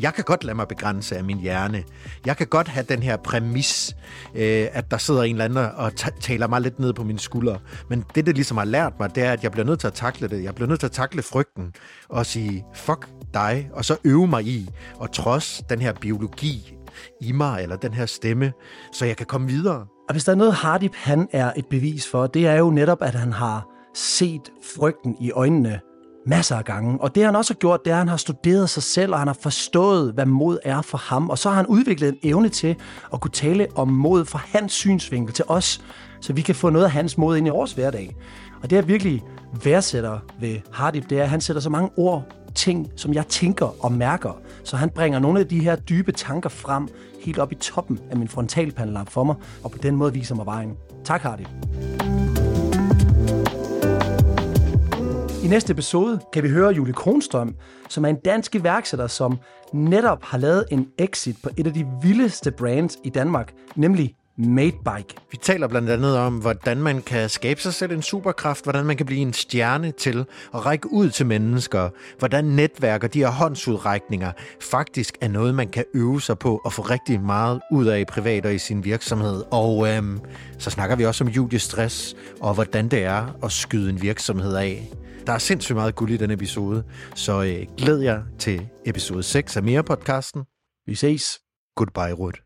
jeg 0.00 0.14
kan 0.14 0.24
godt 0.24 0.44
lade 0.44 0.56
mig 0.56 0.68
begrænse 0.68 1.16
af 1.16 1.24
min 1.24 1.38
hjerne. 1.38 1.84
Jeg 2.26 2.36
kan 2.36 2.46
godt 2.46 2.68
have 2.68 2.86
den 2.88 3.02
her 3.02 3.16
præmis, 3.16 3.96
øh, 4.34 4.68
at 4.72 4.90
der 4.90 4.98
sidder 4.98 5.22
en 5.22 5.34
eller 5.34 5.44
anden 5.44 5.58
og 5.76 5.92
taler 6.20 6.46
mig 6.48 6.60
lidt 6.60 6.78
ned 6.78 6.92
på 6.92 7.04
mine 7.04 7.18
skuldre. 7.18 7.58
Men 7.88 8.04
det, 8.14 8.26
det 8.26 8.34
ligesom 8.34 8.56
har 8.56 8.64
lært 8.64 8.92
mig, 9.00 9.14
det 9.14 9.22
er, 9.22 9.32
at 9.32 9.42
jeg 9.42 9.52
bliver 9.52 9.66
nødt 9.66 9.80
til 9.80 9.86
at 9.86 9.92
takle 9.92 10.28
det. 10.28 10.44
Jeg 10.44 10.54
bliver 10.54 10.68
nødt 10.68 10.80
til 10.80 10.86
at 10.86 10.92
takle 10.92 11.22
frygten 11.22 11.72
og 12.08 12.26
sige, 12.26 12.64
fuck 12.74 13.08
dig, 13.34 13.70
og 13.72 13.84
så 13.84 13.96
øve 14.04 14.26
mig 14.26 14.44
i, 14.46 14.70
og 14.94 15.12
trods 15.12 15.62
den 15.68 15.80
her 15.80 15.92
biologi 15.92 16.74
i 17.20 17.32
mig, 17.32 17.62
eller 17.62 17.76
den 17.76 17.94
her 17.94 18.06
stemme, 18.06 18.52
så 18.92 19.06
jeg 19.06 19.16
kan 19.16 19.26
komme 19.26 19.46
videre. 19.46 19.86
Og 20.08 20.12
hvis 20.12 20.24
der 20.24 20.32
er 20.32 20.36
noget, 20.36 20.54
Hardip 20.54 20.94
han 20.94 21.28
er 21.32 21.52
et 21.56 21.66
bevis 21.66 22.08
for, 22.10 22.26
det 22.26 22.46
er 22.46 22.54
jo 22.54 22.70
netop, 22.70 23.02
at 23.02 23.14
han 23.14 23.32
har 23.32 23.66
set 23.94 24.50
frygten 24.76 25.16
i 25.20 25.30
øjnene 25.30 25.80
masser 26.26 26.56
af 26.56 26.64
gange. 26.64 27.00
Og 27.00 27.14
det 27.14 27.24
han 27.24 27.36
også 27.36 27.52
har 27.54 27.58
gjort, 27.58 27.84
det 27.84 27.90
er, 27.90 27.94
at 27.94 27.98
han 27.98 28.08
har 28.08 28.16
studeret 28.16 28.70
sig 28.70 28.82
selv, 28.82 29.12
og 29.12 29.18
han 29.18 29.28
har 29.28 29.36
forstået, 29.40 30.12
hvad 30.12 30.26
mod 30.26 30.58
er 30.64 30.82
for 30.82 30.98
ham. 30.98 31.30
Og 31.30 31.38
så 31.38 31.48
har 31.48 31.56
han 31.56 31.66
udviklet 31.66 32.08
en 32.08 32.18
evne 32.22 32.48
til 32.48 32.76
at 33.12 33.20
kunne 33.20 33.30
tale 33.30 33.66
om 33.74 33.88
mod 33.88 34.24
fra 34.24 34.40
hans 34.44 34.72
synsvinkel 34.72 35.34
til 35.34 35.44
os, 35.48 35.80
så 36.20 36.32
vi 36.32 36.42
kan 36.42 36.54
få 36.54 36.70
noget 36.70 36.84
af 36.84 36.90
hans 36.90 37.18
mod 37.18 37.36
ind 37.36 37.46
i 37.46 37.50
vores 37.50 37.72
hverdag. 37.72 38.16
Og 38.62 38.70
det 38.70 38.76
jeg 38.76 38.88
virkelig 38.88 39.22
værdsætter 39.64 40.18
ved 40.40 40.56
Hardip, 40.72 41.10
det 41.10 41.18
er, 41.18 41.22
at 41.22 41.28
han 41.28 41.40
sætter 41.40 41.60
så 41.60 41.70
mange 41.70 41.90
ord, 41.96 42.24
ting, 42.54 42.92
som 42.96 43.14
jeg 43.14 43.26
tænker 43.26 43.84
og 43.84 43.92
mærker. 43.92 44.40
Så 44.64 44.76
han 44.76 44.90
bringer 44.90 45.18
nogle 45.18 45.40
af 45.40 45.46
de 45.46 45.60
her 45.60 45.76
dybe 45.76 46.12
tanker 46.12 46.48
frem, 46.48 46.88
helt 47.20 47.38
op 47.38 47.52
i 47.52 47.54
toppen 47.54 47.98
af 48.10 48.16
min 48.16 48.28
frontalpanelap 48.28 49.08
for 49.08 49.24
mig, 49.24 49.36
og 49.64 49.70
på 49.70 49.78
den 49.78 49.96
måde 49.96 50.12
viser 50.12 50.34
mig 50.34 50.46
vejen. 50.46 50.76
Tak, 51.04 51.22
Hardip. 51.22 51.48
I 55.44 55.48
næste 55.48 55.72
episode 55.72 56.20
kan 56.32 56.42
vi 56.42 56.48
høre 56.48 56.72
Julie 56.72 56.94
Kronstrøm, 56.94 57.54
som 57.88 58.04
er 58.04 58.08
en 58.08 58.16
dansk 58.16 58.54
iværksætter, 58.54 59.06
som 59.06 59.38
netop 59.72 60.22
har 60.22 60.38
lavet 60.38 60.64
en 60.70 60.88
exit 60.98 61.36
på 61.42 61.50
et 61.56 61.66
af 61.66 61.74
de 61.74 61.86
vildeste 62.02 62.50
brands 62.50 62.96
i 63.04 63.10
Danmark, 63.10 63.52
nemlig 63.76 64.14
Madebike. 64.38 65.14
Vi 65.30 65.36
taler 65.42 65.68
blandt 65.68 65.90
andet 65.90 66.18
om, 66.18 66.38
hvordan 66.38 66.76
man 66.76 67.02
kan 67.02 67.28
skabe 67.28 67.60
sig 67.60 67.74
selv 67.74 67.92
en 67.92 68.02
superkraft, 68.02 68.64
hvordan 68.64 68.84
man 68.84 68.96
kan 68.96 69.06
blive 69.06 69.20
en 69.20 69.32
stjerne 69.32 69.90
til 69.90 70.24
at 70.54 70.66
række 70.66 70.92
ud 70.92 71.10
til 71.10 71.26
mennesker, 71.26 71.88
hvordan 72.18 72.44
netværk 72.44 73.04
og 73.04 73.14
de 73.14 73.18
her 73.18 73.30
håndsudrækninger 73.30 74.32
faktisk 74.60 75.18
er 75.20 75.28
noget, 75.28 75.54
man 75.54 75.68
kan 75.68 75.84
øve 75.94 76.20
sig 76.20 76.38
på 76.38 76.60
og 76.64 76.72
få 76.72 76.82
rigtig 76.82 77.20
meget 77.20 77.60
ud 77.72 77.86
af 77.86 78.00
i 78.00 78.04
privat 78.04 78.46
og 78.46 78.54
i 78.54 78.58
sin 78.58 78.84
virksomhed. 78.84 79.42
Og 79.50 79.88
øhm, 79.88 80.20
så 80.58 80.70
snakker 80.70 80.96
vi 80.96 81.04
også 81.04 81.24
om 81.24 81.30
studiestress 81.30 82.16
og 82.40 82.54
hvordan 82.54 82.88
det 82.88 83.04
er 83.04 83.44
at 83.44 83.52
skyde 83.52 83.90
en 83.90 84.02
virksomhed 84.02 84.54
af. 84.54 84.90
Der 85.26 85.32
er 85.32 85.38
sindssygt 85.38 85.76
meget 85.76 85.94
guld 85.94 86.10
i 86.10 86.16
den 86.16 86.30
episode, 86.30 86.84
så 87.14 87.42
øh, 87.42 87.66
glæd 87.76 87.98
jer 87.98 88.22
til 88.38 88.68
episode 88.84 89.22
6 89.22 89.56
af 89.56 89.62
Mere 89.62 89.84
podcasten. 89.84 90.44
Vi 90.86 90.94
ses. 90.94 91.40
Goodbye, 91.76 92.12
Rut. 92.12 92.42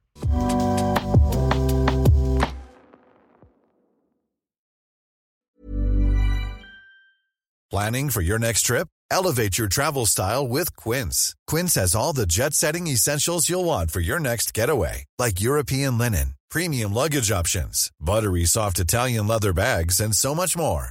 Planning 7.71 8.11
for 8.11 8.21
your 8.21 8.39
next 8.39 8.67
trip? 8.67 8.89
Elevate 9.13 9.57
your 9.59 9.69
travel 9.69 10.07
style 10.07 10.47
with 10.49 10.75
Quince. 10.77 11.35
Quince 11.47 11.75
has 11.81 11.95
all 11.95 12.13
the 12.13 12.27
jet 12.27 12.55
setting 12.55 12.89
essentials 12.89 13.49
you'll 13.49 13.65
want 13.65 13.91
for 13.91 14.01
your 14.01 14.19
next 14.19 14.55
getaway, 14.55 15.05
like 15.19 15.41
European 15.41 15.99
linen, 15.99 16.35
premium 16.51 16.93
luggage 16.93 17.31
options, 17.31 17.91
buttery 18.01 18.45
soft 18.45 18.79
Italian 18.81 19.29
leather 19.29 19.53
bags, 19.53 20.01
and 20.01 20.15
so 20.15 20.35
much 20.35 20.57
more. 20.57 20.91